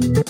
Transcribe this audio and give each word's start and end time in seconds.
thank 0.00 0.28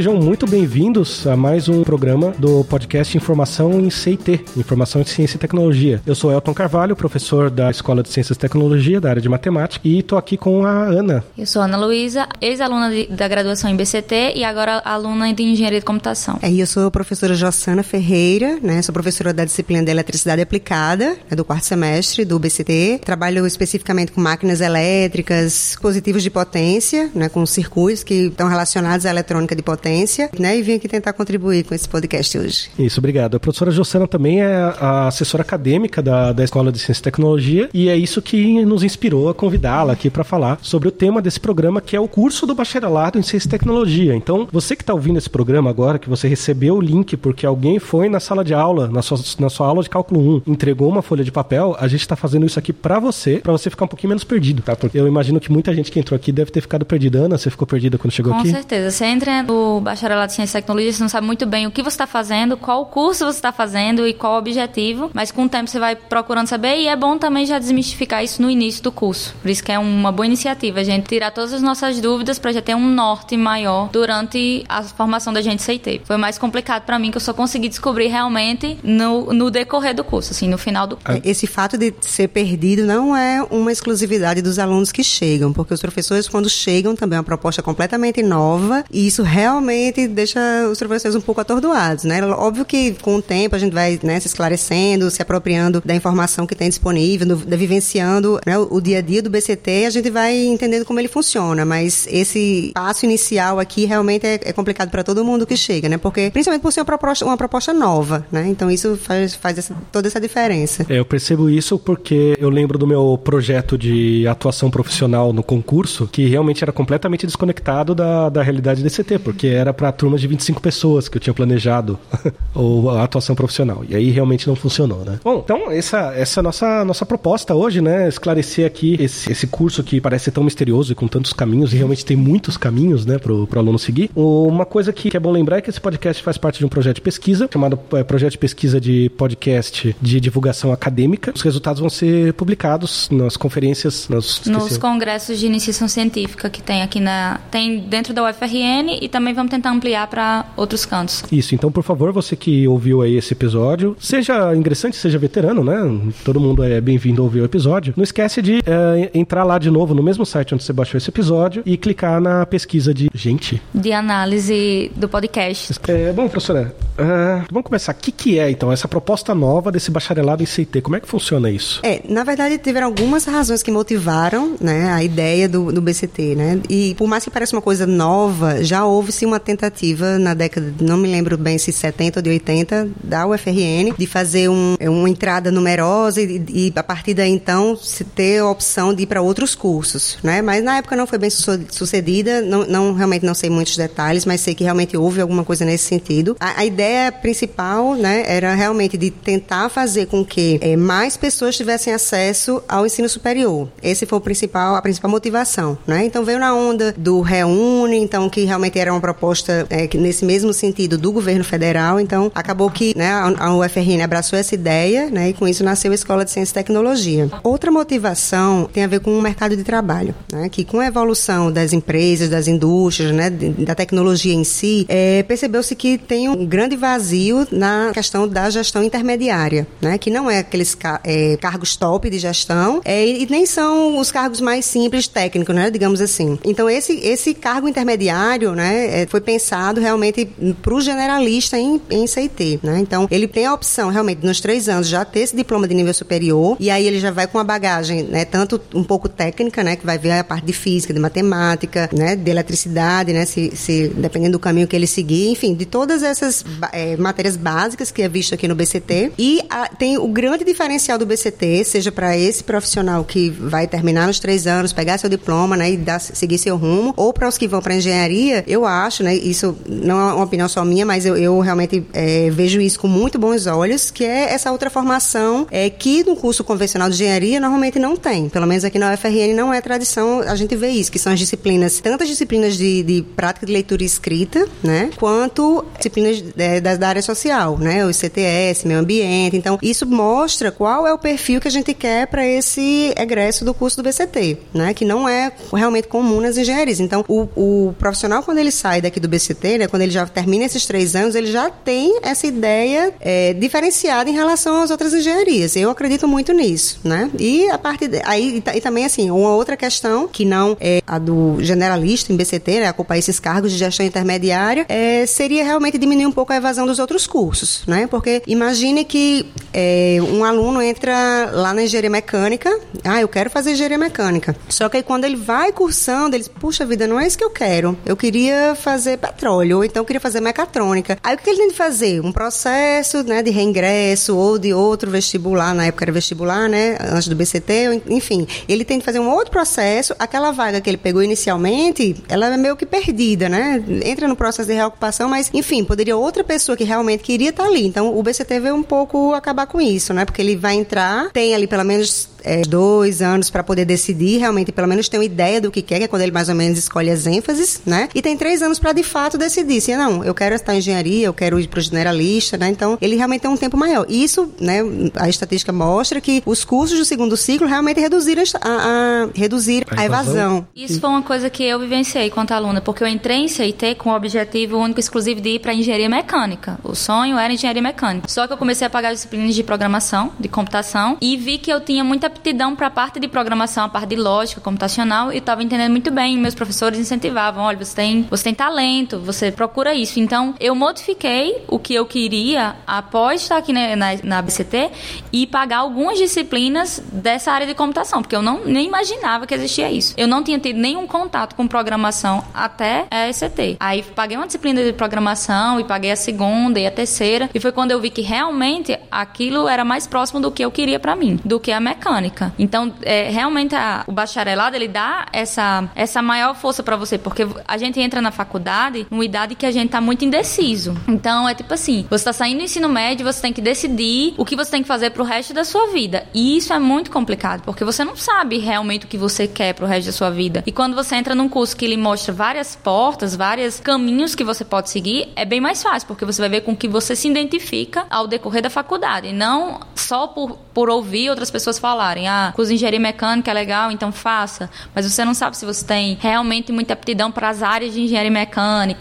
sejam 0.00 0.16
muito 0.16 0.46
bem-vindos 0.46 1.26
a 1.26 1.36
mais 1.36 1.68
um 1.68 1.84
programa 1.84 2.32
do 2.38 2.64
podcast 2.64 3.14
Informação 3.14 3.78
em 3.78 3.90
CIT, 3.90 4.46
Informação 4.56 5.02
em 5.02 5.04
Ciência 5.04 5.36
e 5.36 5.38
Tecnologia. 5.38 6.00
Eu 6.06 6.14
sou 6.14 6.32
Elton 6.32 6.54
Carvalho, 6.54 6.96
professor 6.96 7.50
da 7.50 7.70
Escola 7.70 8.02
de 8.02 8.08
Ciências 8.08 8.34
e 8.34 8.40
Tecnologia, 8.40 8.98
da 8.98 9.10
área 9.10 9.20
de 9.20 9.28
Matemática, 9.28 9.86
e 9.86 9.98
estou 9.98 10.16
aqui 10.16 10.38
com 10.38 10.64
a 10.64 10.70
Ana. 10.70 11.22
Eu 11.36 11.44
sou 11.44 11.60
Ana 11.60 11.76
Luísa, 11.76 12.26
ex-aluna 12.40 12.90
da 13.10 13.28
graduação 13.28 13.68
em 13.68 13.76
BCT 13.76 14.32
e 14.36 14.42
agora 14.42 14.78
aluna 14.86 15.34
de 15.34 15.42
Engenharia 15.42 15.80
de 15.80 15.84
Computação. 15.84 16.38
É, 16.40 16.50
eu 16.50 16.66
sou 16.66 16.86
a 16.86 16.90
professora 16.90 17.34
Jossana 17.34 17.82
Ferreira, 17.82 18.58
né? 18.62 18.80
Sou 18.80 18.94
professora 18.94 19.34
da 19.34 19.44
disciplina 19.44 19.84
de 19.84 19.90
Eletricidade 19.90 20.40
Aplicada, 20.40 21.10
né, 21.28 21.36
do 21.36 21.44
quarto 21.44 21.66
semestre 21.66 22.24
do 22.24 22.38
BCT. 22.38 23.02
Trabalho 23.04 23.46
especificamente 23.46 24.12
com 24.12 24.20
máquinas 24.22 24.62
elétricas, 24.62 25.52
dispositivos 25.72 26.22
de 26.22 26.30
potência, 26.30 27.10
né? 27.14 27.28
Com 27.28 27.44
circuitos 27.44 28.02
que 28.02 28.28
estão 28.28 28.48
relacionados 28.48 29.04
à 29.04 29.10
eletrônica 29.10 29.54
de 29.54 29.62
potência 29.62 29.89
né? 30.38 30.58
E 30.58 30.62
vim 30.62 30.74
aqui 30.74 30.88
tentar 30.88 31.12
contribuir 31.12 31.64
com 31.64 31.74
esse 31.74 31.88
podcast 31.88 32.38
hoje. 32.38 32.70
Isso, 32.78 33.00
obrigado. 33.00 33.36
A 33.36 33.40
professora 33.40 33.70
Jossana 33.70 34.06
também 34.06 34.40
é 34.42 34.54
a 34.78 35.08
assessora 35.08 35.42
acadêmica 35.42 36.02
da, 36.02 36.32
da 36.32 36.44
Escola 36.44 36.72
de 36.72 36.78
Ciência 36.78 37.00
e 37.00 37.04
Tecnologia 37.04 37.68
e 37.72 37.88
é 37.88 37.96
isso 37.96 38.22
que 38.22 38.64
nos 38.64 38.82
inspirou 38.82 39.28
a 39.28 39.34
convidá-la 39.34 39.92
aqui 39.92 40.10
para 40.10 40.24
falar 40.24 40.58
sobre 40.62 40.88
o 40.88 40.92
tema 40.92 41.20
desse 41.22 41.40
programa, 41.40 41.80
que 41.80 41.96
é 41.96 42.00
o 42.00 42.08
curso 42.08 42.46
do 42.46 42.54
bacharelado 42.54 43.18
em 43.18 43.22
Ciência 43.22 43.48
e 43.48 43.50
Tecnologia. 43.50 44.14
Então, 44.14 44.48
você 44.50 44.76
que 44.76 44.82
está 44.82 44.94
ouvindo 44.94 45.18
esse 45.18 45.30
programa 45.30 45.70
agora, 45.70 45.98
que 45.98 46.08
você 46.08 46.28
recebeu 46.28 46.76
o 46.76 46.80
link 46.80 47.16
porque 47.16 47.46
alguém 47.46 47.78
foi 47.78 48.08
na 48.08 48.20
sala 48.20 48.44
de 48.44 48.54
aula, 48.54 48.88
na 48.88 49.02
sua, 49.02 49.18
na 49.38 49.48
sua 49.48 49.66
aula 49.66 49.82
de 49.82 49.90
cálculo 49.90 50.42
1, 50.46 50.52
entregou 50.52 50.88
uma 50.88 51.02
folha 51.02 51.24
de 51.24 51.32
papel, 51.32 51.76
a 51.78 51.88
gente 51.88 52.00
está 52.00 52.16
fazendo 52.16 52.46
isso 52.46 52.58
aqui 52.58 52.72
para 52.72 52.98
você, 52.98 53.38
para 53.38 53.52
você 53.52 53.70
ficar 53.70 53.84
um 53.84 53.88
pouquinho 53.88 54.10
menos 54.10 54.24
perdido, 54.24 54.62
tá? 54.62 54.76
Porque 54.76 54.98
eu 54.98 55.06
imagino 55.06 55.40
que 55.40 55.50
muita 55.50 55.74
gente 55.74 55.90
que 55.90 55.98
entrou 55.98 56.16
aqui 56.16 56.32
deve 56.32 56.50
ter 56.50 56.60
ficado 56.60 56.84
perdida. 56.84 57.20
Ana, 57.20 57.38
você 57.38 57.50
ficou 57.50 57.66
perdida 57.66 57.98
quando 57.98 58.12
chegou 58.12 58.32
Com 58.32 58.38
aqui? 58.40 58.48
Com 58.48 58.54
certeza. 58.54 58.90
Você 58.90 59.04
entra 59.04 59.42
no 59.42 59.79
bacharelado 59.80 60.32
em 60.32 60.34
Ciência 60.34 60.58
e 60.58 60.62
Tecnologia, 60.62 60.92
você 60.92 61.02
não 61.02 61.08
sabe 61.08 61.26
muito 61.26 61.46
bem 61.46 61.66
o 61.66 61.70
que 61.70 61.82
você 61.82 61.94
está 61.94 62.06
fazendo, 62.06 62.56
qual 62.56 62.86
curso 62.86 63.24
você 63.24 63.38
está 63.38 63.52
fazendo 63.52 64.06
e 64.06 64.14
qual 64.14 64.34
o 64.34 64.38
objetivo, 64.38 65.10
mas 65.14 65.32
com 65.32 65.44
o 65.44 65.48
tempo 65.48 65.68
você 65.68 65.78
vai 65.78 65.96
procurando 65.96 66.46
saber 66.46 66.76
e 66.78 66.88
é 66.88 66.96
bom 66.96 67.18
também 67.18 67.46
já 67.46 67.58
desmistificar 67.58 68.22
isso 68.22 68.42
no 68.42 68.50
início 68.50 68.82
do 68.82 68.92
curso. 68.92 69.34
Por 69.40 69.50
isso 69.50 69.62
que 69.62 69.72
é 69.72 69.78
uma 69.78 70.12
boa 70.12 70.26
iniciativa, 70.26 70.80
a 70.80 70.84
gente 70.84 71.06
tirar 71.06 71.30
todas 71.30 71.52
as 71.52 71.62
nossas 71.62 72.00
dúvidas 72.00 72.38
para 72.38 72.52
já 72.52 72.62
ter 72.62 72.74
um 72.74 72.88
norte 72.88 73.36
maior 73.36 73.88
durante 73.90 74.64
a 74.68 74.82
formação 74.82 75.32
da 75.32 75.40
gente 75.40 75.62
CIT. 75.62 76.02
Foi 76.04 76.16
mais 76.16 76.38
complicado 76.38 76.84
para 76.84 76.98
mim 76.98 77.10
que 77.10 77.16
eu 77.16 77.20
só 77.20 77.32
consegui 77.32 77.68
descobrir 77.68 78.08
realmente 78.08 78.78
no, 78.82 79.32
no 79.32 79.50
decorrer 79.50 79.94
do 79.94 80.04
curso, 80.04 80.32
assim, 80.32 80.48
no 80.48 80.58
final 80.58 80.86
do 80.86 80.96
curso. 80.96 81.20
Esse 81.24 81.46
fato 81.46 81.76
de 81.78 81.92
ser 82.00 82.28
perdido 82.28 82.84
não 82.84 83.16
é 83.16 83.42
uma 83.50 83.72
exclusividade 83.72 84.42
dos 84.42 84.58
alunos 84.58 84.92
que 84.92 85.02
chegam, 85.02 85.52
porque 85.52 85.74
os 85.74 85.80
professores 85.80 86.28
quando 86.28 86.48
chegam 86.48 86.94
também 86.94 87.16
é 87.16 87.20
uma 87.20 87.24
proposta 87.24 87.62
completamente 87.62 88.22
nova 88.22 88.84
e 88.90 89.06
isso 89.06 89.22
realmente 89.22 89.69
realmente 89.70 90.08
deixa 90.08 90.40
os 90.70 90.78
professores 90.78 91.14
um 91.14 91.20
pouco 91.20 91.40
atordoados, 91.40 92.04
né? 92.04 92.24
Óbvio 92.26 92.64
que 92.64 92.92
com 93.00 93.16
o 93.16 93.22
tempo 93.22 93.54
a 93.54 93.58
gente 93.58 93.72
vai 93.72 93.98
né, 94.02 94.18
se 94.18 94.26
esclarecendo, 94.26 95.10
se 95.10 95.22
apropriando 95.22 95.80
da 95.84 95.94
informação 95.94 96.46
que 96.46 96.54
tem 96.54 96.68
disponível, 96.68 97.26
do, 97.26 97.36
da, 97.36 97.56
vivenciando 97.56 98.40
né, 98.46 98.58
o, 98.58 98.80
dia 98.80 98.98
a 98.98 99.00
dia 99.00 99.22
do 99.22 99.30
BCT, 99.30 99.86
a 99.86 99.90
gente 99.90 100.10
vai 100.10 100.36
entendendo 100.36 100.84
como 100.84 100.98
ele 100.98 101.08
funciona, 101.08 101.64
mas 101.64 102.06
esse 102.10 102.72
passo 102.74 103.04
inicial 103.04 103.58
aqui 103.58 103.84
realmente 103.84 104.26
é, 104.26 104.40
é 104.44 104.52
complicado 104.52 104.90
para 104.90 105.04
todo 105.04 105.24
mundo 105.24 105.46
que 105.46 105.56
chega, 105.56 105.88
né? 105.88 105.96
Porque, 105.96 106.30
principalmente 106.30 106.62
por 106.62 106.72
ser 106.72 106.80
uma 106.80 106.86
proposta, 106.86 107.24
uma 107.24 107.36
proposta 107.36 107.72
nova, 107.72 108.26
né? 108.30 108.46
Então 108.48 108.70
isso 108.70 108.96
faz, 108.96 109.34
faz 109.34 109.58
essa, 109.58 109.76
toda 109.92 110.08
essa 110.08 110.20
diferença. 110.20 110.84
É, 110.88 110.98
eu 110.98 111.04
percebo 111.04 111.48
isso 111.48 111.78
porque 111.78 112.36
eu 112.38 112.50
lembro 112.50 112.78
do 112.78 112.86
meu 112.86 113.18
projeto 113.22 113.78
de 113.78 114.26
atuação 114.26 114.70
profissional 114.70 115.32
no 115.32 115.42
concurso, 115.42 116.08
que 116.10 116.26
realmente 116.26 116.64
era 116.64 116.72
completamente 116.72 117.26
desconectado 117.26 117.94
da, 117.94 118.28
da 118.28 118.42
realidade 118.42 118.82
do 118.82 118.84
DCT, 118.84 119.18
porque 119.18 119.48
era 119.60 119.72
para 119.72 119.92
turmas 119.92 120.20
de 120.20 120.26
25 120.26 120.60
pessoas 120.60 121.08
que 121.08 121.16
eu 121.16 121.20
tinha 121.20 121.34
planejado 121.34 121.98
ou 122.54 122.90
a 122.90 123.04
atuação 123.04 123.34
profissional. 123.34 123.84
E 123.88 123.94
aí 123.94 124.10
realmente 124.10 124.46
não 124.48 124.56
funcionou, 124.56 125.04
né? 125.04 125.20
Bom, 125.22 125.42
então 125.44 125.70
essa 125.70 126.12
essa 126.14 126.40
é 126.40 126.40
a 126.40 126.42
nossa 126.42 126.84
nossa 126.84 127.06
proposta 127.06 127.54
hoje, 127.54 127.80
né, 127.80 128.08
esclarecer 128.08 128.66
aqui 128.66 128.96
esse, 129.00 129.30
esse 129.30 129.46
curso 129.46 129.82
que 129.82 130.00
parece 130.00 130.26
ser 130.26 130.30
tão 130.32 130.44
misterioso 130.44 130.92
e 130.92 130.94
com 130.94 131.06
tantos 131.06 131.32
caminhos 131.32 131.72
e 131.72 131.76
realmente 131.76 132.04
tem 132.04 132.16
muitos 132.16 132.56
caminhos, 132.56 133.06
né, 133.06 133.18
pro, 133.18 133.46
pro 133.46 133.60
aluno 133.60 133.78
seguir. 133.78 134.10
Uma 134.14 134.66
coisa 134.66 134.92
que, 134.92 135.10
que 135.10 135.16
é 135.16 135.20
bom 135.20 135.30
lembrar 135.30 135.58
é 135.58 135.60
que 135.60 135.70
esse 135.70 135.80
podcast 135.80 136.22
faz 136.22 136.36
parte 136.38 136.58
de 136.58 136.66
um 136.66 136.68
projeto 136.68 136.96
de 136.96 137.00
pesquisa 137.00 137.48
chamado 137.52 137.78
é, 137.92 138.02
Projeto 138.02 138.32
de 138.32 138.38
Pesquisa 138.38 138.80
de 138.80 139.10
Podcast 139.16 139.94
de 140.00 140.20
Divulgação 140.20 140.72
Acadêmica. 140.72 141.32
Os 141.34 141.42
resultados 141.42 141.80
vão 141.80 141.90
ser 141.90 142.32
publicados 142.34 143.08
nas 143.10 143.36
conferências, 143.36 144.08
nos, 144.08 144.44
nos 144.46 144.78
congressos 144.78 145.38
de 145.38 145.46
iniciação 145.46 145.88
científica 145.88 146.48
que 146.50 146.62
tem 146.62 146.82
aqui 146.82 147.00
na 147.00 147.40
tem 147.50 147.80
dentro 147.80 148.12
da 148.12 148.28
UFRN 148.28 148.98
e 149.00 149.08
também 149.08 149.34
vamos 149.34 149.49
tentar 149.50 149.70
ampliar 149.70 150.06
para 150.06 150.46
outros 150.56 150.86
cantos. 150.86 151.24
Isso, 151.30 151.54
então 151.54 151.70
por 151.70 151.82
favor, 151.82 152.12
você 152.12 152.36
que 152.36 152.66
ouviu 152.66 153.02
aí 153.02 153.16
esse 153.16 153.34
episódio, 153.34 153.96
seja 154.00 154.54
ingressante, 154.54 154.96
seja 154.96 155.18
veterano, 155.18 155.62
né? 155.62 156.12
Todo 156.24 156.40
mundo 156.40 156.62
é 156.62 156.80
bem-vindo 156.80 157.20
a 157.20 157.24
ouvir 157.24 157.40
o 157.40 157.44
episódio. 157.44 157.92
Não 157.96 158.04
esquece 158.04 158.40
de 158.40 158.62
é, 158.66 159.10
entrar 159.12 159.44
lá 159.44 159.58
de 159.58 159.70
novo 159.70 159.94
no 159.94 160.02
mesmo 160.02 160.24
site 160.24 160.54
onde 160.54 160.64
você 160.64 160.72
baixou 160.72 160.96
esse 160.96 161.10
episódio 161.10 161.62
e 161.66 161.76
clicar 161.76 162.20
na 162.20 162.46
pesquisa 162.46 162.94
de 162.94 163.10
gente. 163.12 163.60
De 163.74 163.92
análise 163.92 164.90
do 164.96 165.08
podcast. 165.08 165.74
É, 165.88 166.12
bom, 166.12 166.28
professora, 166.28 166.74
uh, 166.98 167.44
vamos 167.50 167.66
começar. 167.66 167.92
O 167.92 167.96
que, 167.96 168.12
que 168.12 168.38
é, 168.38 168.50
então, 168.50 168.70
essa 168.70 168.86
proposta 168.86 169.34
nova 169.34 169.72
desse 169.72 169.90
bacharelado 169.90 170.42
em 170.42 170.46
CIT? 170.46 170.80
Como 170.80 170.96
é 170.96 171.00
que 171.00 171.08
funciona 171.08 171.50
isso? 171.50 171.80
É, 171.82 172.02
na 172.08 172.22
verdade, 172.22 172.58
tiveram 172.58 172.86
algumas 172.86 173.24
razões 173.24 173.62
que 173.62 173.70
motivaram 173.70 174.54
né, 174.60 174.92
a 174.92 175.02
ideia 175.02 175.48
do, 175.48 175.72
do 175.72 175.80
BCT, 175.80 176.36
né? 176.36 176.60
E 176.68 176.94
por 176.94 177.08
mais 177.08 177.24
que 177.24 177.30
pareça 177.30 177.56
uma 177.56 177.62
coisa 177.62 177.86
nova, 177.86 178.62
já 178.62 178.84
houve-se 178.84 179.26
uma 179.26 179.39
tentativa 179.40 180.18
na 180.18 180.34
década, 180.34 180.72
não 180.80 180.96
me 180.96 181.08
lembro 181.08 181.36
bem 181.36 181.58
se 181.58 181.72
70 181.72 182.18
ou 182.18 182.22
de 182.22 182.30
80, 182.30 182.88
da 183.02 183.26
UFRN, 183.26 183.94
de 183.96 184.06
fazer 184.06 184.48
um, 184.48 184.76
uma 184.80 185.08
entrada 185.08 185.50
numerosa 185.50 186.20
e, 186.20 186.44
e 186.48 186.72
a 186.74 186.82
partir 186.82 187.14
daí 187.14 187.30
então 187.30 187.76
se 187.76 188.04
ter 188.04 188.38
a 188.38 188.48
opção 188.48 188.94
de 188.94 189.02
ir 189.02 189.06
para 189.06 189.22
outros 189.22 189.54
cursos, 189.54 190.18
né? 190.22 190.42
Mas 190.42 190.62
na 190.62 190.78
época 190.78 190.96
não 190.96 191.06
foi 191.06 191.18
bem 191.18 191.30
sucedida, 191.30 192.40
não, 192.42 192.66
não, 192.66 192.92
realmente 192.92 193.24
não 193.24 193.34
sei 193.34 193.50
muitos 193.50 193.76
detalhes, 193.76 194.24
mas 194.24 194.40
sei 194.40 194.54
que 194.54 194.64
realmente 194.64 194.96
houve 194.96 195.20
alguma 195.20 195.44
coisa 195.44 195.64
nesse 195.64 195.84
sentido. 195.84 196.36
A, 196.38 196.60
a 196.60 196.64
ideia 196.64 197.10
principal, 197.10 197.94
né, 197.94 198.24
era 198.26 198.54
realmente 198.54 198.96
de 198.96 199.10
tentar 199.10 199.68
fazer 199.68 200.06
com 200.06 200.24
que 200.24 200.58
é, 200.60 200.76
mais 200.76 201.16
pessoas 201.16 201.56
tivessem 201.56 201.92
acesso 201.92 202.62
ao 202.68 202.86
ensino 202.86 203.08
superior. 203.08 203.68
Esse 203.82 204.06
foi 204.06 204.18
o 204.18 204.20
principal, 204.20 204.74
a 204.74 204.82
principal 204.82 205.10
motivação, 205.10 205.78
né? 205.86 206.04
Então 206.04 206.24
veio 206.24 206.38
na 206.38 206.54
onda 206.54 206.92
do 206.96 207.20
Reúne, 207.20 207.96
então 207.96 208.28
que 208.28 208.44
realmente 208.44 208.78
era 208.78 208.92
uma 208.92 209.00
proposta 209.00 209.19
proposta 209.20 209.66
é, 209.68 209.88
nesse 209.98 210.24
mesmo 210.24 210.52
sentido 210.52 210.96
do 210.96 211.12
governo 211.12 211.44
federal. 211.44 212.00
Então, 212.00 212.32
acabou 212.34 212.70
que 212.70 212.96
né, 212.96 213.10
a 213.38 213.54
UFRN 213.54 214.02
abraçou 214.02 214.38
essa 214.38 214.54
ideia 214.54 215.10
né, 215.10 215.28
e 215.28 215.32
com 215.34 215.46
isso 215.46 215.62
nasceu 215.62 215.92
a 215.92 215.94
Escola 215.94 216.24
de 216.24 216.30
Ciência 216.30 216.52
e 216.52 216.54
Tecnologia. 216.54 217.30
Outra 217.42 217.70
motivação 217.70 218.68
tem 218.72 218.82
a 218.82 218.86
ver 218.86 219.00
com 219.00 219.16
o 219.16 219.20
mercado 219.20 219.54
de 219.54 219.62
trabalho, 219.62 220.14
né, 220.32 220.48
que 220.48 220.64
com 220.64 220.80
a 220.80 220.86
evolução 220.86 221.52
das 221.52 221.74
empresas, 221.74 222.30
das 222.30 222.48
indústrias, 222.48 223.12
né, 223.12 223.28
da 223.28 223.74
tecnologia 223.74 224.32
em 224.32 224.42
si, 224.44 224.86
é, 224.88 225.22
percebeu-se 225.24 225.74
que 225.74 225.98
tem 225.98 226.28
um 226.28 226.46
grande 226.46 226.76
vazio 226.76 227.46
na 227.52 227.90
questão 227.92 228.26
da 228.26 228.48
gestão 228.48 228.82
intermediária, 228.82 229.66
né, 229.82 229.98
que 229.98 230.10
não 230.10 230.30
é 230.30 230.38
aqueles 230.38 230.76
é, 231.04 231.36
cargos 231.36 231.76
top 231.76 232.08
de 232.08 232.18
gestão 232.18 232.80
é, 232.84 233.06
e 233.06 233.26
nem 233.28 233.44
são 233.44 233.98
os 233.98 234.10
cargos 234.10 234.40
mais 234.40 234.64
simples 234.64 235.06
técnicos, 235.06 235.54
né, 235.54 235.70
digamos 235.70 236.00
assim. 236.00 236.38
Então, 236.44 236.70
esse, 236.70 236.94
esse 237.00 237.34
cargo 237.34 237.68
intermediário 237.68 238.54
né, 238.54 239.02
é, 239.02 239.06
foi 239.10 239.20
pensado 239.20 239.80
realmente 239.80 240.24
para 240.62 240.74
o 240.74 240.80
generalista 240.80 241.58
em, 241.58 241.80
em 241.90 242.06
CIT, 242.06 242.60
né? 242.62 242.78
Então, 242.78 243.08
ele 243.10 243.26
tem 243.26 243.44
a 243.44 243.52
opção 243.52 243.90
realmente 243.90 244.24
nos 244.24 244.40
três 244.40 244.68
anos 244.68 244.86
já 244.86 245.04
ter 245.04 245.20
esse 245.20 245.36
diploma 245.36 245.66
de 245.66 245.74
nível 245.74 245.92
superior 245.92 246.56
e 246.60 246.70
aí 246.70 246.86
ele 246.86 247.00
já 247.00 247.10
vai 247.10 247.26
com 247.26 247.38
uma 247.38 247.44
bagagem, 247.44 248.04
né? 248.04 248.24
Tanto 248.24 248.60
um 248.72 248.84
pouco 248.84 249.08
técnica, 249.08 249.64
né? 249.64 249.76
Que 249.76 249.84
vai 249.84 249.98
ver 249.98 250.12
a 250.12 250.24
parte 250.24 250.44
de 250.44 250.52
física, 250.52 250.94
de 250.94 251.00
matemática, 251.00 251.90
né? 251.92 252.14
De 252.14 252.30
eletricidade, 252.30 253.12
né? 253.12 253.26
Se, 253.26 253.54
se 253.56 253.88
dependendo 253.88 254.32
do 254.32 254.38
caminho 254.38 254.68
que 254.68 254.76
ele 254.76 254.86
seguir, 254.86 255.30
enfim, 255.30 255.54
de 255.54 255.66
todas 255.66 256.02
essas 256.02 256.44
é, 256.72 256.96
matérias 256.96 257.36
básicas 257.36 257.90
que 257.90 258.02
é 258.02 258.08
visto 258.08 258.34
aqui 258.34 258.46
no 258.46 258.54
BCT 258.54 259.12
e 259.18 259.42
a, 259.50 259.68
tem 259.68 259.98
o 259.98 260.06
grande 260.08 260.44
diferencial 260.44 260.96
do 260.98 261.04
BCT, 261.04 261.64
seja 261.64 261.90
para 261.90 262.16
esse 262.16 262.44
profissional 262.44 263.04
que 263.04 263.30
vai 263.30 263.66
terminar 263.66 264.06
nos 264.06 264.20
três 264.20 264.46
anos, 264.46 264.72
pegar 264.72 264.98
seu 264.98 265.10
diploma, 265.10 265.56
né? 265.56 265.72
E 265.72 265.76
dar, 265.76 265.98
seguir 265.98 266.38
seu 266.38 266.56
rumo, 266.56 266.94
ou 266.96 267.12
para 267.12 267.28
os 267.28 267.36
que 267.36 267.48
vão 267.48 267.60
para 267.60 267.74
engenharia, 267.74 268.44
eu 268.46 268.64
acho 268.64 268.99
né? 269.02 269.14
Isso 269.14 269.56
não 269.68 270.00
é 270.00 270.14
uma 270.14 270.24
opinião 270.24 270.48
só 270.48 270.64
minha, 270.64 270.86
mas 270.86 271.06
eu, 271.06 271.16
eu 271.16 271.38
realmente 271.40 271.84
é, 271.92 272.30
vejo 272.30 272.60
isso 272.60 272.78
com 272.78 272.88
muito 272.88 273.18
bons 273.18 273.46
olhos, 273.46 273.90
que 273.90 274.04
é 274.04 274.32
essa 274.32 274.50
outra 274.52 274.70
formação 274.70 275.46
é, 275.50 275.68
que 275.70 276.04
no 276.04 276.16
curso 276.16 276.44
convencional 276.44 276.88
de 276.88 276.94
engenharia 276.94 277.40
normalmente 277.40 277.78
não 277.78 277.96
tem. 277.96 278.28
Pelo 278.28 278.46
menos 278.46 278.64
aqui 278.64 278.78
na 278.78 278.92
UFRN 278.92 279.34
não 279.34 279.52
é 279.52 279.60
tradição 279.60 280.20
a 280.20 280.34
gente 280.34 280.54
ver 280.56 280.70
isso, 280.70 280.90
que 280.90 280.98
são 280.98 281.12
as 281.12 281.18
disciplinas, 281.18 281.80
tantas 281.80 282.08
disciplinas 282.08 282.56
de, 282.56 282.82
de 282.82 283.02
prática 283.16 283.46
de 283.46 283.52
leitura 283.52 283.82
e 283.82 283.86
escrita, 283.86 284.46
né? 284.62 284.90
Quanto 284.96 285.64
disciplinas 285.76 286.22
é, 286.36 286.60
da, 286.60 286.76
da, 286.76 286.88
área 286.88 287.02
social, 287.02 287.58
né? 287.58 287.84
O 287.84 287.92
CTS, 287.92 288.66
meio 288.66 288.80
ambiente. 288.80 289.36
Então, 289.36 289.58
isso 289.62 289.86
mostra 289.86 290.50
qual 290.50 290.86
é 290.86 290.92
o 290.92 290.98
perfil 290.98 291.40
que 291.40 291.48
a 291.48 291.50
gente 291.50 291.72
quer 291.74 292.06
para 292.06 292.26
esse 292.26 292.92
egresso 292.96 293.44
do 293.44 293.54
curso 293.54 293.76
do 293.76 293.82
BCT, 293.82 294.38
né? 294.54 294.74
Que 294.74 294.84
não 294.84 295.08
é 295.08 295.32
realmente 295.52 295.88
comum 295.88 296.20
nas 296.20 296.36
engenharias. 296.36 296.80
Então, 296.80 297.04
o, 297.08 297.28
o 297.36 297.74
profissional, 297.78 298.22
quando 298.22 298.38
ele 298.38 298.50
sai 298.50 298.80
do 298.98 299.08
BCT, 299.08 299.58
né? 299.58 299.68
Quando 299.68 299.82
ele 299.82 299.92
já 299.92 300.06
termina 300.06 300.44
esses 300.44 300.66
três 300.66 300.96
anos, 300.96 301.14
ele 301.14 301.30
já 301.30 301.50
tem 301.50 302.00
essa 302.02 302.26
ideia 302.26 302.92
é, 303.00 303.34
diferenciada 303.34 304.08
em 304.08 304.12
relação 304.12 304.62
às 304.62 304.70
outras 304.70 304.94
engenharias. 304.94 305.54
Eu 305.54 305.70
acredito 305.70 306.08
muito 306.08 306.32
nisso, 306.32 306.80
né? 306.82 307.10
E 307.18 307.48
a 307.50 307.58
parte 307.58 307.86
de, 307.86 308.00
aí 308.04 308.42
e, 308.54 308.60
também 308.60 308.84
assim 308.84 309.10
uma 309.10 309.34
outra 309.34 309.56
questão 309.56 310.08
que 310.08 310.24
não 310.24 310.56
é 310.60 310.82
a 310.86 310.98
do 310.98 311.36
generalista 311.40 312.12
em 312.12 312.16
BCT, 312.16 312.60
né? 312.60 312.70
Ocupar 312.70 312.98
esses 312.98 313.20
cargos 313.20 313.52
de 313.52 313.58
gestão 313.58 313.84
intermediária, 313.84 314.64
é, 314.68 315.04
seria 315.06 315.44
realmente 315.44 315.76
diminuir 315.76 316.06
um 316.06 316.12
pouco 316.12 316.32
a 316.32 316.36
evasão 316.36 316.66
dos 316.66 316.78
outros 316.78 317.06
cursos, 317.06 317.62
né? 317.66 317.86
Porque 317.86 318.22
imagine 318.26 318.84
que 318.84 319.26
é, 319.52 319.98
um 320.00 320.24
aluno 320.24 320.62
entra 320.62 321.30
lá 321.32 321.52
na 321.52 321.62
engenharia 321.62 321.90
mecânica, 321.90 322.50
ah, 322.84 323.00
eu 323.00 323.08
quero 323.08 323.28
fazer 323.28 323.52
engenharia 323.52 323.78
mecânica. 323.78 324.34
Só 324.48 324.68
que 324.68 324.78
aí 324.78 324.82
quando 324.82 325.04
ele 325.04 325.16
vai 325.16 325.52
cursando, 325.52 326.16
ele 326.16 326.24
puxa 326.40 326.64
vida, 326.64 326.86
não 326.86 326.98
é 326.98 327.06
isso 327.06 327.18
que 327.18 327.24
eu 327.24 327.30
quero. 327.30 327.76
Eu 327.84 327.96
queria 327.96 328.54
fazer 328.54 328.79
petróleo, 328.98 329.58
ou 329.58 329.64
então 329.64 329.84
queria 329.84 330.00
fazer 330.00 330.20
mecatrônica. 330.20 330.98
Aí 331.02 331.14
o 331.14 331.18
que 331.18 331.28
ele 331.28 331.38
tem 331.38 331.48
de 331.48 331.54
fazer? 331.54 332.00
Um 332.00 332.12
processo 332.12 333.02
né, 333.02 333.22
de 333.22 333.30
reingresso 333.30 334.16
ou 334.16 334.38
de 334.38 334.52
outro 334.52 334.90
vestibular, 334.90 335.54
na 335.54 335.66
época 335.66 335.84
era 335.84 335.92
vestibular, 335.92 336.48
né? 336.48 336.76
Antes 336.80 337.08
do 337.08 337.16
BCT, 337.16 337.82
enfim. 337.88 338.26
Ele 338.48 338.64
tem 338.64 338.78
de 338.78 338.84
fazer 338.84 339.00
um 339.00 339.10
outro 339.10 339.30
processo. 339.30 339.94
Aquela 339.98 340.30
vaga 340.30 340.60
que 340.60 340.70
ele 340.70 340.76
pegou 340.76 341.02
inicialmente, 341.02 341.96
ela 342.08 342.32
é 342.32 342.36
meio 342.36 342.56
que 342.56 342.66
perdida, 342.66 343.28
né? 343.28 343.62
Entra 343.84 344.06
no 344.06 344.16
processo 344.16 344.48
de 344.48 344.54
reocupação, 344.54 345.08
mas, 345.08 345.30
enfim, 345.32 345.64
poderia 345.64 345.96
outra 345.96 346.22
pessoa 346.22 346.56
que 346.56 346.64
realmente 346.64 347.02
queria 347.02 347.30
estar 347.30 347.44
ali. 347.44 347.66
Então, 347.66 347.96
o 347.96 348.02
BCT 348.02 348.40
veio 348.40 348.54
um 348.54 348.62
pouco 348.62 349.14
acabar 349.14 349.46
com 349.46 349.60
isso, 349.60 349.92
né? 349.92 350.04
Porque 350.04 350.22
ele 350.22 350.36
vai 350.36 350.54
entrar, 350.54 351.10
tem 351.10 351.34
ali 351.34 351.46
pelo 351.46 351.64
menos 351.64 352.08
é, 352.24 352.42
dois 352.42 353.02
anos 353.02 353.30
para 353.30 353.42
poder 353.42 353.64
decidir, 353.64 354.18
realmente, 354.18 354.52
pelo 354.52 354.68
menos 354.68 354.88
ter 354.88 354.98
uma 354.98 355.04
ideia 355.04 355.40
do 355.40 355.50
que 355.50 355.62
quer, 355.62 355.78
que 355.78 355.84
é 355.84 355.88
quando 355.88 356.02
ele 356.02 356.12
mais 356.12 356.28
ou 356.28 356.34
menos 356.34 356.58
escolhe 356.58 356.90
as 356.90 357.06
ênfases, 357.06 357.60
né? 357.64 357.88
E 357.94 358.02
tem 358.02 358.16
três 358.16 358.42
anos 358.42 358.58
para 358.58 358.69
de 358.72 358.82
fato 358.82 359.18
decidir 359.18 359.60
se 359.60 359.76
não, 359.76 360.04
eu 360.04 360.14
quero 360.14 360.34
estar 360.34 360.54
em 360.54 360.58
engenharia, 360.58 361.06
eu 361.06 361.14
quero 361.14 361.38
ir 361.40 361.48
para 361.48 361.58
o 361.58 361.62
generalista, 361.62 362.36
né? 362.36 362.48
Então, 362.48 362.78
ele 362.80 362.96
realmente 362.96 363.22
tem 363.22 363.30
um 363.30 363.36
tempo 363.36 363.56
maior. 363.56 363.86
E 363.88 364.02
isso, 364.02 364.32
né, 364.40 364.60
a 364.96 365.08
estatística 365.08 365.52
mostra 365.52 366.00
que 366.00 366.22
os 366.24 366.44
cursos 366.44 366.78
do 366.78 366.84
segundo 366.84 367.16
ciclo 367.16 367.46
realmente 367.46 367.80
reduziram 367.80 368.22
a, 368.40 368.48
a, 368.48 369.04
a 369.04 369.08
reduzir 369.14 369.66
a, 369.70 369.80
a 369.80 369.84
evasão. 369.84 370.46
Isso 370.54 370.80
foi 370.80 370.90
uma 370.90 371.02
coisa 371.02 371.30
que 371.30 371.44
eu 371.44 371.58
vivenciei 371.58 372.10
quanto 372.10 372.32
aluna, 372.32 372.60
porque 372.60 372.82
eu 372.82 372.88
entrei 372.88 373.18
em 373.18 373.28
CIT 373.28 373.76
com 373.76 373.90
o 373.90 373.94
objetivo 373.94 374.58
único 374.58 374.78
e 374.78 374.82
exclusivo 374.82 375.20
de 375.20 375.30
ir 375.30 375.38
para 375.38 375.54
engenharia 375.54 375.88
mecânica. 375.88 376.58
O 376.62 376.74
sonho 376.74 377.18
era 377.18 377.32
engenharia 377.32 377.62
mecânica. 377.62 378.08
Só 378.08 378.26
que 378.26 378.32
eu 378.32 378.36
comecei 378.36 378.66
a 378.66 378.70
pagar 378.70 378.92
disciplinas 378.92 379.34
de 379.34 379.42
programação, 379.42 380.12
de 380.18 380.28
computação, 380.28 380.96
e 381.00 381.16
vi 381.16 381.38
que 381.38 381.52
eu 381.52 381.60
tinha 381.60 381.84
muita 381.84 382.06
aptidão 382.06 382.54
para 382.54 382.66
a 382.66 382.70
parte 382.70 383.00
de 383.00 383.08
programação, 383.08 383.64
a 383.64 383.68
parte 383.68 383.88
de 383.88 383.96
lógica 383.96 384.40
computacional, 384.40 385.12
e 385.12 385.18
estava 385.18 385.42
entendendo 385.42 385.70
muito 385.70 385.90
bem. 385.90 386.16
Meus 386.18 386.34
professores 386.34 386.78
incentivavam: 386.78 387.44
olha, 387.44 387.64
você 387.64 387.74
tem, 387.74 388.06
você 388.10 388.24
tem 388.24 388.34
talento, 388.34 388.59
você 388.98 389.32
procura 389.32 389.74
isso. 389.74 389.98
Então, 389.98 390.34
eu 390.38 390.54
modifiquei 390.54 391.42
o 391.48 391.58
que 391.58 391.74
eu 391.74 391.86
queria 391.86 392.56
após 392.66 393.22
estar 393.22 393.36
aqui 393.38 393.52
na, 393.52 393.74
na, 393.74 393.86
na 394.02 394.22
BCT 394.22 394.70
e 395.12 395.26
pagar 395.26 395.58
algumas 395.58 395.98
disciplinas 395.98 396.82
dessa 396.92 397.32
área 397.32 397.46
de 397.46 397.54
computação, 397.54 398.02
porque 398.02 398.14
eu 398.14 398.22
não 398.22 398.44
nem 398.44 398.66
imaginava 398.66 399.26
que 399.26 399.34
existia 399.34 399.70
isso. 399.70 399.94
Eu 399.96 400.06
não 400.06 400.22
tinha 400.22 400.38
tido 400.38 400.58
nenhum 400.58 400.86
contato 400.86 401.34
com 401.34 401.46
programação 401.46 402.22
até 402.34 402.86
a 402.90 403.08
ECT. 403.08 403.56
Aí 403.58 403.82
paguei 403.82 404.16
uma 404.16 404.26
disciplina 404.26 404.62
de 404.62 404.72
programação 404.72 405.58
e 405.58 405.64
paguei 405.64 405.90
a 405.90 405.96
segunda 405.96 406.60
e 406.60 406.66
a 406.66 406.70
terceira, 406.70 407.30
e 407.34 407.40
foi 407.40 407.52
quando 407.52 407.70
eu 407.70 407.80
vi 407.80 407.90
que 407.90 408.02
realmente 408.02 408.78
aquilo 408.90 409.48
era 409.48 409.64
mais 409.64 409.86
próximo 409.86 410.20
do 410.20 410.30
que 410.30 410.44
eu 410.44 410.50
queria 410.50 410.78
para 410.78 410.94
mim, 410.94 411.18
do 411.24 411.40
que 411.40 411.52
a 411.52 411.60
mecânica. 411.60 412.32
Então, 412.38 412.72
é, 412.82 413.08
realmente 413.10 413.54
a, 413.54 413.84
o 413.86 413.92
bacharelado 413.92 414.56
ele 414.56 414.68
dá 414.68 415.06
essa, 415.12 415.68
essa 415.74 416.02
maior 416.02 416.34
força 416.34 416.62
para 416.62 416.76
você, 416.76 416.98
porque 416.98 417.26
a 417.46 417.56
gente 417.56 417.80
entra 417.80 418.00
na 418.00 418.10
faculdade 418.10 418.49
numa 418.90 419.04
idade 419.04 419.34
que 419.34 419.46
a 419.46 419.50
gente 419.50 419.70
tá 419.70 419.80
muito 419.80 420.04
indeciso. 420.04 420.76
Então, 420.88 421.28
é 421.28 421.34
tipo 421.34 421.52
assim, 421.54 421.86
você 421.88 422.04
tá 422.04 422.12
saindo 422.12 422.38
do 422.38 422.44
ensino 422.44 422.68
médio, 422.68 423.04
você 423.04 423.20
tem 423.20 423.32
que 423.32 423.40
decidir 423.40 424.14
o 424.16 424.24
que 424.24 424.36
você 424.36 424.50
tem 424.50 424.62
que 424.62 424.68
fazer 424.68 424.90
pro 424.90 425.04
resto 425.04 425.32
da 425.32 425.44
sua 425.44 425.68
vida. 425.68 426.06
E 426.14 426.36
isso 426.36 426.52
é 426.52 426.58
muito 426.58 426.90
complicado, 426.90 427.42
porque 427.42 427.64
você 427.64 427.84
não 427.84 427.96
sabe 427.96 428.38
realmente 428.38 428.86
o 428.86 428.88
que 428.88 428.98
você 428.98 429.26
quer 429.26 429.54
pro 429.54 429.66
resto 429.66 429.86
da 429.86 429.92
sua 429.92 430.10
vida. 430.10 430.42
E 430.46 430.52
quando 430.52 430.74
você 430.74 430.96
entra 430.96 431.14
num 431.14 431.28
curso 431.28 431.56
que 431.56 431.64
ele 431.64 431.76
mostra 431.76 432.12
várias 432.12 432.56
portas, 432.56 433.14
vários 433.14 433.60
caminhos 433.60 434.14
que 434.14 434.24
você 434.24 434.44
pode 434.44 434.70
seguir, 434.70 435.08
é 435.16 435.24
bem 435.24 435.40
mais 435.40 435.62
fácil, 435.62 435.86
porque 435.86 436.04
você 436.04 436.20
vai 436.20 436.28
ver 436.28 436.40
com 436.42 436.56
que 436.56 436.68
você 436.68 436.96
se 436.96 437.08
identifica 437.08 437.86
ao 437.90 438.06
decorrer 438.06 438.42
da 438.42 438.50
faculdade, 438.50 439.12
não 439.12 439.60
só 439.74 440.06
por, 440.06 440.36
por 440.52 440.68
ouvir 440.68 441.10
outras 441.10 441.30
pessoas 441.30 441.58
falarem, 441.58 442.08
ah, 442.08 442.32
curso 442.34 442.48
de 442.48 442.54
engenharia 442.54 442.80
mecânica 442.80 443.30
é 443.30 443.34
legal, 443.34 443.70
então 443.70 443.92
faça. 443.92 444.50
Mas 444.74 444.90
você 444.90 445.04
não 445.04 445.14
sabe 445.14 445.36
se 445.36 445.44
você 445.44 445.64
tem 445.64 445.98
realmente 446.00 446.52
muita 446.52 446.74
aptidão 446.74 447.10
para 447.10 447.28
as 447.28 447.42
áreas 447.42 447.74
de 447.74 447.80
engenharia 447.82 448.10
mecânica, 448.10 448.29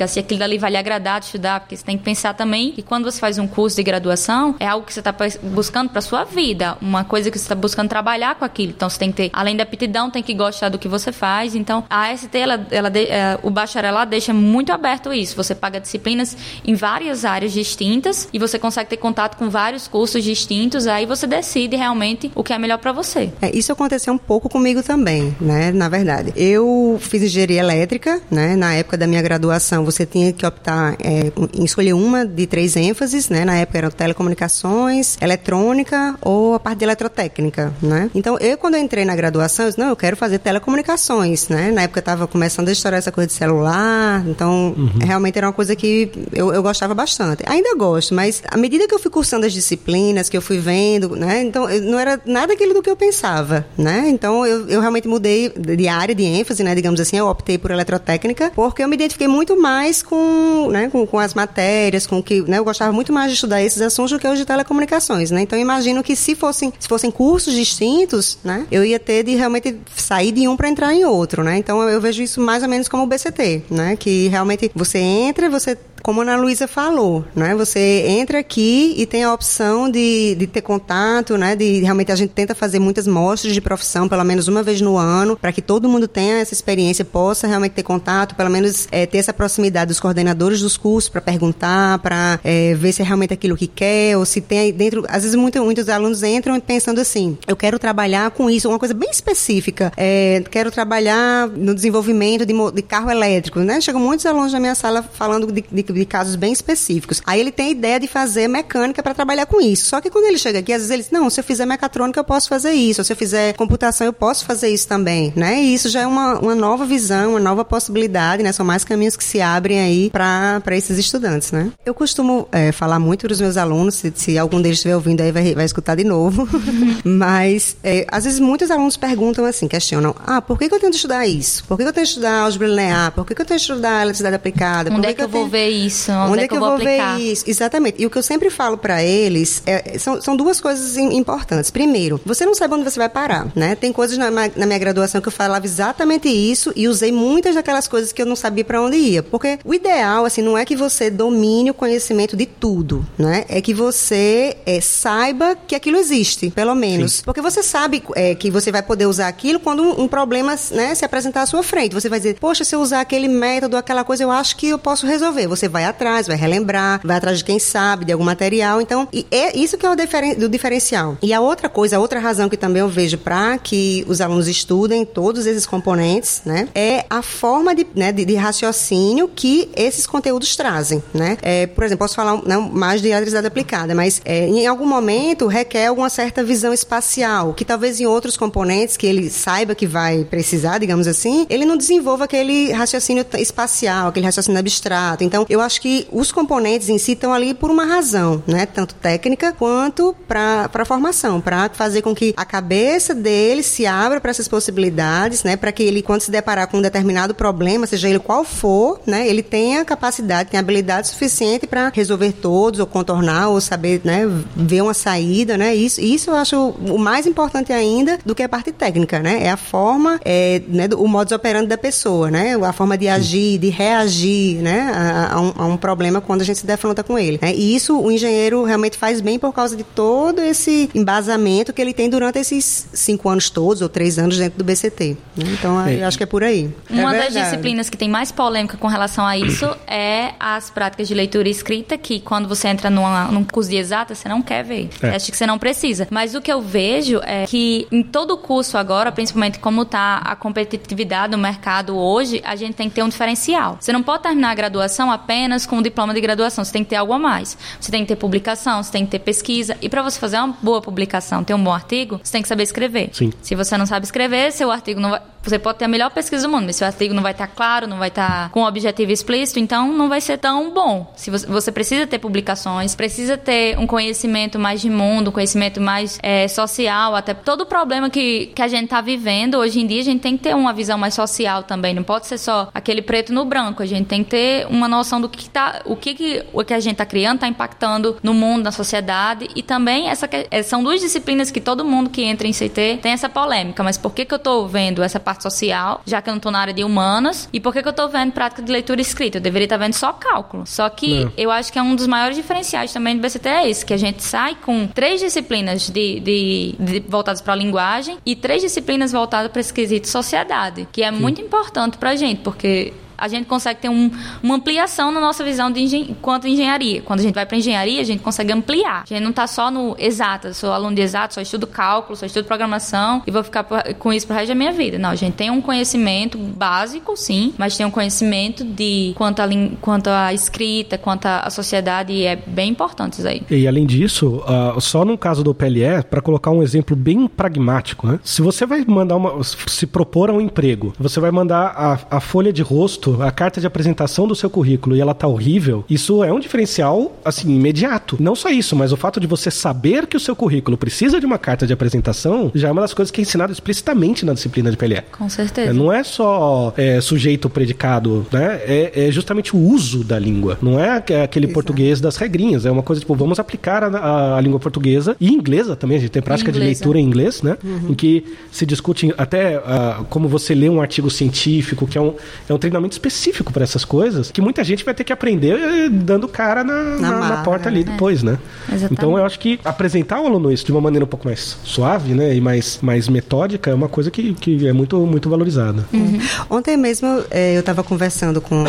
se 0.08 0.20
aquilo 0.20 0.44
ali 0.44 0.58
vai 0.58 0.72
lhe 0.72 0.78
agradar 0.78 1.20
de 1.20 1.28
estudar, 1.28 1.60
porque 1.60 1.76
você 1.76 1.84
tem 1.84 1.98
que 1.98 2.04
pensar 2.04 2.34
também 2.34 2.72
que 2.72 2.82
quando 2.82 3.10
você 3.10 3.20
faz 3.20 3.38
um 3.38 3.48
curso 3.48 3.76
de 3.76 3.84
graduação, 3.84 4.56
é 4.60 4.68
algo 4.68 4.86
que 4.86 4.94
você 4.94 5.00
está 5.00 5.14
buscando 5.44 5.90
para 5.90 6.02
sua 6.02 6.24
vida, 6.24 6.78
uma 6.82 7.04
coisa 7.04 7.30
que 7.30 7.38
você 7.38 7.46
está 7.46 7.56
buscando 7.56 7.90
trabalhar 7.90 8.36
com 8.36 8.46
aquilo. 8.46 8.72
Então 8.76 8.90
você 8.90 9.00
tem 9.00 9.12
que 9.12 9.18
ter, 9.18 9.30
além 9.34 9.56
da 9.56 9.64
aptidão, 9.64 10.10
tem 10.10 10.24
que 10.24 10.34
gostar 10.34 10.70
do 10.70 10.80
que 10.80 10.88
você 10.88 11.12
faz. 11.12 11.56
Então 11.56 11.84
a 11.90 12.10
AST, 12.10 12.36
ela, 12.36 12.68
ela 12.72 12.92
é, 12.96 13.40
o 13.44 13.50
bacharelado 13.50 14.12
deixa 14.12 14.34
muito 14.34 14.72
aberto 14.72 15.14
isso. 15.14 15.36
Você 15.36 15.54
paga 15.54 15.80
disciplinas 15.80 16.36
em 16.66 16.74
várias 16.74 17.26
áreas 17.26 17.52
distintas 17.52 18.28
e 18.34 18.40
você 18.40 18.58
consegue 18.58 18.90
ter 18.90 18.98
contato 18.98 19.38
com 19.38 19.50
vários 19.50 19.88
cursos 19.88 20.24
distintos. 20.24 20.88
Aí 20.88 21.06
você 21.06 21.28
decide 21.28 21.76
realmente 21.76 22.32
o 22.36 22.44
que 22.44 22.54
é 22.54 22.60
melhor 22.60 22.78
para 22.78 22.92
você. 22.92 23.32
É, 23.42 23.56
isso 23.56 23.72
aconteceu 23.72 24.14
um 24.14 24.18
pouco 24.18 24.50
comigo 24.50 24.82
também, 24.84 25.36
né? 25.40 25.72
Na 25.72 25.90
verdade, 25.90 26.34
eu 26.36 26.98
fiz 27.00 27.22
engenharia 27.22 27.60
elétrica, 27.60 28.22
né? 28.30 28.56
Na 28.56 28.74
época 28.74 28.98
da 28.98 29.08
minha 29.08 29.22
graduação, 29.22 29.39
você 29.86 30.06
tinha 30.06 30.32
que 30.34 30.46
optar 30.46 30.96
é, 31.00 31.32
em 31.54 31.64
escolher 31.64 31.94
uma 31.94 32.26
de 32.26 32.46
três 32.46 32.76
ênfases, 32.76 33.30
né? 33.30 33.46
Na 33.46 33.56
época 33.58 33.78
eram 33.78 33.92
telecomunicações, 33.92 35.18
eletrônica 35.22 36.16
ou 36.22 36.56
a 36.56 36.60
parte 36.60 36.80
de 36.80 36.86
eletrotécnica, 36.86 37.74
né? 37.82 38.10
Então, 38.14 38.38
eu 38.40 38.58
quando 38.58 38.76
eu 38.76 38.82
entrei 38.82 39.06
na 39.06 39.16
graduação, 39.16 39.66
eu 39.66 39.70
disse, 39.70 39.80
não, 39.80 39.90
eu 39.90 39.96
quero 39.96 40.18
fazer 40.18 40.40
telecomunicações, 40.40 41.48
né? 41.50 41.72
Na 41.72 41.84
época 41.84 42.00
eu 42.00 42.02
estava 42.02 42.28
começando 42.28 42.70
a 42.70 42.72
estourar 42.72 42.98
essa 42.98 43.12
coisa 43.12 43.28
de 43.28 43.34
celular, 43.34 44.24
então 44.28 44.76
uhum. 44.78 45.00
realmente 45.02 45.38
era 45.38 45.48
uma 45.48 45.54
coisa 45.54 45.76
que 45.76 46.12
eu, 46.34 46.54
eu 46.54 46.62
gostava 46.62 46.94
bastante. 46.94 47.44
Ainda 47.46 47.76
gosto, 47.76 48.14
mas 48.14 48.42
à 48.50 48.58
medida 48.58 48.88
que 48.88 48.94
eu 48.94 49.00
fui 49.00 49.12
cursando 49.12 49.46
as 49.46 49.54
disciplinas, 49.54 50.30
que 50.30 50.38
eu 50.38 50.42
fui 50.42 50.58
vendo, 50.58 51.16
né? 51.16 51.42
Então, 51.42 51.68
não 51.82 52.00
era 52.00 52.20
nada 52.26 52.54
aquilo 52.54 52.74
do 52.74 52.82
que 52.82 52.90
eu 52.90 52.96
pensava, 52.96 53.66
né? 53.78 54.10
Então 54.10 54.46
eu, 54.46 54.68
eu 54.68 54.82
realmente 54.82 55.08
mudei 55.08 55.50
de 55.50 55.88
área 55.88 56.14
de 56.14 56.24
ênfase, 56.24 56.64
né? 56.64 56.76
Digamos 56.76 57.00
assim, 57.00 57.18
eu 57.18 57.28
optei 57.28 57.58
por 57.58 57.72
eletrotécnica 57.72 58.52
porque 58.56 58.84
eu 58.84 58.88
me 58.88 58.96
identifiquei 58.96 59.28
muito 59.30 59.60
mais 59.60 60.02
com, 60.02 60.70
né? 60.72 60.90
Com, 60.90 61.06
com 61.06 61.20
as 61.20 61.34
matérias, 61.34 62.06
com 62.06 62.22
que, 62.22 62.42
né? 62.42 62.58
Eu 62.58 62.64
gostava 62.64 62.92
muito 62.92 63.14
mais 63.14 63.30
de 63.30 63.36
estudar 63.36 63.62
esses 63.62 63.82
assuntos 63.82 64.12
do 64.12 64.20
que 64.20 64.28
os 64.28 64.38
de 64.38 64.46
telecomunicações, 64.46 65.32
né? 65.32 65.42
Então 65.42 65.58
imagino 65.58 66.04
que 66.04 66.16
se 66.16 66.36
fossem, 66.36 66.74
se 66.80 66.88
fossem 66.88 67.12
cursos 67.12 67.54
distintos, 67.54 68.38
né? 68.44 68.66
Eu 68.72 68.84
ia 68.84 69.00
ter 69.00 69.24
de 69.24 69.36
realmente 69.36 69.80
sair 69.96 70.32
de 70.32 70.48
um 70.48 70.58
para 70.58 70.70
entrar 70.70 70.94
em 70.94 71.06
outro, 71.06 71.44
né? 71.44 71.58
Então 71.58 71.82
eu 71.88 72.02
vejo 72.02 72.22
isso 72.22 72.42
mais 72.42 72.64
ou 72.64 72.70
menos 72.70 72.88
como 72.88 73.04
o 73.04 73.08
BCT, 73.08 73.64
né? 73.70 73.96
Que 73.96 74.28
realmente 74.28 74.72
você 74.76 74.98
entra, 74.98 75.50
você 75.50 75.78
como 76.02 76.22
a 76.22 76.24
Ana 76.24 76.38
Luísa 76.38 76.68
falou, 76.68 77.26
né? 77.36 77.56
Você 77.56 78.06
entra 78.08 78.40
aqui 78.40 78.94
e 78.98 79.06
tem 79.06 79.24
a 79.24 79.34
opção 79.34 79.90
de, 79.90 80.36
de 80.36 80.48
ter 80.48 80.62
contato, 80.62 81.38
né? 81.38 81.56
De 81.56 81.82
realmente 81.82 82.12
a 82.12 82.16
gente 82.16 82.32
tenta 82.32 82.56
fazer 82.56 82.80
muitas 82.80 83.08
mostras 83.08 83.54
de 83.54 83.62
profissão, 83.62 84.08
pelo 84.08 84.24
menos 84.24 84.48
uma 84.48 84.64
vez 84.64 84.82
no 84.82 84.98
ano, 84.98 85.38
para 85.38 85.52
que 85.52 85.62
todo 85.62 85.90
mundo 85.90 86.08
tenha 86.08 86.40
essa 86.40 86.54
experiência, 86.54 87.04
possa 87.04 87.48
realmente 87.48 87.74
ter 87.74 87.84
contato, 87.84 88.36
pelo 88.36 88.50
menos 88.50 88.88
é, 88.92 89.06
ter 89.06 89.18
essa 89.18 89.34
proximidade 89.34 89.90
dos 89.90 90.00
coordenadores 90.00 90.62
dos 90.62 90.78
cursos 90.78 91.10
para 91.10 91.22
perguntar, 91.22 92.00
para 92.00 92.40
é, 92.44 92.74
ver 92.76 92.92
se 92.92 93.02
é 93.02 93.06
realmente 93.06 93.34
aquilo 93.34 93.56
que 93.56 93.68
quer, 93.68 94.18
ou 94.18 94.26
se 94.26 94.42
tem 94.42 94.60
aí 94.60 94.72
dentro. 94.72 95.06
Às 95.10 95.24
vezes 95.24 95.36
muito, 95.36 95.64
muitos 95.64 95.90
alunos 95.90 96.24
entram 96.24 96.60
pensando 96.60 97.00
assim: 97.00 97.38
eu 97.48 97.56
quero 97.56 97.78
trabalhar 97.78 98.32
com 98.32 98.50
isso, 98.50 98.70
uma 98.70 98.80
coisa 98.80 98.94
bem 98.94 99.10
específica. 99.10 99.92
É, 99.98 100.44
quero 100.50 100.72
trabalhar 100.72 101.48
no 101.48 101.74
desenvolvimento 101.74 102.46
de, 102.46 102.54
de 102.74 102.82
carro 102.82 103.10
elétrico, 103.10 103.60
né? 103.60 103.82
Chegam 103.82 104.02
muitos 104.02 104.26
alunos 104.26 104.54
na 104.54 104.60
minha 104.60 104.76
sala 104.76 105.04
falando 105.04 105.52
de, 105.52 105.64
de 105.70 105.84
de 105.98 106.06
casos 106.06 106.36
bem 106.36 106.52
específicos. 106.52 107.22
Aí 107.26 107.40
ele 107.40 107.52
tem 107.52 107.68
a 107.68 107.72
ideia 107.72 108.00
de 108.00 108.08
fazer 108.08 108.48
mecânica 108.48 109.02
para 109.02 109.14
trabalhar 109.14 109.46
com 109.46 109.62
isso. 109.62 109.86
Só 109.86 110.02
que 110.02 110.10
quando 110.10 110.26
ele 110.26 110.38
chega 110.38 110.60
aqui, 110.60 110.74
às 110.74 110.80
vezes 110.80 110.92
ele 110.92 111.04
diz, 111.04 111.12
não, 111.12 111.30
se 111.30 111.40
eu 111.40 111.44
fizer 111.44 111.66
mecatrônica 111.66 112.20
eu 112.20 112.24
posso 112.24 112.48
fazer 112.50 112.72
isso, 112.72 113.02
ou 113.02 113.06
se 113.06 113.12
eu 113.14 113.18
fizer 113.18 113.54
computação 113.54 114.06
eu 114.06 114.14
posso 114.14 114.46
fazer 114.46 114.70
isso 114.70 114.88
também, 114.88 115.34
né? 115.36 115.62
E 115.62 115.74
isso 115.74 115.90
já 115.90 116.02
é 116.02 116.08
uma, 116.08 116.40
uma 116.40 116.56
nova 116.56 116.86
visão, 116.86 117.32
uma 117.32 117.40
nova 117.40 117.64
possibilidade, 117.66 118.44
né? 118.44 118.52
São 118.52 118.66
mais 118.66 118.84
caminhos 118.84 119.16
que 119.16 119.24
se 119.24 119.42
abrem 119.42 119.80
aí 119.80 120.10
para 120.10 120.76
esses 120.76 120.98
estudantes, 120.98 121.52
né? 121.52 121.72
Eu 121.86 121.94
costumo 121.94 122.48
é, 122.52 122.72
falar 122.72 123.00
muito 123.00 123.22
para 123.22 123.34
os 123.34 123.42
meus 123.42 123.58
alunos, 123.58 123.96
se, 123.96 124.12
se, 124.16 124.38
algum 124.38 124.62
deles 124.62 124.78
estiver 124.78 124.96
ouvindo 124.96 125.22
aí 125.22 125.32
vai, 125.32 125.54
vai 125.56 125.66
escutar 125.66 125.96
de 125.96 126.04
novo, 126.04 126.48
mas 127.04 127.76
é, 127.84 128.06
às 128.10 128.24
vezes 128.24 128.40
muitos 128.40 128.72
alunos 128.72 128.98
perguntam 128.98 129.46
assim, 129.46 129.68
questionam, 129.68 130.16
ah, 130.26 130.42
por 130.42 130.58
que, 130.58 130.70
que 130.70 130.76
eu 130.76 130.80
tenho 130.80 130.92
que 130.92 130.98
estudar 130.98 131.26
isso? 131.28 131.64
Por 131.66 131.78
que, 131.78 131.84
que 131.84 131.90
eu 131.90 131.94
tenho 131.94 132.06
que 132.06 132.10
estudar 132.10 132.42
álgebra 132.42 132.68
linear? 132.68 133.12
Por 133.12 133.26
que, 133.26 133.36
que 133.36 133.42
eu 133.42 133.46
tenho 133.46 133.60
que 133.60 133.66
estudar 133.66 134.02
eletricidade 134.02 134.36
aplicada? 134.36 134.90
Onde 134.90 135.02
por 135.02 135.06
é 135.06 135.14
que, 135.14 135.16
que 135.16 135.22
eu, 135.22 135.26
eu 135.26 135.32
tenho... 135.32 135.44
vou 135.44 135.52
ver 135.52 135.70
isso? 135.86 136.12
Onde, 136.12 136.32
Onde 136.32 136.44
é, 136.44 136.48
que, 136.48 136.56
eu 136.56 136.60
vou, 136.60 136.70
vou 136.70 136.78
ver 136.78 137.20
isso? 137.20 137.44
Exatamente. 137.48 138.02
E 138.02 138.06
o 138.06 138.10
que 138.10 138.18
eu 138.18 138.24
sempre 138.24 138.50
falo 138.50 138.78
para 138.78 139.04
eles 139.04 139.62
é, 139.66 139.98
são, 139.98 140.22
são 140.22 140.36
duas 140.36 140.60
coisas 140.60 140.98
importantes. 140.98 141.72
Primeiro, 141.72 142.20
você 142.26 142.46
não 142.46 142.54
sabe 142.54 142.74
onde 142.74 142.84
você 142.84 143.00
vai 143.00 143.10
parar, 143.10 143.48
né? 143.56 143.76
Tem 143.76 143.92
coisas 143.92 144.18
na, 144.18 144.30
na 144.30 144.66
minha 144.66 144.80
graduação 144.80 145.22
que 145.22 145.28
eu 145.28 145.32
falava 145.32 145.66
exatamente 145.66 146.28
isso 146.28 146.72
e 146.76 146.88
usei 146.88 147.12
muitas 147.12 147.56
daquelas 147.56 147.88
coisas 147.88 148.12
que 148.12 148.22
eu 148.22 148.26
não 148.26 148.36
sabia 148.36 148.64
para 148.64 148.82
onde 148.82 148.98
ia. 148.98 149.24
Porque 149.24 149.60
o 149.64 149.74
ideal, 149.74 150.26
assim, 150.26 150.42
não 150.42 150.58
é 150.58 150.66
que 150.66 150.76
você 150.76 151.10
domine 151.10 151.72
o 151.72 151.74
conhecimento 151.74 152.36
de 152.36 152.46
tudo, 152.46 153.06
né? 153.18 153.46
É 153.48 153.62
que 153.62 153.74
você 153.74 154.58
é, 154.66 154.82
saiba 154.82 155.58
que 155.68 155.76
aquilo 155.76 155.98
existe, 155.98 156.50
pelo 156.52 156.76
menos. 156.76 157.18
Sim. 157.18 157.24
Porque 157.24 157.42
você 157.42 157.64
sabe 157.64 158.04
é, 158.16 158.36
que 158.36 158.52
você 158.52 158.72
vai 158.72 158.82
poder 158.82 159.06
usar 159.06 159.28
aquilo 159.28 159.60
quando 159.60 159.82
um, 159.82 160.04
um 160.04 160.08
problema 160.08 160.56
né, 160.72 160.94
se 160.96 161.06
apresentar 161.06 161.44
à 161.44 161.46
sua 161.46 161.64
frente. 161.64 161.94
Você 161.94 162.10
vai 162.10 162.20
dizer, 162.20 162.38
poxa, 162.40 162.64
se 162.64 162.76
eu 162.76 162.82
usar 162.82 163.02
aquele 163.02 163.28
método, 163.28 163.78
aquela 163.78 164.04
coisa, 164.04 164.24
eu 164.24 164.32
acho 164.32 164.56
que 164.58 164.70
eu 164.70 164.78
posso 164.78 165.06
resolver. 165.06 165.48
Você 165.48 165.69
vai 165.70 165.86
atrás, 165.86 166.28
vai 166.28 166.36
relembrar, 166.36 167.02
vai 167.04 167.18
atrás 167.18 167.38
de 167.38 167.44
quem 167.44 167.60
sabe, 167.60 168.06
de 168.06 168.12
algum 168.12 168.24
material. 168.24 168.82
Então, 168.82 169.08
é 169.32 169.58
isso 169.58 169.78
que 169.78 169.86
é 169.86 169.90
o, 169.90 169.96
diferen, 169.96 170.36
do 170.36 170.50
diferencial. 170.50 171.18
E 171.22 171.34
a 171.34 171.40
outra 171.42 171.70
coisa, 171.70 171.98
a 171.98 172.00
outra 172.00 172.20
razão 172.20 172.50
que 172.50 172.58
também 172.58 172.82
eu 172.82 172.90
vejo 172.90 173.18
para 173.18 173.58
que 173.58 174.06
os 174.08 174.22
alunos 174.22 174.48
estudem 174.48 175.06
todos 175.06 175.46
esses 175.46 175.66
componentes, 175.66 176.42
né, 176.46 176.68
é 176.74 177.06
a 177.10 177.22
forma 177.22 177.74
de, 177.76 177.86
né, 177.96 178.12
de, 178.12 178.26
de 178.26 178.36
raciocínio 178.36 179.30
que 179.34 179.70
esses 179.76 180.06
conteúdos 180.06 180.56
trazem, 180.56 181.04
né? 181.14 181.38
É, 181.42 181.68
por 181.68 181.84
exemplo, 181.84 182.00
posso 182.00 182.16
falar 182.16 182.42
não, 182.46 182.62
mais 182.62 183.02
de 183.02 183.10
eletricidade 183.10 183.48
aplicada, 183.48 183.94
mas 183.94 184.22
é, 184.26 184.48
em 184.48 184.66
algum 184.68 184.86
momento 184.86 185.48
requer 185.48 185.88
alguma 185.88 186.10
certa 186.10 186.44
visão 186.44 186.74
espacial, 186.74 187.54
que 187.54 187.66
talvez 187.66 188.00
em 188.00 188.06
outros 188.06 188.36
componentes 188.38 188.98
que 188.98 189.06
ele 189.06 189.30
saiba 189.30 189.76
que 189.76 189.86
vai 189.86 190.24
precisar, 190.24 190.78
digamos 190.78 191.08
assim, 191.08 191.46
ele 191.50 191.66
não 191.66 191.78
desenvolva 191.78 192.26
aquele 192.26 192.72
raciocínio 192.72 193.26
espacial, 193.38 194.10
aquele 194.10 194.26
raciocínio 194.26 194.60
abstrato. 194.60 195.24
Então, 195.24 195.46
eu 195.50 195.59
acho 195.60 195.82
que 195.82 196.08
os 196.12 196.32
componentes 196.32 196.90
em 196.90 196.98
si 196.98 197.14
estão 197.14 197.34
ali 197.34 197.54
por 197.54 197.70
uma 197.70 197.86
razão, 197.86 198.44
né? 198.48 198.66
Tanto 198.66 198.96
técnica 198.96 199.52
quanto 199.52 200.16
para 200.28 200.70
a 200.74 200.86
formação, 200.86 201.42
para 201.42 201.70
fazer 201.70 202.02
com 202.02 202.14
que 202.16 202.34
a 202.38 202.46
cabeça 202.46 203.14
dele 203.14 203.64
se 203.64 203.86
abra 203.86 204.20
para 204.20 204.32
essas 204.32 204.48
possibilidades, 204.48 205.44
né? 205.44 205.56
Para 205.56 205.72
que 205.72 205.84
ele, 205.84 206.02
quando 206.02 206.22
se 206.22 206.32
deparar 206.32 206.68
com 206.68 206.78
um 206.78 206.82
determinado 206.82 207.34
problema, 207.34 207.88
seja 207.88 208.10
ele 208.10 208.20
qual 208.20 208.44
for, 208.44 209.00
né? 209.06 209.28
Ele 209.28 209.44
tenha 209.44 209.84
capacidade, 209.86 210.50
tenha 210.50 210.62
habilidade 210.62 211.08
suficiente 211.08 211.68
para 211.68 211.90
resolver 211.90 212.32
todos, 212.34 212.80
ou 212.80 212.88
contornar, 212.88 213.50
ou 213.50 213.62
saber, 213.62 214.02
né? 214.04 214.22
Ver 214.56 214.82
uma 214.82 214.94
saída, 214.94 215.58
né? 215.58 215.76
Isso, 215.76 216.02
isso 216.02 216.32
eu 216.32 216.36
acho 216.36 216.70
o 216.70 216.98
mais 216.98 217.26
importante 217.26 217.72
ainda 217.72 218.20
do 218.26 218.36
que 218.36 218.44
a 218.44 218.50
parte 218.50 218.72
técnica, 218.72 219.20
né? 219.20 219.44
É 219.44 219.50
a 219.50 219.58
forma, 219.58 220.20
é, 220.24 220.62
né? 220.68 220.88
O 220.98 221.08
modus 221.08 221.32
operandi 221.32 221.68
da 221.68 221.78
pessoa, 221.78 222.30
né? 222.30 222.56
A 222.56 222.74
forma 222.74 222.98
de 222.98 223.08
agir, 223.08 223.58
de 223.58 223.70
reagir, 223.70 224.62
né? 224.62 224.92
A, 224.94 225.34
a, 225.34 225.42
um, 225.42 225.49
a 225.58 225.66
um, 225.66 225.78
problema 225.78 226.22
quando 226.22 226.42
a 226.42 226.44
gente 226.46 226.60
se 226.60 226.66
defronta 226.66 227.04
com 227.04 227.18
ele. 227.18 227.40
Né? 227.42 227.54
E 227.54 227.76
isso 227.76 228.00
o 228.00 228.12
engenheiro 228.12 228.64
realmente 228.64 228.98
faz 228.98 229.22
bem 229.22 229.40
por 229.40 229.54
causa 229.54 229.76
de 229.76 229.84
todo 229.84 230.42
esse 230.42 230.90
embasamento 230.94 231.74
que 231.74 231.82
ele 231.82 231.94
tem 231.94 232.10
durante 232.10 232.40
esses 232.40 232.88
cinco 232.94 233.30
anos 233.30 233.50
todos, 233.50 233.82
ou 233.82 233.90
três 233.90 234.18
anos 234.18 234.38
dentro 234.38 234.58
do 234.58 234.64
BCT. 234.64 235.18
Né? 235.36 235.46
Então, 235.54 235.86
é. 235.86 236.02
eu 236.02 236.08
acho 236.08 236.18
que 236.18 236.24
é 236.24 236.28
por 236.28 236.44
aí. 236.44 236.70
Uma 236.90 237.16
é 237.16 237.20
das 237.20 237.34
disciplinas 237.34 237.90
que 237.90 237.98
tem 237.98 238.10
mais 238.10 238.32
polêmica 238.32 238.78
com 238.78 238.88
relação 238.88 239.26
a 239.26 239.38
isso 239.38 239.70
é 239.88 240.34
as 240.40 240.70
práticas 240.70 241.08
de 241.08 241.14
leitura 241.14 241.48
e 241.48 241.52
escrita, 241.52 241.98
que 241.98 242.20
quando 242.20 242.48
você 242.48 242.68
entra 242.68 242.90
numa, 242.90 243.26
num 243.26 243.44
curso 243.44 243.70
de 243.70 243.78
exata, 243.78 244.16
você 244.16 244.28
não 244.28 244.42
quer 244.42 244.64
ver. 244.64 244.90
É. 245.02 245.16
Acho 245.16 245.32
que 245.32 245.38
você 245.38 245.46
não 245.46 245.58
precisa. 245.58 246.08
Mas 246.10 246.36
o 246.36 246.42
que 246.42 246.52
eu 246.52 246.62
vejo 246.62 247.20
é 247.24 247.46
que 247.46 247.88
em 247.92 248.04
todo 248.04 248.32
o 248.32 248.38
curso 248.38 248.78
agora, 248.78 249.12
principalmente 249.12 249.60
como 249.60 249.84
está 249.84 250.18
a 250.18 250.36
competitividade 250.36 251.32
no 251.32 251.38
mercado 251.38 251.98
hoje, 251.98 252.42
a 252.46 252.56
gente 252.56 252.76
tem 252.76 252.90
que 252.90 252.96
ter 252.96 253.04
um 253.04 253.10
diferencial. 253.10 253.78
Você 253.80 253.92
não 253.92 254.04
pode 254.04 254.24
terminar 254.24 254.52
a 254.52 254.56
graduação 254.56 255.12
apenas 255.12 255.39
com 255.68 255.78
o 255.78 255.84
diploma 255.84 256.14
de 256.14 256.22
graduação, 256.22 256.64
você 256.64 256.72
tem 256.72 256.84
que 256.84 256.90
ter 256.90 256.96
algo 256.96 257.14
a 257.14 257.20
mais. 257.20 257.58
Você 257.80 257.92
tem 257.92 258.02
que 258.02 258.08
ter 258.08 258.16
publicação, 258.16 258.82
você 258.82 258.92
tem 258.92 259.06
que 259.06 259.12
ter 259.12 259.20
pesquisa. 259.20 259.78
E 259.82 259.90
para 259.90 260.02
você 260.02 260.20
fazer 260.20 260.38
uma 260.38 260.56
boa 260.62 260.82
publicação, 260.82 261.44
ter 261.44 261.54
um 261.54 261.64
bom 261.64 261.74
artigo, 261.74 262.20
você 262.24 262.32
tem 262.32 262.42
que 262.42 262.48
saber 262.48 262.64
escrever. 262.64 263.10
Sim. 263.14 263.32
Se 263.42 263.56
você 263.56 263.78
não 263.78 263.86
sabe 263.86 264.06
escrever, 264.06 264.52
seu 264.52 264.72
artigo 264.72 265.00
não 265.00 265.12
vai. 265.12 265.22
Você 265.50 265.58
pode 265.58 265.80
ter 265.80 265.86
a 265.86 265.88
melhor 265.88 266.12
pesquisa 266.12 266.48
do 266.48 266.52
mundo, 266.52 266.66
mas 266.66 266.76
seu 266.76 266.86
artigo 266.86 267.14
não 267.14 267.24
vai 267.24 267.32
estar 267.32 267.48
claro, 267.48 267.88
não 267.88 267.98
vai 267.98 268.10
estar 268.10 268.50
com 268.52 268.64
objetivo 268.64 269.12
explícito, 269.12 269.60
então 269.60 269.92
não 269.92 270.08
vai 270.08 270.22
ser 270.22 270.38
tão 270.38 270.72
bom. 270.72 271.12
Se 271.16 271.32
você, 271.32 271.48
você 271.48 271.72
precisa 271.72 272.06
ter 272.06 272.20
publicações, 272.20 272.94
precisa 272.94 273.36
ter 273.36 273.78
um 273.80 273.88
conhecimento 273.88 274.60
mais 274.60 274.80
de 274.80 274.90
mundo, 274.90 275.30
um 275.30 275.34
conhecimento 275.34 275.82
mais 275.82 276.20
é, 276.22 276.48
social, 276.48 277.16
até 277.16 277.34
todo 277.34 277.62
o 277.62 277.66
problema 277.66 278.10
que, 278.10 278.48
que 278.48 278.62
a 278.62 278.68
gente 278.68 278.86
está 278.86 279.02
vivendo 279.02 279.56
hoje 279.56 279.80
em 279.80 279.88
dia, 279.88 280.02
a 280.02 280.04
gente 280.04 280.22
tem 280.22 280.38
que 280.38 280.44
ter 280.44 280.56
uma 280.56 280.72
visão 280.72 280.98
mais 280.98 281.14
social 281.14 281.64
também. 281.64 281.94
Não 281.94 282.04
pode 282.04 282.28
ser 282.28 282.38
só 282.38 282.70
aquele 282.74 283.02
preto 283.02 283.34
no 283.34 283.44
branco. 283.44 283.82
A 283.82 283.86
gente 283.86 284.06
tem 284.06 284.24
que 284.24 284.30
ter 284.30 284.68
uma 284.68 284.88
noção 284.88 285.20
do 285.20 285.28
que 285.28 285.50
tá, 285.50 285.82
o 285.86 285.96
que, 285.96 286.14
que 286.14 286.46
o 286.54 286.64
que 286.64 286.74
a 286.74 286.80
gente 286.80 286.94
está 286.94 287.06
criando 287.06 287.36
está 287.36 287.48
impactando 287.48 288.18
no 288.22 288.34
mundo, 288.34 288.64
na 288.64 288.72
sociedade 288.72 289.48
e 289.56 289.64
também 289.64 290.10
essa 290.10 290.30
é, 290.52 290.62
são 290.62 290.84
duas 290.84 291.02
disciplinas 291.02 291.50
que 291.50 291.60
todo 291.60 291.84
mundo 291.84 292.10
que 292.10 292.22
entra 292.22 292.48
em 292.48 292.52
CT 292.52 293.00
tem 293.02 293.12
essa 293.12 293.28
polêmica. 293.28 293.82
Mas 293.82 293.98
por 293.98 294.14
que 294.14 294.26
que 294.26 294.34
eu 294.34 294.38
estou 294.38 294.68
vendo 294.68 295.02
essa 295.02 295.20
parte 295.20 295.39
social, 295.44 296.02
já 296.06 296.22
que 296.22 296.30
eu 296.30 296.34
não 296.34 296.38
estou 296.38 296.52
na 296.52 296.60
área 296.60 296.74
de 296.74 296.84
humanas? 296.84 297.50
E 297.52 297.60
por 297.60 297.74
que 297.74 297.82
que 297.82 297.88
eu 297.88 297.92
estou 297.92 298.10
vendo 298.10 298.32
prática 298.32 298.62
de 298.62 298.72
leitura 298.72 299.02
escrita? 299.02 299.38
Eu 299.38 299.42
deveria 299.42 299.66
estar 299.66 299.78
tá 299.78 299.84
vendo 299.84 299.94
só 299.94 300.14
cálculo. 300.14 300.66
Só 300.66 300.90
que 300.90 301.24
é. 301.24 301.32
eu 301.38 301.52
acho 301.52 301.72
que 301.72 301.80
é 301.80 301.82
um 301.82 301.96
dos 301.96 302.08
maiores 302.08 302.36
diferenciais 302.36 302.92
também 302.94 303.16
do 303.16 303.22
BCT 303.22 303.50
é 303.50 303.70
esse, 303.70 303.86
que 303.86 303.94
a 303.94 303.98
gente 303.98 304.24
sai 304.24 304.56
com 304.56 304.88
três 304.88 305.20
disciplinas 305.20 305.90
de, 305.90 306.20
de, 306.20 306.76
de 306.80 307.00
voltadas 307.08 307.42
para 307.42 307.54
a 307.54 307.56
linguagem 307.56 308.18
e 308.26 308.36
três 308.36 308.62
disciplinas 308.62 309.12
voltadas 309.12 309.52
para 309.52 309.62
esse 309.62 309.74
quesito 309.74 310.08
sociedade, 310.08 310.88
que 310.92 311.04
é 311.04 311.12
Sim. 311.12 311.20
muito 311.20 311.42
importante 311.42 311.98
para 311.98 312.12
a 312.12 312.16
gente, 312.16 312.42
porque 312.42 312.94
a 313.20 313.28
gente 313.28 313.46
consegue 313.46 313.82
ter 313.82 313.90
um, 313.90 314.12
uma 314.42 314.56
ampliação 314.56 315.12
na 315.12 315.20
nossa 315.20 315.44
visão 315.44 315.72
de 315.72 315.82
engen 315.82 316.16
quanto 316.22 316.48
engenharia. 316.48 317.02
Quando 317.02 317.20
a 317.20 317.24
gente 317.24 317.36
vai 317.36 317.46
para 317.46 317.58
engenharia, 317.58 318.02
a 318.02 318.04
gente 318.04 318.22
consegue 318.22 318.52
ampliar. 318.52 319.04
A 319.04 319.06
gente 319.06 319.22
não 319.22 319.32
está 319.32 319.48
só 319.48 319.70
no 319.70 319.96
exato, 319.98 320.54
sou 320.54 320.72
aluno 320.72 320.96
de 320.96 321.02
exato, 321.02 321.36
só 321.36 321.42
estudo 321.42 321.68
cálculo, 321.68 322.16
só 322.16 322.26
estudo 322.26 322.46
programação 322.46 323.22
e 323.26 323.32
vou 323.32 323.44
ficar 323.44 323.64
com 324.00 324.14
isso 324.14 324.26
pro 324.26 324.36
resto 324.36 324.50
da 324.50 324.56
minha 324.56 324.72
vida. 324.72 324.98
Não, 324.98 325.10
a 325.10 325.16
gente 325.16 325.34
tem 325.34 325.50
um 325.50 325.62
conhecimento 325.62 326.38
básico, 326.38 327.16
sim, 327.16 327.54
mas 327.58 327.78
tem 327.78 327.86
um 327.86 327.92
conhecimento 327.92 328.64
de 328.64 329.14
quanto 329.16 329.42
a, 329.42 329.48
quanto 329.82 330.10
a 330.10 330.34
escrita, 330.34 330.98
quanto 330.98 331.26
a 331.26 331.50
sociedade 331.50 332.14
e 332.14 332.26
é 332.26 332.36
bem 332.36 332.70
importante 332.70 333.20
isso 333.20 333.28
aí. 333.28 333.42
E 333.50 333.68
além 333.68 333.86
disso, 333.86 334.44
uh, 334.46 334.80
só 334.80 335.04
no 335.04 335.18
caso 335.18 335.44
do 335.44 335.54
PLE, 335.54 336.04
para 336.10 336.22
colocar 336.22 336.52
um 336.52 336.64
exemplo 336.64 336.96
bem 336.96 337.28
pragmático, 337.28 338.08
né? 338.08 338.20
Se 338.24 338.42
você 338.42 338.66
vai 338.66 338.84
mandar 338.86 339.16
uma, 339.16 339.44
se 339.44 339.86
propor 339.86 340.30
a 340.30 340.34
um 340.34 340.42
emprego, 340.42 340.94
você 341.00 341.20
vai 341.20 341.32
mandar 341.32 341.74
a, 341.76 342.18
a 342.18 342.20
folha 342.20 342.52
de 342.52 342.62
rosto 342.62 343.09
a 343.22 343.32
carta 343.32 343.60
de 343.60 343.68
apresentação 343.68 344.28
do 344.28 344.36
seu 344.36 344.50
currículo 344.50 344.96
e 344.96 345.02
ela 345.02 345.14
tá 345.14 345.28
horrível, 345.28 345.84
isso 345.90 346.24
é 346.24 346.32
um 346.32 346.40
diferencial, 346.40 347.18
assim, 347.24 347.54
imediato. 347.56 348.18
Não 348.20 348.36
só 348.36 348.50
isso, 348.50 348.76
mas 348.76 348.92
o 348.92 348.98
fato 348.98 349.20
de 349.20 349.28
você 349.28 349.52
saber 349.52 350.08
que 350.08 350.18
o 350.18 350.20
seu 350.20 350.36
currículo 350.36 350.78
precisa 350.78 351.20
de 351.20 351.26
uma 351.26 351.38
carta 351.38 351.66
de 351.66 351.74
apresentação 351.74 352.52
já 352.54 352.70
é 352.70 352.72
uma 352.72 352.82
das 352.82 352.94
coisas 352.94 353.12
que 353.12 353.22
é 353.22 353.24
ensinado 353.24 353.52
explicitamente 353.52 354.26
na 354.26 354.34
disciplina 354.34 354.72
de 354.72 354.78
PLE. 354.78 355.02
Com 355.12 355.30
certeza. 355.30 355.74
Não 355.74 355.92
é 355.92 356.04
só 356.04 356.74
é, 356.78 357.02
sujeito 357.02 357.50
predicado, 357.50 358.26
né? 358.32 358.62
É, 358.66 359.08
é, 359.08 359.12
justamente 359.12 359.56
o 359.56 359.60
uso 359.60 360.04
da 360.04 360.18
língua. 360.18 360.58
Não 360.62 360.80
é 360.80 360.98
aquele 360.98 361.46
Exato. 361.46 361.54
português 361.54 362.02
das 362.02 362.18
regrinhas. 362.18 362.66
É 362.66 362.72
uma 362.72 362.84
coisa 362.84 363.00
tipo, 363.00 363.16
vamos 363.16 363.40
aplicar 363.40 363.84
a, 363.84 363.88
a, 363.88 364.38
a 364.38 364.42
língua 364.42 364.60
portuguesa 364.60 365.16
e 365.20 365.30
inglesa 365.30 365.76
também. 365.76 365.98
A 365.98 366.02
gente 366.02 366.12
tem 366.12 366.22
prática 366.22 366.52
de 366.52 366.60
leitura 366.60 367.00
em 367.00 367.04
inglês, 367.04 367.42
né? 367.42 367.58
Uhum. 367.64 367.92
Em 367.92 367.94
que 367.94 368.26
se 368.52 368.66
discute 368.66 369.14
até 369.18 369.58
uh, 369.58 370.06
como 370.10 370.28
você 370.28 370.54
lê 370.54 370.70
um 370.70 370.82
artigo 370.82 371.10
científico, 371.10 371.88
que 371.88 371.98
é 371.98 372.02
um, 372.02 372.14
é 372.48 372.54
um 372.54 372.58
treinamento 372.58 372.96
específico 373.00 373.54
para 373.54 373.64
essas 373.64 373.86
coisas 373.86 374.32
que 374.32 374.42
muita 374.42 374.64
gente 374.64 374.84
vai 374.84 374.94
ter 374.94 375.04
que 375.04 375.14
aprender 375.14 375.58
eh, 375.60 375.90
dando 375.90 376.28
cara 376.28 376.64
na, 376.64 376.84
na, 376.98 377.12
na, 377.12 377.30
na 377.30 377.38
porta 377.44 377.70
ali 377.70 377.82
é. 377.82 377.84
depois, 377.84 378.22
né? 378.22 378.38
Exatamente. 378.68 378.94
Então 378.94 379.18
eu 379.18 379.26
acho 379.26 379.40
que 379.40 379.60
apresentar 379.64 380.18
ao 380.18 380.26
aluno 380.26 380.52
isso 380.52 380.66
de 380.66 380.72
uma 380.72 380.82
maneira 380.82 381.06
um 381.06 381.08
pouco 381.08 381.28
mais 381.28 381.58
suave, 381.64 382.14
né? 382.14 382.36
E 382.36 382.42
mais, 382.42 382.80
mais 382.82 383.08
metódica 383.08 383.72
é 383.72 383.74
uma 383.74 383.88
coisa 383.88 384.12
que, 384.12 384.34
que 384.34 384.68
é 384.68 384.74
muito, 384.74 385.00
muito 385.06 385.30
valorizada. 385.30 385.86
Uhum. 385.94 386.20
Ontem 386.50 386.76
mesmo 386.76 387.24
é, 387.32 387.56
eu 387.56 387.62
estava 387.62 387.84
conversando 387.84 388.42
com, 388.42 388.64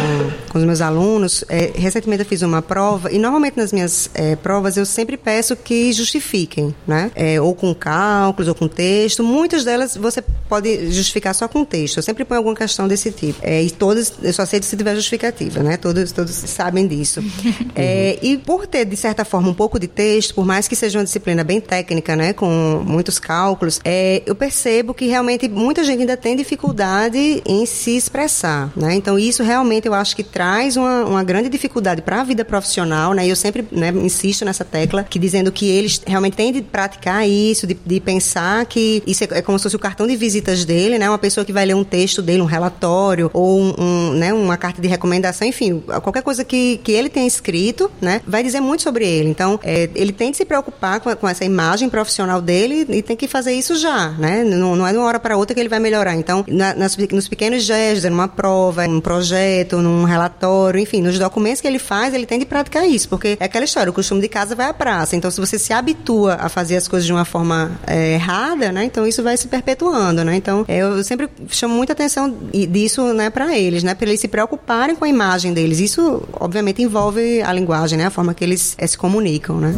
com 0.49 0.59
os 0.59 0.65
meus 0.65 0.81
alunos. 0.81 1.45
É, 1.49 1.73
recentemente 1.75 2.23
eu 2.23 2.27
fiz 2.27 2.43
uma 2.43 2.63
prova 2.63 3.11
e 3.13 3.19
normalmente 3.19 3.57
nas 3.57 3.73
minhas 3.73 4.11
é, 4.15 4.37
provas 4.37 4.77
eu 4.77 4.87
sempre 4.87 5.17
peço 5.17 5.57
que 5.57 5.93
justifiquem, 5.93 6.75
né? 6.87 7.11
ou 7.43 7.55
com 7.55 7.75
cálculos 7.75 8.49
ou 8.49 8.55
com 8.55 8.69
texto. 8.69 9.23
Muitas 9.23 9.65
delas 9.65 9.97
você 9.97 10.23
pode 10.49 10.91
justificar 10.91 11.35
só 11.35 11.49
com 11.49 11.65
texto. 11.65 11.97
Eu 11.97 12.03
sempre 12.03 12.25
ponho 12.25 12.39
alguma 12.39 12.55
questão 12.55 12.87
desse 12.87 13.11
tipo. 13.11 13.39
e 13.45 13.71
todas 13.71 14.13
eu 14.23 14.33
só 14.33 14.45
sei 14.45 14.62
se 14.62 14.77
tiver 14.77 14.95
justificativa, 14.95 15.62
né? 15.62 15.77
Todos, 15.77 16.12
todos 16.12 16.35
sabem 16.35 16.87
disso. 16.87 17.23
é, 17.75 18.19
e 18.23 18.37
por 18.37 18.67
ter, 18.67 18.85
de 18.85 18.97
certa 18.97 19.25
forma, 19.25 19.49
um 19.49 19.55
pouco 19.55 19.79
de 19.79 19.87
texto, 19.87 20.35
por 20.35 20.45
mais 20.45 20.69
que 20.69 20.77
seja 20.77 20.99
uma 20.99 21.05
disciplina 21.05 21.45
bem 21.45 21.61
técnica, 21.61 22.17
né? 22.17 22.33
Com 22.33 22.83
muitos 22.85 23.19
cálculos, 23.19 23.81
é, 23.85 24.23
eu 24.27 24.35
percebo 24.35 24.95
que 24.95 25.07
realmente 25.07 25.49
muita 25.49 25.85
gente 25.85 26.00
ainda 26.00 26.17
tem 26.17 26.37
dificuldade 26.37 27.43
em 27.47 27.67
se 27.67 27.97
expressar, 27.97 28.73
né? 28.77 28.95
Então, 28.95 29.19
isso 29.19 29.43
realmente 29.43 29.87
eu 29.87 29.95
acho 29.95 30.15
que 30.15 30.23
traz 30.23 30.77
uma, 30.77 31.05
uma 31.05 31.25
grande 31.25 31.49
dificuldade 31.49 32.03
para 32.03 32.21
a 32.21 32.25
vida 32.25 32.45
profissional, 32.45 33.12
né? 33.12 33.27
E 33.27 33.31
eu 33.31 33.37
sempre 33.37 33.67
né, 33.71 33.91
insisto 33.91 34.45
nessa 34.45 34.65
tecla, 34.65 35.05
que 35.05 35.19
dizendo 35.19 35.50
que 35.53 35.69
eles 35.69 36.00
realmente 36.07 36.37
têm 36.37 36.53
de 36.53 36.62
praticar 36.62 37.29
isso, 37.29 37.67
de, 37.67 37.75
de 37.75 38.00
pensar 38.00 38.65
que 38.67 39.03
isso 39.07 39.25
é, 39.25 39.29
é, 39.39 39.43
como 39.43 39.59
se 39.59 39.65
fosse 39.65 39.77
o 39.77 39.79
cartão 39.79 40.07
de 40.07 40.17
visitas 40.17 40.65
dele, 40.65 40.99
né? 40.99 41.09
Uma 41.09 41.19
pessoa 41.19 41.45
que 41.45 41.53
vai 41.53 41.65
ler 41.65 41.75
um 41.75 41.85
texto 41.85 42.23
dele, 42.23 42.43
um 42.43 42.47
relatório, 42.47 43.31
ou 43.33 43.61
um, 43.61 43.75
um 43.79 44.10
né, 44.12 44.33
uma 44.33 44.57
carta 44.57 44.81
de 44.81 44.88
recomendação, 44.88 45.47
enfim, 45.47 45.83
qualquer 46.02 46.23
coisa 46.23 46.45
que, 46.45 46.79
que 46.83 46.93
ele 46.93 47.09
tenha 47.09 47.26
escrito, 47.26 47.90
né, 48.00 48.21
vai 48.26 48.43
dizer 48.43 48.61
muito 48.61 48.83
sobre 48.83 49.07
ele. 49.07 49.29
Então, 49.29 49.59
é, 49.62 49.88
ele 49.95 50.12
tem 50.12 50.31
que 50.31 50.37
se 50.37 50.45
preocupar 50.45 51.00
com, 51.00 51.14
com, 51.17 51.29
essa 51.29 51.45
imagem 51.45 51.88
profissional 51.88 52.40
dele 52.40 52.87
e 52.88 53.02
tem 53.02 53.17
que 53.17 53.29
fazer 53.29 53.52
isso 53.52 53.76
já, 53.76 54.11
né? 54.11 54.43
Não, 54.45 54.75
não 54.76 54.87
é 54.87 54.93
de 54.93 54.99
uma 54.99 55.07
hora 55.07 55.19
para 55.19 55.37
outra 55.37 55.55
que 55.55 55.61
ele 55.61 55.69
vai 55.69 55.79
melhorar. 55.79 56.14
Então, 56.14 56.45
na, 56.49 56.75
nas, 56.75 56.97
nos 56.97 57.29
pequenos 57.29 57.62
gestos, 57.62 58.11
numa 58.11 58.29
prova, 58.29 58.87
num 58.87 59.00
projeto, 59.00 59.79
num 59.79 60.05
relatório, 60.05 60.81
enfim, 60.81 61.02
nos 61.02 61.19
documentos 61.19 61.61
que 61.61 61.69
ele 61.69 61.79
faz, 61.79 62.14
ele 62.14 62.26
tem 62.26 62.38
de 62.38 62.47
praticar 62.47 62.87
isso, 62.88 63.09
porque 63.09 63.37
é 63.38 63.45
aquela 63.45 63.64
história, 63.64 63.90
o 63.90 63.93
costume 63.93 64.21
de 64.21 64.29
casa 64.29 64.55
vai 64.55 64.67
à 64.67 64.75
praça. 64.75 65.17
Então, 65.17 65.31
se 65.31 65.40
você 65.40 65.59
se 65.59 65.73
habitua 65.73 66.35
a 66.35 66.49
fazer 66.49 66.76
as 66.76 66.88
coisas 66.88 67.07
de 67.07 67.12
uma 67.12 67.25
forma 67.25 67.73
é, 67.87 68.14
errada, 68.14 68.73
né? 68.73 68.85
Então, 68.85 69.07
isso 69.07 69.23
vai 69.23 69.37
se 69.37 69.49
perpetuando, 69.49 70.25
né? 70.25 70.37
Então, 70.37 70.64
é, 70.69 70.79
eu 70.79 71.02
sempre 71.05 71.29
chamo 71.49 71.75
muita 71.75 71.93
atenção 71.93 72.35
disso, 72.52 73.12
né, 73.12 73.31
para 73.31 73.57
eles, 73.57 73.83
né? 73.83 73.95
Para 74.00 74.09
eles 74.09 74.21
se 74.23 74.28
preocuparem 74.28 74.97
com 74.97 75.04
a 75.04 75.09
imagem 75.11 75.52
deles. 75.52 75.78
Isso, 75.78 76.23
obviamente, 76.33 76.80
envolve 76.80 77.42
a 77.42 77.52
linguagem, 77.52 77.99
né? 77.99 78.07
A 78.07 78.11
forma 78.11 78.33
que 78.33 78.42
eles 78.42 78.75
é, 78.78 78.87
se 78.87 78.97
comunicam, 78.97 79.61
né? 79.61 79.75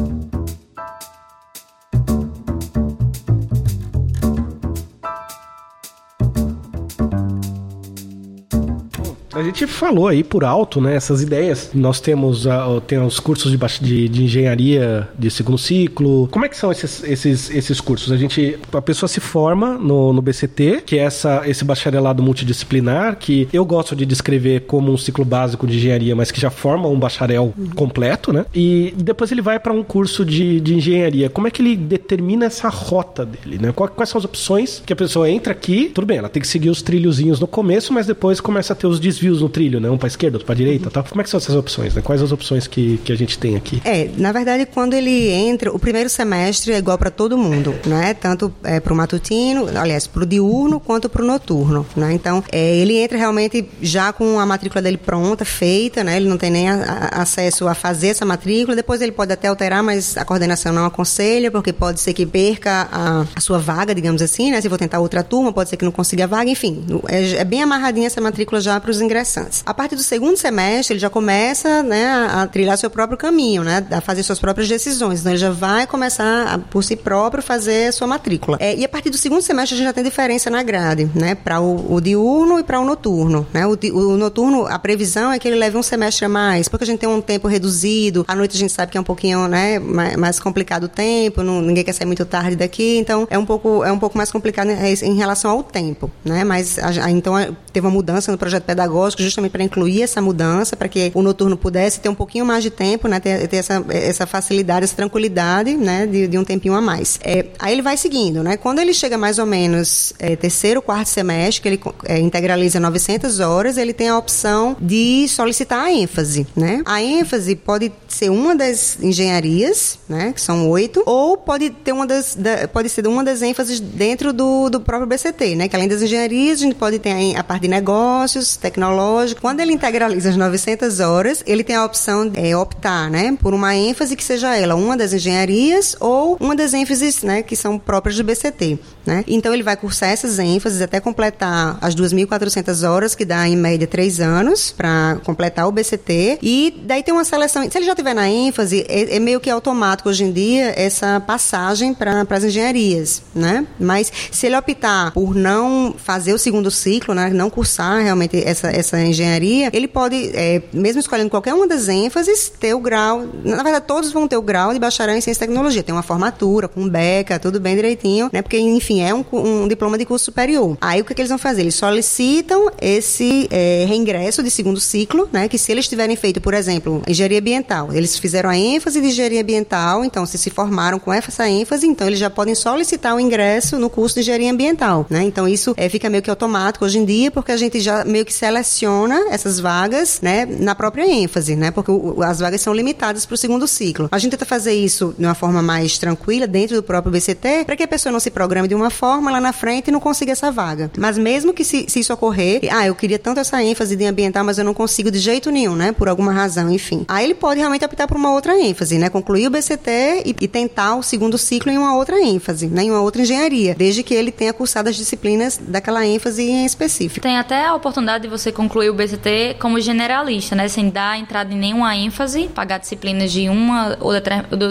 A 9.35 9.43
gente 9.43 9.67
falou 9.67 10.09
aí 10.09 10.23
por 10.23 10.45
alto, 10.45 10.81
né, 10.81 10.95
essas 10.95 11.23
ideias. 11.23 11.71
Nós 11.75 12.01
temos, 12.01 12.45
uh, 12.45 12.81
tem 12.87 12.99
os 12.99 13.19
cursos 13.19 13.51
de, 13.51 13.59
de, 13.81 14.09
de, 14.09 14.25
engenharia 14.25 15.09
de 15.19 15.31
segundo 15.31 15.59
ciclo. 15.59 16.29
Como 16.31 16.45
é 16.45 16.49
que 16.49 16.57
são 16.57 16.71
esses, 16.71 17.03
esses, 17.03 17.51
esses 17.51 17.81
cursos? 17.81 18.13
A 18.13 18.17
gente, 18.17 18.59
a 18.73 18.83
pessoa 18.83 19.09
se 19.09 19.21
forma 19.21 19.79
no, 19.79 20.13
no 20.13 20.21
BCT, 20.21 20.83
que 20.85 20.99
é 20.99 21.03
essa, 21.03 21.43
esse 21.47 21.65
bacharelado 21.65 22.23
multidisciplinar, 22.23 23.17
que 23.17 23.49
eu 23.53 23.65
gosto 23.65 23.97
de 23.97 24.05
descrever 24.05 24.61
como 24.61 24.93
um 24.93 24.99
ciclo 24.99 25.25
básico 25.25 25.67
de 25.67 25.77
engenharia, 25.77 26.15
mas 26.15 26.31
que 26.31 26.41
já 26.41 26.51
forma 26.51 26.89
um 26.89 26.99
bacharel 26.99 27.55
completo, 27.75 28.33
né? 28.33 28.45
E 28.55 28.95
depois 28.97 29.33
ele 29.33 29.43
vai 29.43 29.59
para 29.59 29.73
um 29.73 29.83
curso 29.83 30.25
de, 30.25 30.61
de 30.61 30.75
engenharia. 30.75 31.31
Como 31.31 31.47
é 31.47 31.51
que 31.51 31.63
ele 31.63 31.77
determina 31.77 32.47
essa 32.47 32.69
rota 32.69 33.25
dele, 33.25 33.59
né? 33.59 33.73
Quais 33.73 34.11
são 34.11 34.19
as 34.19 34.25
opções 34.25 34.83
que 34.85 34.93
a 34.93 34.97
pessoa 34.97 35.31
entra 35.31 35.53
aqui? 35.53 35.91
Tudo 35.95 36.07
bem, 36.07 36.19
ela 36.19 36.29
tem 36.29 36.41
que 36.41 36.49
seguir 36.49 36.69
os 36.69 36.83
trilhozinhos 36.83 37.41
no 37.41 37.47
começo, 37.47 37.93
mas 37.93 38.07
depois 38.07 38.41
começa 38.41 38.73
a 38.73 38.77
ter 38.77 38.87
os 38.87 39.01
desvios 39.01 39.22
desvios 39.23 39.41
no 39.41 39.49
trilho, 39.49 39.81
né? 39.81 39.89
Um 39.89 39.97
para 39.97 40.09
esquerda, 40.09 40.37
outro 40.37 40.47
para 40.47 40.55
direita, 40.55 40.91
tal. 40.91 41.05
Como 41.05 41.21
é 41.21 41.25
que 41.25 41.31
são 41.31 41.39
essas 41.39 41.55
opções, 41.55 41.95
né? 41.95 42.03
Quais 42.03 42.21
as 42.21 42.33
opções 42.33 42.67
que, 42.67 42.99
que 42.99 43.13
a 43.13 43.17
gente 43.17 43.39
tem 43.39 43.57
aqui? 43.57 43.81
É, 43.85 44.11
na 44.17 44.33
verdade, 44.33 44.67
quando 44.67 44.95
ele 44.95 45.31
entra, 45.31 45.73
o 45.73 45.79
primeiro 45.79 46.09
semestre 46.11 46.73
é 46.73 46.79
igual 46.79 46.99
para 46.99 47.11
todo 47.11 47.39
mundo, 47.39 47.75
né? 47.87 48.15
Tanto 48.15 48.53
é, 48.65 48.81
para 48.81 48.93
o 48.93 48.97
matutino, 48.97 49.69
aliás, 49.77 50.07
para 50.07 50.23
o 50.23 50.27
diurno 50.27 50.81
quanto 50.81 51.09
para 51.09 51.23
o 51.23 51.27
noturno, 51.27 51.87
né? 51.97 52.13
Então, 52.13 52.43
é, 52.51 52.77
ele 52.77 52.97
entra 52.97 53.17
realmente 53.17 53.69
já 53.81 54.13
com 54.13 54.41
a 54.41 54.47
matrícula 54.47 54.83
dele 54.83 54.97
pronta, 54.97 55.45
feita, 55.45 56.03
né? 56.03 56.17
Ele 56.17 56.29
não 56.29 56.37
tem 56.37 56.51
nem 56.51 56.69
a, 56.69 56.75
a, 57.13 57.23
acesso 57.23 57.69
a 57.69 57.75
fazer 57.75 58.09
essa 58.09 58.25
matrícula. 58.25 58.75
Depois 58.75 59.01
ele 59.01 59.13
pode 59.13 59.33
até 59.33 59.49
alterar, 59.49 59.83
mas 59.83 60.17
a 60.17 60.25
coordenação 60.25 60.73
não 60.73 60.85
aconselha, 60.85 61.51
porque 61.51 61.73
pode 61.73 62.01
ser 62.01 62.13
que 62.13 62.27
perca 62.27 62.89
a, 62.91 63.27
a 63.37 63.41
sua 63.41 63.59
vaga, 63.59 63.95
digamos 63.95 64.21
assim, 64.21 64.51
né? 64.51 64.61
Se 64.61 64.69
for 64.69 64.79
tentar 64.79 64.99
outra 64.99 65.23
turma, 65.23 65.53
pode 65.53 65.71
ser 65.71 65.77
que 65.77 65.85
não 65.85 65.93
consiga 65.93 66.25
a 66.25 66.27
vaga, 66.27 66.51
enfim. 66.51 66.85
É, 67.09 67.37
é 67.37 67.45
bem 67.45 67.63
amarradinha 67.63 68.07
essa 68.07 68.21
matrícula 68.21 68.61
já 68.61 68.81
para 68.81 68.91
os 68.91 69.01
ingressantes. 69.13 69.63
A 69.65 69.75
partir 69.75 69.95
do 69.95 70.03
segundo 70.03 70.37
semestre, 70.37 70.95
ele 70.95 71.01
já 71.01 71.11
começa 71.11 71.83
né, 71.83 72.07
a, 72.07 72.47
trilhar 72.47 72.77
seu 72.79 72.91
próprio 72.91 73.19
caminho, 73.19 73.63
né, 73.63 73.87
a 73.91 74.01
fazer 74.01 74.23
suas 74.23 74.39
próprias 74.39 74.69
decisões. 74.69 75.21
Então, 75.21 75.33
ele 75.33 75.39
já 75.39 75.51
vai 75.51 75.87
começar, 75.87 76.55
a, 76.55 76.59
por 76.59 76.83
si 76.83 76.97
próprio, 76.97 77.43
fazer 77.43 77.89
a 77.89 77.93
sua 77.93 78.07
matrícula. 78.07 78.57
É, 78.61 78.75
e 78.75 78.85
a 78.85 78.89
partir 78.89 79.11
do 79.11 79.19
segundo 79.19 79.43
semestre, 79.43 79.75
a 79.75 79.79
gente 79.79 79.87
já 79.87 79.93
tem 79.93 80.03
diferença 80.03 80.49
na 80.51 80.63
grade, 80.63 81.11
né, 81.15 81.35
para 81.35 81.61
o, 81.61 81.95
o, 81.95 82.01
diurno 82.01 82.59
e 82.59 82.63
para 82.63 82.81
o 82.81 82.85
noturno. 82.85 83.47
Né? 83.53 83.67
O, 83.67 83.73
o, 83.73 84.17
noturno, 84.17 84.67
a 84.67 84.79
previsão 84.79 85.31
é 85.31 85.39
que 85.39 85.47
ele 85.47 85.57
leve 85.57 85.77
um 85.77 85.83
semestre 85.83 86.25
a 86.25 86.29
mais, 86.29 86.69
porque 86.69 86.85
a 86.85 86.87
gente 86.87 87.01
tem 87.01 87.09
um 87.09 87.21
tempo 87.21 87.47
reduzido. 87.47 88.25
À 88.27 88.35
noite 88.35 88.57
a 88.57 88.59
gente 88.59 88.73
sabe 88.73 88.91
que 88.91 88.99
é 88.99 89.01
um 89.01 89.05
pouquinho 89.05 89.47
né, 89.47 89.79
mais, 89.79 90.17
mais 90.17 90.41
complicado 90.41 90.85
o 90.85 90.89
tempo, 90.89 91.43
não, 91.43 91.61
ninguém 91.61 91.85
quer 91.85 91.93
sair 91.93 92.07
muito 92.07 92.25
tarde 92.25 92.57
daqui, 92.57 92.99
então 92.99 93.27
é 93.31 93.39
um 93.39 93.45
pouco, 93.45 93.85
é 93.85 93.93
um 93.93 93.99
pouco 93.99 94.17
mais 94.17 94.31
complicado 94.31 94.69
em 94.71 95.15
relação 95.15 95.51
ao 95.51 95.63
tempo. 95.63 96.11
Né? 96.25 96.45
Mas 96.45 96.79
a, 96.79 97.11
então 97.11 97.35
teve 97.73 97.87
uma 97.87 97.93
mudança 97.93 98.33
no 98.33 98.39
projeto 98.39 98.65
pedagógico 98.65 99.02
pedagógico 99.03 99.23
justamente 99.23 99.53
para 99.53 99.65
incluir 99.65 100.03
essa 100.03 100.21
mudança, 100.21 100.77
para 100.77 100.89
que 100.89 101.11
o 101.15 101.23
noturno 101.23 101.57
pudesse 101.57 102.01
ter 102.01 102.09
um 102.09 102.15
pouquinho 102.15 102.45
mais 102.45 102.63
de 102.63 102.71
tempo, 102.71 103.09
né, 103.09 103.19
ter, 103.19 103.49
ter 103.49 103.57
essa, 103.57 103.85
essa 103.89 104.27
facilidade, 104.27 104.85
essa 104.85 104.95
tranquilidade, 104.95 105.75
né, 105.75 106.07
de, 106.07 106.29
de 106.29 106.39
um 106.39 106.45
tempinho 106.45 106.75
a 106.75 106.81
mais. 106.81 107.19
É, 107.23 107.47
aí 107.59 107.73
ele 107.73 107.83
vai 107.83 107.97
seguindo, 107.97 108.43
né? 108.43 108.57
Quando 108.57 108.79
ele 108.79 108.95
chega 108.95 109.19
mais 109.19 109.39
ou 109.39 109.47
menos 109.47 110.13
é, 110.19 110.37
terceiro, 110.37 110.81
quarto 110.81 111.09
semestre, 111.09 111.63
que 111.63 111.69
ele 111.69 111.81
é, 112.05 112.19
integraliza 112.19 112.79
900 112.79 113.41
horas, 113.41 113.77
ele 113.77 113.93
tem 113.93 114.09
a 114.09 114.19
opção 114.19 114.77
de 114.81 115.27
solicitar 115.29 115.85
a 115.85 115.93
ênfase, 115.93 116.47
né? 116.57 116.83
A 116.85 117.03
ênfase 117.03 117.57
pode 117.57 117.93
ser 118.15 118.31
uma 118.31 118.55
das 118.55 118.99
engenharias, 119.01 119.99
né, 120.09 120.33
que 120.33 120.41
são 120.41 120.69
oito, 120.71 121.03
ou 121.07 121.37
pode 121.37 121.71
ter 121.71 121.93
uma 121.93 122.07
das, 122.07 122.35
da, 122.35 122.69
pode 122.69 122.89
ser 122.89 123.07
uma 123.07 123.25
das 123.25 123.43
ênfases 123.43 123.81
dentro 123.81 124.33
do, 124.33 124.69
do 124.69 124.81
próprio 124.81 125.07
BCT, 125.07 125.57
né? 125.57 125.69
Que 125.69 125.77
além 125.77 125.89
das 125.89 126.03
engenharias, 126.03 126.59
a 126.59 126.63
gente 126.63 126.75
pode 126.75 126.99
ter 126.99 127.37
a, 127.37 127.45
parte 127.45 127.63
de 127.63 127.69
negócios, 127.69 128.57
tecnológico. 128.57 129.41
Quando 129.41 129.61
ele 129.61 129.73
integraliza 129.73 130.31
as 130.31 130.37
900 130.37 131.01
horas, 131.01 131.43
ele 131.47 131.65
tem 131.65 131.77
a 131.77 131.85
opção 131.85 132.29
de 132.29 132.51
é, 132.51 132.57
optar, 132.57 133.11
né, 133.11 133.37
por 133.41 133.55
uma 133.55 133.75
ênfase 133.75 134.17
que 134.17 134.25
seja 134.25 134.57
ela 134.57 134.75
uma 134.75 134.97
das 134.97 135.13
engenharias 135.13 135.97
ou 136.01 136.37
uma 136.41 136.55
das 136.55 136.75
ênfases, 136.75 137.23
né, 137.23 137.43
que 137.43 137.57
são 137.57 137.79
próprias 137.79 138.17
do 138.17 138.25
BCT, 138.25 138.79
né? 139.07 139.25
Então 139.27 139.53
ele 139.53 139.63
vai 139.63 139.77
cursar 139.77 140.11
essas 140.11 140.39
ênfases 140.39 140.81
até 140.81 141.01
completar 141.01 141.79
as 141.81 141.95
2.400 141.95 142.89
horas, 142.89 143.15
que 143.15 143.25
dá 143.25 143.49
em 143.49 143.57
média 143.57 143.87
três 143.87 144.21
anos 144.21 144.71
para 144.71 145.19
completar 145.25 145.69
o 145.69 145.73
BCT. 145.73 146.39
E 146.43 146.83
daí 146.85 147.03
tem 147.03 147.13
uma 147.13 147.25
seleção. 147.25 147.69
Se 147.71 147.79
ele 147.79 147.87
já 147.87 147.95
tiver 147.95 148.15
na 148.15 148.29
ênfase, 148.29 148.85
é, 148.89 149.17
é 149.17 149.19
meio 149.19 149.41
que 149.41 149.51
automático 149.51 150.09
hoje 150.09 150.25
em 150.25 150.33
dia 150.33 150.73
essa 150.77 151.21
passagem 151.21 151.95
para 151.95 152.27
as 152.29 152.45
engenharias, 152.45 153.23
né? 153.35 153.67
Mas 153.79 154.13
se 154.31 154.47
ele 154.47 154.57
optar 154.57 155.13
por 155.13 155.35
não 155.35 155.95
fazer 155.97 156.33
o 156.33 156.39
segundo 156.39 156.71
ciclo, 156.71 157.15
né, 157.15 157.31
não 157.31 157.51
cursar 157.51 158.03
realmente 158.03 158.43
essa 158.45 158.69
essa 158.69 159.01
engenharia, 159.01 159.71
ele 159.73 159.89
pode, 159.89 160.31
é, 160.35 160.63
mesmo 160.73 161.01
escolhendo 161.01 161.31
qualquer 161.31 161.55
uma 161.55 161.67
das 161.67 161.89
ênfases, 161.89 162.49
ter 162.49 162.75
o 162.75 162.81
grau. 162.81 163.27
Na 163.45 163.63
verdade, 163.63 163.85
todos 163.87 164.13
vão 164.13 164.27
ter 164.27 164.37
o 164.37 164.43
grau 164.43 164.73
de 164.73 164.79
bacharel 164.79 165.17
em 165.17 165.21
ciência 165.21 165.45
e 165.45 165.47
tecnologia. 165.47 165.83
Tem 165.83 165.95
uma 165.95 166.03
formatura, 166.03 166.69
com 166.69 166.89
beca, 166.89 167.39
tudo 167.39 167.61
bem 167.61 167.77
direitinho, 167.77 168.31
né? 168.33 168.43
Porque, 168.43 168.59
enfim, 168.59 168.92
é 169.01 169.15
um, 169.15 169.25
um 169.33 169.69
diploma 169.69 169.97
de 169.97 170.05
curso 170.05 170.27
superior. 170.27 170.77
Aí 170.81 171.01
o 171.01 171.05
que, 171.05 171.13
é 171.13 171.15
que 171.15 171.23
eles 171.23 171.31
vão 171.31 171.39
fazer? 171.39 171.63
Eles 171.63 171.75
solicitam 171.75 172.71
esse 172.81 173.49
é, 173.51 173.85
reingresso 173.89 174.43
de 174.43 174.51
segundo 174.51 174.81
ciclo, 174.81 175.29
né? 175.33 175.49
Que 175.49 175.57
se 175.57 175.73
eles 175.73 175.89
tiverem 175.89 176.17
feito, 176.17 176.41
por 176.41 176.55
exemplo, 176.55 177.03
engenharia 177.07 177.39
ambiental, 177.39 177.93
eles 177.93 178.19
fizeram 178.19 178.51
a 178.51 178.57
ênfase 178.57 179.01
de 179.01 179.07
engenharia 179.09 179.41
ambiental, 179.41 180.05
então 180.05 180.27
se 180.27 180.37
se 180.37 180.51
formaram 180.51 180.99
com 180.99 181.13
essa 181.13 181.49
ênfase, 181.49 181.87
então 181.87 182.07
eles 182.07 182.19
já 182.19 182.29
podem 182.29 182.55
solicitar 182.55 183.15
o 183.15 183.21
ingresso 183.21 183.79
no 183.79 183.89
curso 183.89 184.17
de 184.17 184.21
engenharia 184.23 184.51
ambiental, 184.51 185.07
né? 185.09 185.23
Então 185.23 185.47
isso 185.47 185.75
é, 185.77 185.89
fica 185.89 186.11
meio 186.11 186.23
que 186.23 186.31
automático 186.31 186.85
hoje 186.85 186.99
em 186.99 187.05
dia, 187.05 187.31
porque 187.31 187.53
a 187.53 187.57
gente 187.57 187.81
já 187.81 188.05
meio 188.05 188.25
que 188.25 188.33
seleciona 188.33 189.27
essas 189.31 189.61
vagas, 189.61 190.21
né, 190.21 190.47
na 190.47 190.75
própria 190.75 191.07
ênfase, 191.07 191.55
né, 191.55 191.71
porque 191.71 191.91
o, 191.91 192.23
as 192.23 192.41
vagas 192.41 192.61
são 192.61 192.75
limitadas 192.75 193.25
para 193.25 193.35
o 193.35 193.39
segundo 193.39 193.67
ciclo. 193.69 194.09
A 194.11 194.19
gente 194.19 194.33
tenta 194.33 194.45
fazer 194.45 194.73
isso 194.73 195.15
de 195.19 195.25
uma 195.25 195.35
forma 195.35 195.63
mais 195.63 195.99
tranquila 195.99 196.47
dentro 196.47 196.77
do 196.77 196.83
próprio 196.83 197.13
BCT, 197.13 197.65
para 197.65 197.77
que 197.77 197.83
a 197.83 197.89
pessoa 197.89 198.13
não 198.13 198.21
se 198.21 198.31
programe 198.31 198.69
de 198.69 198.75
uma 198.75 198.82
forma 198.91 199.31
lá 199.31 199.41
na 199.41 199.53
frente 199.53 199.89
e 199.89 199.91
não 199.91 200.01
consiga 200.01 200.33
essa 200.33 200.51
vaga. 200.51 200.91
Mas 200.97 201.19
mesmo 201.19 201.53
que 201.53 201.65
se, 201.65 201.87
se 201.89 202.01
isso 202.01 202.13
ocorrer, 202.13 202.61
ah, 202.71 202.87
eu 202.87 202.95
queria 202.95 203.19
tanto 203.19 203.41
essa 203.41 203.63
ênfase 203.63 203.97
de 203.97 204.05
ambiental, 204.05 204.45
mas 204.45 204.59
eu 204.59 204.65
não 204.65 204.75
consigo 204.75 205.11
de 205.11 205.19
jeito 205.19 205.51
nenhum, 205.51 205.75
né, 205.75 205.93
por 205.93 206.09
alguma 206.09 206.33
razão, 206.33 206.71
enfim. 206.71 207.05
Aí 207.09 207.25
ele 207.25 207.35
pode 207.35 207.61
realmente 207.61 207.85
optar 207.85 208.07
por 208.07 208.17
uma 208.17 208.33
outra 208.33 208.59
ênfase, 208.59 208.99
né, 208.99 209.09
concluir 209.09 209.47
o 209.47 209.51
BCT 209.51 210.23
e, 210.27 210.37
e 210.41 210.49
tentar 210.49 210.97
o 210.97 211.03
segundo 211.03 211.39
ciclo 211.39 211.71
em 211.71 211.79
uma 211.79 211.95
outra 211.97 212.21
ênfase, 212.21 212.67
né, 212.67 212.85
em 212.85 212.91
uma 212.91 213.01
outra 213.01 213.23
engenharia, 213.23 213.75
desde 213.75 214.03
que 214.03 214.15
ele 214.15 214.33
tenha 214.33 214.53
cursado 214.53 214.89
as 214.89 214.97
disciplinas 214.97 215.61
daquela 215.61 216.07
ênfase 216.07 216.43
em 216.43 216.65
específico. 216.65 217.23
Tem 217.23 217.39
até 217.39 217.67
a 217.67 217.75
oportunidade 217.75 218.23
de 218.23 218.29
você 218.29 218.51
concluir 218.51 218.91
o 218.91 218.95
BCT 218.95 219.57
como 219.61 219.81
generalista, 219.81 220.55
né? 220.55 220.69
Sem 220.69 220.89
dar 220.89 221.19
entrada 221.19 221.53
em 221.53 221.57
nenhuma 221.57 221.95
ênfase, 221.95 222.49
pagar 222.49 222.79
disciplinas 222.79 223.31
de 223.31 223.49
uma 223.49 223.97
ou 224.01 224.13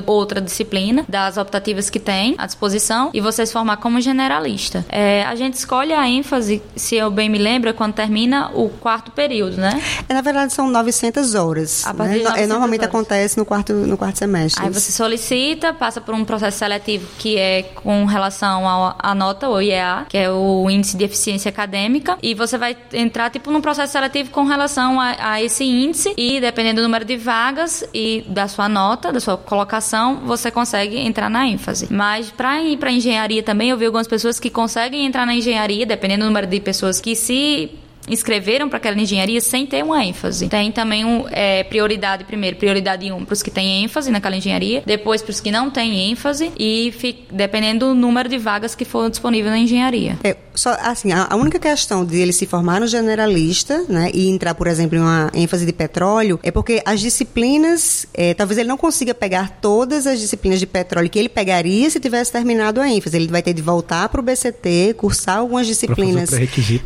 outra 0.07 0.41
disciplina, 0.41 1.05
das 1.07 1.37
optativas 1.37 1.89
que 1.89 1.99
tem 1.99 2.35
à 2.37 2.45
disposição, 2.45 3.09
e 3.13 3.21
você 3.21 3.45
se 3.45 3.53
formar 3.53 3.77
como 3.77 4.00
generalista. 4.01 4.85
É, 4.89 5.23
a 5.23 5.35
gente 5.35 5.55
escolhe 5.55 5.93
a 5.93 6.07
ênfase, 6.07 6.61
se 6.75 6.95
eu 6.95 7.09
bem 7.11 7.29
me 7.29 7.37
lembro, 7.37 7.73
quando 7.73 7.93
termina 7.93 8.51
o 8.53 8.69
quarto 8.69 9.11
período, 9.11 9.57
né? 9.57 9.81
É, 10.07 10.13
na 10.13 10.21
verdade, 10.21 10.53
são 10.53 10.67
900 10.69 11.35
horas. 11.35 11.85
A 11.85 11.93
partir 11.93 12.13
né? 12.13 12.17
de 12.19 12.23
900 12.23 12.43
é, 12.43 12.47
Normalmente 12.47 12.81
horas. 12.81 12.89
acontece 12.89 13.37
no 13.37 13.45
quarto, 13.45 13.73
no 13.73 13.97
quarto 13.97 14.17
semestre. 14.17 14.63
Aí 14.63 14.69
você 14.69 14.91
solicita, 14.91 15.73
passa 15.73 16.01
por 16.01 16.13
um 16.13 16.25
processo 16.25 16.57
seletivo 16.57 17.07
que 17.17 17.37
é 17.37 17.63
com 17.63 18.05
relação 18.05 18.63
à 18.97 19.13
nota, 19.15 19.49
o 19.49 19.61
IEA, 19.61 20.05
que 20.09 20.17
é 20.17 20.31
o 20.31 20.69
Índice 20.69 20.97
de 20.97 21.05
Eficiência 21.05 21.49
Acadêmica, 21.49 22.17
e 22.21 22.33
você 22.33 22.57
vai 22.57 22.75
entrar, 22.93 23.29
tipo, 23.29 23.51
num 23.51 23.61
processo 23.61 23.93
seletivo 23.93 24.31
com 24.31 24.43
relação 24.43 24.99
a, 24.99 25.15
a, 25.33 25.41
esse 25.41 25.63
índice 25.63 26.13
e 26.17 26.39
dependendo 26.39 26.81
do 26.81 26.83
número 26.83 27.05
de 27.05 27.17
vagas 27.17 27.83
e 27.93 28.23
da 28.27 28.47
sua 28.47 28.67
nota, 28.67 29.11
da 29.11 29.19
sua 29.19 29.37
colocação, 29.37 30.21
você 30.25 30.49
consegue 30.51 30.97
entrar 30.97 31.29
na 31.29 31.47
ênfase. 31.47 31.87
Mas 31.89 32.31
para 32.31 32.61
ir 32.61 32.77
para 32.77 32.91
engenharia 32.91 33.43
também, 33.43 33.69
eu 33.69 33.77
vi 33.77 33.85
algumas 33.91 34.07
pessoas 34.07 34.39
que 34.39 34.49
conseguem 34.49 35.05
entrar 35.05 35.25
na 35.25 35.35
engenharia, 35.35 35.85
dependendo 35.85 36.23
do 36.23 36.27
número 36.27 36.47
de 36.47 36.59
pessoas 36.61 37.01
que 37.01 37.15
se 37.15 37.69
inscreveram 38.07 38.67
para 38.69 38.77
aquela 38.77 38.99
engenharia 38.99 39.39
sem 39.41 39.65
ter 39.65 39.83
uma 39.83 40.03
ênfase. 40.03 40.47
Tem 40.47 40.71
também 40.71 41.05
um, 41.05 41.25
é, 41.29 41.63
prioridade, 41.63 42.23
primeiro, 42.23 42.57
prioridade 42.57 43.11
1 43.11 43.15
um, 43.15 43.25
para 43.25 43.33
os 43.33 43.43
que 43.43 43.51
têm 43.51 43.83
ênfase 43.83 44.11
naquela 44.11 44.35
engenharia, 44.35 44.83
depois 44.85 45.21
para 45.21 45.31
os 45.31 45.39
que 45.39 45.51
não 45.51 45.69
têm 45.69 46.11
ênfase 46.11 46.51
e 46.57 46.93
fica, 46.97 47.21
dependendo 47.31 47.87
do 47.87 47.95
número 47.95 48.27
de 48.29 48.37
vagas 48.37 48.75
que 48.75 48.85
for 48.85 49.09
disponível 49.09 49.51
na 49.51 49.57
engenharia. 49.57 50.17
É, 50.23 50.35
só, 50.53 50.75
assim, 50.81 51.11
a, 51.11 51.27
a, 51.29 51.35
única 51.35 51.59
questão 51.59 52.05
de 52.05 52.19
ele 52.19 52.33
se 52.33 52.45
formar 52.45 52.79
no 52.79 52.87
generalista 52.87 53.85
né, 53.87 54.11
e 54.13 54.29
entrar, 54.29 54.53
por 54.53 54.67
exemplo, 54.67 54.97
em 54.97 55.01
uma 55.01 55.31
ênfase 55.33 55.65
de 55.65 55.73
petróleo 55.73 56.39
é 56.43 56.51
porque 56.51 56.81
as 56.85 56.99
disciplinas, 56.99 58.05
é, 58.13 58.33
talvez 58.33 58.57
ele 58.57 58.67
não 58.67 58.77
consiga 58.77 59.13
pegar 59.13 59.57
todas 59.61 60.05
as 60.05 60.19
disciplinas 60.19 60.59
de 60.59 60.67
petróleo 60.67 61.09
que 61.09 61.17
ele 61.17 61.29
pegaria 61.29 61.89
se 61.89 61.99
tivesse 61.99 62.31
terminado 62.31 62.81
a 62.81 62.89
ênfase. 62.89 63.15
Ele 63.15 63.27
vai 63.27 63.41
ter 63.41 63.53
de 63.53 63.61
voltar 63.61 64.09
para 64.09 64.19
o 64.19 64.23
BCT, 64.23 64.95
cursar 64.97 65.37
algumas 65.37 65.67
disciplinas 65.67 66.29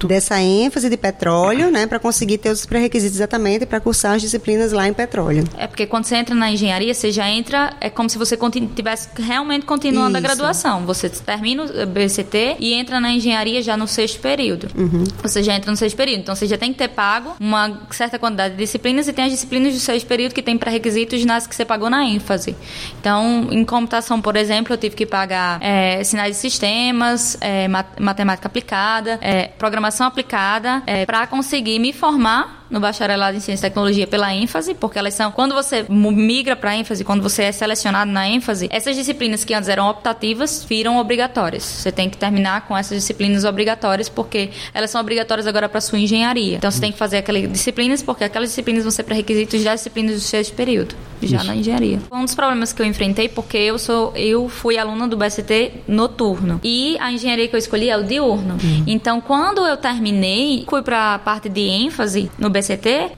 dessa 0.07 0.39
ênfase 0.39 0.89
de 0.89 0.97
petróleo, 1.05 1.69
né, 1.69 1.85
para 1.85 1.99
conseguir 1.99 2.39
ter 2.39 2.49
os 2.49 2.65
pré-requisitos 2.65 3.17
exatamente 3.17 3.63
para 3.67 3.79
cursar 3.79 4.15
as 4.15 4.23
disciplinas 4.23 4.71
lá 4.71 4.87
em 4.87 4.93
petróleo. 4.93 5.43
É 5.55 5.67
porque 5.67 5.85
quando 5.85 6.05
você 6.05 6.15
entra 6.15 6.33
na 6.33 6.49
engenharia, 6.49 6.93
você 6.95 7.11
já 7.11 7.29
entra, 7.29 7.73
é 7.79 7.91
como 7.91 8.09
se 8.09 8.17
você 8.17 8.35
tivesse 8.75 9.09
realmente 9.15 9.67
continuando 9.67 10.17
Isso. 10.17 10.17
a 10.17 10.21
graduação. 10.21 10.85
Você 10.87 11.07
termina 11.07 11.63
o 11.63 11.85
BCT 11.85 12.55
e 12.59 12.73
entra 12.73 12.99
na 12.99 13.11
engenharia 13.11 13.61
já 13.61 13.77
no 13.77 13.87
sexto 13.87 14.19
período. 14.19 14.67
Uhum. 14.75 15.03
Você 15.21 15.43
já 15.43 15.53
entra 15.53 15.69
no 15.69 15.77
sexto 15.77 15.95
período. 15.95 16.21
Então 16.21 16.35
você 16.35 16.47
já 16.47 16.57
tem 16.57 16.71
que 16.71 16.79
ter 16.79 16.87
pago 16.87 17.35
uma 17.39 17.81
certa 17.91 18.17
quantidade 18.17 18.55
de 18.55 18.59
disciplinas 18.59 19.07
e 19.07 19.13
tem 19.13 19.25
as 19.25 19.31
disciplinas 19.31 19.73
do 19.73 19.79
sexto 19.79 20.07
período 20.07 20.33
que 20.33 20.41
tem 20.41 20.57
pré-requisitos 20.57 21.23
nas 21.23 21.45
que 21.45 21.55
você 21.55 21.65
pagou 21.65 21.89
na 21.89 22.03
ênfase. 22.03 22.55
Então, 22.99 23.47
em 23.51 23.63
computação, 23.63 24.19
por 24.19 24.35
exemplo, 24.35 24.73
eu 24.73 24.77
tive 24.77 24.95
que 24.95 25.05
pagar 25.05 25.59
é, 25.61 26.03
sinais 26.03 26.35
de 26.35 26.41
sistemas, 26.41 27.37
é, 27.41 27.67
matemática 27.67 28.47
aplicada, 28.47 29.19
é, 29.21 29.49
programação 29.49 30.07
aplicada, 30.07 30.81
é, 30.87 30.94
para 31.05 31.27
conseguir 31.27 31.79
me 31.79 31.91
formar 31.91 32.64
no 32.69 32.79
bacharelado 32.79 33.37
em 33.37 33.39
ciência 33.39 33.67
e 33.67 33.69
tecnologia 33.69 34.07
pela 34.07 34.33
ênfase, 34.33 34.73
porque 34.73 34.97
elas 34.97 35.13
são 35.13 35.31
quando 35.31 35.53
você 35.53 35.85
migra 35.89 36.55
para 36.55 36.75
ênfase, 36.75 37.03
quando 37.03 37.21
você 37.21 37.43
é 37.43 37.51
selecionado 37.51 38.11
na 38.11 38.27
ênfase, 38.27 38.67
essas 38.71 38.95
disciplinas 38.95 39.43
que 39.43 39.53
antes 39.53 39.69
eram 39.69 39.89
optativas 39.89 40.65
viram 40.67 40.97
obrigatórias. 40.97 41.63
Você 41.63 41.91
tem 41.91 42.09
que 42.09 42.17
terminar 42.17 42.67
com 42.67 42.77
essas 42.77 42.97
disciplinas 42.97 43.43
obrigatórias 43.43 44.09
porque 44.09 44.49
elas 44.73 44.89
são 44.89 45.01
obrigatórias 45.01 45.47
agora 45.47 45.69
para 45.69 45.81
sua 45.81 45.99
engenharia. 45.99 46.57
Então 46.57 46.71
você 46.71 46.79
tem 46.79 46.91
que 46.91 46.97
fazer 46.97 47.17
aquelas 47.17 47.51
disciplinas 47.51 48.01
porque 48.01 48.23
aquelas 48.23 48.49
disciplinas 48.49 48.83
vão 48.83 48.91
ser 48.91 49.03
pré-requisitos 49.03 49.63
das 49.63 49.79
disciplinas 49.79 50.15
do 50.15 50.21
sexto 50.21 50.53
período, 50.55 50.95
já 51.21 51.37
Isso. 51.37 51.47
na 51.47 51.55
engenharia. 51.55 51.99
Um 52.11 52.25
dos 52.25 52.35
problemas 52.35 52.73
que 52.73 52.81
eu 52.81 52.85
enfrentei 52.85 53.29
porque 53.29 53.57
eu 53.57 53.77
sou 53.77 54.13
eu 54.15 54.49
fui 54.49 54.77
aluna 54.77 55.07
do 55.07 55.17
BST 55.17 55.71
noturno 55.87 56.59
e 56.63 56.97
a 56.99 57.11
engenharia 57.11 57.47
que 57.47 57.55
eu 57.55 57.59
escolhi 57.59 57.89
é 57.89 57.97
o 57.97 58.03
diurno. 58.03 58.57
Uhum. 58.61 58.83
Então 58.87 59.21
quando 59.21 59.65
eu 59.65 59.77
terminei, 59.77 60.65
fui 60.67 60.81
para 60.81 61.15
a 61.15 61.19
parte 61.19 61.49
de 61.49 61.61
ênfase 61.61 62.31
no 62.37 62.49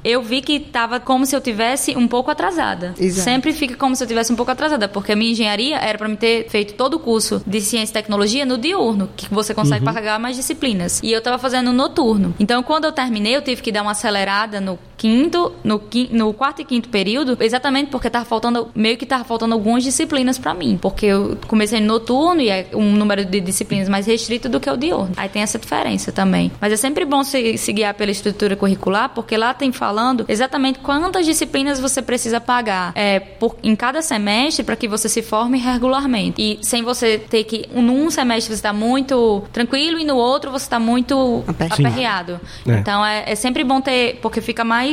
Eu 0.03 0.21
vi 0.21 0.41
que 0.41 0.53
estava 0.53 0.99
como 0.99 1.25
se 1.25 1.35
eu 1.35 1.41
tivesse 1.41 1.95
um 1.95 2.07
pouco 2.07 2.31
atrasada. 2.31 2.93
Exato. 2.99 3.23
Sempre 3.23 3.53
fica 3.53 3.75
como 3.75 3.95
se 3.95 4.03
eu 4.03 4.07
tivesse 4.07 4.31
um 4.31 4.35
pouco 4.35 4.51
atrasada, 4.51 4.87
porque 4.87 5.11
a 5.11 5.15
minha 5.15 5.31
engenharia 5.31 5.77
era 5.77 5.97
para 5.97 6.07
me 6.07 6.17
ter 6.17 6.49
feito 6.49 6.73
todo 6.73 6.95
o 6.95 6.99
curso 6.99 7.41
de 7.45 7.61
ciência 7.61 7.91
e 7.91 7.93
tecnologia 7.93 8.45
no 8.45 8.57
diurno, 8.57 9.09
que 9.15 9.27
você 9.33 9.53
consegue 9.53 9.85
uhum. 9.85 9.93
pagar 9.93 10.19
mais 10.19 10.35
disciplinas. 10.35 10.99
E 11.03 11.11
eu 11.11 11.19
estava 11.19 11.37
fazendo 11.37 11.67
no 11.67 11.73
noturno. 11.73 12.35
Então, 12.39 12.61
quando 12.63 12.85
eu 12.85 12.91
terminei, 12.91 13.35
eu 13.35 13.41
tive 13.41 13.61
que 13.61 13.71
dar 13.71 13.81
uma 13.81 13.91
acelerada 13.91 14.59
no 14.59 14.77
quinto, 14.97 15.53
no, 15.63 15.81
no 16.11 16.33
quarto 16.33 16.61
e 16.61 16.65
quinto 16.65 16.89
período, 16.89 17.37
exatamente 17.39 17.91
porque 17.91 18.09
tava 18.09 18.25
faltando, 18.25 18.69
meio 18.73 18.97
que 18.97 19.05
tava 19.05 19.23
faltando 19.23 19.53
algumas 19.53 19.83
disciplinas 19.83 20.37
para 20.39 20.53
mim, 20.53 20.77
porque 20.81 21.05
eu 21.05 21.37
comecei 21.47 21.79
no 21.79 21.87
noturno 21.87 22.41
e 22.41 22.49
é 22.49 22.67
um 22.73 22.91
número 22.93 23.23
de 23.23 23.39
disciplinas 23.39 23.87
mais 23.87 24.07
restrito 24.07 24.49
do 24.49 24.59
que 24.59 24.69
o 24.69 24.75
diurno. 24.75 25.11
Aí 25.15 25.29
tem 25.29 25.41
essa 25.41 25.59
diferença 25.59 26.11
também. 26.11 26.51
Mas 26.59 26.73
é 26.73 26.75
sempre 26.75 27.05
bom 27.05 27.23
se, 27.23 27.57
se 27.57 27.71
guiar 27.71 27.93
pela 27.93 28.11
estrutura 28.11 28.55
curricular, 28.55 29.09
porque 29.09 29.37
lá 29.37 29.53
tem 29.53 29.71
falando 29.71 30.25
exatamente 30.27 30.79
quantas 30.79 31.25
disciplinas 31.25 31.79
você 31.79 32.01
precisa 32.01 32.41
pagar 32.41 32.91
é, 32.95 33.19
por, 33.19 33.55
em 33.61 33.75
cada 33.75 34.01
semestre 34.01 34.63
para 34.63 34.75
que 34.75 34.87
você 34.87 35.07
se 35.07 35.21
forme 35.21 35.59
regularmente. 35.59 36.41
E 36.41 36.59
sem 36.65 36.81
você 36.81 37.19
ter 37.19 37.43
que, 37.43 37.69
num 37.73 38.09
semestre 38.09 38.53
você 38.53 38.59
está 38.59 38.73
muito 38.73 39.43
tranquilo 39.53 39.99
e 39.99 40.03
no 40.03 40.15
outro 40.15 40.49
você 40.49 40.65
está 40.65 40.79
muito 40.79 41.43
aperreado. 41.47 42.39
É. 42.67 42.73
Então 42.73 43.05
é, 43.05 43.23
é 43.27 43.35
sempre 43.35 43.63
bom 43.63 43.79
ter, 43.79 44.19
porque 44.21 44.41
fica 44.41 44.63
mais 44.63 44.86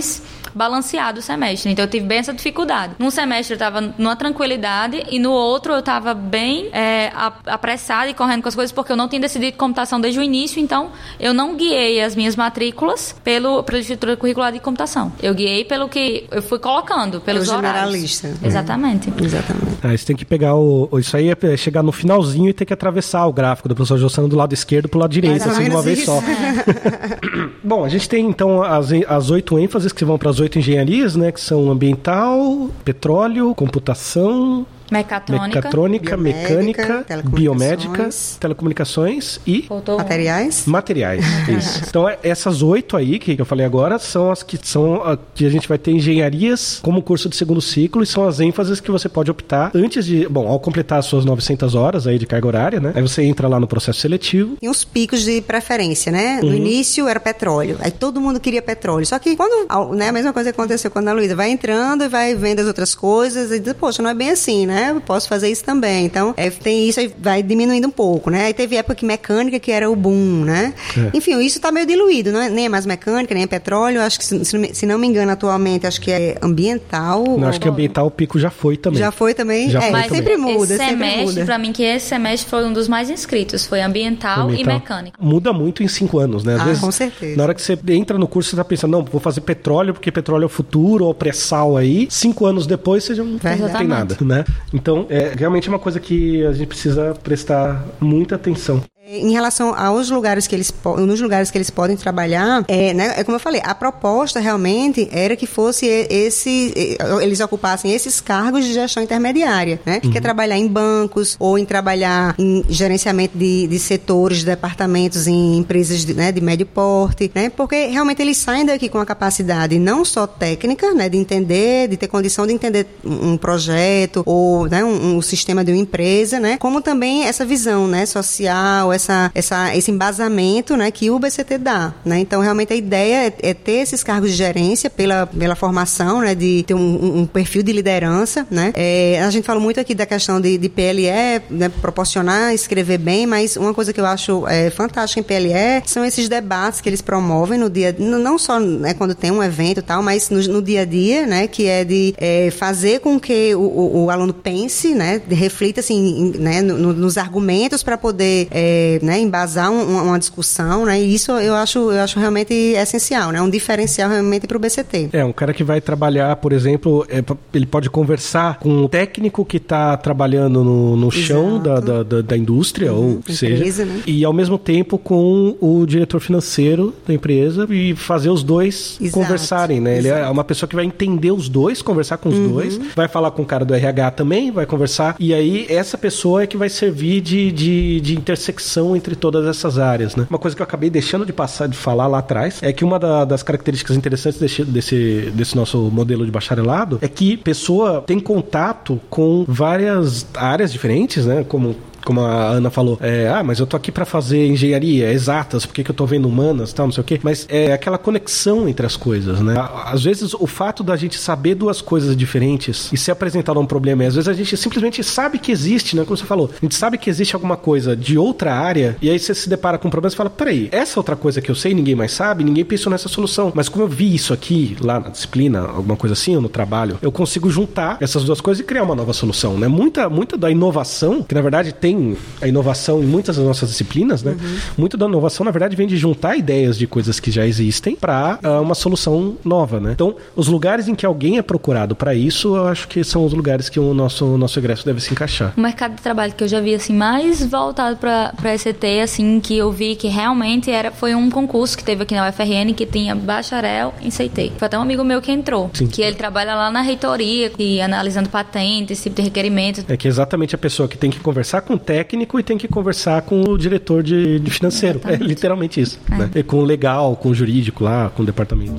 balanceado 0.55 1.19
o 1.19 1.23
semestre. 1.23 1.73
Então 1.73 1.85
eu 1.85 1.91
tive 1.91 2.07
bem 2.07 2.19
essa 2.19 2.33
dificuldade. 2.33 2.95
Num 2.99 3.11
semestre 3.11 3.55
eu 3.55 3.57
estava 3.57 3.81
numa 3.99 4.15
tranquilidade 4.17 5.03
e 5.11 5.19
no 5.19 5.33
outro 5.33 5.73
eu 5.73 5.81
estava 5.81 6.15
bem 6.15 6.69
é, 6.73 7.13
apressada 7.47 8.09
e 8.09 8.15
correndo 8.15 8.43
com 8.43 8.49
as 8.49 8.55
coisas 8.55 8.73
porque 8.73 8.93
eu 8.93 8.97
não 8.97 9.09
tinha 9.09 9.21
decidido 9.21 9.57
computação 9.57 10.01
desde 10.01 10.21
o 10.21 10.23
início, 10.23 10.61
então 10.61 10.91
eu 11.19 11.35
não 11.35 11.57
guiei 11.57 12.01
as 12.01 12.15
minhas 12.15 12.37
matrículas 12.37 13.15
pelo, 13.25 13.63
pela 13.65 13.79
estrutura 13.79 14.17
curricular 14.17 14.53
de 14.53 14.61
computação. 14.61 15.13
Eu 15.21 15.35
guiei 15.35 15.65
pelo 15.65 15.89
que 15.89 16.27
eu 16.31 16.43
fui 16.43 16.59
colocando, 16.59 17.21
pelos 17.21 17.47
Pelo 17.49 17.59
horários. 17.59 17.85
generalista. 17.85 18.29
Né? 18.29 18.35
Exatamente. 18.45 19.13
Exatamente. 19.21 19.79
Aí 19.83 19.99
você 19.99 20.07
tem 20.07 20.17
que 20.17 20.25
pegar 20.25 20.55
o. 20.55 20.89
Isso 20.99 21.17
aí 21.17 21.31
é 21.31 21.57
chegar 21.57 21.83
no 21.83 21.93
finalzinho 21.93 22.49
e 22.49 22.53
ter 22.53 22.65
que 22.65 22.73
atravessar 22.73 23.27
o 23.27 23.33
gráfico 23.33 23.69
do 23.69 23.75
professor 23.75 23.99
Jossano 23.99 24.29
do 24.29 24.37
lado 24.37 24.53
esquerdo 24.55 24.89
para 24.89 24.99
o 24.99 25.01
lado 25.01 25.11
direito, 25.11 25.49
assim, 25.49 25.65
de 25.65 25.71
uma 25.71 25.83
vez 25.83 26.05
só. 26.05 26.23
Bom, 27.63 27.85
a 27.85 27.89
gente 27.89 28.09
tem 28.09 28.27
então 28.27 28.63
as, 28.63 28.91
as 29.09 29.31
oito 29.31 29.59
ênfases 29.59 29.84
que 29.93 30.05
vão 30.05 30.19
para 30.19 30.31
as 30.31 30.41
oito 30.41 30.59
engenharias, 30.59 31.17
né? 31.17 31.33
Que 31.33 31.41
são 31.41 31.71
ambiental, 31.71 32.71
petróleo, 32.85 33.55
computação, 33.55 34.67
Mecatrônica, 34.99 35.57
Mecatrônica 35.57 36.17
mecânica, 36.17 37.07
biomédica, 37.25 38.09
telecomunicações 38.39 39.41
e 39.47 39.67
materiais. 39.99 40.67
Materiais, 40.67 41.25
isso. 41.49 41.83
Então 41.89 42.09
é, 42.09 42.19
essas 42.23 42.63
oito 42.63 42.97
aí 42.97 43.19
que 43.19 43.41
eu 43.41 43.45
falei 43.45 43.65
agora 43.65 43.99
são 43.99 44.31
as 44.31 44.43
que 44.43 44.59
são 44.63 45.03
a, 45.03 45.17
que 45.17 45.45
a 45.47 45.51
gente 45.51 45.69
vai 45.69 45.79
ter 45.79 45.93
engenharias 45.93 46.79
como 46.83 47.03
curso 47.03 47.29
de 47.29 47.37
segundo 47.37 47.61
ciclo 47.61 48.03
e 48.03 48.07
são 48.07 48.27
as 48.27 48.41
ênfases 48.41 48.81
que 48.81 48.91
você 48.91 49.09
pode 49.09 49.31
optar 49.31 49.71
antes 49.75 50.05
de, 50.05 50.29
bom, 50.29 50.49
ao 50.49 50.61
completar 50.61 50.99
as 50.99 51.07
suas 51.07 51.25
900 51.25 51.75
horas 51.75 52.07
aí 52.07 52.19
de 52.19 52.27
carga 52.27 52.47
horária, 52.47 52.81
né? 52.81 52.93
Aí 52.95 53.03
você 53.03 53.23
entra 53.23 53.49
lá 53.49 53.59
no 53.59 53.67
processo 53.67 54.01
seletivo. 54.01 54.57
Tem 54.61 54.69
os 54.69 54.85
picos 54.85 55.23
de 55.23 55.41
preferência, 55.41 56.11
né? 56.11 56.41
No 56.41 56.49
uhum. 56.49 56.55
início 56.55 57.09
era 57.09 57.21
petróleo, 57.21 57.77
aí 57.81 57.91
todo 57.91 58.21
mundo 58.21 58.41
queria 58.41 58.63
petróleo. 58.63 59.07
Só 59.07 59.19
que 59.19 59.37
quando, 59.37 59.95
né, 59.95 60.09
a 60.09 60.13
mesma 60.13 60.33
coisa 60.33 60.51
aconteceu 60.51 60.91
quando 60.91 61.09
a 61.09 61.13
Luísa 61.13 61.35
vai 61.35 61.51
entrando 61.51 62.05
e 62.05 62.09
vai 62.09 62.35
vendo 62.35 62.61
as 62.61 62.67
outras 62.67 62.95
coisas 62.95 63.51
e 63.51 63.61
diz, 63.61 63.73
poxa, 63.75 64.03
não 64.03 64.11
é 64.11 64.15
bem 64.15 64.31
assim, 64.31 64.67
né? 64.67 64.84
Eu 64.91 65.01
posso 65.01 65.29
fazer 65.29 65.51
isso 65.51 65.65
também. 65.65 66.07
Então, 66.07 66.35
é, 66.37 66.51
tem 66.51 66.89
isso 66.89 67.01
aí 67.01 67.13
vai 67.19 67.43
diminuindo 67.43 67.87
um 67.87 67.91
pouco, 67.91 68.31
né? 68.31 68.47
Aí 68.47 68.55
teve 68.55 68.77
época 68.77 68.95
que 68.95 69.05
mecânica 69.05 69.59
que 69.59 69.71
era 69.71 69.91
o 69.91 69.97
boom, 69.97 70.45
né? 70.45 70.75
É. 70.97 71.17
Enfim, 71.17 71.41
isso 71.41 71.59
está 71.59 71.71
meio 71.71 71.87
diluído, 71.87 72.33
não 72.33 72.41
é, 72.41 72.49
nem 72.49 72.67
é 72.67 72.69
mais 72.69 72.87
mecânica, 72.87 73.35
nem 73.35 73.45
é 73.45 73.47
petróleo. 73.47 74.01
Acho 74.01 74.19
que, 74.19 74.25
se, 74.25 74.45
se, 74.45 74.87
não 74.87 74.99
me 74.99 75.07
engano, 75.07 75.33
atualmente, 75.33 75.87
acho 75.87 76.01
que 76.01 76.11
é 76.11 76.37
ambiental. 76.43 77.25
Não, 77.39 77.49
acho 77.49 77.61
que 77.61 77.69
ambiental 77.69 78.07
o 78.07 78.11
pico 78.11 78.39
já 78.39 78.51
foi 78.51 78.77
também. 78.77 78.99
Já 78.99 79.11
foi 79.11 79.35
também? 79.35 79.71
Já 79.71 79.79
é, 79.79 79.91
foi 79.91 80.03
também. 80.03 80.09
sempre 80.11 80.37
muda, 80.37 80.75
esse 80.75 80.77
sempre 80.77 80.91
semestre, 80.91 81.25
muda. 81.25 81.45
Pra 81.45 81.59
mim, 81.59 81.73
que 81.73 81.83
esse 81.83 82.07
semestre 82.07 82.51
foi 82.51 82.65
um 82.65 82.73
dos 82.73 82.89
mais 82.89 83.11
inscritos. 83.11 83.67
Foi 83.67 83.81
ambiental, 83.81 84.49
ambiental. 84.49 84.75
e 84.75 84.79
mecânica. 84.79 85.19
Muda 85.21 85.53
muito 85.53 85.83
em 85.83 85.89
cinco 85.89 86.19
anos, 86.19 86.45
né? 86.45 86.55
Às 86.55 86.61
ah, 86.61 86.65
vezes, 86.65 86.81
com 86.81 86.93
certeza. 86.93 87.37
Na 87.37 87.45
hora 87.45 87.55
que 87.55 87.63
você 87.63 87.79
entra 87.89 88.19
no 88.19 88.27
curso, 88.27 88.51
você 88.51 88.57
está 88.57 88.65
pensando, 88.65 88.93
não, 88.93 89.05
vou 89.05 89.21
fazer 89.21 89.41
petróleo, 89.41 89.95
porque 89.95 90.11
petróleo 90.11 90.45
é 90.45 90.47
o 90.47 90.51
futuro, 90.51 91.07
ou 91.07 91.15
pré-sal 91.15 91.77
aí. 91.77 92.07
Cinco 92.11 92.47
anos 92.47 92.67
depois, 92.67 93.05
você 93.05 93.15
já 93.15 93.25
não 93.25 93.39
tem 93.39 93.87
nada, 93.87 94.17
né? 94.21 94.45
Então, 94.75 95.07
é, 95.09 95.33
realmente 95.39 95.69
é 95.69 95.71
uma 95.71 95.79
coisa 95.79 96.01
que 96.01 96.45
a 96.45 96.53
gente 96.53 96.67
precisa 96.67 97.15
prestar 97.23 97.87
muita 98.01 98.35
atenção. 98.35 98.83
Em 99.07 99.33
relação 99.33 99.79
aos 99.79 100.09
lugares 100.09 100.47
que 100.47 100.55
eles 100.55 100.73
nos 100.99 101.21
lugares 101.21 101.51
que 101.51 101.59
eles 101.59 101.69
podem 101.69 101.95
trabalhar, 101.95 102.65
é, 102.67 102.95
né, 102.95 103.15
é 103.19 103.25
como 103.25 103.37
eu 103.37 103.41
falei, 103.41 103.61
a 103.63 103.75
proposta 103.75 104.41
realmente 104.41 105.07
era 105.13 105.37
que 105.37 105.47
fosse 105.47 105.87
esse 105.87 106.97
eles 107.21 107.39
ocupassem 107.41 107.93
esses 107.93 108.19
cargos 108.23 108.65
de 108.65 108.73
gestão 108.73 109.03
intermediária, 109.03 109.79
né? 109.85 110.01
Que 110.01 110.07
uhum. 110.07 110.13
quer 110.15 110.23
trabalhar 110.23 110.57
em 110.57 110.67
bancos 110.67 111.37
ou 111.39 111.59
em 111.59 111.67
trabalhar 111.67 112.35
em 112.39 112.65
gerenciamento 112.67 113.37
de, 113.37 113.67
de 113.67 113.79
setores, 113.79 114.39
de 114.39 114.47
departamentos 114.47 115.27
em 115.27 115.59
empresas 115.59 116.03
de, 116.03 116.15
né, 116.15 116.33
de 116.33 116.41
médio 116.41 116.65
porte, 116.65 117.31
né? 117.35 117.51
Porque 117.51 117.87
realmente 117.87 118.23
eles 118.23 118.39
saem 118.39 118.65
daqui 118.65 118.89
com 118.89 118.99
a 118.99 119.05
capacidade 119.05 119.79
não 119.79 120.03
só 120.03 120.27
técnica, 120.27 120.95
né, 120.95 121.11
de 121.11 121.19
entender, 121.19 121.89
de 121.89 121.99
ter 121.99 122.09
condição 122.09 122.47
de 122.47 122.55
entender 122.55 122.87
um 123.05 123.37
projeto 123.37 124.23
ou 124.25 124.67
né, 124.67 124.83
um, 124.83 125.17
um 125.17 125.23
sistema 125.23 125.63
de 125.63 125.73
uma 125.73 125.79
empresa, 125.79 126.41
né? 126.41 126.57
Como 126.57 126.81
também 126.81 127.25
essa 127.25 127.45
visão, 127.45 127.87
né, 127.87 128.07
social 128.07 128.94
essa, 128.95 129.31
essa, 129.35 129.77
esse 129.77 129.91
embasamento 129.91 130.77
né, 130.77 130.91
que 130.91 131.11
o 131.11 131.19
BCT 131.19 131.59
dá. 131.59 131.95
Né? 132.05 132.21
Então, 132.21 132.41
realmente, 132.41 132.73
a 132.73 132.77
ideia 132.77 133.27
é, 133.27 133.51
é, 133.51 133.55
ter 133.55 133.83
esses 133.83 134.03
cargos 134.03 134.31
de 134.31 134.37
gerência 134.37 134.89
pela, 134.89 135.27
pela 135.27 135.55
formação, 135.55 136.21
né, 136.21 136.35
de 136.35 136.65
ter 136.67 136.75
um, 136.75 137.21
um 137.21 137.27
perfil 137.27 137.63
de 137.63 137.73
liderança. 137.73 138.47
Né? 138.51 138.73
É, 138.75 139.23
a 139.23 139.31
gente 139.31 139.45
falou 139.45 139.63
muito 139.63 139.81
aqui 139.81 139.95
da 139.95 140.07
questão 140.07 140.41
de, 140.41 140.57
de 140.59 140.69
PLE, 140.69 141.11
né, 141.51 141.69
proporcionar, 141.81 142.55
escrever 142.55 142.99
bem, 142.99 143.27
mas 143.27 143.57
uma 143.57 143.75
coisa 143.75 143.93
que 143.93 144.01
eu 144.01 144.07
acho 144.07 144.47
é, 144.47 144.71
fantástica 144.71 145.21
em 145.21 145.23
PLE 145.23 145.83
são 145.87 146.05
esses 146.05 146.29
debates 146.29 146.81
que 146.81 146.89
eles 146.89 147.03
promovem 147.03 147.59
no 147.59 147.71
dia, 147.71 147.95
não 147.99 148.39
só 148.39 148.59
né, 148.61 148.95
quando 148.95 149.15
tem 149.15 149.31
um 149.31 149.43
evento 149.43 149.79
e 149.79 149.83
tal, 149.83 150.03
mas 150.03 150.31
no, 150.31 150.41
no, 150.43 150.63
dia 150.63 150.83
a 150.83 150.85
dia, 150.85 151.27
né, 151.27 151.47
que 151.47 151.67
é 151.67 151.85
de 151.85 152.15
é, 152.19 152.51
fazer 152.51 153.01
com 153.01 153.19
que 153.19 153.55
o, 153.55 153.61
o, 153.61 154.05
o, 154.05 154.11
aluno 154.11 154.33
pense, 154.33 154.95
né, 154.95 155.21
reflita 155.29 155.81
assim, 155.81 156.33
né, 156.39 156.63
no, 156.63 156.93
nos 156.93 157.17
argumentos 157.17 157.83
para 157.83 157.97
poder 157.97 158.49
é, 158.51 158.84
é, 158.85 158.99
né, 159.03 159.19
embasar 159.19 159.71
um, 159.71 160.03
uma 160.03 160.19
discussão, 160.19 160.85
né? 160.85 161.01
E 161.01 161.15
isso 161.15 161.33
eu 161.33 161.55
acho, 161.55 161.79
eu 161.91 162.01
acho 162.01 162.19
realmente 162.19 162.53
essencial, 162.53 163.33
né? 163.33 163.41
Um 163.41 163.49
diferencial 163.49 164.11
realmente 164.11 164.47
para 164.47 164.57
o 164.57 164.61
BCT. 164.61 165.11
É, 165.13 165.25
um 165.25 165.33
cara 165.33 165.55
que 165.55 165.65
vai 165.65 165.81
trabalhar, 165.81 166.37
por 166.37 166.53
exemplo, 166.53 167.07
é, 167.09 167.23
ele 167.53 167.67
pode 167.67 167.89
conversar 167.89 168.59
com 168.59 168.85
o 168.85 168.89
técnico 168.89 169.45
que 169.45 169.57
está 169.57 169.97
trabalhando 169.97 170.63
no, 170.63 170.97
no 170.97 171.11
chão 171.11 171.59
da, 171.59 171.81
da, 171.81 172.03
da, 172.03 172.21
da, 172.21 172.37
indústria, 172.37 172.93
uhum, 172.93 173.17
ou 173.17 173.23
que 173.23 173.35
seja, 173.35 173.85
né? 173.85 174.03
e 174.07 174.25
ao 174.25 174.33
mesmo 174.33 174.59
tempo 174.59 174.99
com 174.99 175.57
o 175.61 175.87
diretor 175.87 176.21
financeiro 176.21 176.95
da 177.07 177.15
empresa 177.15 177.67
e 177.71 177.95
fazer 177.95 178.31
os 178.31 178.43
dois 178.43 178.99
Exato. 179.01 179.19
conversarem, 179.19 179.81
né? 179.81 179.99
Exato. 179.99 180.15
Ele 180.15 180.27
é 180.27 180.29
uma 180.29 180.45
pessoa 180.45 180.69
que 180.69 180.77
vai 180.77 180.85
entender 180.85 181.31
os 181.31 181.49
dois, 181.49 181.81
conversar 181.81 182.19
com 182.19 182.29
os 182.29 182.37
uhum. 182.37 182.49
dois, 182.49 182.81
vai 182.95 183.09
falar 183.09 183.31
com 183.31 183.43
o 183.43 183.47
cara 183.47 183.65
do 183.65 183.75
RH 183.75 184.11
também, 184.13 184.51
vai 184.51 184.67
conversar, 184.67 185.17
e 185.19 185.33
aí 185.33 185.67
essa 185.69 185.97
pessoa 185.97 186.43
é 186.43 186.47
que 186.47 186.57
vai 186.57 186.69
servir 186.69 187.21
de, 187.21 187.51
de, 187.51 188.01
de 188.01 188.15
intersecção 188.17 188.74
entre 188.97 189.15
todas 189.15 189.47
essas 189.47 189.79
áreas, 189.79 190.17
né? 190.17 190.27
Uma 190.29 190.39
coisa 190.39 190.57
que 190.57 190.63
eu 190.63 190.65
acabei 190.65 190.91
deixando 190.91 191.25
de 191.25 191.33
passar 191.33 191.69
de 191.69 191.77
falar 191.77 192.07
lá 192.07 192.19
atrás 192.19 192.63
é 192.63 192.73
que 192.73 192.85
uma 192.85 192.99
da, 192.99 193.25
das 193.25 193.43
características 193.43 193.97
interessantes 193.97 194.41
desse, 194.41 194.65
desse, 194.65 195.33
desse 195.35 195.57
nosso 195.57 195.79
modelo 195.91 196.25
de 196.25 196.31
bacharelado 196.31 196.99
é 197.01 197.09
que 197.09 197.37
pessoa 197.37 198.03
tem 198.07 198.19
contato 198.19 199.01
com 199.09 199.45
várias 199.47 200.27
áreas 200.35 200.73
diferentes, 200.73 201.27
né? 201.27 201.45
Como 201.45 201.77
como 202.05 202.21
a 202.21 202.49
Ana 202.49 202.71
falou, 202.71 202.99
é, 203.01 203.29
ah, 203.29 203.43
mas 203.43 203.59
eu 203.59 203.67
tô 203.67 203.77
aqui 203.77 203.91
para 203.91 204.05
fazer 204.05 204.47
engenharia, 204.47 205.13
exatas, 205.13 205.67
por 205.67 205.75
que, 205.75 205.85
que 205.85 205.91
eu 205.91 205.95
tô 205.95 206.07
vendo 206.07 206.29
humanas, 206.29 206.73
tal, 206.73 206.87
não 206.87 206.93
sei 206.93 207.01
o 207.01 207.05
quê. 207.05 207.21
Mas 207.23 207.47
é 207.49 207.73
aquela 207.73 207.99
conexão 207.99 208.69
entre 208.69 208.85
as 208.87 208.97
coisas, 208.97 209.41
né? 209.41 209.55
Às 209.87 210.03
vezes 210.05 210.35
o 210.35 210.47
fato 210.47 210.83
da 210.83 210.97
gente 210.97 211.19
saber 211.19 211.55
duas 211.55 211.81
coisas 211.81 212.17
diferentes 212.17 212.91
e 212.93 212.97
se 212.97 213.11
apresentar 213.11 213.57
um 213.57 213.67
problema, 213.67 214.05
e 214.05 214.07
às 214.07 214.15
vezes 214.15 214.29
a 214.29 214.33
gente 214.33 214.57
simplesmente 214.57 215.03
sabe 215.03 215.39
que 215.39 215.53
existe, 215.53 215.97
né? 215.97 216.05
Como 216.05 216.17
você 216.17 216.25
falou, 216.25 216.51
a 216.55 216.65
gente 216.65 216.75
sabe 216.75 216.99
que 216.99 217.09
existe 217.09 217.35
alguma 217.35 217.57
coisa 217.57 217.97
de 217.97 218.19
outra 218.19 218.55
área 218.55 218.97
e 219.01 219.09
aí 219.09 219.19
você 219.19 219.35
se 219.35 219.49
depara 219.49 219.79
com 219.79 219.89
um 219.89 219.91
problema 219.91 220.13
e 220.13 220.17
fala, 220.17 220.31
peraí, 220.31 220.69
essa 220.73 220.99
outra 220.99 221.17
coisa 221.17 221.41
que 221.41 221.51
eu 221.51 221.55
sei, 221.55 221.75
ninguém 221.75 221.95
mais 221.95 222.13
sabe, 222.13 222.45
ninguém 222.45 222.65
pensou 222.65 222.91
nessa 222.91 223.09
solução. 223.09 223.53
Mas 223.55 223.69
como 223.69 223.85
eu 223.85 223.89
vi 223.89 224.15
isso 224.15 224.33
aqui, 224.33 224.77
lá 224.81 225.01
na 225.01 225.09
disciplina, 225.09 225.61
alguma 225.61 225.97
coisa 225.97 226.13
assim, 226.13 226.37
ou 226.37 226.43
no 226.43 226.49
trabalho, 226.49 226.99
eu 227.01 227.13
consigo 227.13 227.51
juntar 227.51 227.97
essas 228.01 228.25
duas 228.25 228.41
coisas 228.41 228.61
e 228.61 228.65
criar 228.65 228.83
uma 228.83 228.95
nova 228.95 229.13
solução, 229.13 229.59
né? 229.59 229.69
Muita, 229.69 230.09
muita 230.09 230.37
da 230.37 230.51
inovação, 230.51 231.23
que 231.23 231.35
na 231.35 231.41
verdade 231.41 231.73
tem 231.73 231.94
tem 231.95 232.17
a 232.43 232.49
inovação 232.49 233.03
em 233.03 233.07
muitas 233.07 233.37
das 233.37 233.45
nossas 233.45 233.69
disciplinas, 233.71 234.23
né? 234.23 234.33
Uhum. 234.33 234.57
Muito 234.77 234.97
da 234.97 235.07
inovação, 235.07 235.45
na 235.45 235.51
verdade, 235.51 235.77
vem 235.77 235.87
de 235.87 235.97
juntar 235.97 236.37
ideias 236.37 236.77
de 236.77 236.87
coisas 236.87 237.21
que 237.21 237.31
já 237.31 237.47
existem 237.47 237.95
para 237.95 238.39
uh, 238.43 238.47
ah, 238.47 238.61
uma 238.61 238.75
solução 238.75 239.37
nova, 239.45 239.81
né? 239.81 239.93
Então, 239.93 240.15
os 240.35 240.49
lugares 240.49 240.89
em 240.89 240.95
que 240.95 241.07
alguém 241.07 241.39
é 241.39 241.43
procurado 241.43 241.95
para 241.95 242.15
isso, 242.15 242.57
eu 242.57 242.67
acho 242.67 242.89
que 242.89 243.05
são 243.05 243.25
os 243.25 243.33
lugares 243.33 243.69
que 243.69 243.79
o 243.79 243.95
nosso, 243.95 244.37
nosso 244.37 244.59
egresso 244.59 244.85
deve 244.85 245.01
se 245.01 245.13
encaixar. 245.13 245.53
O 245.57 245.61
mercado 245.61 245.95
de 245.95 246.03
trabalho 246.03 246.33
que 246.33 246.43
eu 246.43 246.49
já 246.49 246.61
vi, 246.61 246.75
assim, 246.75 246.95
mais 246.95 247.45
voltado 247.45 247.97
para 247.97 248.33
a 248.43 248.55
ECT, 248.55 249.01
assim, 249.03 249.41
que 249.41 249.57
eu 249.57 249.71
vi 249.71 249.95
que 249.95 250.09
realmente 250.09 250.71
era, 250.71 250.91
foi 250.91 251.15
um 251.15 251.31
concurso 251.31 251.77
que 251.77 251.85
teve 251.85 252.03
aqui 252.03 252.15
na 252.15 252.29
UFRN 252.29 252.73
que 252.75 252.87
tinha 252.87 253.15
bacharel 253.15 253.95
em 254.03 254.11
CT. 254.11 254.53
Foi 254.59 254.67
até 254.67 254.79
um 254.79 254.83
amigo 254.83 255.05
meu 255.05 255.21
que 255.21 255.31
entrou, 255.31 255.71
Sim. 255.73 255.87
que 255.87 256.03
ele 256.03 256.17
trabalha 256.17 256.55
lá 256.55 256.71
na 256.71 256.81
reitoria, 256.81 257.53
e 257.59 257.81
analisando 257.81 258.29
patentes, 258.29 258.99
esse 258.99 259.05
tipo 259.05 259.17
de 259.17 259.23
requerimento. 259.23 259.85
É 259.89 259.97
que 259.97 260.09
é 260.09 260.11
exatamente 260.11 260.55
a 260.55 260.59
pessoa 260.59 260.89
que 260.89 260.97
tem 260.97 261.11
que 261.11 261.21
conversar 261.21 261.61
com 261.63 261.75
o 261.75 261.79
técnico 261.85 262.39
e 262.39 262.43
tem 262.43 262.59
que 262.59 262.67
conversar 262.67 263.23
com 263.23 263.43
o 263.43 263.59
diretor 263.59 264.03
de, 264.03 264.39
de 264.41 264.51
financeiro. 264.51 264.99
É 264.99 265.01
Exatamente. 265.01 265.23
É 265.23 265.27
literalmente 265.27 265.81
isso. 265.81 266.01
É. 266.11 266.19
Né? 266.19 266.31
E 266.35 266.43
com 266.43 266.59
o 266.59 266.65
legal, 266.65 267.17
com 267.17 267.29
o 267.29 267.35
jurídico 267.35 267.85
lá, 267.85 268.11
com 268.11 268.23
o 268.23 268.27
departamento. 268.27 268.73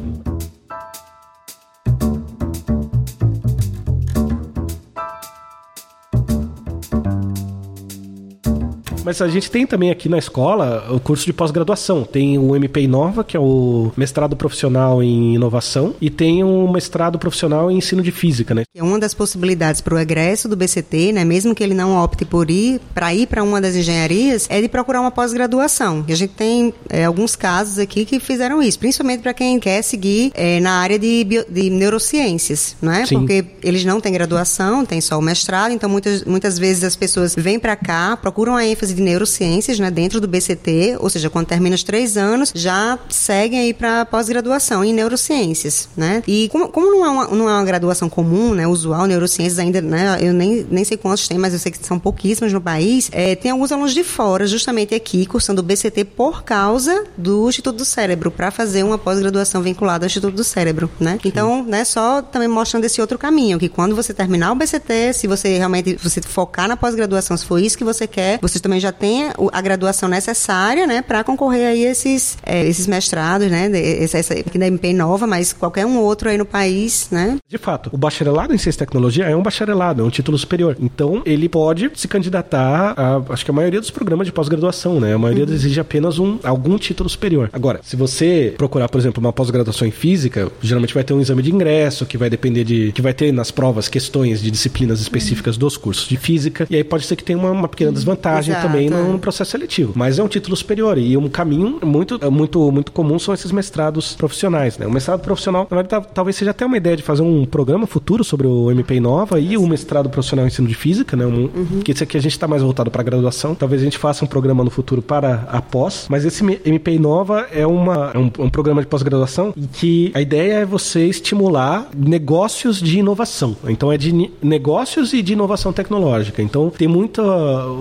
Mas 9.06 9.22
a 9.22 9.28
gente 9.28 9.52
tem 9.52 9.68
também 9.68 9.92
aqui 9.92 10.10
na 10.10 10.18
escola 10.18 10.88
o 10.90 11.00
curso 11.00 11.28
de 11.28 11.32
pós-graduação. 11.32 12.04
Tem 12.04 12.40
o 12.40 12.56
MP 12.56 12.82
Inova, 12.82 13.24
que 13.24 13.38
é 13.38 13.40
o 13.40 13.92
mestrado 13.96 14.36
profissional 14.36 15.04
em 15.04 15.36
inovação, 15.36 15.94
e 16.02 16.10
tem 16.10 16.44
o 16.44 16.68
mestrado 16.68 17.20
profissional 17.20 17.70
em 17.70 17.78
ensino 17.78 18.02
de 18.02 18.12
física, 18.12 18.56
né? 18.56 18.64
É 18.74 18.82
uma 18.82 18.98
das 18.98 19.14
possibilidades 19.14 19.80
para 19.80 19.94
o 19.94 20.00
egresso 20.00 20.50
do 20.50 20.56
BCT, 20.56 21.12
né, 21.14 21.24
mesmo 21.24 21.54
que 21.54 21.64
ele 21.64 21.76
não 21.76 22.04
opte 22.04 22.26
por 22.26 22.50
ir 22.50 22.82
para 22.96 23.14
ir 23.14 23.28
para 23.28 23.44
uma 23.44 23.62
das 23.62 23.76
engenharias, 23.76 24.48
é 24.50 24.60
de 24.60 24.68
procurar 24.68 25.02
uma 25.02 25.12
pós-graduação. 25.12 26.04
E 26.08 26.14
a 26.14 26.16
gente 26.16 26.34
tem 26.34 26.74
é, 26.90 27.06
alguns 27.06 27.36
casos 27.36 27.78
aqui 27.78 28.06
que 28.06 28.20
fizeram 28.20 28.62
isso, 28.64 28.80
principalmente 28.80 29.22
para 29.22 29.36
quem 29.36 29.60
quer 29.60 29.84
seguir 29.84 30.32
é, 30.34 30.60
na 30.60 30.80
área 30.80 30.98
de, 30.98 31.24
bio, 31.24 31.46
de 31.48 31.70
neurociências, 31.70 32.76
não 32.82 32.92
é? 32.92 33.06
Sim. 33.06 33.20
Porque 33.20 33.46
eles 33.62 33.86
não 33.86 34.02
têm 34.02 34.12
graduação, 34.12 34.84
têm 34.84 35.00
só 35.00 35.20
o 35.20 35.22
mestrado, 35.22 35.72
então 35.72 35.88
muitas, 35.88 36.24
muitas 36.24 36.58
vezes 36.58 36.84
as 36.84 36.96
pessoas 36.96 37.36
vêm 37.36 37.60
para 37.60 37.76
cá, 37.76 38.18
procuram 38.18 38.56
a 38.56 38.66
ênfase 38.66 38.95
de 38.96 39.02
neurociências, 39.02 39.80
né, 39.80 39.92
dentro 39.92 40.20
do 40.20 40.28
BCT, 40.28 40.98
ou 41.00 41.10
seja, 41.10 41.30
quando 41.30 41.48
termina 41.48 41.76
os 41.76 41.84
três 41.84 42.18
anos, 42.18 42.52
já 42.56 42.98
seguem 43.10 43.60
aí 43.60 43.74
para 43.74 44.06
pós-graduação 44.06 44.84
em 44.84 44.94
neurociências, 44.94 45.90
né? 45.96 46.24
E 46.28 46.50
como, 46.50 46.70
como 46.70 46.92
não, 46.92 47.06
é 47.06 47.10
uma, 47.10 47.28
não 47.28 47.50
é 47.50 47.54
uma 47.54 47.64
graduação 47.64 48.10
comum, 48.10 48.54
né, 48.54 48.68
usual, 48.68 49.06
neurociências 49.06 49.60
ainda, 49.60 49.82
né, 49.82 50.18
eu 50.22 50.34
nem, 50.34 50.66
nem 50.70 50.84
sei 50.84 50.98
quantos 50.98 51.28
tem, 51.28 51.38
mas 51.38 51.54
eu 51.54 51.60
sei 51.60 51.72
que 51.72 51.86
são 51.86 52.00
pouquíssimos 52.00 52.52
no 52.52 52.62
país, 52.62 53.10
é, 53.12 53.36
tem 53.36 53.52
alguns 53.52 53.72
alunos 53.72 53.94
de 53.94 54.04
fora, 54.04 54.48
justamente 54.48 54.96
aqui, 54.96 55.26
cursando 55.26 55.62
o 55.62 55.64
BCT 55.64 56.06
por 56.06 56.44
causa 56.44 57.06
do 57.18 57.48
Instituto 57.50 57.78
do 57.78 57.86
Cérebro, 57.86 58.32
para 58.32 58.52
fazer 58.52 58.84
uma 58.84 58.98
pós-graduação 58.98 59.62
vinculada 59.62 60.06
ao 60.06 60.08
Instituto 60.08 60.36
do 60.36 60.44
Cérebro, 60.44 60.90
né? 61.00 61.20
Então, 61.26 61.64
né, 61.64 61.84
só 61.84 62.22
também 62.22 62.48
mostrando 62.48 62.86
esse 62.86 63.02
outro 63.02 63.18
caminho, 63.18 63.60
que 63.60 63.70
quando 63.70 63.96
você 63.96 64.14
terminar 64.14 64.52
o 64.52 64.56
BCT, 64.56 65.14
se 65.14 65.28
você 65.28 65.58
realmente 65.58 65.96
você 66.02 66.22
focar 66.22 66.68
na 66.68 66.78
pós-graduação, 66.78 67.36
se 67.36 67.46
for 67.46 67.60
isso 67.60 67.78
que 67.78 67.84
você 67.84 68.08
quer, 68.08 68.40
você 68.42 68.60
também 68.60 68.80
já 68.80 68.85
tem 68.92 69.32
a 69.52 69.62
graduação 69.62 70.08
necessária, 70.10 70.88
né, 70.88 71.02
para 71.02 71.24
concorrer 71.24 71.68
aí 71.68 71.84
esses, 71.84 72.38
é, 72.46 72.66
esses 72.66 72.88
mestrados, 72.88 73.50
né, 73.50 73.70
esse, 73.70 74.18
essa, 74.18 74.34
aqui 74.34 74.58
da 74.58 74.68
MP 74.68 74.94
Nova, 74.94 75.28
mas 75.28 75.54
qualquer 75.54 75.86
um 75.86 76.00
outro 76.00 76.30
aí 76.30 76.38
no 76.38 76.46
país, 76.46 77.08
né. 77.12 77.38
De 77.48 77.58
fato, 77.58 77.90
o 77.94 77.98
bacharelado 77.98 78.54
em 78.54 78.58
ciência 78.58 78.78
e 78.78 78.86
tecnologia 78.86 79.26
é 79.26 79.36
um 79.36 79.42
bacharelado, 79.42 80.02
é 80.02 80.06
um 80.06 80.10
título 80.10 80.38
superior. 80.38 80.78
Então, 80.80 81.22
ele 81.26 81.48
pode 81.48 81.92
se 81.96 82.08
candidatar 82.08 82.94
a, 82.98 83.34
acho 83.34 83.46
que 83.46 83.52
a 83.52 83.54
maioria 83.54 83.80
dos 83.80 83.90
programas 83.90 84.28
de 84.28 84.34
pós-graduação, 84.34 85.00
né, 85.00 85.14
a 85.14 85.18
maioria 85.18 85.46
uhum. 85.46 85.54
exige 85.54 85.80
apenas 85.80 86.20
um, 86.20 86.40
algum 86.44 86.78
título 86.78 87.10
superior. 87.10 87.50
Agora, 87.54 87.80
se 87.84 87.96
você 87.96 88.54
procurar, 88.58 88.90
por 88.90 89.00
exemplo, 89.00 89.20
uma 89.20 89.34
pós-graduação 89.34 89.88
em 89.88 89.92
física, 89.92 90.52
geralmente 90.62 90.94
vai 90.94 91.04
ter 91.04 91.14
um 91.14 91.22
exame 91.22 91.42
de 91.42 91.52
ingresso, 91.52 92.06
que 92.06 92.18
vai 92.18 92.30
depender 92.30 92.64
de, 92.64 92.92
que 92.92 93.02
vai 93.02 93.14
ter 93.14 93.32
nas 93.32 93.52
provas 93.52 93.88
questões 93.88 94.42
de 94.42 94.52
disciplinas 94.52 95.00
específicas 95.00 95.56
uhum. 95.56 95.60
dos 95.60 95.78
cursos 95.78 96.08
de 96.08 96.18
física, 96.18 96.68
e 96.70 96.76
aí 96.76 96.84
pode 96.84 97.06
ser 97.06 97.16
que 97.16 97.24
tenha 97.24 97.38
uma, 97.38 97.52
uma 97.52 97.68
pequena 97.68 97.92
desvantagem 97.92 98.52
Exato. 98.52 98.68
também 98.68 98.75
no, 98.90 99.14
no, 99.14 99.20
processo 99.20 99.52
seletivo. 99.52 99.94
Mas 99.96 100.20
é 100.20 100.24
um 100.24 100.28
título 100.28 100.56
superior 100.56 100.98
e 100.98 101.16
um 101.18 101.28
caminho 101.30 101.80
muito, 101.84 102.20
muito, 102.32 102.72
muito 102.72 102.92
comum 102.92 103.18
são 103.20 103.34
esses 103.34 103.52
mestrados 103.52 104.16
profissionais. 104.16 104.78
Né? 104.78 104.86
O 104.86 104.92
mestrado 104.92 105.22
profissional, 105.22 105.68
na 105.70 105.78
verdade, 105.78 106.08
talvez 106.14 106.36
seja 106.36 106.52
até 106.52 106.66
uma 106.66 106.78
ideia 106.78 106.98
de 106.98 107.04
fazer 107.04 107.22
um 107.22 107.46
programa 107.46 107.88
futuro 107.88 108.24
sobre 108.24 108.48
o 108.48 108.72
MP 108.72 109.00
Nova 109.00 109.40
e 109.40 109.58
o 109.58 109.68
mestrado 109.68 110.10
profissional 110.10 110.46
em 110.46 110.48
ensino 110.48 110.68
de 110.68 110.76
física, 110.76 111.16
né? 111.16 111.26
Um, 111.26 111.50
uhum. 111.56 111.82
Que 111.84 111.92
esse 111.92 112.04
aqui 112.04 112.18
a 112.18 112.22
gente 112.22 112.34
está 112.34 112.48
mais 112.48 112.62
voltado 112.62 112.92
para 112.92 113.02
a 113.02 113.04
graduação. 113.04 113.56
Talvez 113.56 113.82
a 113.82 113.86
gente 113.86 113.98
faça 113.98 114.24
um 114.24 114.28
programa 114.28 114.64
no 114.64 114.70
futuro 114.70 115.02
para 115.02 115.48
a 115.50 115.62
pós. 115.62 116.08
Mas 116.10 116.26
esse 116.26 116.44
MP 116.66 117.00
Nova 117.00 117.48
é, 117.52 117.66
uma, 117.66 118.12
é 118.14 118.18
um, 118.18 118.32
um 118.40 118.50
programa 118.50 118.82
de 118.82 118.88
pós-graduação 118.88 119.54
e 119.56 119.68
que 119.68 120.12
a 120.14 120.22
ideia 120.22 120.54
é 120.60 120.66
você 120.66 121.06
estimular 121.06 121.90
negócios 121.96 122.82
de 122.82 123.00
inovação. 123.00 123.56
Então 123.68 123.92
é 123.92 123.98
de 123.98 124.32
negócios 124.42 125.14
e 125.14 125.22
de 125.22 125.34
inovação 125.34 125.72
tecnológica. 125.74 126.42
Então 126.42 126.70
tem 126.70 126.88
muita, 126.88 127.24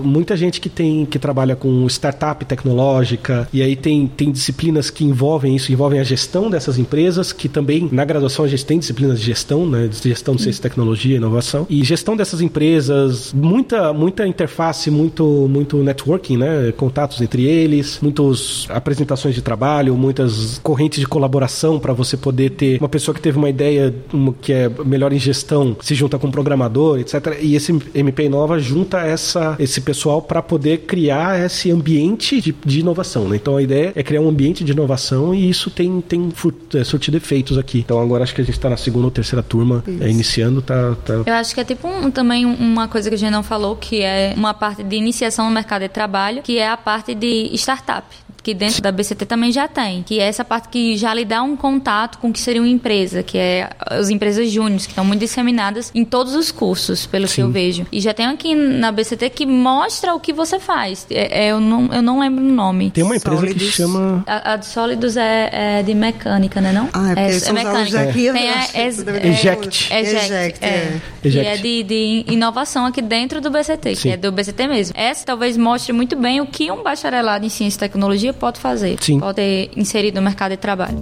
muita 0.03 0.35
gente 0.35 0.59
que 0.59 0.69
tem 0.69 0.84
que 1.09 1.17
trabalha 1.17 1.55
com 1.55 1.87
startup 1.87 2.43
tecnológica, 2.45 3.47
e 3.51 3.61
aí 3.61 3.75
tem, 3.75 4.07
tem 4.07 4.31
disciplinas 4.31 4.89
que 4.89 5.03
envolvem 5.03 5.55
isso, 5.55 5.71
envolvem 5.71 5.99
a 5.99 6.03
gestão 6.03 6.49
dessas 6.49 6.77
empresas, 6.77 7.31
que 7.31 7.47
também 7.47 7.89
na 7.91 8.05
graduação 8.05 8.45
a 8.45 8.47
gente 8.47 8.65
tem 8.65 8.79
disciplinas 8.79 9.19
de 9.19 9.25
gestão, 9.25 9.65
né? 9.65 9.87
De 9.87 10.09
gestão 10.09 10.35
de 10.35 10.43
ciência, 10.43 10.61
tecnologia, 10.61 11.17
inovação. 11.17 11.65
E 11.69 11.83
gestão 11.83 12.15
dessas 12.15 12.41
empresas, 12.41 13.33
muita, 13.33 13.93
muita 13.93 14.27
interface, 14.27 14.91
muito, 14.91 15.23
muito 15.49 15.77
networking, 15.77 16.37
né? 16.37 16.73
Contatos 16.75 17.21
entre 17.21 17.45
eles, 17.45 17.99
muitas 18.01 18.67
apresentações 18.69 19.35
de 19.35 19.41
trabalho, 19.41 19.95
muitas 19.95 20.59
correntes 20.59 20.99
de 20.99 21.07
colaboração 21.07 21.79
para 21.79 21.93
você 21.93 22.17
poder 22.17 22.51
ter 22.51 22.79
uma 22.79 22.89
pessoa 22.89 23.13
que 23.13 23.21
teve 23.21 23.37
uma 23.37 23.49
ideia 23.49 23.93
uma, 24.11 24.33
que 24.33 24.53
é 24.53 24.69
melhor 24.85 25.11
em 25.13 25.19
gestão, 25.19 25.75
se 25.81 25.95
junta 25.95 26.17
com 26.17 26.27
um 26.27 26.31
programador, 26.31 26.99
etc. 26.99 27.37
E 27.41 27.55
esse 27.55 27.77
MP 27.93 28.29
Nova 28.29 28.59
junta 28.59 28.99
essa, 28.99 29.55
esse 29.59 29.81
pessoal 29.81 30.21
para 30.21 30.41
poder 30.41 30.74
criar 30.77 31.45
esse 31.45 31.71
ambiente 31.71 32.41
de, 32.41 32.55
de 32.65 32.79
inovação. 32.79 33.27
Né? 33.27 33.35
Então 33.35 33.57
a 33.57 33.61
ideia 33.61 33.93
é 33.95 34.03
criar 34.03 34.21
um 34.21 34.29
ambiente 34.29 34.63
de 34.63 34.71
inovação 34.71 35.33
e 35.33 35.49
isso 35.49 35.69
tem, 35.69 36.01
tem 36.01 36.31
é, 36.73 36.83
surtido 36.83 37.17
efeitos 37.17 37.57
aqui. 37.57 37.79
Então 37.79 37.99
agora 37.99 38.23
acho 38.23 38.33
que 38.33 38.41
a 38.41 38.43
gente 38.43 38.55
está 38.55 38.69
na 38.69 38.77
segunda 38.77 39.05
ou 39.05 39.11
terceira 39.11 39.43
turma, 39.43 39.83
é, 40.01 40.09
iniciando, 40.09 40.61
tá, 40.61 40.95
tá, 41.05 41.13
Eu 41.25 41.33
acho 41.33 41.53
que 41.53 41.61
é 41.61 41.63
tipo 41.63 41.87
um, 41.87 42.11
também 42.11 42.45
uma 42.45 42.87
coisa 42.87 43.09
que 43.09 43.15
a 43.15 43.17
gente 43.17 43.31
não 43.31 43.43
falou, 43.43 43.75
que 43.75 44.01
é 44.01 44.33
uma 44.35 44.53
parte 44.53 44.83
de 44.83 44.95
iniciação 44.95 45.45
no 45.45 45.51
mercado 45.51 45.81
de 45.81 45.89
trabalho, 45.89 46.41
que 46.41 46.57
é 46.57 46.69
a 46.69 46.77
parte 46.77 47.13
de 47.13 47.49
startup 47.53 48.05
que 48.45 48.53
dentro 48.53 48.79
da 48.79 48.91
BCT 48.91 49.25
também 49.25 49.51
já 49.51 49.67
tem, 49.67 50.03
que 50.03 50.19
é 50.19 50.27
essa 50.27 50.45
parte 50.45 50.69
que 50.69 50.95
já 50.95 51.11
lhe 51.15 51.25
dá 51.25 51.41
um 51.41 51.57
contato 51.57 52.19
com 52.19 52.29
o 52.29 52.31
que 52.31 52.39
seria 52.39 52.61
uma 52.61 52.69
empresa, 52.69 53.23
que 53.23 53.39
é 53.39 53.67
as 53.79 54.11
empresas 54.11 54.51
júniores, 54.51 54.85
que 54.85 54.91
estão 54.91 55.03
muito 55.03 55.19
disseminadas 55.19 55.91
em 55.95 56.05
todos 56.05 56.35
os 56.35 56.51
cursos, 56.51 57.07
pelo 57.07 57.27
Sim. 57.27 57.33
que 57.33 57.41
eu 57.41 57.49
vejo. 57.49 57.87
E 57.91 57.99
já 57.99 58.13
tem 58.13 58.27
aqui 58.27 58.53
na 58.53 58.91
BCT 58.91 59.31
que 59.31 59.47
mostra 59.47 60.13
o 60.13 60.19
que 60.19 60.31
você 60.31 60.59
faz. 60.59 61.07
É, 61.09 61.45
é, 61.45 61.51
eu, 61.53 61.59
não, 61.59 61.91
eu 61.91 62.03
não 62.03 62.19
lembro 62.19 62.45
o 62.45 62.47
nome. 62.47 62.91
Tem 62.91 63.03
uma 63.03 63.15
empresa 63.15 63.39
Sólidos. 63.39 63.63
que 63.63 63.71
chama... 63.71 64.23
A, 64.27 64.53
a 64.53 64.57
de 64.57 64.67
Sólidos 64.67 65.17
é, 65.17 65.49
é, 65.51 65.81
de 65.81 65.95
mecânica, 65.95 66.61
né 66.61 66.71
não? 66.71 66.87
Ah, 66.93 67.13
é, 67.17 67.31
é, 67.31 67.49
é 67.49 67.51
mecânica. 67.51 68.01
Aqui, 68.01 68.31
tem 68.31 68.49
a, 68.51 68.67
é, 68.75 68.87
Eject. 68.87 69.27
Eject. 69.27 69.91
Eject, 69.91 70.63
é. 70.63 71.01
Eject. 71.23 71.47
E 71.47 71.47
é 71.47 71.57
de, 71.57 71.83
de 71.83 72.25
inovação 72.31 72.85
aqui 72.85 73.01
dentro 73.01 73.41
do 73.41 73.49
BCT, 73.49 73.95
Sim. 73.95 74.01
que 74.03 74.09
é 74.09 74.17
do 74.17 74.31
BCT 74.31 74.67
mesmo. 74.67 74.93
Essa 74.95 75.25
talvez 75.25 75.57
mostre 75.57 75.91
muito 75.91 76.15
bem 76.15 76.39
o 76.41 76.45
que 76.45 76.71
um 76.71 76.83
bacharelado 76.83 77.43
em 77.43 77.49
ciência 77.49 77.77
e 77.77 77.79
tecnologia 77.79 78.34
pode 78.35 78.59
fazer. 78.59 78.97
Sim. 79.01 79.19
Pode 79.19 79.35
ter 79.35 79.71
inserido 79.75 80.15
no 80.15 80.21
mercado 80.21 80.51
de 80.51 80.57
trabalho. 80.57 80.99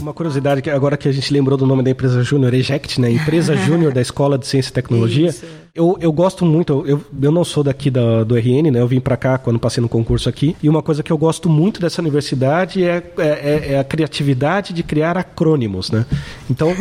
Uma 0.00 0.12
curiosidade, 0.12 0.60
que 0.60 0.68
agora 0.68 0.96
que 0.96 1.08
a 1.08 1.12
gente 1.12 1.32
lembrou 1.32 1.56
do 1.56 1.66
nome 1.66 1.82
da 1.82 1.90
empresa 1.90 2.22
Júnior, 2.22 2.52
Eject, 2.52 3.00
né? 3.00 3.10
Empresa 3.10 3.56
Júnior 3.64 3.92
da 3.92 4.02
Escola 4.02 4.38
de 4.38 4.46
Ciência 4.46 4.70
e 4.70 4.72
Tecnologia. 4.72 5.30
Isso. 5.30 5.63
Eu, 5.76 5.98
eu 6.00 6.12
gosto 6.12 6.46
muito, 6.46 6.84
eu, 6.86 7.04
eu 7.20 7.32
não 7.32 7.42
sou 7.42 7.64
daqui 7.64 7.90
da, 7.90 8.22
do 8.22 8.36
RN, 8.36 8.70
né? 8.70 8.80
Eu 8.80 8.86
vim 8.86 9.00
para 9.00 9.16
cá 9.16 9.36
quando 9.36 9.58
passei 9.58 9.82
no 9.82 9.88
concurso 9.88 10.28
aqui. 10.28 10.54
E 10.62 10.68
uma 10.68 10.80
coisa 10.80 11.02
que 11.02 11.10
eu 11.10 11.18
gosto 11.18 11.48
muito 11.48 11.80
dessa 11.80 12.00
universidade 12.00 12.84
é, 12.84 13.02
é, 13.18 13.22
é, 13.22 13.72
é 13.72 13.78
a 13.80 13.82
criatividade 13.82 14.72
de 14.72 14.84
criar 14.84 15.18
acrônimos, 15.18 15.90
né? 15.90 16.06
Então, 16.48 16.72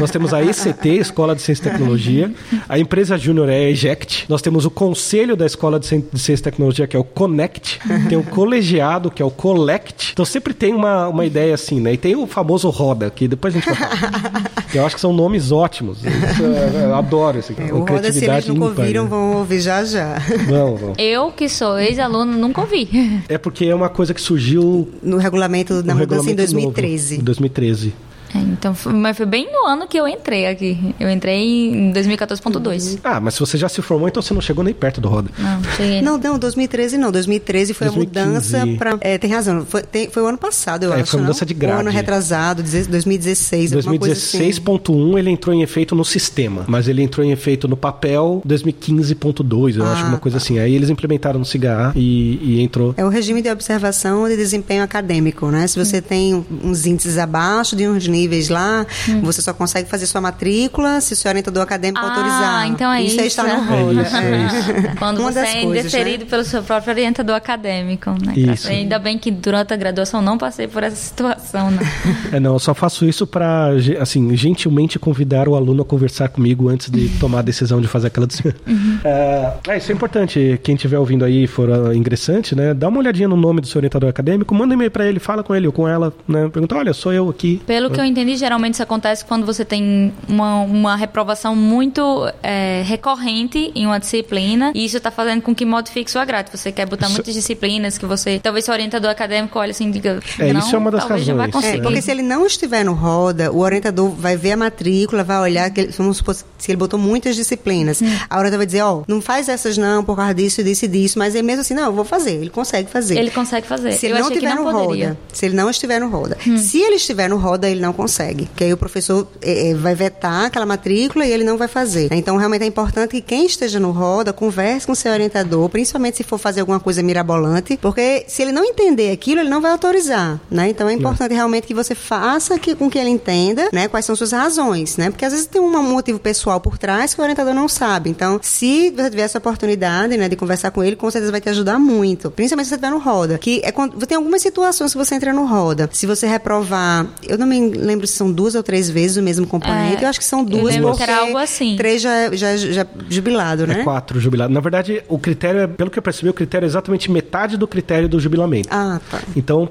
nós 0.00 0.10
temos 0.10 0.32
a 0.32 0.42
ECT, 0.42 0.88
Escola 0.88 1.36
de 1.36 1.42
Ciência 1.42 1.68
e 1.68 1.70
Tecnologia. 1.72 2.32
A 2.66 2.78
empresa 2.78 3.18
Júnior 3.18 3.50
é 3.50 3.56
a 3.56 3.68
Eject. 3.68 4.24
Nós 4.30 4.40
temos 4.40 4.64
o 4.64 4.70
Conselho 4.70 5.36
da 5.36 5.44
Escola 5.44 5.78
de 5.78 5.86
Ciência 5.86 6.32
e 6.32 6.38
Tecnologia, 6.38 6.86
que 6.86 6.96
é 6.96 6.98
o 6.98 7.04
Connect. 7.04 7.78
Tem 8.08 8.16
o 8.16 8.22
Colegiado, 8.22 9.10
que 9.10 9.20
é 9.20 9.26
o 9.26 9.30
Collect. 9.30 10.12
Então, 10.14 10.24
sempre 10.24 10.54
tem 10.54 10.72
uma, 10.72 11.06
uma 11.08 11.26
ideia 11.26 11.52
assim, 11.52 11.82
né? 11.82 11.92
E 11.92 11.98
tem 11.98 12.16
o 12.16 12.26
famoso 12.26 12.70
Roda, 12.70 13.10
que 13.10 13.28
depois 13.28 13.54
a 13.54 13.58
gente 13.58 13.66
vai 13.66 13.76
falar. 13.76 14.50
Eu 14.72 14.86
acho 14.86 14.94
que 14.94 15.00
são 15.00 15.12
nomes 15.12 15.52
ótimos. 15.52 15.98
Eu, 16.04 16.80
eu 16.80 16.94
adoro 16.94 17.38
esse 17.38 17.54
é, 17.58 17.72
o 17.72 17.80
Roda, 17.80 18.08
eles 18.38 18.48
nunca 18.48 18.80
ouviram, 18.80 19.04
né? 19.04 19.10
vão 19.10 19.36
ouvir 19.36 19.60
já 19.60 19.84
já. 19.84 20.18
Vão, 20.48 20.76
vão. 20.76 20.94
Eu, 20.98 21.30
que 21.30 21.48
sou 21.48 21.78
ex-aluno, 21.78 22.36
nunca 22.36 22.60
ouvi. 22.60 22.88
É 23.28 23.38
porque 23.38 23.66
é 23.66 23.74
uma 23.74 23.88
coisa 23.88 24.12
que 24.14 24.20
surgiu... 24.20 24.88
No 25.02 25.18
regulamento, 25.18 25.74
na 25.74 25.94
no 25.94 26.00
mudança 26.00 26.30
regulamento 26.30 26.30
em 26.30 26.34
2013. 26.34 27.14
Novo, 27.14 27.24
2013. 27.24 27.94
É, 28.34 28.38
então, 28.38 28.74
mas 28.94 29.16
foi 29.16 29.26
bem 29.26 29.50
no 29.50 29.66
ano 29.66 29.86
que 29.86 29.96
eu 29.98 30.06
entrei 30.06 30.46
aqui. 30.46 30.94
Eu 31.00 31.10
entrei 31.10 31.70
em 31.70 31.92
2014.2. 31.92 32.98
Ah, 33.02 33.20
mas 33.20 33.34
se 33.34 33.40
você 33.40 33.56
já 33.56 33.68
se 33.68 33.80
formou, 33.80 34.08
então 34.08 34.22
você 34.22 34.34
não 34.34 34.40
chegou 34.40 34.62
nem 34.62 34.74
perto 34.74 35.00
do 35.00 35.08
Roda. 35.08 35.30
Não, 35.38 35.64
cheguei. 35.76 36.02
Não, 36.02 36.18
não, 36.18 36.38
2013 36.38 36.98
não. 36.98 37.10
2013 37.10 37.74
foi 37.74 37.86
2015. 37.86 38.20
a 38.20 38.26
mudança 38.26 38.78
para. 38.78 38.98
É, 39.00 39.16
tem 39.18 39.30
razão. 39.30 39.64
Foi, 39.64 39.82
tem, 39.82 40.10
foi 40.10 40.22
o 40.22 40.26
ano 40.26 40.38
passado, 40.38 40.84
eu 40.84 40.92
é, 40.92 41.00
acho. 41.00 41.12
Foi 41.12 41.20
a 41.20 41.22
mudança 41.22 41.44
não? 41.44 41.46
de 41.46 41.54
grade. 41.54 41.76
O 41.76 41.80
ano 41.80 41.90
retrasado, 41.90 42.62
2016. 42.62 43.72
2016.1 43.72 44.10
assim. 44.12 45.18
ele 45.18 45.30
entrou 45.30 45.54
em 45.54 45.62
efeito 45.62 45.94
no 45.94 46.04
sistema, 46.04 46.64
mas 46.66 46.88
ele 46.88 47.02
entrou 47.02 47.24
em 47.24 47.32
efeito 47.32 47.66
no 47.66 47.76
papel 47.76 48.42
2015.2, 48.46 49.76
eu 49.76 49.84
ah, 49.84 49.92
acho, 49.92 50.04
uma 50.04 50.18
coisa 50.18 50.38
tá. 50.38 50.44
assim. 50.44 50.58
Aí 50.58 50.74
eles 50.74 50.90
implementaram 50.90 51.38
no 51.38 51.44
CIGA 51.44 51.92
e, 51.96 52.38
e, 52.42 52.60
entrou. 52.60 52.94
É 52.96 53.04
o 53.04 53.08
regime 53.08 53.40
de 53.40 53.50
observação 53.50 54.28
de 54.28 54.36
desempenho 54.36 54.82
acadêmico, 54.82 55.46
né? 55.46 55.66
Se 55.66 55.78
você 55.78 55.98
hum. 55.98 56.02
tem 56.02 56.46
uns 56.62 56.86
índices 56.86 57.16
abaixo 57.16 57.74
de 57.74 57.88
uns 57.88 58.06
níveis 58.06 58.17
lá, 58.48 58.86
hum. 59.08 59.20
você 59.20 59.42
só 59.42 59.52
consegue 59.52 59.88
fazer 59.88 60.06
sua 60.06 60.20
matrícula 60.20 61.00
se 61.00 61.12
o 61.12 61.16
seu 61.16 61.28
orientador 61.28 61.62
acadêmico 61.62 62.04
ah, 62.04 62.08
autorizar. 62.08 62.66
então 62.68 62.92
é 62.92 63.02
isso. 63.02 63.14
Isso 63.14 63.20
aí 63.20 63.26
está 63.26 63.42
no 63.44 63.64
rolo. 63.64 64.00
É 64.00 64.02
isso, 64.02 64.16
é 64.16 64.46
isso. 64.46 64.96
Quando 64.98 65.20
Uma 65.20 65.32
você 65.32 65.40
é 65.40 65.62
indeferido 65.62 66.24
né? 66.24 66.30
pelo 66.30 66.44
seu 66.44 66.62
próprio 66.62 66.92
orientador 66.92 67.36
acadêmico. 67.36 68.10
Né? 68.10 68.32
Isso. 68.36 68.68
Ainda 68.68 68.98
bem 68.98 69.18
que 69.18 69.30
durante 69.30 69.72
a 69.72 69.76
graduação 69.76 70.22
não 70.22 70.38
passei 70.38 70.66
por 70.66 70.82
essa 70.82 70.96
situação. 70.96 71.70
Né? 71.70 71.78
É, 72.32 72.38
não, 72.38 72.54
eu 72.54 72.58
só 72.58 72.74
faço 72.74 73.06
isso 73.06 73.26
para, 73.26 73.70
assim, 74.00 74.36
gentilmente 74.36 74.98
convidar 74.98 75.48
o 75.48 75.54
aluno 75.54 75.82
a 75.82 75.84
conversar 75.84 76.28
comigo 76.28 76.68
antes 76.68 76.90
de 76.90 77.08
tomar 77.18 77.40
a 77.40 77.42
decisão 77.42 77.80
de 77.80 77.88
fazer 77.88 78.08
aquela 78.08 78.26
decisão. 78.26 78.52
Uhum. 78.66 78.98
É, 79.08 79.52
é, 79.68 79.78
isso 79.78 79.92
é 79.92 79.94
importante. 79.94 80.60
Quem 80.62 80.74
estiver 80.74 80.98
ouvindo 80.98 81.24
aí 81.24 81.46
for 81.46 81.68
uh, 81.68 81.94
ingressante, 81.94 82.54
né? 82.54 82.74
Dá 82.74 82.88
uma 82.88 82.98
olhadinha 82.98 83.28
no 83.28 83.36
nome 83.36 83.60
do 83.60 83.66
seu 83.66 83.78
orientador 83.78 84.10
acadêmico, 84.10 84.54
manda 84.54 84.72
um 84.72 84.74
e-mail 84.74 84.90
para 84.90 85.06
ele, 85.06 85.18
fala 85.18 85.42
com 85.42 85.54
ele 85.54 85.66
ou 85.66 85.72
com 85.72 85.88
ela, 85.88 86.12
né? 86.26 86.48
Pergunta, 86.48 86.76
olha, 86.76 86.92
sou 86.92 87.12
eu 87.12 87.28
aqui. 87.28 87.62
Pelo 87.66 87.90
que 87.90 88.00
eu 88.00 88.04
entendi, 88.08 88.36
geralmente 88.36 88.74
isso 88.74 88.82
acontece 88.82 89.24
quando 89.24 89.44
você 89.44 89.64
tem 89.64 90.12
uma, 90.28 90.60
uma 90.62 90.96
reprovação 90.96 91.54
muito 91.54 92.30
é, 92.42 92.82
recorrente 92.84 93.72
em 93.74 93.86
uma 93.86 93.98
disciplina 93.98 94.72
e 94.74 94.84
isso 94.84 94.96
está 94.96 95.10
fazendo 95.10 95.42
com 95.42 95.54
que 95.54 95.64
modifique 95.64 96.10
sua 96.10 96.24
grade. 96.24 96.50
Você 96.52 96.72
quer 96.72 96.86
botar 96.86 97.06
isso... 97.06 97.14
muitas 97.14 97.34
disciplinas 97.34 97.98
que 97.98 98.06
você, 98.06 98.38
talvez 98.38 98.64
seu 98.64 98.74
orientador 98.74 99.10
acadêmico 99.10 99.58
olhe 99.58 99.70
assim 99.70 99.88
e 99.88 99.92
diga, 99.92 100.20
é, 100.38 100.52
não, 100.52 100.60
isso 100.60 100.74
é 100.74 100.78
uma 100.78 100.90
das 100.90 101.04
razões. 101.04 101.36
Vai 101.36 101.50
conseguir. 101.50 101.78
É, 101.78 101.82
porque 101.82 102.02
se 102.02 102.10
ele 102.10 102.22
não 102.22 102.46
estiver 102.46 102.84
no 102.84 102.94
roda, 102.94 103.52
o 103.52 103.58
orientador 103.58 104.10
vai 104.10 104.36
ver 104.36 104.52
a 104.52 104.56
matrícula, 104.56 105.22
vai 105.22 105.38
olhar, 105.38 105.70
que 105.70 105.80
ele, 105.82 105.92
vamos 105.92 106.18
supor, 106.18 106.34
se 106.34 106.70
ele 106.70 106.76
botou 106.76 106.98
muitas 106.98 107.36
disciplinas, 107.36 108.00
hum. 108.02 108.06
a 108.28 108.36
orientador 108.36 108.58
vai 108.58 108.66
dizer, 108.66 108.82
ó, 108.82 108.98
oh, 108.98 109.04
não 109.06 109.20
faz 109.20 109.48
essas 109.48 109.78
não 109.78 110.04
por 110.04 110.16
causa 110.16 110.34
disso, 110.34 110.62
disso 110.62 110.84
e 110.84 110.88
disso, 110.88 111.18
mas 111.18 111.34
é 111.34 111.42
mesmo 111.42 111.60
assim, 111.60 111.74
não, 111.74 111.86
eu 111.86 111.92
vou 111.92 112.04
fazer, 112.04 112.34
ele 112.34 112.50
consegue 112.50 112.90
fazer. 112.90 113.18
Ele 113.18 113.30
consegue 113.30 113.66
fazer. 113.66 113.92
Se 113.92 114.06
ele 114.06 114.14
eu 114.14 114.20
não 114.20 114.28
estiver 114.28 114.54
no 114.54 114.62
poderia. 114.64 115.08
roda, 115.08 115.18
se 115.32 115.46
ele 115.46 115.56
não 115.56 115.70
estiver 115.70 116.00
no 116.00 116.08
roda. 116.08 116.38
Hum. 116.46 116.56
Se 116.56 116.78
ele 116.80 116.96
estiver 116.96 117.28
no 117.28 117.36
roda, 117.36 117.68
ele 117.68 117.80
não 117.80 117.92
consegue, 117.98 118.46
porque 118.46 118.62
aí 118.62 118.72
o 118.72 118.76
professor 118.76 119.26
é, 119.42 119.70
é, 119.70 119.74
vai 119.74 119.92
vetar 119.92 120.44
aquela 120.44 120.64
matrícula 120.64 121.26
e 121.26 121.32
ele 121.32 121.42
não 121.42 121.58
vai 121.58 121.66
fazer. 121.66 122.08
Então, 122.12 122.36
realmente 122.36 122.62
é 122.62 122.66
importante 122.66 123.10
que 123.10 123.20
quem 123.20 123.44
esteja 123.44 123.80
no 123.80 123.90
roda 123.90 124.32
converse 124.32 124.86
com 124.86 124.94
seu 124.94 125.10
orientador, 125.12 125.68
principalmente 125.68 126.18
se 126.18 126.22
for 126.22 126.38
fazer 126.38 126.60
alguma 126.60 126.78
coisa 126.78 127.02
mirabolante, 127.02 127.76
porque 127.82 128.24
se 128.28 128.42
ele 128.42 128.52
não 128.52 128.64
entender 128.64 129.10
aquilo, 129.10 129.40
ele 129.40 129.50
não 129.50 129.60
vai 129.60 129.72
autorizar, 129.72 130.40
né? 130.48 130.68
Então, 130.68 130.88
é 130.88 130.92
importante 130.92 131.34
realmente 131.34 131.66
que 131.66 131.74
você 131.74 131.92
faça 131.92 132.56
que, 132.56 132.76
com 132.76 132.88
que 132.88 132.98
ele 132.98 133.10
entenda, 133.10 133.68
né, 133.72 133.88
quais 133.88 134.04
são 134.04 134.14
suas 134.14 134.30
razões, 134.30 134.96
né? 134.96 135.10
Porque 135.10 135.24
às 135.24 135.32
vezes 135.32 135.46
tem 135.46 135.60
um 135.60 135.82
motivo 135.82 136.20
pessoal 136.20 136.60
por 136.60 136.78
trás 136.78 137.14
que 137.14 137.20
o 137.20 137.24
orientador 137.24 137.52
não 137.52 137.68
sabe. 137.68 138.10
Então, 138.10 138.38
se 138.40 138.90
você 138.90 139.10
tiver 139.10 139.22
essa 139.22 139.38
oportunidade, 139.38 140.16
né, 140.16 140.28
de 140.28 140.36
conversar 140.36 140.70
com 140.70 140.84
ele, 140.84 140.94
com 140.94 141.10
certeza 141.10 141.32
vai 141.32 141.40
te 141.40 141.48
ajudar 141.48 141.80
muito, 141.80 142.30
principalmente 142.30 142.66
se 142.66 142.70
você 142.70 142.74
estiver 142.76 142.90
no 142.92 142.98
roda, 142.98 143.38
que 143.38 143.60
é 143.64 143.72
quando 143.72 144.06
tem 144.06 144.16
algumas 144.16 144.40
situações 144.40 144.92
que 144.92 144.98
você 144.98 145.16
entra 145.16 145.32
no 145.32 145.44
roda. 145.46 145.88
Se 145.92 146.06
você 146.06 146.28
reprovar, 146.28 147.04
eu 147.26 147.36
não 147.36 147.46
me 147.46 147.87
lembro 147.88 148.06
se 148.06 148.14
são 148.14 148.30
duas 148.30 148.54
ou 148.54 148.62
três 148.62 148.88
vezes 148.88 149.16
o 149.16 149.22
mesmo 149.22 149.46
componente. 149.46 150.02
É, 150.02 150.04
eu 150.04 150.08
acho 150.08 150.18
que 150.18 150.24
são 150.24 150.44
duas, 150.44 150.76
eu 150.76 150.82
porque 150.82 151.02
era 151.02 151.18
algo 151.18 151.38
assim. 151.38 151.76
três 151.76 152.00
já, 152.00 152.34
já, 152.34 152.56
já 152.56 152.86
jubilado, 153.08 153.66
né? 153.66 153.80
É 153.80 153.84
quatro 153.84 154.20
jubilado. 154.20 154.52
Na 154.52 154.60
verdade, 154.60 155.02
o 155.08 155.18
critério, 155.18 155.60
é, 155.60 155.66
pelo 155.66 155.90
que 155.90 155.98
eu 155.98 156.02
percebi, 156.02 156.28
o 156.28 156.34
critério 156.34 156.66
é 156.66 156.68
exatamente 156.68 157.10
metade 157.10 157.56
do 157.56 157.66
critério 157.66 158.08
do 158.08 158.20
jubilamento. 158.20 158.68
Ah, 158.70 159.00
tá. 159.10 159.20
Então, 159.34 159.68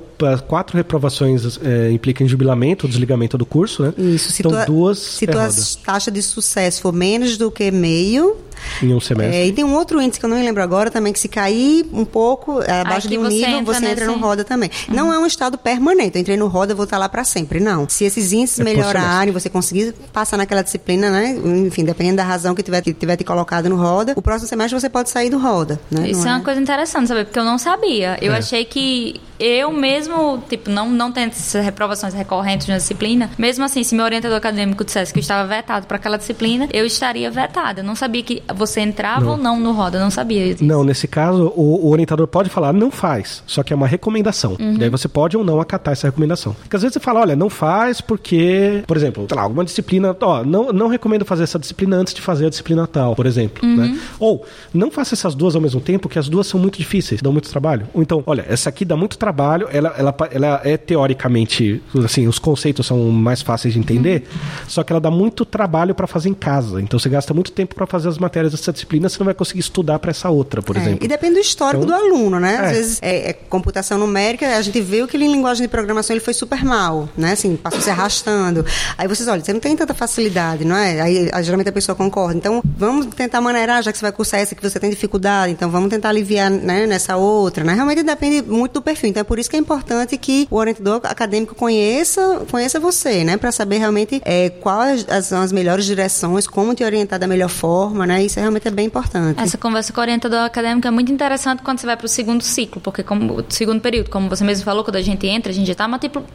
quatro 0.47 0.75
reprovações 0.75 1.59
é, 1.63 1.91
implicam 1.91 2.27
jubilamento, 2.27 2.87
desligamento 2.87 3.37
do 3.37 3.45
curso, 3.45 3.83
né? 3.83 3.93
Isso. 3.97 4.31
Se 4.31 4.41
então, 4.41 4.65
duas 4.65 4.97
Se 4.97 5.25
é 5.25 5.27
tua 5.27 5.49
taxa 5.85 6.11
de 6.11 6.21
sucesso 6.21 6.81
for 6.81 6.93
menos 6.93 7.37
do 7.37 7.51
que 7.51 7.71
meio, 7.71 8.37
em 8.81 8.93
um 8.93 8.99
semestre. 8.99 9.35
É, 9.35 9.47
e 9.47 9.51
tem 9.51 9.63
um 9.63 9.73
outro 9.73 10.01
índice 10.01 10.19
que 10.19 10.25
eu 10.25 10.29
não 10.29 10.37
me 10.37 10.43
lembro 10.43 10.61
agora 10.61 10.89
também, 10.89 11.13
que 11.13 11.19
se 11.19 11.27
cair 11.27 11.85
um 11.91 12.05
pouco 12.05 12.61
é, 12.61 12.81
abaixo 12.81 13.07
de 13.07 13.17
um 13.17 13.27
nível, 13.27 13.59
entra 13.59 13.73
você 13.73 13.85
entra 13.85 14.05
nesse... 14.05 14.17
no 14.17 14.25
roda 14.25 14.43
também. 14.43 14.69
Uhum. 14.87 14.95
Não 14.95 15.13
é 15.13 15.19
um 15.19 15.25
estado 15.25 15.57
permanente. 15.57 16.15
Eu 16.15 16.21
entrei 16.21 16.37
no 16.37 16.47
roda, 16.47 16.75
vou 16.75 16.85
estar 16.85 16.97
lá 16.97 17.09
para 17.09 17.23
sempre. 17.23 17.59
Não. 17.59 17.87
Se 17.87 18.05
esses 18.07 18.33
índices 18.33 18.59
é 18.59 18.63
melhorarem, 18.63 19.33
você 19.33 19.49
conseguir 19.49 19.93
passar 20.11 20.37
naquela 20.37 20.61
disciplina, 20.61 21.09
né? 21.09 21.37
Enfim, 21.67 21.83
dependendo 21.83 22.17
da 22.17 22.23
razão 22.23 22.55
que 22.55 22.63
tiver, 22.63 22.81
que 22.81 22.93
tiver 22.93 23.15
te 23.15 23.23
colocado 23.23 23.69
no 23.69 23.75
roda, 23.75 24.13
o 24.15 24.21
próximo 24.21 24.47
semestre 24.47 24.79
você 24.79 24.89
pode 24.89 25.09
sair 25.09 25.29
do 25.29 25.37
roda. 25.37 25.79
Né? 25.91 26.09
Isso 26.09 26.23
não 26.23 26.31
é 26.31 26.35
uma 26.35 26.43
coisa 26.43 26.59
interessante, 26.59 27.07
saber? 27.07 27.25
Porque 27.25 27.39
eu 27.39 27.45
não 27.45 27.57
sabia. 27.57 28.17
Eu 28.21 28.33
é. 28.33 28.37
achei 28.37 28.65
que 28.65 29.21
eu 29.39 29.71
mesmo, 29.71 30.43
tipo, 30.49 30.69
não, 30.69 30.89
não 30.89 31.11
tendo 31.11 31.31
essas 31.31 31.63
reprovações 31.63 32.13
recorrentes 32.13 32.67
na 32.67 32.77
disciplina, 32.77 33.29
mesmo 33.37 33.63
assim, 33.63 33.83
se 33.83 33.95
meu 33.95 34.05
orientador 34.05 34.37
acadêmico 34.37 34.83
dissesse 34.83 35.13
que 35.13 35.19
eu 35.19 35.21
estava 35.21 35.47
vetado 35.47 35.85
para 35.85 35.97
aquela 35.97 36.17
disciplina, 36.17 36.67
eu 36.73 36.85
estaria 36.85 37.29
vetada. 37.29 37.81
Eu 37.81 37.85
não 37.85 37.95
sabia 37.95 38.23
que 38.23 38.43
você 38.55 38.81
entrava 38.81 39.25
não. 39.25 39.31
ou 39.31 39.37
não 39.37 39.59
no 39.59 39.71
roda, 39.71 39.97
eu 39.97 40.01
não 40.01 40.09
sabia 40.09 40.53
disso. 40.53 40.63
Não, 40.63 40.83
nesse 40.83 41.07
caso, 41.07 41.53
o, 41.55 41.85
o, 41.85 41.89
orientador 41.89 42.27
pode 42.27 42.49
falar, 42.49 42.73
não 42.73 42.89
faz, 42.89 43.43
só 43.45 43.63
que 43.63 43.71
é 43.71 43.75
uma 43.75 43.87
recomendação. 43.87 44.57
Uhum. 44.59 44.75
Daí 44.75 44.89
você 44.89 45.07
pode 45.07 45.37
ou 45.37 45.43
não 45.43 45.61
acatar 45.61 45.91
essa 45.91 46.07
recomendação. 46.07 46.53
Porque 46.53 46.75
às 46.75 46.81
vezes 46.81 46.93
você 46.93 46.99
fala, 46.99 47.21
olha, 47.21 47.35
não 47.35 47.49
faz 47.49 47.96
porque, 48.01 48.83
por 48.87 48.97
exemplo, 48.97 49.25
sei 49.27 49.35
lá, 49.35 49.43
alguma 49.43 49.63
disciplina, 49.63 50.15
ó, 50.21 50.43
não, 50.43 50.71
não 50.71 50.87
recomendo 50.87 51.25
fazer 51.25 51.43
essa 51.43 51.59
disciplina 51.59 51.97
antes 51.97 52.13
de 52.13 52.21
fazer 52.21 52.45
a 52.45 52.49
disciplina 52.49 52.87
tal, 52.87 53.15
por 53.15 53.25
exemplo. 53.25 53.67
Uhum. 53.67 53.75
Né? 53.75 53.99
Ou, 54.19 54.45
não 54.73 54.91
faça 54.91 55.13
essas 55.13 55.35
duas 55.35 55.55
ao 55.55 55.61
mesmo 55.61 55.81
tempo, 55.81 56.09
que 56.09 56.19
as 56.19 56.29
duas 56.29 56.47
são 56.47 56.59
muito 56.59 56.77
difíceis, 56.77 57.21
dão 57.21 57.31
muito 57.31 57.49
trabalho. 57.49 57.87
Ou 57.93 58.01
então, 58.01 58.23
olha, 58.25 58.45
essa 58.47 58.69
aqui 58.69 58.85
dá 58.85 58.95
muito 58.95 59.17
trabalho, 59.17 59.67
ela, 59.71 59.93
ela, 59.97 60.15
ela 60.31 60.61
é 60.63 60.77
teoricamente, 60.77 61.81
assim, 62.03 62.27
os 62.27 62.39
conceitos 62.39 62.85
são 62.85 63.09
mais 63.09 63.41
fáceis 63.41 63.73
de 63.73 63.79
entender, 63.79 64.23
uhum. 64.31 64.39
só 64.67 64.83
que 64.83 64.91
ela 64.91 65.01
dá 65.01 65.11
muito 65.11 65.45
trabalho 65.45 65.93
para 65.93 66.07
fazer 66.07 66.29
em 66.29 66.33
casa. 66.33 66.81
Então 66.81 66.99
você 66.99 67.09
gasta 67.09 67.33
muito 67.33 67.51
tempo 67.51 67.75
para 67.75 67.85
fazer 67.85 68.09
as 68.09 68.17
matérias 68.17 68.51
dessa 68.51 68.71
disciplina, 68.71 69.09
você 69.09 69.19
não 69.19 69.25
vai 69.25 69.33
conseguir 69.33 69.59
estudar 69.59 69.99
para 69.99 70.11
essa 70.11 70.29
outra, 70.29 70.61
por 70.61 70.75
é, 70.75 70.79
exemplo. 70.79 71.05
E 71.05 71.07
depende 71.07 71.35
do 71.35 71.41
histórico 71.41 71.83
então, 71.83 71.97
do 71.97 72.05
aluno, 72.05 72.39
né? 72.39 72.57
Às 72.57 72.69
é. 72.69 72.73
vezes, 72.73 72.99
é, 73.01 73.29
é, 73.29 73.33
computação 73.33 73.97
numérica, 73.97 74.55
a 74.55 74.61
gente 74.61 74.79
viu 74.81 75.07
que 75.07 75.17
ele, 75.17 75.25
em 75.25 75.31
linguagem 75.31 75.63
de 75.63 75.67
programação 75.67 76.13
ele 76.15 76.23
foi 76.23 76.33
super 76.33 76.63
mal, 76.63 77.09
né? 77.17 77.33
Assim, 77.33 77.55
passou 77.55 77.81
se 77.87 77.91
arrastando. 77.91 78.65
Aí 78.97 79.07
vocês, 79.07 79.27
olha, 79.27 79.41
você 79.41 79.53
não 79.53 79.59
tem 79.59 79.75
tanta 79.75 79.93
facilidade, 79.93 80.65
não 80.65 80.75
é? 80.75 80.99
Aí, 80.99 81.43
geralmente 81.43 81.69
a 81.69 81.71
pessoa 81.71 81.95
concorda. 81.95 82.35
Então, 82.35 82.61
vamos 82.65 83.07
tentar 83.07 83.39
maneirar, 83.39 83.81
já 83.81 83.91
que 83.91 83.97
você 83.97 84.03
vai 84.03 84.11
cursar 84.11 84.41
essa 84.41 84.53
que 84.53 84.61
você 84.61 84.79
tem 84.79 84.89
dificuldade, 84.89 85.53
então 85.53 85.69
vamos 85.69 85.89
tentar 85.89 86.09
aliviar 86.09 86.51
né, 86.51 86.85
nessa 86.85 87.15
outra, 87.15 87.63
né? 87.63 87.73
Realmente 87.73 88.03
depende 88.03 88.41
muito 88.41 88.73
do 88.73 88.81
perfil. 88.81 89.09
Então, 89.09 89.21
é 89.21 89.23
por 89.23 89.39
isso 89.39 89.49
que 89.49 89.55
é 89.55 89.59
importante 89.59 90.17
que 90.17 90.47
o 90.51 90.57
orientador 90.57 90.99
acadêmico 91.03 91.55
conheça, 91.55 92.41
conheça 92.51 92.79
você, 92.79 93.23
né? 93.23 93.37
Para 93.37 93.51
saber 93.51 93.77
realmente 93.77 94.21
é, 94.25 94.49
quais 94.49 95.05
são 95.23 95.41
as 95.41 95.51
melhores 95.51 95.85
direções, 95.85 96.45
como 96.45 96.75
te 96.75 96.83
orientar 96.83 97.17
da 97.19 97.27
melhor 97.27 97.49
forma, 97.49 98.05
né? 98.05 98.23
Isso 98.23 98.39
realmente 98.39 98.67
é 98.67 98.71
bem 98.71 98.87
importante. 98.87 99.41
Essa 99.41 99.57
conversa 99.57 99.93
com 99.93 100.01
o 100.01 100.03
orientador 100.03 100.39
acadêmico 100.39 100.87
é 100.87 100.91
muito 100.91 101.11
interessante 101.11 101.63
quando 101.63 101.79
você 101.79 101.85
vai 101.85 101.95
para 101.95 102.05
o 102.05 102.09
segundo 102.09 102.43
ciclo, 102.43 102.81
porque 102.81 103.03
como 103.03 103.45
segundo 103.49 103.79
período, 103.79 104.09
como 104.09 104.27
você 104.27 104.43
mesmo 104.43 104.65
falou, 104.65 104.83
quando 104.83 104.97
a 104.97 105.01
gente 105.01 105.25
entra, 105.25 105.51
a 105.51 105.55
gente 105.55 105.67
já 105.67 105.73
está 105.73 105.87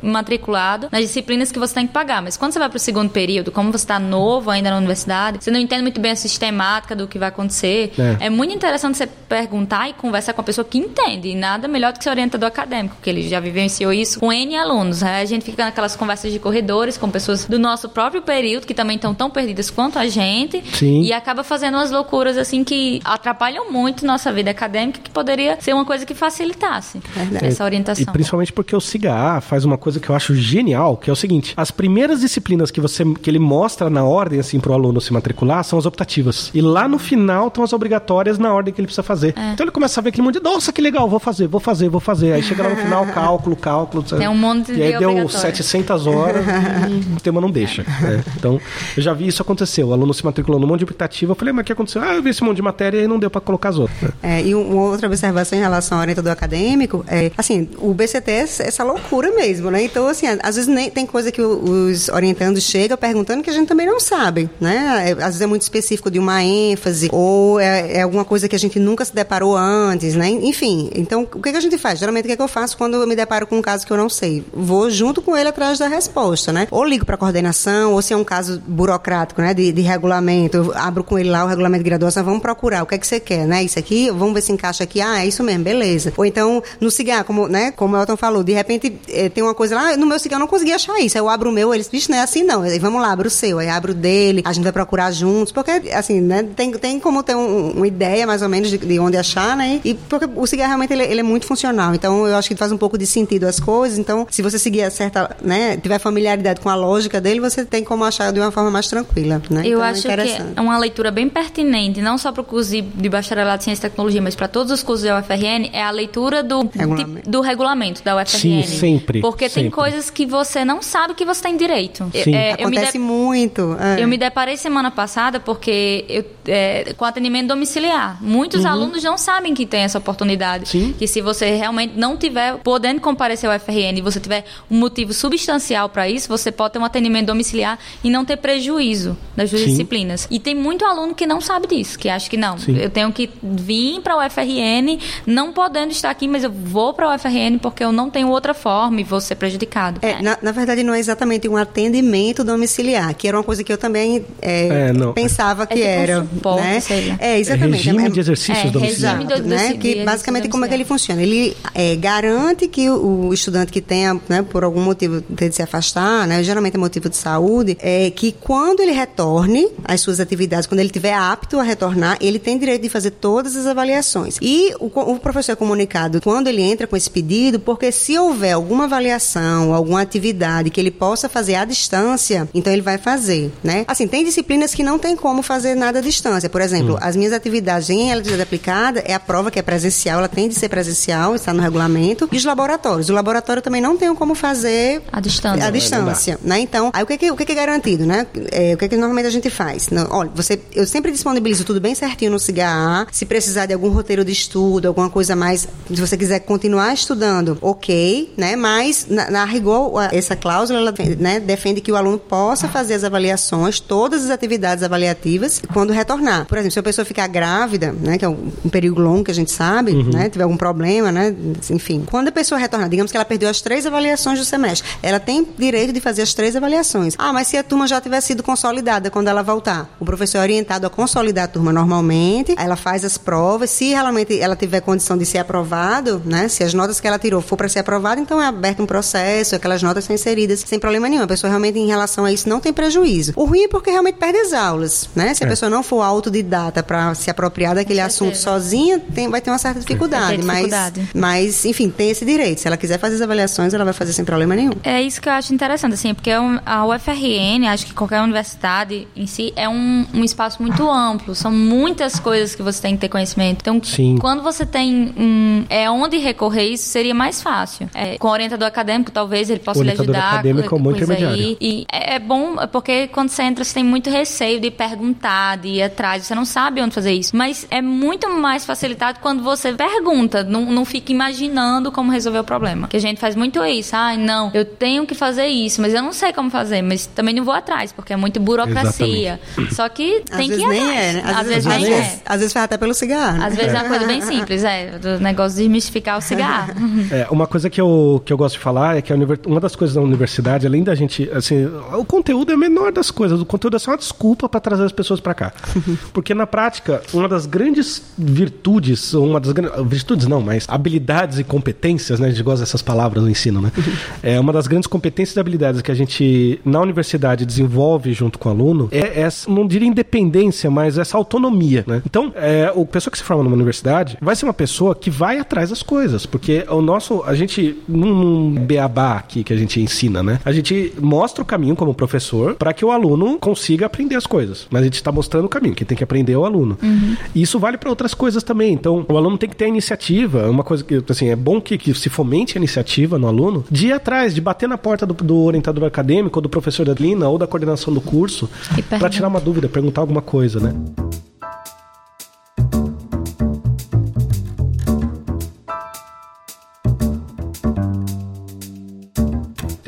matriculado 0.03 0.89
nas 0.91 1.03
disciplinas 1.03 1.42
que 1.51 1.59
você 1.59 1.75
tem 1.75 1.87
que 1.87 1.93
pagar. 1.93 2.23
Mas 2.23 2.37
quando 2.37 2.53
você 2.53 2.59
vai 2.59 2.69
para 2.69 2.77
o 2.77 2.81
segundo 2.81 3.11
período, 3.11 3.51
como 3.51 3.71
você 3.73 3.85
está 3.85 3.99
novo 3.99 4.51
ainda 4.51 4.71
na 4.71 4.77
universidade, 4.77 5.39
você 5.41 5.51
não 5.51 5.59
entende 5.59 5.83
muito 5.83 6.01
bem 6.01 6.13
a 6.13 6.17
sistemática 6.17 6.95
do 6.95 7.09
que 7.09 7.19
vai 7.19 7.29
acontecer. 7.29 7.93
É, 8.21 8.27
é 8.27 8.31
muito 8.31 8.55
interessante 8.55 8.97
você 8.99 9.07
perguntar 9.07 9.89
e 9.89 9.95
conversar 9.95 10.33
com 10.33 10.41
a 10.41 10.45
pessoa 10.45 10.65
que 10.65 10.79
entende. 10.79 11.29
E 11.29 11.35
nada 11.35 11.67
melhor 11.67 11.93
do 11.93 11.99
que 11.99 12.05
ser 12.05 12.11
orientador 12.11 12.47
acadêmico, 12.47 12.97
porque 12.97 13.11
ele 13.11 13.29
já 13.29 13.41
vivenciou 13.41 13.93
isso 13.93 14.21
com 14.21 14.33
N 14.33 14.57
alunos. 14.57 15.03
Aí 15.03 15.23
a 15.23 15.25
gente 15.25 15.45
fica 15.45 15.65
naquelas 15.65 15.97
conversas 15.97 16.33
de 16.33 16.39
corredores 16.39 16.97
com 16.99 17.11
pessoas 17.11 17.47
do 17.47 17.59
nosso 17.59 17.89
próprio 17.89 18.23
período, 18.23 18.67
que 18.67 18.75
também 18.75 18.97
estão 18.97 19.15
tão 19.15 19.31
perdidas 19.31 19.71
quanto 19.71 19.99
a 19.99 20.07
gente. 20.07 20.63
Sim. 20.77 21.03
E 21.03 21.13
acaba 21.13 21.43
fazendo 21.43 21.77
umas 21.77 21.91
loucuras 21.91 22.37
assim 22.37 22.63
que 22.63 23.01
atrapalham 23.05 23.71
muito 23.71 24.05
nossa 24.05 24.33
vida 24.33 24.51
acadêmica, 24.51 25.01
que 25.01 25.11
poderia 25.11 25.59
ser 25.61 25.73
uma 25.73 25.85
coisa 25.85 26.05
que 26.05 26.15
facilitasse 26.15 27.01
Verdade. 27.15 27.47
essa 27.47 27.65
orientação. 27.65 28.03
E 28.03 28.07
principalmente 28.07 28.53
porque 28.53 28.75
o 28.75 28.81
SIGA 28.81 29.41
faz 29.41 29.65
uma 29.65 29.79
coisa 29.79 30.01
que 30.01 30.09
eu 30.09 30.15
acho 30.15 30.35
genial, 30.35 30.97
que 30.97 31.09
é 31.09 31.13
o 31.13 31.17
seguinte: 31.23 31.55
as 31.57 31.71
primeiras 31.71 32.21
disciplinas 32.21 32.71
que 32.71 32.81
você 32.81 33.05
que 33.15 33.31
ele 33.31 33.39
mostra 33.39 33.89
na 33.89 34.05
ordem 34.05 34.39
assim 34.39 34.61
para 34.61 34.73
o 34.73 34.75
aluno 34.75 35.01
se 35.01 35.13
matricular 35.13 35.65
são 35.65 35.79
as 35.79 35.87
optativas. 35.87 36.51
E 36.55 36.61
lá 36.61 36.87
no 36.87 36.99
final 36.99 37.49
estão 37.49 37.65
as 37.65 37.73
obrigatórias 37.73 38.39
na 38.39 38.53
ordem 38.53 38.73
que 38.73 38.81
ele 38.81 38.87
precisa 38.87 39.03
fazer. 39.03 39.35
É. 39.37 39.53
Então 39.53 39.65
ele 39.65 39.71
começa 39.71 40.01
a 40.01 40.03
ver 40.03 40.11
aquele 40.11 40.23
monte 40.23 40.39
de, 40.39 40.45
nossa, 40.45 40.73
que 40.73 40.81
legal, 40.81 41.09
vou 41.09 41.19
fazer, 41.19 41.47
vou 41.47 41.61
fazer, 41.61 41.89
vou 41.89 42.01
fazer. 42.01 42.33
Aí 42.33 42.43
chega 42.43 42.63
lá 42.63 42.71
no 42.71 42.77
final, 42.77 43.07
cálculo, 43.13 43.57
cálculo. 43.57 44.03
Tem 44.03 44.29
um 44.29 44.37
monte 44.37 44.73
de 44.73 44.79
E 44.79 44.83
aí 44.83 44.99
deu 44.99 45.29
700 45.29 46.07
horas 46.07 46.45
e 46.89 47.15
o 47.17 47.21
tema 47.21 47.41
não 47.41 47.51
deixa. 47.51 47.83
Né? 47.83 48.25
Então, 48.37 48.61
eu 48.97 49.03
já 49.03 49.13
vi 49.13 49.27
isso 49.27 49.43
acontecer. 49.43 49.85
O 49.85 49.93
aluno 49.93 50.13
se 50.13 50.25
matriculou 50.25 50.61
num 50.61 50.67
monte 50.67 50.81
de 50.81 50.85
optativa. 50.85 51.33
Eu 51.33 51.37
falei, 51.37 51.53
mas 51.53 51.63
o 51.63 51.67
que 51.67 51.73
aconteceu? 51.73 52.03
Ah, 52.03 52.15
eu 52.15 52.23
vi 52.23 52.31
esse 52.31 52.43
monte 52.43 52.57
de 52.57 52.63
matéria 52.63 52.99
e 53.03 53.07
não 53.07 53.19
deu 53.19 53.31
para 53.31 53.41
colocar 53.41 53.71
as 53.71 53.79
outras. 53.79 54.13
É, 54.23 54.43
e 54.43 54.55
uma 54.55 54.83
outra 54.83 55.07
observação 55.07 55.59
em 55.59 55.63
relação 55.63 55.99
ao 55.99 56.03
orientador 56.03 56.33
acadêmico 56.33 57.05
é, 57.07 57.31
assim, 57.37 57.69
o 57.79 57.93
BCT 57.95 58.31
é 58.31 58.41
essa 58.41 58.85
loucura 58.85 59.31
mesmo, 59.33 59.71
né? 59.71 59.83
Então, 59.83 60.07
assim, 60.07 60.27
às 60.27 60.57
vezes 60.57 60.67
nem, 60.67 60.91
tem 60.91 61.07
coisa 61.13 61.31
que 61.31 61.43
os 61.43 62.09
orientandos 62.09 62.65
chegam 62.65 62.97
perguntando 62.97 63.43
que 63.43 63.51
a 63.51 63.53
gente 63.53 63.69
também 63.69 63.87
não 63.87 64.01
sabe, 64.01 64.49
né? 64.59 65.11
É, 65.11 65.13
às 65.13 65.27
vezes 65.27 65.43
é 65.43 65.47
muito 65.47 65.63
específico 65.63 66.11
de 66.11 66.19
uma 66.19 66.43
ênfase 66.43 67.09
ou 67.13 67.61
é, 67.61 67.99
é 67.99 68.03
alguma 68.03 68.25
coisa 68.25 68.49
que 68.49 68.57
a 68.57 68.59
gente 68.59 68.81
nunca 68.81 69.05
se 69.05 69.15
deparou 69.15 69.57
antes, 69.57 70.15
né? 70.15 70.31
Enfim, 70.31 70.91
então, 70.95 71.23
o 71.23 71.41
que, 71.41 71.53
que 71.53 71.59
a 71.59 71.61
gente 71.61 71.77
faz? 71.77 71.99
Geralmente, 71.99 72.25
o 72.25 72.29
que, 72.29 72.37
que 72.37 72.43
eu 72.43 72.49
faço 72.49 72.77
quando 72.77 72.95
eu 72.95 73.07
me 73.07 73.15
deparo 73.15 73.47
com 73.47 73.59
um 73.59 73.63
caso 73.63 73.87
que 73.87 73.93
eu 73.93 73.97
não 73.97 74.09
sei? 74.09 74.43
Vou 74.53 74.91
junto 74.91 75.21
com 75.21 75.37
ele 75.37 75.51
atrás 75.51 75.79
da 75.79 75.87
resposta, 75.87 76.53
né? 76.53 76.67
Ou 76.71 76.85
ligo 76.85 77.05
para 77.05 77.17
coordenação, 77.17 77.93
ou 77.93 78.01
se 78.01 78.15
é 78.15 78.17
um 78.17 78.25
caso 78.25 78.61
burocrático, 78.67 79.43
né? 79.43 79.53
De, 79.53 79.71
de 79.71 79.83
regulamento, 79.83 80.57
eu 80.57 80.73
abro 80.75 81.05
com 81.05 81.19
ele 81.19 81.29
lá 81.29 81.45
o 81.45 81.49
regulamento 81.49 81.85
de 81.85 81.91
graduação, 81.91 82.25
vamos 82.25 82.41
procurar 82.41 82.83
o 82.83 82.87
que 82.87 82.95
é 82.95 82.99
que 82.99 83.07
você 83.07 83.21
quer, 83.21 83.47
né? 83.47 83.63
Isso 83.63 83.79
aqui, 83.79 84.11
vamos 84.11 84.33
ver 84.33 84.41
se 84.41 84.51
encaixa 84.51 84.83
aqui. 84.83 85.01
Ah, 85.01 85.23
é 85.23 85.27
isso 85.27 85.43
mesmo, 85.43 85.63
beleza. 85.63 86.13
Ou 86.17 86.25
então, 86.25 86.63
no 86.81 86.91
cigarro, 86.91 87.25
como, 87.25 87.49
né? 87.49 87.71
Como 87.73 87.97
o 87.97 88.01
Elton 88.01 88.17
falou, 88.17 88.43
de 88.43 88.53
repente 88.53 88.99
é, 89.09 89.29
tem 89.29 89.45
uma 89.45 89.55
coisa 89.55 89.75
lá, 89.75 89.91
ah, 89.91 89.97
no 89.97 90.07
meu 90.07 90.19
cigarro 90.19 90.41
eu 90.41 90.45
não 90.45 90.49
consegui 90.49 90.73
achar 90.73 90.99
isso. 91.03 91.19
Eu 91.19 91.29
abro 91.29 91.51
o 91.51 91.53
meu, 91.53 91.75
eles, 91.75 91.89
bicho, 91.89 92.11
não 92.11 92.19
é 92.19 92.23
assim 92.23 92.43
não. 92.43 92.63
Aí 92.63 92.79
vamos 92.79 93.01
lá, 93.01 93.13
abro 93.13 93.29
o 93.29 93.31
seu, 93.31 93.59
aí 93.59 93.69
abro 93.69 93.93
o 93.93 93.95
dele, 93.95 94.43
a 94.45 94.53
gente 94.53 94.65
vai 94.65 94.73
procurar 94.73 95.11
juntos, 95.13 95.53
porque, 95.53 95.71
assim, 95.93 96.21
né? 96.21 96.43
Tem, 96.57 96.71
tem 96.73 97.01
como 97.01 97.23
ter 97.23 97.35
um, 97.35 97.71
uma 97.71 97.87
ideia 97.87 98.27
mais 98.27 98.43
ou 98.43 98.49
menos 98.49 98.71
de, 98.71 98.79
de, 98.79 98.99
onde 98.99 99.17
achar, 99.17 99.57
né? 99.57 99.81
E 99.85 99.95
porque 99.95 100.29
o 100.35 100.47
cigarro 100.47 100.69
realmente 100.69 100.93
ele, 100.93 101.05
ele, 101.05 101.21
é 101.21 101.23
muito 101.23 101.47
funcional. 101.47 101.95
Então, 101.95 102.27
eu 102.27 102.37
acho 102.37 102.49
que 102.49 102.57
faz 102.57 102.73
um 102.73 102.79
pouco 102.79 102.97
de 102.97 103.07
sentido 103.07 103.45
as 103.45 103.61
coisas. 103.61 103.99
Então, 103.99 104.27
se 104.31 104.43
você 104.43 104.59
seguir 104.59 104.83
a 104.83 104.91
certa, 104.91 105.37
né? 105.43 105.77
Tiver 105.77 105.99
familiaridade 105.99 106.61
com 106.61 106.69
a 106.69 106.75
lógica 106.75 107.21
dele, 107.21 107.41
você 107.41 107.65
tem 107.65 107.85
como 107.85 108.05
achar 108.05 108.33
de 108.33 108.41
uma 108.41 108.51
forma 108.51 108.71
mais 108.71 108.89
tranquila, 108.89 109.43
né? 109.51 109.63
Eu 109.65 109.79
então, 109.79 109.83
acho 109.83 110.09
é 110.09 110.17
que 110.17 110.43
é 110.57 110.61
uma 110.61 110.79
leitura 110.79 111.11
bem 111.11 111.29
pertinente, 111.29 112.01
não 112.01 112.19
só 112.19 112.33
para 112.33 112.43
o 112.43 112.45
curso 112.45 112.71
de, 112.71 112.81
de 112.81 113.09
bacharelado 113.09 113.61
em 113.63 113.65
ciência 113.65 113.87
e 113.87 113.91
tecnologia, 113.91 114.23
mas 114.23 114.35
para 114.35 114.49
todos 114.49 114.73
os 114.73 114.83
cursos 114.83 115.07
da 115.07 115.19
UFRN, 115.19 115.71
é 115.73 115.83
a 115.83 115.91
leitura 115.91 116.43
do 116.43 116.69
regulamento, 116.73 117.31
do 117.31 117.41
regulamento 117.41 118.03
da 118.03 118.17
UFRN. 118.17 118.39
Sim, 118.39 118.63
sempre. 118.63 119.21
Porque 119.21 119.49
sempre. 119.49 119.63
tem 119.63 119.71
coisas 119.71 120.11
que 120.11 120.27
você 120.27 120.65
não 120.65 120.83
sabe 120.93 121.15
que 121.15 121.25
você 121.25 121.43
tem 121.43 121.57
direito. 121.57 122.11
Sim. 122.23 122.35
É, 122.35 122.53
Acontece 122.53 122.93
de... 122.93 122.99
muito. 122.99 123.77
É. 123.81 124.03
Eu 124.03 124.07
me 124.07 124.19
deparei 124.19 124.57
semana 124.59 124.91
passada 124.91 125.41
porque 125.41 126.05
eu, 126.09 126.25
é, 126.47 126.93
com 126.97 127.05
atendimento 127.05 127.49
domiciliar. 127.49 128.23
Muitos 128.23 128.65
uhum. 128.65 128.71
alunos 128.71 129.03
não 129.03 129.17
sabem 129.17 129.55
que 129.55 129.65
tem 129.65 129.83
essa 129.83 129.99
oportunidade. 129.99 130.69
Sim. 130.69 130.95
Que 130.99 131.07
se 131.07 131.21
você 131.21 131.57
realmente 131.57 131.95
não 131.97 132.17
tiver 132.17 132.59
podendo 132.59 133.01
comparecer 133.01 133.49
ao 133.49 133.57
UFRN 133.57 133.97
e 133.97 134.01
você 134.03 134.21
tiver 134.21 134.45
um 134.71 134.79
motivo 134.79 135.13
substancial 135.13 135.89
para 135.89 136.09
isso, 136.09 136.29
você 136.29 136.53
pode 136.53 136.75
ter 136.75 136.79
um 136.79 136.85
atendimento 136.85 137.27
domiciliar 137.27 137.79
e 138.05 138.11
não 138.11 138.25
ter 138.25 138.37
prejuízo 138.37 139.17
das 139.35 139.51
duas 139.51 139.65
disciplinas. 139.65 140.29
E 140.31 140.39
tem 140.39 140.55
muito 140.55 140.85
aluno 140.85 141.15
que 141.15 141.27
não 141.27 141.41
sabe 141.41 141.67
disso, 141.67 141.99
que 141.99 142.09
acha 142.09 142.29
que 142.29 142.37
não. 142.37 142.59
Sim. 142.59 142.77
Eu 142.77 142.91
tenho 142.91 143.11
que 143.13 143.31
vir 143.43 144.01
para 144.01 144.17
o 144.17 144.27
UFRN, 144.27 144.99
não 145.27 145.53
podendo 145.53 145.93
estar 145.93 146.11
aqui, 146.11 146.29
mas 146.29 146.45
eu 146.45 146.51
vou 146.51 146.93
para 146.93 147.09
o 147.09 147.15
UFRN 147.15 147.59
porque 147.61 147.83
eu 147.83 147.93
não 147.93 148.11
tenho 148.11 148.29
outra 148.29 148.53
forma 148.53 149.01
e 149.01 149.05
vou 149.05 149.21
ser 149.21 149.37
prejudicado. 149.37 150.01
É, 150.03 150.13
é. 150.13 150.23
Na, 150.23 150.39
na, 150.43 150.53
verdade, 150.53 150.82
não 150.83 150.95
é 150.95 150.99
exatamente 150.99 151.49
um 151.49 151.57
atendimento 151.57 152.45
domiciliar, 152.45 153.15
que 153.15 153.29
era 153.29 153.37
uma 153.37 153.43
coisa 153.43 153.63
que 153.63 153.73
eu 153.73 153.79
também 153.79 154.25
é, 154.41 154.69
é, 154.69 155.13
pensava 155.15 155.67
que 155.67 155.83
é 155.83 155.99
tipo 155.99 156.11
era. 156.11 156.21
Um 156.21 156.29
suporte, 156.29 156.95
né? 156.95 157.17
É, 157.19 157.39
exatamente. 157.39 157.77
regime 157.77 158.11
de 158.11 158.21
exercícios 158.21 158.73
domiciliares. 158.73 159.25
Exato, 159.31 159.43
né? 159.43 159.75
Que 159.75 160.05
basicamente 160.05 160.49
como 160.49 160.65
é 160.65 160.69
que 160.69 160.75
ele 160.75 160.85
funciona? 160.85 161.23
Ele 161.23 161.57
garante 161.99 162.69
que 162.69 162.89
o, 162.89 163.29
o, 163.29 163.35
estudante 163.35 163.73
que 163.73 163.81
tenha, 163.81 164.19
né, 164.29 164.43
por 164.43 164.65
algum 164.65 164.81
motivo, 164.81 165.21
ter 165.21 165.49
de 165.49 165.55
se 165.55 165.63
afastar, 165.63 166.27
né, 166.27 166.43
geralmente 166.43 166.77
é 166.77 166.79
motivo 166.79 167.09
de 167.09 167.17
saúde, 167.17 167.77
é 167.81 168.11
que 168.11 168.33
quando 168.33 168.81
ele 168.81 168.93
retorne 168.93 169.69
às 169.85 170.01
suas 170.01 170.21
atividades, 170.21 170.67
quando 170.67 170.81
ele 170.81 170.89
estiver 170.89 171.15
apto 171.15 171.59
a 171.59 171.63
retornar, 171.63 172.19
ele 172.21 172.39
tem 172.39 172.59
direito 172.59 172.83
de 172.83 172.89
fazer 172.89 173.13
todas 173.13 173.57
as 173.57 173.67
avaliações. 173.67 174.37
E 174.41 174.73
o, 174.79 174.87
o 174.87 175.19
professor 175.19 175.53
é 175.53 175.57
comunicado 175.57 176.21
quando 176.21 176.49
ele 176.49 176.63
entra 176.63 176.87
com 176.87 176.97
esse 176.97 177.11
pedido, 177.11 177.59
porque 177.61 177.93
se 177.93 178.19
houver 178.19 178.53
alguma 178.53 178.85
avaliação, 178.85 179.73
alguma 179.75 180.01
atividade 180.01 180.71
que 180.73 180.81
ele 180.81 180.91
possa 180.91 181.29
fazer 181.29 181.55
à 181.55 181.65
distância, 181.65 182.49
então 182.55 182.73
ele 182.73 182.83
vai 182.83 182.99
fazer, 182.99 183.53
né? 183.63 183.85
Assim, 183.87 184.07
tem 184.07 184.25
disciplinas 184.25 184.75
que 184.75 184.83
não 184.83 184.99
tem 184.99 185.17
como 185.17 185.43
fazer 185.43 185.75
nada 185.75 185.99
à 185.99 186.03
distância. 186.03 186.49
Por 186.49 186.61
exemplo, 186.61 186.95
hum. 186.95 186.99
as 187.01 187.17
minhas 187.17 187.33
atividades 187.33 187.91
em 187.91 188.11
eletricidade 188.11 188.43
aplicada 188.43 189.01
é 189.01 189.15
a 189.15 189.21
prova 189.21 189.51
que 189.51 189.59
é 189.59 189.63
presencial, 189.63 190.19
ela 190.19 190.29
tem 190.29 190.49
de 190.49 190.55
ser 190.55 190.69
presencial, 190.69 191.35
está 191.35 191.53
no 191.53 191.63
regulamento. 191.63 192.29
E 192.33 192.37
os 192.37 192.45
laboratórios. 192.45 193.09
O 193.09 193.13
laboratório 193.13 193.63
também 193.63 193.81
não 193.81 193.97
tem 193.97 194.13
como 194.15 194.35
fazer 194.35 195.03
à 195.13 195.21
distância. 195.21 195.67
À 195.67 195.71
distância, 195.71 196.39
né? 196.43 196.61
Então, 196.61 196.91
aí 196.93 197.03
o 197.03 197.07
que, 197.07 197.25
é 197.27 197.33
o 197.33 197.37
que, 197.37 197.43
é, 197.43 197.47
que 197.47 197.53
é 197.53 197.55
garantido, 197.55 198.07
né? 198.07 198.27
É, 198.51 198.75
o 198.75 198.77
que, 198.77 198.85
é 198.85 198.89
que 198.89 198.97
normalmente 198.97 199.27
a 199.27 199.31
gente 199.31 199.51
faz? 199.51 199.89
Não, 199.91 200.07
olha, 200.11 200.31
você, 200.35 200.61
eu 200.75 200.87
sempre 200.87 201.11
disponibilizo 201.13 201.65
tudo 201.65 201.81
bem 201.81 201.95
certinho 201.95 202.31
no 202.31 202.39
CIGA. 202.39 203.07
Se 203.11 203.27
precisar 203.27 203.67
de 203.67 203.75
algum 203.75 203.91
roteiro 203.91 204.25
de 204.25 204.33
estudo, 204.33 204.89
alguma 204.89 205.11
coisa 205.11 205.37
mais, 205.37 205.69
se 205.89 206.01
você 206.01 206.17
quiser 206.17 206.41
continuar 206.41 206.95
estudando, 206.95 207.59
ok, 207.61 208.33
né? 208.37 208.57
Mas, 208.57 209.07
na, 209.09 209.31
na 209.31 209.45
rigor, 209.45 209.93
essa 210.13 210.37
cláusula, 210.37 210.62
ela 210.71 210.95
né, 211.19 211.41
defende 211.41 211.81
que 211.81 211.93
o 211.93 211.97
aluno 211.97 212.19
possa 212.19 212.69
fazer 212.69 212.95
as 212.95 213.05
avaliações, 213.05 213.81
todas 213.81 214.25
as 214.25 214.31
atividades 214.31 214.83
avaliativas, 214.83 215.63
quando 215.73 215.93
retornar. 215.93 216.47
Por 216.47 216.59
exemplo, 216.59 216.73
se 216.73 216.79
a 216.79 216.83
pessoa 216.83 217.05
ficar 217.05 217.27
grávida, 217.27 217.93
né? 217.93 218.19
Que 218.19 218.25
é 218.25 218.29
um, 218.29 218.51
um 218.65 218.69
período 218.69 219.01
longo 219.01 219.25
que 219.25 219.31
a 219.31 219.35
gente 219.35 219.51
sabe, 219.51 219.93
uhum. 219.93 220.11
né? 220.11 220.29
Tiver 220.29 220.45
algum 220.45 220.57
problema, 220.57 221.11
né? 221.11 221.35
Enfim, 221.71 222.05
quando 222.09 222.29
a 222.29 222.33
pessoa 222.33 222.59
retornar, 222.59 222.89
digamos 222.89 223.11
que 223.11 223.17
ela 223.17 223.25
perdeu 223.25 223.49
as 223.49 223.61
três 223.61 223.87
avaliações 223.87 224.39
do 224.39 224.45
semestre, 224.45 224.89
ela 225.03 225.21
tem 225.21 225.47
direito 225.59 225.93
de 225.93 226.01
fazer 226.01 226.23
as 226.23 226.35
três 226.35 226.57
avaliações. 226.57 227.15
Ah, 227.19 227.33
mas 227.33 227.49
se 227.49 227.57
a 227.57 227.63
turma 227.63 227.87
já 227.87 228.01
tiver 228.01 228.21
sido 228.21 228.43
consolidada 228.43 229.11
quando 229.11 229.29
ela 229.29 229.43
voltar, 229.43 229.89
o 229.99 230.05
professor 230.05 230.39
é 230.39 230.43
orientado 230.43 230.87
a 230.87 230.91
consolidar 230.91 231.45
a 231.45 231.49
turma 231.49 231.73
normalmente, 231.73 232.55
ela 232.59 232.77
faz 232.77 233.05
as 233.05 233.17
provas, 233.19 233.71
se 233.71 233.91
realmente 233.91 234.39
ela 234.39 234.57
tiver 234.57 234.81
condição 234.81 235.17
de 235.17 235.25
ser 235.25 235.39
aprovado, 235.39 236.23
né? 236.25 236.49
Se 236.49 236.63
as 236.63 236.75
notas 236.75 237.01
que 237.01 237.07
ela 237.07 237.19
tirou 237.19 237.41
for 237.41 237.57
para 237.57 237.69
ser 237.69 237.81
aprovada, 237.81 238.21
então 238.21 238.41
é 238.41 238.47
aberto 238.47 238.83
um 238.83 238.87
processo, 238.87 239.55
aquelas 239.55 239.83
notas 239.83 240.05
são 240.05 240.15
inseridas 240.15 240.52
sem 240.57 240.79
problema 240.79 241.09
nenhum. 241.09 241.23
A 241.23 241.27
pessoa 241.27 241.49
realmente 241.49 241.79
em 241.79 241.87
relação 241.87 242.25
a 242.25 242.33
isso 242.33 242.49
não 242.49 242.61
tem 242.61 242.73
prejuízo. 242.73 243.33
O 243.37 243.45
ruim 243.45 243.65
é 243.65 243.69
porque 243.69 243.91
realmente 243.91 244.17
perde 244.17 244.39
as 244.39 244.53
aulas, 244.53 245.09
né? 245.15 245.35
Se 245.35 245.45
a 245.45 245.47
é. 245.47 245.51
pessoa 245.51 245.69
não 245.69 245.83
for 245.83 246.03
autodidata 246.03 246.83
para 246.83 247.15
se 247.15 247.31
apropriar 247.31 247.75
daquele 247.75 248.01
assunto 248.01 248.37
sozinha, 248.37 248.99
tem, 248.99 249.29
vai 249.29 249.41
ter 249.41 249.51
uma 249.51 249.59
certa 249.59 249.81
dificuldade, 249.81 250.39
dificuldade. 250.39 251.09
Mas, 251.15 251.43
mas, 251.43 251.65
enfim, 251.65 251.91
tem 251.91 252.11
esse 252.11 252.25
direito. 252.25 252.61
Se 252.61 252.67
ela 252.67 252.77
quiser 252.77 252.99
fazer 252.99 253.17
as 253.17 253.23
avaliações, 253.23 253.75
ela 253.75 253.85
vai 253.85 253.93
fazer 253.93 254.13
sem 254.13 254.25
problema 254.25 254.55
nenhum. 254.55 254.73
É 254.83 255.01
isso 255.03 255.21
que 255.21 255.29
eu 255.29 255.33
acho 255.33 255.53
interessante, 255.53 255.95
assim, 255.95 256.15
porque 256.15 256.31
a 256.31 256.87
UFRN, 256.87 257.67
acho 257.69 257.87
que 257.87 257.95
qualquer 257.95 258.21
universidade 258.23 259.07
em 259.17 259.27
si, 259.27 259.53
é 259.57 259.69
um, 259.69 260.07
um 260.13 260.25
espaço 260.25 260.63
muito 260.63 260.91
amplo, 260.91 261.35
são 261.35 261.51
muitas 261.51 262.19
coisas 262.19 262.55
que 262.55 262.63
você 262.63 262.81
tem 262.81 262.95
que 262.95 263.01
ter 263.01 263.09
conhecimento. 263.09 263.59
Então, 263.61 263.83
Sim. 263.83 264.17
quando 264.19 264.43
você 264.43 264.65
tem 264.65 265.15
um, 265.17 265.65
é 265.69 265.91
onde 265.91 266.19
recorrer, 266.19 266.69
isso 266.69 266.89
seria 266.89 267.15
mais 267.15 267.43
fácil. 267.43 267.89
É, 267.95 268.19
com 268.19 268.29
o 268.29 268.31
orientador 268.31 268.67
acadêmico, 268.67 269.11
talvez 269.11 269.51
ele 269.51 269.61
possa 269.61 269.83
lhe 269.83 269.91
ajudar. 269.91 270.32
Acadêmico 270.35 270.69
com, 270.69 270.79
muito 270.79 271.11
aí. 271.13 271.57
E 271.61 271.87
é, 271.91 272.17
é 272.17 272.19
bom 272.19 272.57
porque 272.71 273.09
quando 273.09 273.29
você 273.29 273.43
entra, 273.43 273.65
você 273.65 273.75
tem 273.75 273.85
muito 273.85 274.11
receio 274.11 274.61
de 274.61 274.71
perguntar, 274.71 275.59
de 275.59 275.69
ir 275.69 275.83
atrás, 275.83 276.25
você 276.25 276.35
não 276.35 276.45
sabe 276.45 276.81
onde 276.81 276.95
fazer 276.95 277.13
isso. 277.13 277.37
Mas 277.37 277.67
é 277.71 277.81
muito 277.81 278.29
mais 278.29 278.65
facilitado 278.65 279.21
quando 279.21 279.43
você 279.43 279.73
pergunta, 279.73 280.43
não, 280.43 280.67
não 280.67 280.85
fica 280.85 281.13
imaginando 281.13 281.91
como 281.91 282.11
resolver 282.11 282.41
o 282.41 282.45
problema. 282.45 282.89
Que 282.89 282.97
a 282.97 283.01
gente 283.01 283.21
faz 283.21 283.35
muito 283.35 283.65
isso. 283.65 283.95
Ai, 283.95 284.15
ah, 284.15 284.19
não, 284.19 284.51
eu 284.55 284.65
tenho 284.65 285.07
que 285.07 285.15
fazer 285.15 285.47
isso, 285.47 285.81
mas 285.81 285.95
eu 285.95 286.03
não 286.03 286.13
sei 286.13 286.33
como 286.33 286.51
fazer, 286.51 286.83
mas 286.83 287.07
também 287.07 287.35
não 287.35 287.45
vou 287.45 287.55
atrás, 287.55 287.93
porque 287.93 288.13
é 288.13 288.17
muito 288.17 288.41
burocracia. 288.41 289.41
Exatamente. 289.43 289.75
Só 289.75 289.89
que 289.89 290.23
tem 290.37 290.49
que 290.49 290.55
ir 290.55 290.67
nem 290.67 290.81
atrás. 290.81 290.99
É, 290.99 291.13
né? 291.13 291.23
Às, 291.25 291.37
às 291.37 291.47
vezes, 291.47 291.65
vezes 291.65 291.83
nem 291.83 291.93
é. 291.93 292.21
Às 292.25 292.41
vezes 292.41 292.53
vai 292.53 292.63
até 292.63 292.77
pelo 292.77 292.95
cigarro. 292.95 293.39
Né? 293.39 293.47
Às 293.47 293.57
vezes 293.57 293.75
é 293.75 293.79
uma 293.79 293.89
coisa 293.89 294.07
bem 294.07 294.21
simples, 294.23 294.65
é. 294.65 294.99
Do 294.99 295.21
negócio 295.21 295.57
de 295.57 295.63
desmistificar 295.63 296.19
o 296.19 296.21
cigarro. 296.21 296.73
É, 297.11 297.27
uma 297.31 297.47
coisa 297.47 297.69
que 297.69 297.81
eu, 297.81 298.23
que 298.25 298.33
eu 298.33 298.37
gosto 298.37 298.55
de 298.55 298.61
falar 298.61 298.97
é 298.97 299.03
que 299.03 299.13
uma 299.47 299.61
das 299.61 299.75
coisas 299.75 299.95
da 299.95 300.01
universidade, 300.01 300.22
além 300.67 300.83
da 300.83 300.95
gente, 300.95 301.29
assim, 301.33 301.67
o 301.95 302.05
conteúdo 302.05 302.51
é 302.51 302.55
a 302.55 302.59
menor 302.59 302.93
das 302.93 303.11
coisas. 303.11 303.41
O 303.41 303.47
conteúdo 303.47 303.77
é 303.77 303.79
só 303.79 303.93
uma 303.93 303.99
desculpa 303.99 304.49
para 304.49 304.61
trazer 304.61 304.85
as 304.85 304.93
pessoas 304.93 305.21
para 305.21 305.35
cá. 305.35 305.53
Porque 306.13 306.35
na 306.35 306.47
prática, 306.47 307.03
uma 307.13 307.29
das 307.29 307.47
grandes 307.47 308.03
virtudes, 308.17 309.15
uma 309.15 309.41
das 309.41 309.53
grandes, 309.53 309.73
virtudes 309.87 310.27
não, 310.27 310.41
mas 310.41 310.67
habilidades 310.69 311.39
e 311.39 311.45
competências, 311.45 312.21
né? 312.21 312.29
A 312.29 312.31
gente 312.31 312.43
gosta 312.43 312.61
dessas 312.61 312.83
palavras 312.83 313.23
no 313.23 313.31
ensino, 313.31 313.61
né? 313.61 313.73
É 314.23 314.39
uma 314.39 314.53
das 314.53 314.67
grandes 314.67 314.87
competências 314.87 315.37
e 315.37 315.41
habilidades 315.41 315.81
que 315.83 315.91
a 315.91 315.95
gente 315.95 316.61
na 316.65 316.81
universidade 316.81 317.45
desenvolve 317.45 318.13
junto 318.13 318.39
com 318.39 318.49
o 318.49 318.53
aluno 318.53 318.89
é 318.91 319.21
essa, 319.21 319.51
não 319.51 319.67
diria 319.67 319.89
independência, 319.89 320.71
mas 320.71 320.99
essa 320.99 321.17
autonomia, 321.17 321.85
né? 321.87 322.03
Então, 322.05 322.33
é, 322.37 322.73
o 322.75 322.85
pessoa 322.87 323.11
que 323.11 323.19
se 323.19 323.25
forma 323.25 323.43
numa 323.43 323.55
universidade 323.55 324.17
vai 324.21 324.37
ser 324.37 324.45
uma 324.45 324.55
pessoa 324.55 324.95
que 324.95 325.11
vai 325.11 325.39
atrás 325.39 325.71
das 325.71 325.83
coisas, 325.83 326.27
porque 326.27 326.65
o 326.69 326.81
nosso, 326.81 327.23
a 327.25 327.35
gente 327.35 327.77
num 327.89 328.55
beabá 328.55 329.17
aqui 329.17 329.43
que 329.43 329.53
a 329.53 329.57
gente 329.57 329.81
ensina, 329.81 330.12
né? 330.21 330.41
A 330.45 330.51
gente 330.51 330.93
mostra 331.01 331.43
o 331.43 331.47
caminho 331.47 331.77
como 331.77 331.95
professor 331.95 332.57
para 332.57 332.73
que 332.73 332.85
o 332.85 332.91
aluno 332.91 333.39
consiga 333.39 333.87
aprender 333.87 334.17
as 334.17 334.27
coisas, 334.27 334.67
mas 334.69 334.83
a 334.83 334.85
gente 334.85 334.95
está 334.95 335.13
mostrando 335.13 335.45
o 335.45 335.49
caminho, 335.49 335.77
quem 335.77 335.87
tem 335.87 335.97
que 335.97 336.03
aprender 336.03 336.33
é 336.33 336.37
o 336.37 336.45
aluno. 336.45 336.77
Uhum. 336.83 337.17
E 337.33 337.43
isso 337.43 337.61
vale 337.61 337.79
para 337.79 337.89
outras 337.89 338.15
coisas 338.15 338.43
também. 338.43 338.73
Então, 338.73 339.07
o 339.09 339.17
aluno 339.17 339.39
tem 339.39 339.49
que 339.49 339.55
ter 339.55 339.67
a 339.67 339.69
iniciativa, 339.69 340.51
uma 340.51 340.65
coisa 340.65 340.83
que 340.83 341.01
assim 341.09 341.29
é 341.29 341.37
bom 341.37 341.61
que, 341.61 341.79
que 341.79 341.95
se 341.95 342.09
fomente 342.09 342.57
a 342.57 342.59
iniciativa 342.59 343.17
no 343.19 343.29
aluno 343.29 343.65
de 343.71 343.89
ir 343.89 343.93
atrás, 343.93 344.35
de 344.35 344.41
bater 344.41 344.69
na 344.69 344.77
porta 344.77 345.07
do, 345.07 345.15
do 345.15 345.37
orientador 345.45 345.85
acadêmico, 345.85 346.39
ou 346.39 346.43
do 346.43 346.49
professor 346.49 346.85
da 346.85 346.95
Lina 346.95 347.29
ou 347.29 347.39
da 347.39 347.47
coordenação 347.47 347.95
do 347.95 348.01
curso 348.01 348.49
para 348.89 349.09
tirar 349.09 349.29
uma 349.29 349.41
dúvida, 349.41 349.69
perguntar 349.69 350.01
alguma 350.01 350.23
coisa, 350.23 350.59
né? 350.59 350.75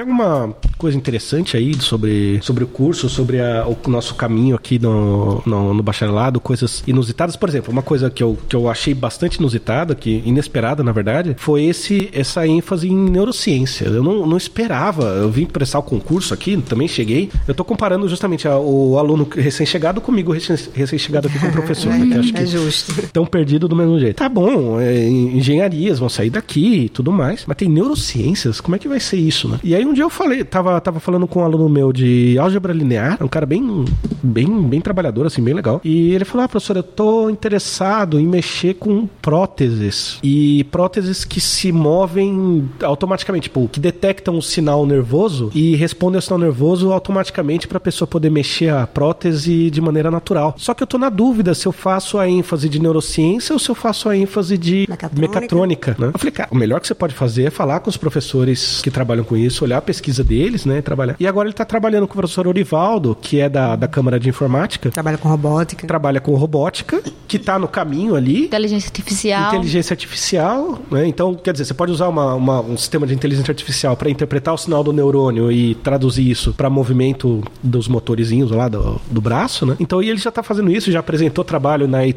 Tem 0.05 0.13
alguma 0.13 0.55
coisa 0.77 0.99
interessante 0.99 1.57
aí 1.57 1.75
sobre, 1.81 2.39
sobre 2.43 2.63
o 2.63 2.67
curso, 2.67 3.09
sobre 3.09 3.41
a, 3.41 3.67
o 3.67 3.89
nosso 3.89 4.15
caminho 4.15 4.55
aqui 4.55 4.79
no, 4.79 5.43
no, 5.47 5.73
no, 5.73 5.83
bacharelado, 5.83 6.39
coisas 6.41 6.85
inusitadas. 6.87 7.37
Por 7.37 7.49
exemplo, 7.49 7.73
uma 7.73 7.81
coisa 7.81 8.11
que 8.11 8.23
eu, 8.23 8.37
que 8.47 8.55
eu 8.55 8.69
achei 8.69 8.93
bastante 8.93 9.37
inusitada, 9.37 9.95
que 9.95 10.23
inesperada 10.27 10.85
na 10.85 10.93
verdade, 10.93 11.35
foi 11.39 11.65
esse, 11.65 12.11
essa 12.13 12.47
ênfase 12.47 12.87
em 12.87 12.95
neurociência. 12.95 13.87
Eu 13.87 14.03
não, 14.03 14.27
não 14.27 14.37
esperava, 14.37 15.05
eu 15.05 15.31
vim 15.31 15.47
prestar 15.47 15.79
o 15.79 15.83
concurso 15.83 16.35
aqui, 16.35 16.55
também 16.59 16.87
cheguei. 16.87 17.31
Eu 17.49 17.55
tô 17.55 17.65
comparando 17.65 18.07
justamente 18.07 18.47
a, 18.47 18.59
o 18.59 18.99
aluno 18.99 19.27
recém-chegado 19.35 20.03
comigo, 20.03 20.33
recém-chegado 20.75 21.29
aqui 21.29 21.39
com 21.39 21.47
o 21.47 21.53
professor. 21.53 21.91
é, 21.91 21.99
né, 21.99 22.19
acho 22.19 22.31
que 22.31 22.43
é 22.43 22.47
justo. 22.47 22.93
Estão 23.01 23.25
perdidos 23.25 23.71
do 23.71 23.77
mesmo 23.77 23.99
jeito. 23.99 24.17
Tá 24.17 24.29
bom, 24.29 24.79
é, 24.79 25.09
engenharias 25.09 25.99
vão 25.99 26.11
sair 26.11 26.29
daqui 26.29 26.85
e 26.85 26.89
tudo 26.91 27.11
mais, 27.11 27.45
mas 27.47 27.57
tem 27.57 27.71
neurociências, 27.71 28.61
como 28.61 28.77
é 28.77 28.79
que 28.79 28.87
vai 28.87 29.01
ser 29.01 29.17
isso, 29.17 29.49
né? 29.49 29.59
E 29.65 29.75
aí 29.75 29.87
um 29.87 29.94
dia 29.95 30.05
eu 30.05 30.11
falei, 30.11 30.45
tava, 30.45 30.81
tava 30.81 31.01
falando 31.01 31.27
com 31.27 31.41
um 31.41 31.45
aluno 31.45 31.69
meu 31.69 31.93
de 31.93 32.37
álgebra 32.39 32.73
linear, 32.73 33.19
um 33.23 33.29
cara 33.29 33.47
bem, 33.47 33.85
bem, 34.23 34.63
bem 34.63 34.81
trabalhador, 34.81 35.27
assim, 35.27 35.43
bem 35.43 35.55
legal. 35.55 35.81
E 35.83 36.13
ele 36.13 36.25
falou: 36.25 36.45
Ah, 36.45 36.49
professor, 36.49 36.77
eu 36.77 36.83
tô 36.83 37.31
interessado 37.31 38.19
em 38.19 38.27
mexer 38.27 38.75
com 38.75 39.07
próteses. 39.23 40.19
E 40.23 40.65
próteses 40.65 41.25
que 41.25 41.41
se 41.41 41.73
movem 41.73 42.69
automaticamente, 42.83 43.45
tipo, 43.45 43.69
que 43.69 43.81
detectam 43.81 44.37
o 44.37 44.43
sinal 44.43 44.85
nervoso 44.87 45.51
e 45.55 45.75
respondem 45.77 46.17
ao 46.17 46.23
sinal 46.23 46.39
nervoso 46.39 46.93
automaticamente 46.93 47.67
para 47.67 47.79
a 47.79 47.81
pessoa 47.81 48.07
poder 48.07 48.31
mexer 48.31 48.71
a 48.71 48.87
prótese 48.87 49.71
de 49.71 49.81
maneira 49.81 50.11
natural. 50.11 50.55
Só 50.59 50.75
que 50.75 50.83
eu 50.83 50.87
tô 50.87 50.99
na 50.99 51.09
dúvida 51.09 51.55
se 51.55 51.67
eu 51.67 51.73
faço 51.73 52.19
a 52.19 52.29
ênfase 52.29 52.69
de 52.69 52.81
neurociência 52.81 53.53
ou 53.53 53.59
se 53.59 53.71
eu 53.71 53.75
faço 53.75 54.09
a 54.09 54.17
ênfase 54.17 54.59
de 54.59 54.87
mecatrônica. 54.89 55.41
mecatrônica 55.41 55.97
né? 55.99 56.11
Eu 56.13 56.19
falei, 56.19 56.33
cara, 56.33 56.49
o 56.51 56.57
melhor 56.57 56.81
que 56.81 56.87
você 56.87 56.95
pode 56.95 57.15
fazer 57.15 57.45
é 57.45 57.51
falar 57.51 57.81
com 57.81 57.91
os 57.91 57.97
professores 57.97 58.81
que 58.83 58.91
trabalham 58.91 59.25
com 59.25 59.37
isso, 59.37 59.65
olhar 59.65 59.81
pesquisa 59.85 60.25
deles, 60.25 60.65
né? 60.65 60.83
Trabalhar. 60.83 61.17
E 61.21 61.27
agora 61.27 61.47
ele 61.47 61.53
está 61.53 61.65
trabalhando 61.65 62.07
com 62.07 62.15
o 62.15 62.17
professor 62.17 62.47
Orivaldo, 62.49 63.17
que 63.21 63.41
é 63.41 63.49
da, 63.49 63.77
da 63.77 63.87
Câmara 63.87 64.19
de 64.19 64.29
Informática. 64.29 64.91
Trabalha 64.91 65.19
com 65.19 65.29
robótica. 65.29 65.87
Trabalha 65.87 66.21
com 66.21 66.35
robótica, 66.35 67.03
que 67.29 67.37
está 67.37 67.59
no 67.59 67.69
caminho 67.69 68.17
ali. 68.17 68.47
Inteligência 68.47 68.89
artificial. 68.89 69.49
Inteligência 69.55 69.95
artificial, 69.95 70.83
né? 70.91 71.07
Então, 71.07 71.35
quer 71.35 71.53
dizer, 71.53 71.65
você 71.67 71.75
pode 71.75 71.93
usar 71.93 72.09
uma, 72.09 72.35
uma 72.35 72.61
um 72.61 72.77
sistema 72.77 73.07
de 73.07 73.15
inteligência 73.15 73.53
artificial 73.53 73.97
para 73.97 74.11
interpretar 74.11 74.55
o 74.55 74.59
sinal 74.59 74.83
do 74.83 74.93
neurônio 74.93 75.53
e 75.53 75.75
traduzir 75.77 76.29
isso 76.29 76.53
para 76.53 76.71
movimento 76.71 77.43
dos 77.63 77.89
motorizinhos 77.89 78.51
lá 78.51 78.69
do, 78.69 79.01
do 79.11 79.21
braço, 79.21 79.67
né? 79.67 79.77
Então, 79.79 80.03
e 80.03 80.09
ele 80.09 80.19
já 80.19 80.31
está 80.31 80.43
fazendo 80.43 80.71
isso, 80.71 80.91
já 80.91 81.01
apresentou 81.01 81.45
trabalho 81.45 81.87
na 81.87 82.05
IEEE 82.05 82.15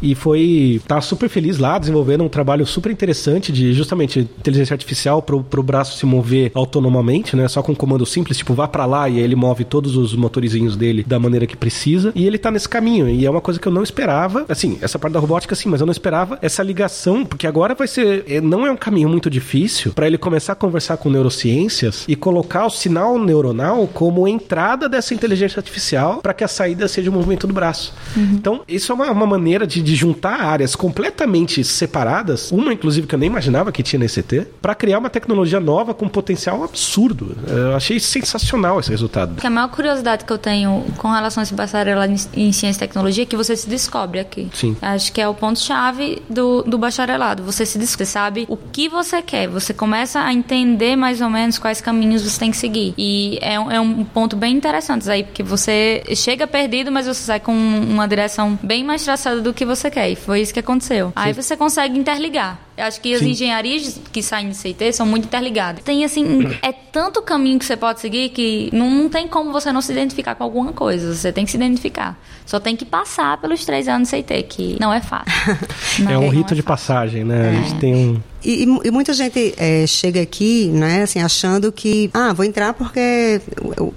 e 0.00 0.14
foi 0.14 0.80
tá 0.86 1.00
super 1.00 1.28
feliz 1.28 1.58
lá 1.58 1.78
desenvolvendo 1.78 2.24
um 2.24 2.28
trabalho 2.28 2.66
super 2.66 2.90
interessante 2.90 3.52
de 3.52 3.72
justamente 3.72 4.20
inteligência 4.20 4.74
artificial 4.74 5.22
para 5.22 5.36
o 5.36 5.62
braço 5.62 5.98
se 5.98 6.06
mover 6.06 6.51
autonomamente, 6.54 7.36
né? 7.36 7.48
Só 7.48 7.62
com 7.62 7.72
um 7.72 7.74
comando 7.74 8.04
simples, 8.06 8.38
tipo, 8.38 8.54
vá 8.54 8.68
para 8.68 8.86
lá 8.86 9.08
e 9.08 9.18
ele 9.18 9.34
move 9.34 9.64
todos 9.64 9.96
os 9.96 10.14
motorizinhos 10.14 10.76
dele 10.76 11.04
da 11.06 11.18
maneira 11.18 11.46
que 11.46 11.56
precisa. 11.56 12.12
E 12.14 12.26
ele 12.26 12.38
tá 12.38 12.50
nesse 12.50 12.68
caminho. 12.68 13.08
E 13.08 13.24
é 13.24 13.30
uma 13.30 13.40
coisa 13.40 13.58
que 13.58 13.66
eu 13.66 13.72
não 13.72 13.82
esperava. 13.82 14.44
Assim, 14.48 14.78
essa 14.80 14.98
parte 14.98 15.14
da 15.14 15.20
robótica, 15.20 15.54
sim, 15.54 15.68
mas 15.68 15.80
eu 15.80 15.86
não 15.86 15.92
esperava 15.92 16.38
essa 16.42 16.62
ligação, 16.62 17.24
porque 17.24 17.46
agora 17.46 17.74
vai 17.74 17.86
ser. 17.86 18.24
É, 18.28 18.40
não 18.40 18.66
é 18.66 18.70
um 18.70 18.76
caminho 18.76 19.08
muito 19.08 19.30
difícil 19.30 19.92
para 19.92 20.06
ele 20.06 20.18
começar 20.18 20.52
a 20.52 20.56
conversar 20.56 20.96
com 20.96 21.08
neurociências 21.08 22.04
e 22.06 22.16
colocar 22.16 22.66
o 22.66 22.70
sinal 22.70 23.18
neuronal 23.18 23.86
como 23.86 24.26
entrada 24.28 24.88
dessa 24.88 25.14
inteligência 25.14 25.58
artificial 25.58 26.20
para 26.22 26.34
que 26.34 26.44
a 26.44 26.48
saída 26.48 26.88
seja 26.88 27.10
o 27.10 27.12
movimento 27.12 27.46
do 27.46 27.54
braço. 27.54 27.94
Uhum. 28.16 28.32
Então, 28.34 28.60
isso 28.68 28.92
é 28.92 28.94
uma, 28.94 29.10
uma 29.10 29.26
maneira 29.26 29.66
de, 29.66 29.82
de, 29.82 29.94
juntar 29.94 30.40
áreas 30.40 30.74
completamente 30.74 31.62
separadas, 31.64 32.50
uma 32.50 32.72
inclusive 32.72 33.06
que 33.06 33.14
eu 33.14 33.18
nem 33.18 33.28
imaginava 33.28 33.72
que 33.72 33.82
tinha 33.82 34.00
nesse 34.00 34.20
ET, 34.20 34.46
para 34.60 34.74
criar 34.74 34.98
uma 34.98 35.10
tecnologia 35.10 35.60
nova 35.60 35.94
com 35.94 36.08
potencial 36.08 36.41
absurdo. 36.64 37.36
Eu 37.46 37.76
achei 37.76 38.00
sensacional 38.00 38.80
esse 38.80 38.90
resultado. 38.90 39.36
A 39.42 39.50
maior 39.50 39.68
curiosidade 39.68 40.24
que 40.24 40.32
eu 40.32 40.38
tenho 40.38 40.84
com 40.98 41.08
relação 41.08 41.40
a 41.40 41.44
esse 41.44 41.54
bacharelado 41.54 42.12
em 42.34 42.52
ciência 42.52 42.78
e 42.84 42.88
tecnologia 42.88 43.22
é 43.22 43.26
que 43.26 43.36
você 43.36 43.56
se 43.56 43.68
descobre 43.68 44.18
aqui. 44.18 44.48
Sim. 44.52 44.76
Acho 44.82 45.12
que 45.12 45.20
é 45.20 45.28
o 45.28 45.34
ponto-chave 45.34 46.22
do, 46.28 46.62
do 46.62 46.78
bacharelado. 46.78 47.42
Você 47.44 47.64
se 47.64 47.78
descobre, 47.78 47.92
você 47.92 48.06
sabe 48.06 48.46
o 48.48 48.56
que 48.56 48.88
você 48.88 49.20
quer. 49.20 49.48
Você 49.48 49.74
começa 49.74 50.20
a 50.20 50.32
entender 50.32 50.96
mais 50.96 51.20
ou 51.20 51.28
menos 51.28 51.58
quais 51.58 51.80
caminhos 51.80 52.22
você 52.22 52.38
tem 52.38 52.50
que 52.50 52.56
seguir. 52.56 52.94
E 52.96 53.38
é, 53.40 53.54
é 53.54 53.80
um 53.80 54.04
ponto 54.04 54.36
bem 54.36 54.56
interessante 54.56 55.08
aí, 55.10 55.24
porque 55.24 55.42
você 55.42 56.02
chega 56.16 56.46
perdido, 56.46 56.90
mas 56.90 57.06
você 57.06 57.22
sai 57.22 57.40
com 57.40 57.52
uma 57.52 58.08
direção 58.08 58.58
bem 58.62 58.82
mais 58.82 59.04
traçada 59.04 59.40
do 59.40 59.52
que 59.52 59.64
você 59.64 59.90
quer. 59.90 60.10
E 60.10 60.16
foi 60.16 60.40
isso 60.40 60.52
que 60.52 60.60
aconteceu. 60.60 61.08
Sim. 61.08 61.12
Aí 61.16 61.32
você 61.32 61.56
consegue 61.56 61.98
interligar. 61.98 62.58
Acho 62.82 63.00
que 63.00 63.14
as 63.14 63.20
Sim. 63.20 63.30
engenharias 63.30 64.00
que 64.12 64.22
saem 64.22 64.48
do 64.48 64.54
CIT 64.54 64.92
são 64.92 65.06
muito 65.06 65.24
interligadas. 65.24 65.82
Tem 65.84 66.04
assim, 66.04 66.56
é 66.62 66.72
tanto 66.72 67.22
caminho 67.22 67.58
que 67.58 67.64
você 67.64 67.76
pode 67.76 68.00
seguir 68.00 68.30
que 68.30 68.70
não, 68.72 68.90
não 68.90 69.08
tem 69.08 69.28
como 69.28 69.52
você 69.52 69.72
não 69.72 69.80
se 69.80 69.92
identificar 69.92 70.34
com 70.34 70.44
alguma 70.44 70.72
coisa. 70.72 71.14
Você 71.14 71.32
tem 71.32 71.44
que 71.44 71.50
se 71.50 71.56
identificar. 71.56 72.18
Só 72.44 72.58
tem 72.58 72.76
que 72.76 72.84
passar 72.84 73.38
pelos 73.38 73.64
três 73.64 73.88
anos 73.88 74.08
de 74.08 74.16
CIT, 74.16 74.42
que 74.44 74.76
não 74.80 74.92
é 74.92 75.00
fácil. 75.00 75.32
Não, 76.00 76.10
é 76.12 76.18
um 76.18 76.28
rito 76.28 76.54
é 76.54 76.56
de 76.56 76.62
passagem, 76.62 77.24
né? 77.24 77.46
É. 77.46 77.48
A 77.50 77.62
gente 77.62 77.78
tem 77.78 77.94
um 77.94 78.20
e, 78.44 78.66
e, 78.84 78.90
muita 78.90 79.12
gente 79.12 79.54
é, 79.56 79.86
chega 79.86 80.20
aqui, 80.20 80.68
né, 80.68 81.02
assim, 81.02 81.20
achando 81.20 81.70
que, 81.70 82.10
ah, 82.12 82.32
vou 82.32 82.44
entrar 82.44 82.74
porque 82.74 83.40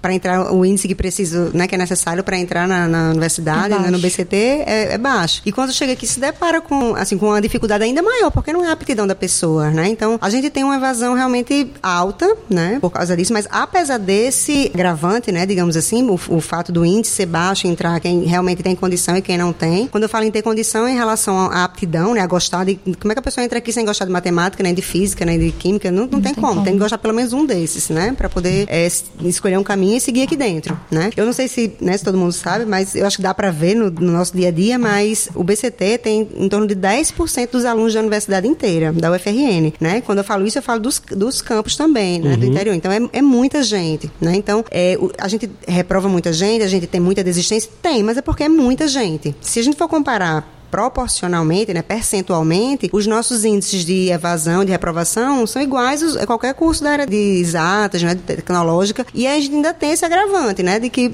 para 0.02 0.14
entrar 0.14 0.54
o 0.54 0.64
índice 0.64 0.88
que 0.88 0.96
preciso, 0.96 1.52
né, 1.54 1.68
que 1.68 1.76
é 1.76 1.78
necessário 1.78 2.24
para 2.24 2.38
entrar 2.38 2.68
na, 2.68 2.88
na 2.88 3.10
universidade, 3.10 3.74
é 3.74 3.80
né, 3.80 3.90
no 3.90 4.00
BCT, 4.00 4.36
é, 4.36 4.94
é, 4.94 4.98
baixo. 4.98 5.42
E 5.46 5.52
quando 5.52 5.74
chega 5.74 5.94
aqui 5.94 6.06
se 6.06 6.20
depara 6.20 6.62
com, 6.62 6.96
assim, 6.96 7.18
com 7.18 7.28
uma 7.28 7.42
dificuldade 7.42 7.84
ainda 7.84 8.02
maior, 8.02 8.30
porque 8.30 8.54
não 8.54 8.64
é 8.64 8.68
a 8.68 8.72
aptidão 8.72 9.08
da 9.08 9.16
pessoa, 9.16 9.72
né? 9.72 9.88
Então, 9.88 10.18
a 10.22 10.30
gente 10.30 10.50
tem 10.50 10.64
uma 10.64 10.76
evasão 10.76 11.14
realmente 11.16 11.72
alta, 11.82 12.36
né, 12.50 12.78
por 12.80 12.92
causa 12.92 13.18
disso, 13.18 13.34
mas 13.34 13.48
apesar 13.50 13.98
desse 13.98 14.70
gravante, 14.74 15.32
né, 15.32 15.46
digamos 15.46 15.76
assim, 15.76 16.04
o, 16.08 16.20
o 16.30 16.42
fato 16.42 16.72
do 16.72 16.86
índice 16.86 17.16
ser 17.16 17.26
baixo, 17.26 17.68
entrar 17.68 18.00
quem 18.00 18.24
realmente 18.24 18.62
tem 18.62 18.76
condição 18.76 19.18
e 19.18 19.22
quem 19.22 19.38
não 19.38 19.52
tem. 19.52 19.88
Quando 19.88 20.04
eu 20.04 20.10
falo 20.10 20.26
em 20.26 20.32
ter 20.32 20.42
condição 20.42 20.88
em 20.88 20.96
relação 20.96 21.38
à 21.52 21.64
aptidão, 21.64 22.14
né, 22.14 22.22
a 22.22 22.28
gostar 22.28 22.64
de 22.64 22.76
como 23.00 23.12
é 23.12 23.16
que 23.16 23.20
a 23.20 23.24
pessoa 23.24 23.44
entra 23.44 23.58
aqui 23.58 23.72
sem 23.72 23.86
gostar 23.86 24.06
de 24.06 24.12
matemática 24.12 24.35
matemática, 24.36 24.62
nem 24.62 24.74
de 24.74 24.82
física, 24.82 25.26
nem 25.26 25.40
de 25.40 25.52
química, 25.52 25.90
não, 25.90 26.04
não, 26.04 26.12
não 26.12 26.22
tem, 26.22 26.34
tem 26.34 26.36
como. 26.36 26.48
como. 26.54 26.64
Tem 26.64 26.74
que 26.74 26.80
gostar 26.80 26.98
pelo 26.98 27.14
menos 27.14 27.34
um 27.34 27.46
desses, 27.46 27.90
né? 27.90 28.14
Para 28.16 28.30
poder 28.30 28.66
é, 28.70 28.88
escolher 29.24 29.58
um 29.58 29.64
caminho 29.64 29.98
e 29.98 30.02
seguir 30.02 30.24
aqui 30.24 30.36
dentro, 30.36 30.80
né? 30.92 31.10
Eu 31.16 31.26
não 31.26 31.34
sei 31.34 31.48
se, 31.48 31.74
né, 31.80 31.98
se 31.98 32.04
todo 32.04 32.18
mundo 32.18 32.34
sabe, 32.34 32.66
mas 32.66 32.96
eu 32.96 33.06
acho 33.06 33.18
que 33.18 33.24
dá 33.24 33.34
para 33.34 33.50
ver 33.50 33.76
no, 33.76 33.90
no, 33.90 34.12
nosso 34.12 34.36
dia 34.36 34.50
a 34.50 34.52
dia, 34.52 34.78
mas 34.78 35.30
o 35.34 35.44
BCT 35.44 35.98
tem 36.00 36.28
em 36.36 36.50
torno 36.50 36.68
de 36.68 36.76
10% 36.76 37.50
dos 37.52 37.66
alunos 37.66 37.94
da 37.94 38.00
universidade 38.02 38.48
inteira, 38.48 38.92
da 38.92 39.12
UFRN, 39.12 39.74
né? 39.80 40.02
Quando 40.02 40.20
eu 40.20 40.24
falo 40.24 40.46
isso, 40.46 40.58
eu 40.58 40.64
falo 40.64 40.80
dos, 40.80 41.02
dos 41.12 41.42
campos 41.42 41.76
também, 41.76 42.20
né? 42.20 42.34
Uhum. 42.34 42.40
Do 42.40 42.46
interior. 42.46 42.76
Então, 42.76 42.92
é, 42.92 43.00
é 43.14 43.22
muita 43.22 43.64
gente, 43.64 44.12
né? 44.20 44.36
Então, 44.36 44.64
é, 44.70 44.98
o, 45.00 45.12
a 45.18 45.28
gente 45.28 45.50
reprova 45.68 46.10
muita 46.10 46.34
gente, 46.34 46.64
a 46.64 46.68
gente 46.68 46.88
tem 46.88 47.00
muita 47.00 47.24
desistência? 47.24 47.70
Tem, 47.82 48.04
mas 48.04 48.18
é 48.18 48.22
porque 48.22 48.44
é 48.44 48.50
muita 48.50 48.88
gente. 48.88 49.36
Se 49.42 49.60
a 49.60 49.64
gente 49.64 49.78
for 49.78 49.88
comparar 49.88 50.56
proporcionalmente, 50.76 51.74
né, 51.74 51.82
percentualmente, 51.82 52.90
os 52.92 53.08
nossos 53.08 53.46
índices 53.46 53.86
de 53.86 54.10
evasão, 54.10 54.66
de 54.66 54.74
reprovação, 54.74 55.48
são 55.48 55.62
iguais 55.62 56.18
a 56.18 56.26
qualquer 56.26 56.54
curso 56.54 56.84
da 56.84 56.92
área 56.92 57.08
de 57.08 57.16
exatas, 57.16 58.04
né, 58.04 58.14
de 58.14 58.22
tecnológica, 58.22 59.06
e 59.14 59.26
a 59.26 59.40
gente 59.40 59.56
ainda 59.56 59.74
tem 59.74 59.92
esse 59.94 60.04
agravante, 60.04 60.62
né, 60.62 60.78
de 60.78 60.90
que 60.90 61.10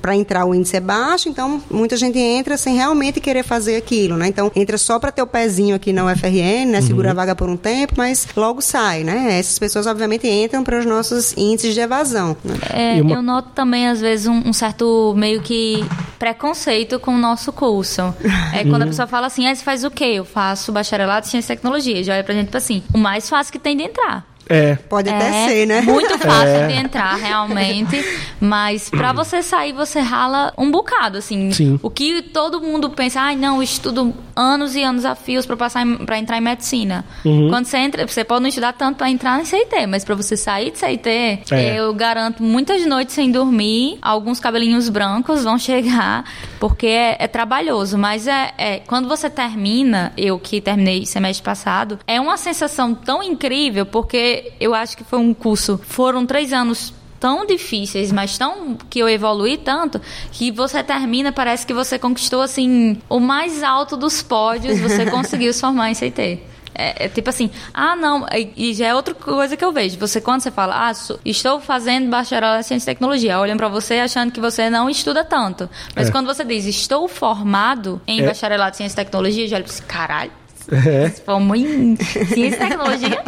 para 0.00 0.16
entrar 0.16 0.46
o 0.46 0.54
índice 0.54 0.78
é 0.78 0.80
baixo, 0.80 1.28
então 1.28 1.62
muita 1.70 1.94
gente 1.94 2.18
entra 2.18 2.56
sem 2.56 2.74
realmente 2.74 3.20
querer 3.20 3.42
fazer 3.42 3.76
aquilo, 3.76 4.16
né, 4.16 4.28
então 4.28 4.50
entra 4.56 4.78
só 4.78 4.98
para 4.98 5.12
ter 5.12 5.20
o 5.20 5.26
pezinho 5.26 5.76
aqui 5.76 5.92
na 5.92 6.06
UFRN, 6.06 6.70
né, 6.70 6.80
segura 6.80 7.08
uhum. 7.08 7.12
a 7.12 7.14
vaga 7.14 7.36
por 7.36 7.50
um 7.50 7.56
tempo, 7.58 7.92
mas 7.98 8.26
logo 8.34 8.62
sai, 8.62 9.04
né, 9.04 9.38
essas 9.38 9.58
pessoas 9.58 9.86
obviamente 9.86 10.26
entram 10.26 10.64
para 10.64 10.78
os 10.78 10.86
nossos 10.86 11.34
índices 11.36 11.74
de 11.74 11.80
evasão. 11.80 12.34
Né? 12.42 12.54
É, 12.96 13.02
uma... 13.02 13.12
Eu 13.12 13.20
noto 13.20 13.50
também 13.54 13.88
às 13.88 14.00
vezes 14.00 14.26
um, 14.26 14.48
um, 14.48 14.54
certo 14.54 15.12
meio 15.18 15.42
que 15.42 15.84
preconceito 16.18 16.98
com 16.98 17.14
o 17.14 17.18
nosso 17.18 17.52
curso, 17.52 18.14
é 18.54 18.64
quando 18.64 18.82
a 18.82 18.86
pessoa 18.86 19.01
pessoa 19.02 19.06
fala 19.06 19.26
assim, 19.26 19.46
ah, 19.46 19.54
você 19.54 19.62
faz 19.62 19.84
o 19.84 19.90
quê? 19.90 20.04
Eu 20.04 20.24
faço 20.24 20.72
bacharelado 20.72 21.26
em 21.26 21.30
ciência 21.30 21.52
e 21.52 21.56
tecnologia. 21.56 22.02
Já 22.02 22.14
olha 22.14 22.24
pra 22.24 22.34
gente, 22.34 22.46
tipo 22.46 22.56
assim, 22.56 22.82
o 22.94 22.98
mais 22.98 23.28
fácil 23.28 23.52
que 23.52 23.58
tem 23.58 23.76
de 23.76 23.84
entrar. 23.84 24.26
É. 24.48 24.76
Pode 24.76 25.08
é, 25.08 25.16
até 25.16 25.48
ser, 25.48 25.66
né? 25.66 25.80
Muito 25.82 26.16
fácil 26.18 26.48
é. 26.48 26.66
de 26.68 26.74
entrar, 26.74 27.16
realmente. 27.16 28.04
Mas 28.40 28.90
para 28.90 29.12
você 29.12 29.42
sair, 29.42 29.72
você 29.72 30.00
rala 30.00 30.52
um 30.58 30.70
bocado, 30.70 31.18
assim. 31.18 31.52
Sim. 31.52 31.78
O 31.82 31.90
que 31.90 32.22
todo 32.22 32.60
mundo 32.60 32.90
pensa, 32.90 33.20
ai, 33.20 33.34
ah, 33.34 33.38
não, 33.38 33.62
estudo 33.62 34.14
anos 34.34 34.74
e 34.74 34.82
anos 34.82 35.04
a 35.04 35.14
fios 35.14 35.46
para 35.46 35.56
passar 35.56 35.86
para 36.04 36.18
entrar 36.18 36.38
em 36.38 36.40
medicina. 36.40 37.04
Uhum. 37.24 37.48
Quando 37.48 37.66
você 37.66 37.76
entra, 37.78 38.06
você 38.06 38.24
pode 38.24 38.42
não 38.42 38.48
estudar 38.48 38.72
tanto 38.72 38.96
para 38.96 39.10
entrar 39.10 39.40
em 39.40 39.44
CIT, 39.44 39.86
mas 39.86 40.04
para 40.04 40.14
você 40.14 40.36
sair 40.36 40.70
de 40.70 40.78
CIT, 40.78 41.08
é. 41.08 41.78
eu 41.78 41.92
garanto 41.94 42.42
muitas 42.42 42.84
noites 42.86 43.14
sem 43.14 43.30
dormir, 43.30 43.98
alguns 44.02 44.40
cabelinhos 44.40 44.88
brancos 44.88 45.44
vão 45.44 45.58
chegar, 45.58 46.24
porque 46.58 46.86
é, 46.86 47.16
é 47.18 47.26
trabalhoso. 47.26 47.98
Mas 47.98 48.26
é, 48.26 48.52
é, 48.56 48.78
quando 48.80 49.08
você 49.08 49.28
termina, 49.28 50.12
eu 50.16 50.38
que 50.38 50.60
terminei 50.60 51.06
semestre 51.06 51.44
passado, 51.44 51.98
é 52.06 52.20
uma 52.20 52.36
sensação 52.36 52.94
tão 52.94 53.22
incrível, 53.22 53.86
porque 53.86 54.41
eu 54.60 54.74
acho 54.74 54.96
que 54.96 55.04
foi 55.04 55.18
um 55.18 55.34
curso. 55.34 55.80
Foram 55.82 56.26
três 56.26 56.52
anos 56.52 56.92
tão 57.22 57.46
difíceis, 57.46 58.10
mas 58.10 58.36
tão 58.36 58.76
que 58.90 58.98
eu 58.98 59.08
evolui 59.08 59.56
tanto 59.56 60.00
que 60.32 60.50
você 60.50 60.82
termina 60.82 61.30
parece 61.30 61.64
que 61.64 61.72
você 61.72 61.96
conquistou 61.96 62.42
assim 62.42 63.00
o 63.08 63.20
mais 63.20 63.62
alto 63.62 63.96
dos 63.96 64.20
pódios, 64.22 64.80
você 64.80 65.06
conseguiu 65.10 65.52
se 65.52 65.60
formar 65.60 65.90
em 65.90 65.94
CT. 65.94 66.40
É, 66.74 67.04
é, 67.04 67.08
tipo 67.08 67.28
assim, 67.28 67.50
ah, 67.72 67.94
não, 67.94 68.26
e 68.56 68.72
já 68.74 68.86
é 68.88 68.94
outra 68.94 69.14
coisa 69.14 69.56
que 69.56 69.64
eu 69.64 69.70
vejo. 69.72 69.98
Você, 69.98 70.20
quando 70.20 70.40
você 70.40 70.50
fala, 70.50 70.88
ah, 70.88 70.92
estou 71.24 71.60
fazendo 71.60 72.08
bacharelado 72.08 72.60
em 72.60 72.62
ciência 72.62 72.90
e 72.90 72.94
tecnologia, 72.94 73.38
olham 73.38 73.56
para 73.56 73.68
você 73.68 73.94
achando 73.94 74.32
que 74.32 74.40
você 74.40 74.70
não 74.70 74.88
estuda 74.88 75.22
tanto. 75.22 75.68
Mas 75.94 76.08
é. 76.08 76.10
quando 76.10 76.26
você 76.26 76.44
diz, 76.44 76.64
estou 76.64 77.06
formado 77.06 78.00
em 78.06 78.22
é. 78.22 78.26
bacharelado 78.26 78.74
em 78.74 78.78
ciência 78.78 78.94
e 79.00 79.04
tecnologia, 79.04 79.46
já 79.46 79.56
olha 79.56 79.64
para 79.64 79.72
você, 79.72 79.82
caralho, 79.82 80.32
é. 80.70 81.08
Formou 81.10 81.56
em 81.56 81.96
ciência 81.96 82.56
e 82.56 82.68
tecnologia. 82.68 83.22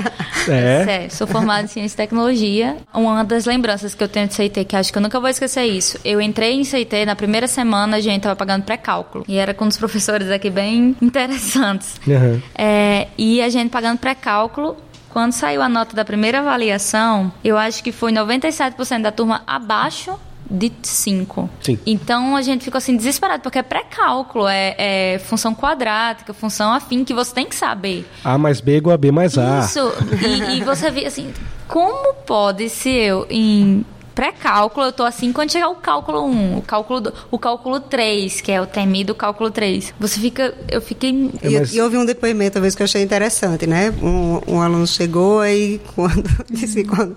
É. 0.49 0.85
Sério, 0.85 1.11
sou 1.11 1.27
formada 1.27 1.63
em 1.63 1.67
ciência 1.67 1.95
e 1.95 1.97
tecnologia. 1.97 2.77
Uma 2.93 3.25
das 3.25 3.47
lembranças 3.47 3.95
que 3.95 4.05
eu 4.05 4.09
tenho 4.09 4.29
de 4.29 4.35
CIT, 4.35 4.65
que 4.65 4.77
acho 4.77 4.93
que 4.93 4.99
eu 4.99 5.03
nunca 5.03 5.19
vou 5.19 5.29
esquecer 5.29 5.65
isso. 5.65 5.99
Eu 6.05 6.21
entrei 6.21 6.53
em 6.53 6.65
CIT, 6.65 7.07
na 7.07 7.17
primeira 7.17 7.47
semana 7.47 7.97
a 7.97 8.01
gente 8.01 8.23
tava 8.23 8.37
pagando 8.37 8.65
pré-cálculo. 8.65 9.25
E 9.27 9.39
era 9.39 9.55
com 9.55 9.65
uns 9.65 9.77
professores 9.77 10.31
aqui 10.31 10.51
bem 10.51 10.95
interessantes. 11.01 12.01
Uhum. 12.07 12.43
É, 12.55 13.09
e 13.17 13.41
a 13.41 13.49
gente 13.49 13.71
pagando 13.71 13.99
pré-cálculo 13.99 14.77
quando 15.15 15.31
saiu 15.31 15.63
a 15.63 15.69
nota 15.69 15.95
da 15.95 16.05
primeira 16.05 16.41
avaliação, 16.41 17.33
eu 17.45 17.57
acho 17.57 17.85
que 17.85 17.93
foi 17.93 18.11
97% 18.11 19.01
da 19.01 19.13
turma 19.13 19.43
abaixo 19.47 20.19
de 20.51 20.73
5. 20.83 21.49
Então 21.87 22.37
a 22.37 22.43
gente 22.43 22.65
ficou 22.65 22.79
assim 22.79 22.97
desesperado, 22.97 23.43
porque 23.43 23.59
é 23.59 23.63
pré-cálculo, 23.63 24.47
é, 24.47 24.75
é, 24.79 25.19
função 25.19 25.55
quadrática, 25.55 26.33
função 26.35 26.73
afim, 26.73 27.05
que 27.05 27.15
você 27.15 27.35
tem 27.35 27.47
que 27.47 27.55
saber. 27.55 28.07
A 28.23 28.37
mais 28.37 28.61
B 28.61 28.77
igual 28.77 28.95
a 28.95 28.99
B 28.99 29.11
mais 29.11 29.39
A. 29.39 29.61
Isso, 29.61 29.81
e, 30.23 30.59
e 30.59 30.65
você 30.65 30.91
vê 30.91 31.07
assim, 31.07 31.33
como 31.67 32.15
pode 32.27 32.69
se 32.69 32.91
eu, 32.91 33.27
em 33.31 33.85
pré-cálculo, 34.15 34.87
eu 34.87 34.93
tô 34.93 35.03
assim, 35.03 35.33
quando 35.33 35.51
chegar 35.51 35.69
o 35.69 35.77
cálculo 35.77 36.25
1, 36.25 36.59
o 36.59 36.63
cálculo, 36.63 37.01
do, 37.01 37.15
o 37.31 37.39
cálculo 37.39 37.81
3, 37.81 38.41
que 38.41 38.53
é 38.53 38.61
o 38.61 38.67
temido 38.67 39.15
cálculo 39.15 39.51
3, 39.51 39.95
você 39.99 40.21
fica, 40.21 40.55
eu 40.71 40.81
fiquei... 40.81 41.31
É, 41.43 41.51
mas... 41.51 41.75
E, 41.75 41.79
eu 41.79 41.85
ouvi 41.85 41.97
um 41.97 42.05
depoimento, 42.05 42.55
talvez, 42.55 42.75
que 42.75 42.83
eu 42.83 42.85
achei 42.85 43.03
interessante, 43.03 43.67
né? 43.67 43.93
Um, 44.03 44.55
um 44.55 44.61
aluno 44.61 44.87
chegou 44.87 45.41
aí, 45.41 45.81
quando, 45.95 46.25
disse, 46.51 46.85
quando 46.85 47.17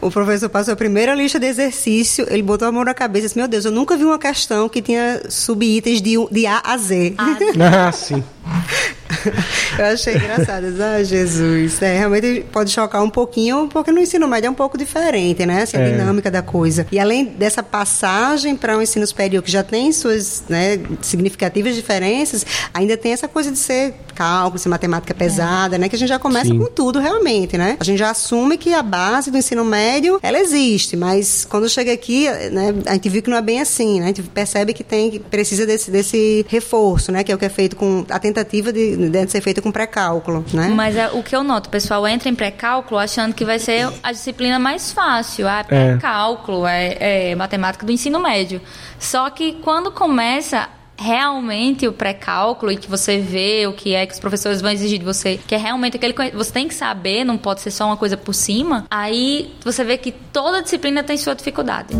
o 0.00 0.10
professor 0.10 0.48
passou 0.48 0.74
a 0.74 0.76
primeira 0.76 1.14
lista 1.14 1.38
de 1.38 1.46
exercício, 1.46 2.26
ele 2.28 2.42
botou 2.42 2.66
a 2.66 2.72
mão 2.72 2.84
na 2.84 2.94
cabeça 2.94 3.26
e 3.26 3.28
disse, 3.28 3.38
meu 3.38 3.48
Deus, 3.48 3.64
eu 3.64 3.70
nunca 3.72 3.96
vi 3.96 4.04
uma 4.04 4.18
questão 4.18 4.68
que 4.68 4.82
tinha 4.82 5.22
subitens 5.28 6.02
de, 6.02 6.16
de 6.30 6.46
A 6.46 6.60
a 6.64 6.76
Z. 6.76 7.14
Ah, 7.18 7.92
sim. 7.92 8.22
Eu 9.78 9.84
achei 9.86 10.16
engraçado. 10.16 10.66
Ah, 10.82 11.02
Jesus. 11.02 11.80
É, 11.82 11.98
realmente 11.98 12.44
pode 12.52 12.70
chocar 12.70 13.02
um 13.02 13.10
pouquinho, 13.10 13.68
porque 13.68 13.92
no 13.92 14.00
ensino 14.00 14.26
médio 14.26 14.48
é 14.48 14.50
um 14.50 14.54
pouco 14.54 14.76
diferente, 14.76 15.44
né? 15.46 15.62
Assim, 15.62 15.76
a 15.76 15.80
é. 15.80 15.90
dinâmica 15.90 16.30
da 16.30 16.42
coisa. 16.42 16.86
E 16.90 16.98
além 16.98 17.24
dessa 17.24 17.62
passagem 17.62 18.56
para 18.56 18.76
o 18.76 18.78
um 18.78 18.82
ensino 18.82 19.06
superior, 19.06 19.42
que 19.42 19.50
já 19.50 19.62
tem 19.62 19.92
suas 19.92 20.44
né, 20.48 20.80
significativas 21.00 21.74
diferenças, 21.74 22.44
ainda 22.72 22.96
tem 22.96 23.12
essa 23.12 23.28
coisa 23.28 23.50
de 23.50 23.58
ser 23.58 23.94
cálculo, 24.14 24.58
ser 24.58 24.68
matemática 24.68 25.14
pesada, 25.14 25.76
é. 25.76 25.78
né? 25.78 25.88
Que 25.88 25.96
a 25.96 25.98
gente 25.98 26.08
já 26.08 26.18
começa 26.18 26.50
Sim. 26.50 26.58
com 26.58 26.66
tudo 26.66 26.98
realmente, 26.98 27.56
né? 27.56 27.76
A 27.80 27.84
gente 27.84 27.98
já 27.98 28.10
assume 28.10 28.58
que 28.58 28.72
a 28.74 28.82
base 28.82 29.30
do 29.30 29.38
ensino 29.38 29.64
médio, 29.64 30.18
ela 30.22 30.38
existe, 30.38 30.96
mas 30.96 31.44
quando 31.44 31.68
chega 31.68 31.92
aqui, 31.92 32.28
né, 32.50 32.74
a 32.86 32.94
gente 32.94 33.08
viu 33.08 33.22
que 33.22 33.30
não 33.30 33.36
é 33.36 33.42
bem 33.42 33.60
assim, 33.60 34.00
né? 34.00 34.06
A 34.06 34.08
gente 34.08 34.22
percebe 34.22 34.72
que 34.72 34.84
tem, 34.84 35.18
precisa 35.18 35.66
desse, 35.66 35.90
desse 35.90 36.44
reforço, 36.48 37.10
né? 37.10 37.24
Que 37.24 37.32
é 37.32 37.34
o 37.34 37.38
que 37.38 37.44
é 37.44 37.48
feito 37.48 37.76
com 37.76 38.04
a 38.08 38.18
tentativa 38.32 38.72
de, 38.72 39.10
de 39.10 39.30
ser 39.30 39.40
feita 39.40 39.60
com 39.60 39.70
pré-cálculo, 39.70 40.44
né? 40.52 40.68
Mas 40.68 40.96
é, 40.96 41.08
o 41.12 41.22
que 41.22 41.34
eu 41.34 41.44
noto, 41.44 41.66
o 41.66 41.70
pessoal 41.70 42.06
entra 42.06 42.28
em 42.28 42.34
pré-cálculo 42.34 42.98
achando 42.98 43.34
que 43.34 43.44
vai 43.44 43.58
ser 43.58 43.88
a 44.02 44.12
disciplina 44.12 44.58
mais 44.58 44.92
fácil. 44.92 45.46
Ah, 45.48 45.62
pré-cálculo, 45.64 46.66
é. 46.66 47.30
é 47.30 47.34
matemática 47.34 47.84
do 47.84 47.92
ensino 47.92 48.18
médio. 48.20 48.60
Só 48.98 49.28
que 49.30 49.54
quando 49.62 49.90
começa 49.90 50.68
realmente 50.96 51.86
o 51.88 51.92
pré-cálculo 51.92 52.70
e 52.70 52.76
que 52.76 52.88
você 52.88 53.18
vê 53.18 53.66
o 53.66 53.72
que 53.72 53.94
é 53.94 54.06
que 54.06 54.14
os 54.14 54.20
professores 54.20 54.60
vão 54.60 54.70
exigir 54.70 54.98
de 54.98 55.04
você, 55.04 55.38
que 55.46 55.54
é 55.54 55.58
realmente 55.58 55.96
aquele 55.96 56.14
você 56.32 56.52
tem 56.52 56.68
que 56.68 56.74
saber, 56.74 57.24
não 57.24 57.36
pode 57.36 57.60
ser 57.60 57.70
só 57.70 57.86
uma 57.86 57.96
coisa 57.96 58.16
por 58.16 58.34
cima, 58.34 58.86
aí 58.90 59.52
você 59.64 59.82
vê 59.82 59.96
que 59.96 60.12
toda 60.12 60.62
disciplina 60.62 61.02
tem 61.02 61.16
sua 61.16 61.34
dificuldade. 61.34 61.94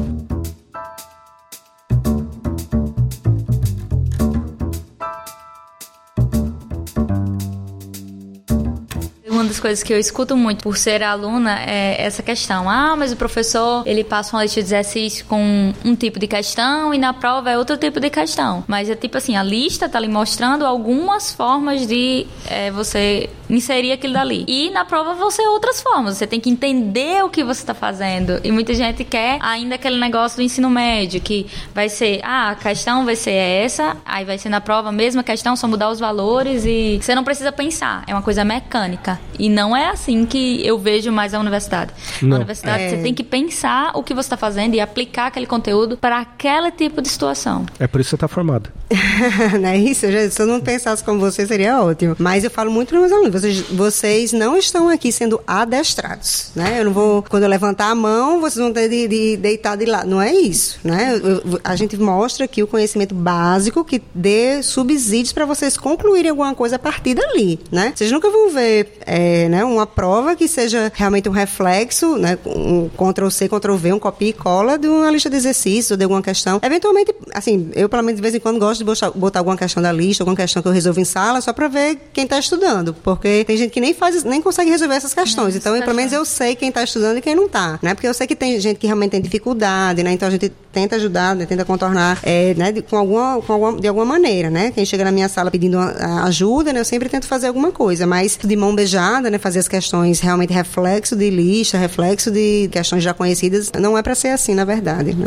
Das 9.53 9.61
coisas 9.61 9.83
que 9.83 9.93
eu 9.93 9.99
escuto 9.99 10.35
muito 10.35 10.63
por 10.63 10.79
ser 10.79 11.03
aluna 11.03 11.61
é 11.61 12.03
essa 12.03 12.23
questão. 12.23 12.71
Ah, 12.71 12.97
mas 12.97 13.13
o 13.13 13.17
professor, 13.17 13.83
ele 13.87 14.03
passa 14.03 14.35
uma 14.35 14.43
lista 14.43 14.61
de 14.61 14.67
exercício 14.67 15.27
com 15.27 15.75
um 15.85 15.95
tipo 15.95 16.19
de 16.19 16.27
questão 16.27 16.95
e 16.95 16.99
na 16.99 17.13
prova 17.13 17.51
é 17.51 17.59
outro 17.59 17.77
tipo 17.77 18.01
de 18.01 18.09
questão. 18.09 18.65
Mas 18.67 18.89
é 18.89 18.97
tipo 18.97 19.19
assim, 19.19 19.37
a 19.37 19.43
lista 19.43 19.91
tá 19.91 20.01
lhe 20.01 20.09
mostrando 20.09 20.65
algumas 20.65 21.35
formas 21.35 21.87
de 21.87 22.27
é, 22.49 22.71
você 22.71 23.29
inserir 23.51 23.93
aquilo 23.93 24.15
dali. 24.15 24.45
E 24.49 24.71
na 24.71 24.85
prova 24.85 25.15
vão 25.15 25.31
ser 25.31 25.43
outras 25.43 25.83
formas. 25.83 26.17
Você 26.17 26.27
tem 26.27 26.41
que 26.41 26.49
entender 26.49 27.23
o 27.23 27.29
que 27.29 27.45
você 27.45 27.61
está 27.61 27.75
fazendo. 27.75 28.41
E 28.43 28.51
muita 28.51 28.73
gente 28.73 29.05
quer 29.05 29.39
ainda 29.43 29.75
aquele 29.75 29.99
negócio 29.99 30.39
do 30.39 30.43
ensino 30.43 30.71
médio, 30.71 31.21
que 31.21 31.47
vai 31.75 31.89
ser, 31.89 32.21
ah, 32.23 32.51
a 32.51 32.55
questão 32.55 33.05
vai 33.05 33.17
ser 33.17 33.33
essa, 33.33 33.97
aí 34.07 34.25
vai 34.25 34.39
ser 34.39 34.49
na 34.49 34.61
prova 34.61 34.89
a 34.89 34.93
mesma 34.93 35.23
questão, 35.23 35.55
só 35.55 35.69
mudar 35.69 35.91
os 35.91 36.01
valores 36.01 36.65
e 36.65 36.99
você 37.01 37.15
não 37.15 37.23
precisa 37.23 37.53
pensar. 37.53 38.05
É 38.07 38.15
uma 38.15 38.23
coisa 38.23 38.45
mecânica. 38.45 39.21
E 39.43 39.49
não 39.49 39.77
é 39.77 39.89
assim 39.89 40.25
que 40.25 40.65
eu 40.65 40.79
vejo 40.79 41.11
mais 41.11 41.35
a 41.35 41.41
universidade. 41.41 41.93
Não. 42.23 42.29
Na 42.29 42.37
universidade, 42.37 42.85
é... 42.85 42.91
você 42.91 42.99
tem 42.99 43.13
que 43.13 43.25
pensar 43.25 43.91
o 43.93 44.01
que 44.01 44.15
você 44.15 44.27
está 44.27 44.37
fazendo 44.37 44.77
e 44.77 44.81
aplicar 44.81 45.27
aquele 45.27 45.47
conteúdo 45.47 45.97
para 45.97 46.21
aquele 46.21 46.71
tipo 46.71 47.03
de 47.03 47.09
situação. 47.09 47.67
É 47.81 47.89
por 47.89 48.01
isso 48.01 48.07
que 48.07 48.11
você 48.11 48.15
está 48.15 48.29
formado. 48.29 48.71
não 49.61 49.69
é 49.69 49.77
isso? 49.77 50.07
Se 50.31 50.41
eu 50.41 50.47
não 50.47 50.61
pensasse 50.61 51.03
como 51.03 51.19
você, 51.19 51.45
seria 51.45 51.83
ótimo. 51.83 52.15
Mas 52.21 52.45
eu 52.45 52.53
falo 52.53 52.71
muito 52.71 52.91
para 52.91 53.01
meus 53.01 53.11
alunos, 53.11 53.33
vocês, 53.33 53.61
vocês 53.63 54.33
não 54.33 54.57
estão 54.57 54.89
aqui 54.89 55.11
sendo 55.11 55.41
adestrados, 55.45 56.53
né? 56.55 56.77
Eu 56.79 56.85
não 56.85 56.93
vou, 56.93 57.25
quando 57.25 57.43
eu 57.43 57.49
levantar 57.49 57.91
a 57.91 57.97
mão, 57.97 58.41
vocês 58.41 58.63
vão 58.63 58.73
ter 58.73 58.89
de, 58.89 59.09
de 59.09 59.37
deitar 59.39 59.77
de 59.77 59.87
lado. 59.87 60.09
Não 60.09 60.23
é 60.23 60.33
isso, 60.33 60.79
né? 60.85 61.21
Eu, 61.21 61.61
a 61.65 61.75
gente 61.75 61.97
mostra 61.97 62.45
aqui 62.45 62.63
o 62.63 62.69
conhecimento 62.69 63.13
básico 63.13 63.85
que 63.85 64.01
dê 64.15 64.63
subsídios 64.63 65.33
para 65.33 65.45
vocês 65.45 65.77
concluírem 65.77 66.31
alguma 66.31 66.55
coisa 66.55 66.77
a 66.77 66.79
partir 66.79 67.15
dali, 67.15 67.59
né? 67.73 67.93
Vocês 67.93 68.13
nunca 68.13 68.31
vão 68.31 68.49
ver... 68.49 68.99
É, 69.05 69.32
é, 69.33 69.49
né, 69.49 69.65
uma 69.65 69.87
prova 69.87 70.37
que 70.37 70.47
seja 70.47 70.93
realmente 70.95 71.27
um 71.27 71.33
reflexo, 71.33 72.17
né, 72.19 72.39
um 72.45 72.91
Ctrl-C, 72.91 73.49
Ctrl-V, 73.49 73.95
um 73.95 73.99
copia 73.99 74.29
e 74.29 74.33
cola 74.33 74.79
de 74.79 74.87
uma 74.87 75.11
lista 75.11 75.31
de 75.31 75.37
exercícios 75.37 75.93
ou 75.93 75.97
de 75.97 76.05
alguma 76.05 76.21
questão. 76.21 76.61
Eventualmente, 76.63 77.15
assim, 77.33 77.71
eu 77.75 77.89
pelo 77.89 78.03
menos 78.03 78.17
de 78.17 78.23
vez 78.23 78.35
em 78.35 78.41
quando 78.41 78.59
gosto 78.59 78.79
de 78.79 78.85
botar, 78.85 79.11
botar 79.11 79.41
alguma 79.41 79.57
questão 79.57 79.83
da 79.83 79.91
lista, 79.91 80.23
alguma 80.23 80.37
questão 80.37 80.61
que 80.61 80.69
eu 80.69 80.73
resolvo 80.73 81.01
em 81.01 81.05
sala, 81.05 81.41
só 81.41 81.53
para 81.53 81.67
ver 81.67 81.99
quem 82.13 82.25
está 82.25 82.39
estudando, 82.39 82.93
porque 82.93 83.45
tem 83.45 83.57
gente 83.57 83.71
que 83.71 83.81
nem 83.81 83.95
faz, 83.95 84.23
nem 84.23 84.43
consegue 84.43 84.71
resolver 84.71 84.95
essas 84.95 85.15
questões. 85.15 85.55
Não, 85.55 85.77
então, 85.77 85.81
pelo 85.81 85.97
menos 85.97 86.13
eu 86.13 86.25
sei 86.27 86.55
quem 86.55 86.69
está 86.69 86.85
estudando 86.85 87.17
e 87.17 87.21
quem 87.23 87.35
não 87.35 87.47
está, 87.47 87.79
né? 87.83 87.95
Porque 87.95 88.07
eu 88.07 88.15
sei 88.15 88.27
que 88.27 88.37
tem 88.37 88.61
gente 88.61 88.79
que 88.79 88.87
realmente 88.87 89.13
tem 89.13 89.21
dificuldade, 89.23 90.03
né? 90.03 90.13
Então 90.13 90.29
a 90.29 90.31
gente 90.31 90.53
tenta 90.73 90.97
ajudar, 90.97 91.37
né? 91.37 91.47
tenta 91.47 91.65
contornar, 91.65 92.19
é, 92.23 92.55
né? 92.55 92.73
De, 92.73 92.83
com 92.83 92.97
alguma, 92.97 93.41
com 93.43 93.53
alguma, 93.53 93.81
de 93.81 93.87
alguma 93.87 94.07
maneira, 94.07 94.51
né? 94.51 94.71
Quem 94.71 94.85
chega 94.85 95.05
na 95.05 95.13
minha 95.13 95.29
sala 95.29 95.51
pedindo 95.51 95.79
ajuda, 96.25 96.73
né? 96.73 96.81
Eu 96.81 96.85
sempre 96.85 97.09
tento 97.09 97.27
fazer 97.27 97.49
alguma 97.49 97.71
coisa, 97.71 98.07
mas 98.07 98.39
de 98.43 98.57
mão 98.57 98.75
beijada, 98.75 99.31
né? 99.31 99.39
Fazer 99.39 99.59
as 99.59 99.69
questões 99.69 100.21
realmente 100.21 100.53
reflexo 100.53 101.15
de 101.15 101.31
lista, 101.31 101.77
reflexo 101.77 102.31
de 102.31 102.69
questões 102.73 103.03
já 103.03 103.13
conhecidas, 103.13 103.71
não 103.79 103.97
é 103.97 104.03
para 104.03 104.15
ser 104.15 104.29
assim, 104.29 104.55
na 104.55 104.65
verdade, 104.65 105.15
né? 105.15 105.27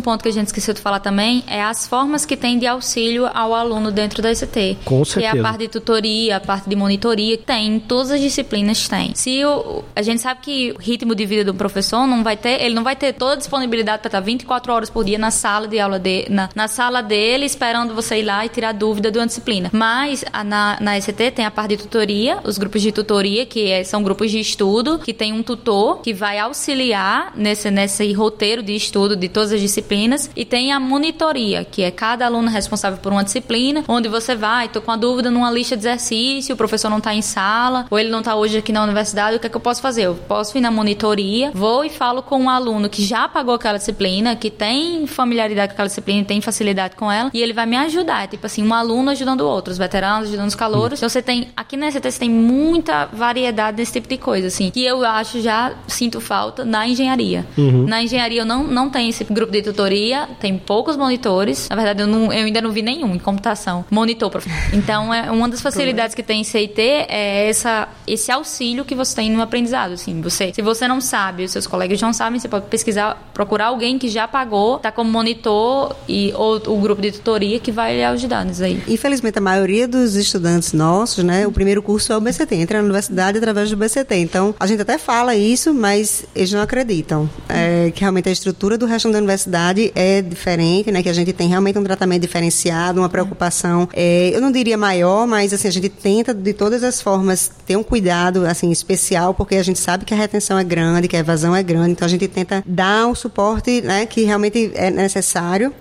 Um 0.00 0.02
ponto 0.02 0.22
que 0.22 0.28
a 0.28 0.32
gente 0.32 0.46
esqueceu 0.46 0.72
de 0.72 0.80
falar 0.80 0.98
também 0.98 1.44
é 1.46 1.62
as 1.62 1.86
formas 1.86 2.24
que 2.24 2.34
tem 2.34 2.58
de 2.58 2.66
auxílio 2.66 3.28
ao 3.32 3.54
aluno 3.54 3.92
dentro 3.92 4.22
da 4.22 4.32
ICT. 4.32 4.78
Com 4.84 5.04
certeza. 5.04 5.32
Que 5.32 5.36
é 5.36 5.40
a 5.40 5.42
parte 5.42 5.58
de 5.58 5.68
tutoria, 5.68 6.36
a 6.36 6.40
parte 6.40 6.68
de 6.68 6.74
monitoria. 6.74 7.36
Tem, 7.36 7.78
todas 7.78 8.10
as 8.10 8.20
disciplinas 8.20 8.88
tem. 8.88 9.14
Se 9.14 9.44
o, 9.44 9.84
a 9.94 10.00
gente 10.00 10.22
sabe 10.22 10.40
que 10.40 10.72
o 10.72 10.80
ritmo 10.80 11.14
de 11.14 11.26
vida 11.26 11.44
do 11.44 11.54
professor 11.54 12.06
não 12.06 12.24
vai 12.24 12.36
ter, 12.36 12.62
ele 12.62 12.74
não 12.74 12.82
vai 12.82 12.96
ter 12.96 13.12
toda 13.12 13.34
a 13.34 13.36
disponibilidade 13.36 13.98
para 13.98 14.08
estar 14.08 14.20
24 14.20 14.72
horas 14.72 14.88
por 14.90 15.04
dia 15.04 15.18
na 15.18 15.30
sala 15.30 15.68
de 15.68 15.78
aula 15.78 15.98
de, 15.98 16.26
na, 16.30 16.48
na 16.54 16.66
sala 16.66 17.02
dele, 17.02 17.44
esperando 17.44 17.94
você 17.94 18.20
ir 18.20 18.22
lá 18.22 18.44
e 18.46 18.48
tirar 18.48 18.72
dúvida 18.72 19.10
de 19.10 19.18
uma 19.18 19.26
disciplina. 19.26 19.68
Mas 19.72 20.24
a, 20.32 20.42
na, 20.42 20.78
na 20.80 20.98
ICT 20.98 21.32
tem 21.32 21.44
a 21.44 21.50
parte 21.50 21.76
de 21.76 21.82
tutoria, 21.82 22.38
os 22.42 22.56
grupos 22.56 22.80
de 22.80 22.90
tutoria, 22.90 23.44
que 23.44 23.70
é, 23.70 23.84
são 23.84 24.02
grupos 24.02 24.30
de 24.30 24.40
estudo, 24.40 24.98
que 24.98 25.12
tem 25.12 25.34
um 25.34 25.42
tutor 25.42 26.00
que 26.00 26.14
vai 26.14 26.38
auxiliar 26.38 27.32
nesse, 27.36 27.70
nesse 27.70 28.10
roteiro 28.14 28.62
de 28.62 28.74
estudo 28.74 29.14
de 29.14 29.28
todas 29.28 29.52
as 29.52 29.60
disciplinas 29.60 29.89
disciplinas 29.90 30.30
e 30.36 30.44
tem 30.44 30.72
a 30.72 30.78
monitoria, 30.78 31.64
que 31.64 31.82
é 31.82 31.90
cada 31.90 32.26
aluno 32.26 32.48
responsável 32.48 32.98
por 32.98 33.12
uma 33.12 33.24
disciplina, 33.24 33.84
onde 33.88 34.08
você 34.08 34.36
vai, 34.36 34.68
tô 34.68 34.80
com 34.80 34.90
a 34.90 34.96
dúvida 34.96 35.30
numa 35.30 35.50
lista 35.50 35.76
de 35.76 35.82
exercício, 35.82 36.54
o 36.54 36.56
professor 36.56 36.88
não 36.88 36.98
está 36.98 37.12
em 37.14 37.22
sala, 37.22 37.86
ou 37.90 37.98
ele 37.98 38.08
não 38.08 38.20
está 38.20 38.34
hoje 38.36 38.58
aqui 38.58 38.72
na 38.72 38.82
universidade, 38.82 39.36
o 39.36 39.40
que 39.40 39.46
é 39.46 39.50
que 39.50 39.56
eu 39.56 39.60
posso 39.60 39.82
fazer? 39.82 40.02
Eu 40.02 40.14
posso 40.14 40.56
ir 40.56 40.60
na 40.60 40.70
monitoria, 40.70 41.50
vou 41.52 41.84
e 41.84 41.90
falo 41.90 42.22
com 42.22 42.38
um 42.38 42.48
aluno 42.50 42.88
que 42.88 43.02
já 43.02 43.28
pagou 43.28 43.54
aquela 43.54 43.78
disciplina, 43.78 44.36
que 44.36 44.50
tem 44.50 45.06
familiaridade 45.06 45.68
com 45.68 45.74
aquela 45.74 45.88
disciplina, 45.88 46.24
tem 46.24 46.40
facilidade 46.40 46.94
com 46.94 47.10
ela, 47.10 47.30
e 47.34 47.42
ele 47.42 47.52
vai 47.52 47.66
me 47.66 47.76
ajudar. 47.76 48.24
É 48.24 48.26
tipo 48.26 48.46
assim, 48.46 48.66
um 48.66 48.72
aluno 48.72 49.10
ajudando 49.10 49.40
o 49.40 49.48
outro, 49.48 49.72
os 49.72 49.78
veteranos 49.78 50.28
ajudando 50.28 50.48
os 50.48 50.54
calouros. 50.54 50.98
Então 50.98 51.08
você 51.08 51.22
tem, 51.22 51.48
aqui 51.56 51.76
na 51.76 51.90
ST 51.90 52.00
você 52.00 52.18
tem 52.18 52.30
muita 52.30 53.06
variedade 53.06 53.76
desse 53.76 53.92
tipo 53.92 54.08
de 54.08 54.18
coisa, 54.18 54.46
assim, 54.46 54.70
que 54.70 54.84
eu 54.84 55.04
acho 55.04 55.40
já 55.40 55.72
sinto 55.88 56.20
falta 56.20 56.64
na 56.64 56.86
engenharia. 56.86 57.46
Uhum. 57.56 57.86
Na 57.86 58.02
engenharia 58.02 58.42
eu 58.42 58.46
não, 58.46 58.64
não 58.64 58.88
tenho 58.90 59.10
esse 59.10 59.24
grupo 59.24 59.52
de 59.52 59.62
tutoria, 59.80 60.28
tem 60.38 60.58
poucos 60.58 60.96
monitores. 60.96 61.68
Na 61.70 61.76
verdade, 61.76 62.02
eu, 62.02 62.06
não, 62.06 62.30
eu 62.32 62.44
ainda 62.44 62.60
não 62.60 62.70
vi 62.70 62.82
nenhum 62.82 63.14
em 63.14 63.18
computação. 63.18 63.84
Monitor, 63.90 64.42
Então, 64.72 65.12
é 65.12 65.30
uma 65.30 65.48
das 65.48 65.62
facilidades 65.62 66.14
que 66.14 66.22
tem 66.22 66.42
em 66.42 66.44
CIT 66.44 66.80
é 66.80 67.48
essa, 67.48 67.88
esse 68.06 68.30
auxílio 68.30 68.84
que 68.84 68.94
você 68.94 69.16
tem 69.16 69.30
no 69.30 69.40
aprendizado. 69.40 69.92
Assim, 69.92 70.20
você, 70.20 70.52
se 70.52 70.60
você 70.60 70.86
não 70.86 71.00
sabe, 71.00 71.44
os 71.44 71.52
seus 71.52 71.66
colegas 71.66 72.00
não 72.00 72.12
sabem, 72.12 72.38
você 72.38 72.48
pode 72.48 72.66
pesquisar, 72.66 73.30
procurar 73.32 73.66
alguém 73.66 73.98
que 73.98 74.08
já 74.08 74.28
pagou, 74.28 74.78
tá 74.78 74.92
como 74.92 75.10
monitor 75.10 75.96
e 76.08 76.32
ou 76.34 76.56
o 76.56 76.80
grupo 76.80 77.00
de 77.00 77.12
tutoria 77.12 77.58
que 77.58 77.72
vai 77.72 77.96
lhe 77.96 78.04
ajudar 78.04 78.44
nisso 78.44 78.62
aí. 78.62 78.82
Infelizmente, 78.86 79.38
a 79.38 79.40
maioria 79.40 79.88
dos 79.88 80.14
estudantes 80.14 80.72
nossos, 80.72 81.24
né, 81.24 81.46
o 81.46 81.52
primeiro 81.52 81.82
curso 81.82 82.12
é 82.12 82.16
o 82.16 82.20
BCT, 82.20 82.54
entra 82.56 82.78
na 82.78 82.84
universidade 82.84 83.38
através 83.38 83.70
do 83.70 83.76
BCT. 83.76 84.16
Então, 84.16 84.54
a 84.58 84.66
gente 84.66 84.82
até 84.82 84.98
fala 84.98 85.34
isso, 85.34 85.72
mas 85.72 86.24
eles 86.34 86.52
não 86.52 86.60
acreditam. 86.60 87.28
É, 87.48 87.90
que 87.94 88.00
realmente 88.00 88.28
a 88.28 88.32
estrutura 88.32 88.76
do 88.76 88.86
resto 88.86 89.10
da 89.10 89.18
universidade 89.18 89.69
é 89.94 90.22
diferente, 90.22 90.90
né? 90.90 91.02
Que 91.02 91.08
a 91.08 91.12
gente 91.12 91.32
tem 91.32 91.48
realmente 91.48 91.78
um 91.78 91.84
tratamento 91.84 92.22
diferenciado, 92.22 93.00
uma 93.00 93.08
preocupação, 93.08 93.88
é, 93.92 94.30
eu 94.34 94.40
não 94.40 94.52
diria 94.52 94.76
maior, 94.76 95.26
mas 95.26 95.52
assim, 95.52 95.68
a 95.68 95.72
gente 95.72 95.88
tenta 95.88 96.32
de 96.34 96.52
todas 96.52 96.82
as 96.82 97.00
formas 97.00 97.50
ter 97.66 97.76
um 97.76 97.82
cuidado 97.82 98.46
assim 98.46 98.70
especial, 98.70 99.34
porque 99.34 99.56
a 99.56 99.62
gente 99.62 99.78
sabe 99.78 100.04
que 100.04 100.14
a 100.14 100.16
retenção 100.16 100.58
é 100.58 100.64
grande, 100.64 101.08
que 101.08 101.16
a 101.16 101.20
evasão 101.20 101.54
é 101.54 101.62
grande, 101.62 101.92
então 101.92 102.06
a 102.06 102.10
gente 102.10 102.26
tenta 102.28 102.62
dar 102.66 103.06
o 103.08 103.14
suporte 103.14 103.80
né, 103.80 104.06
que 104.06 104.22
realmente 104.22 104.70
é 104.74 104.90
necessário 104.90 105.72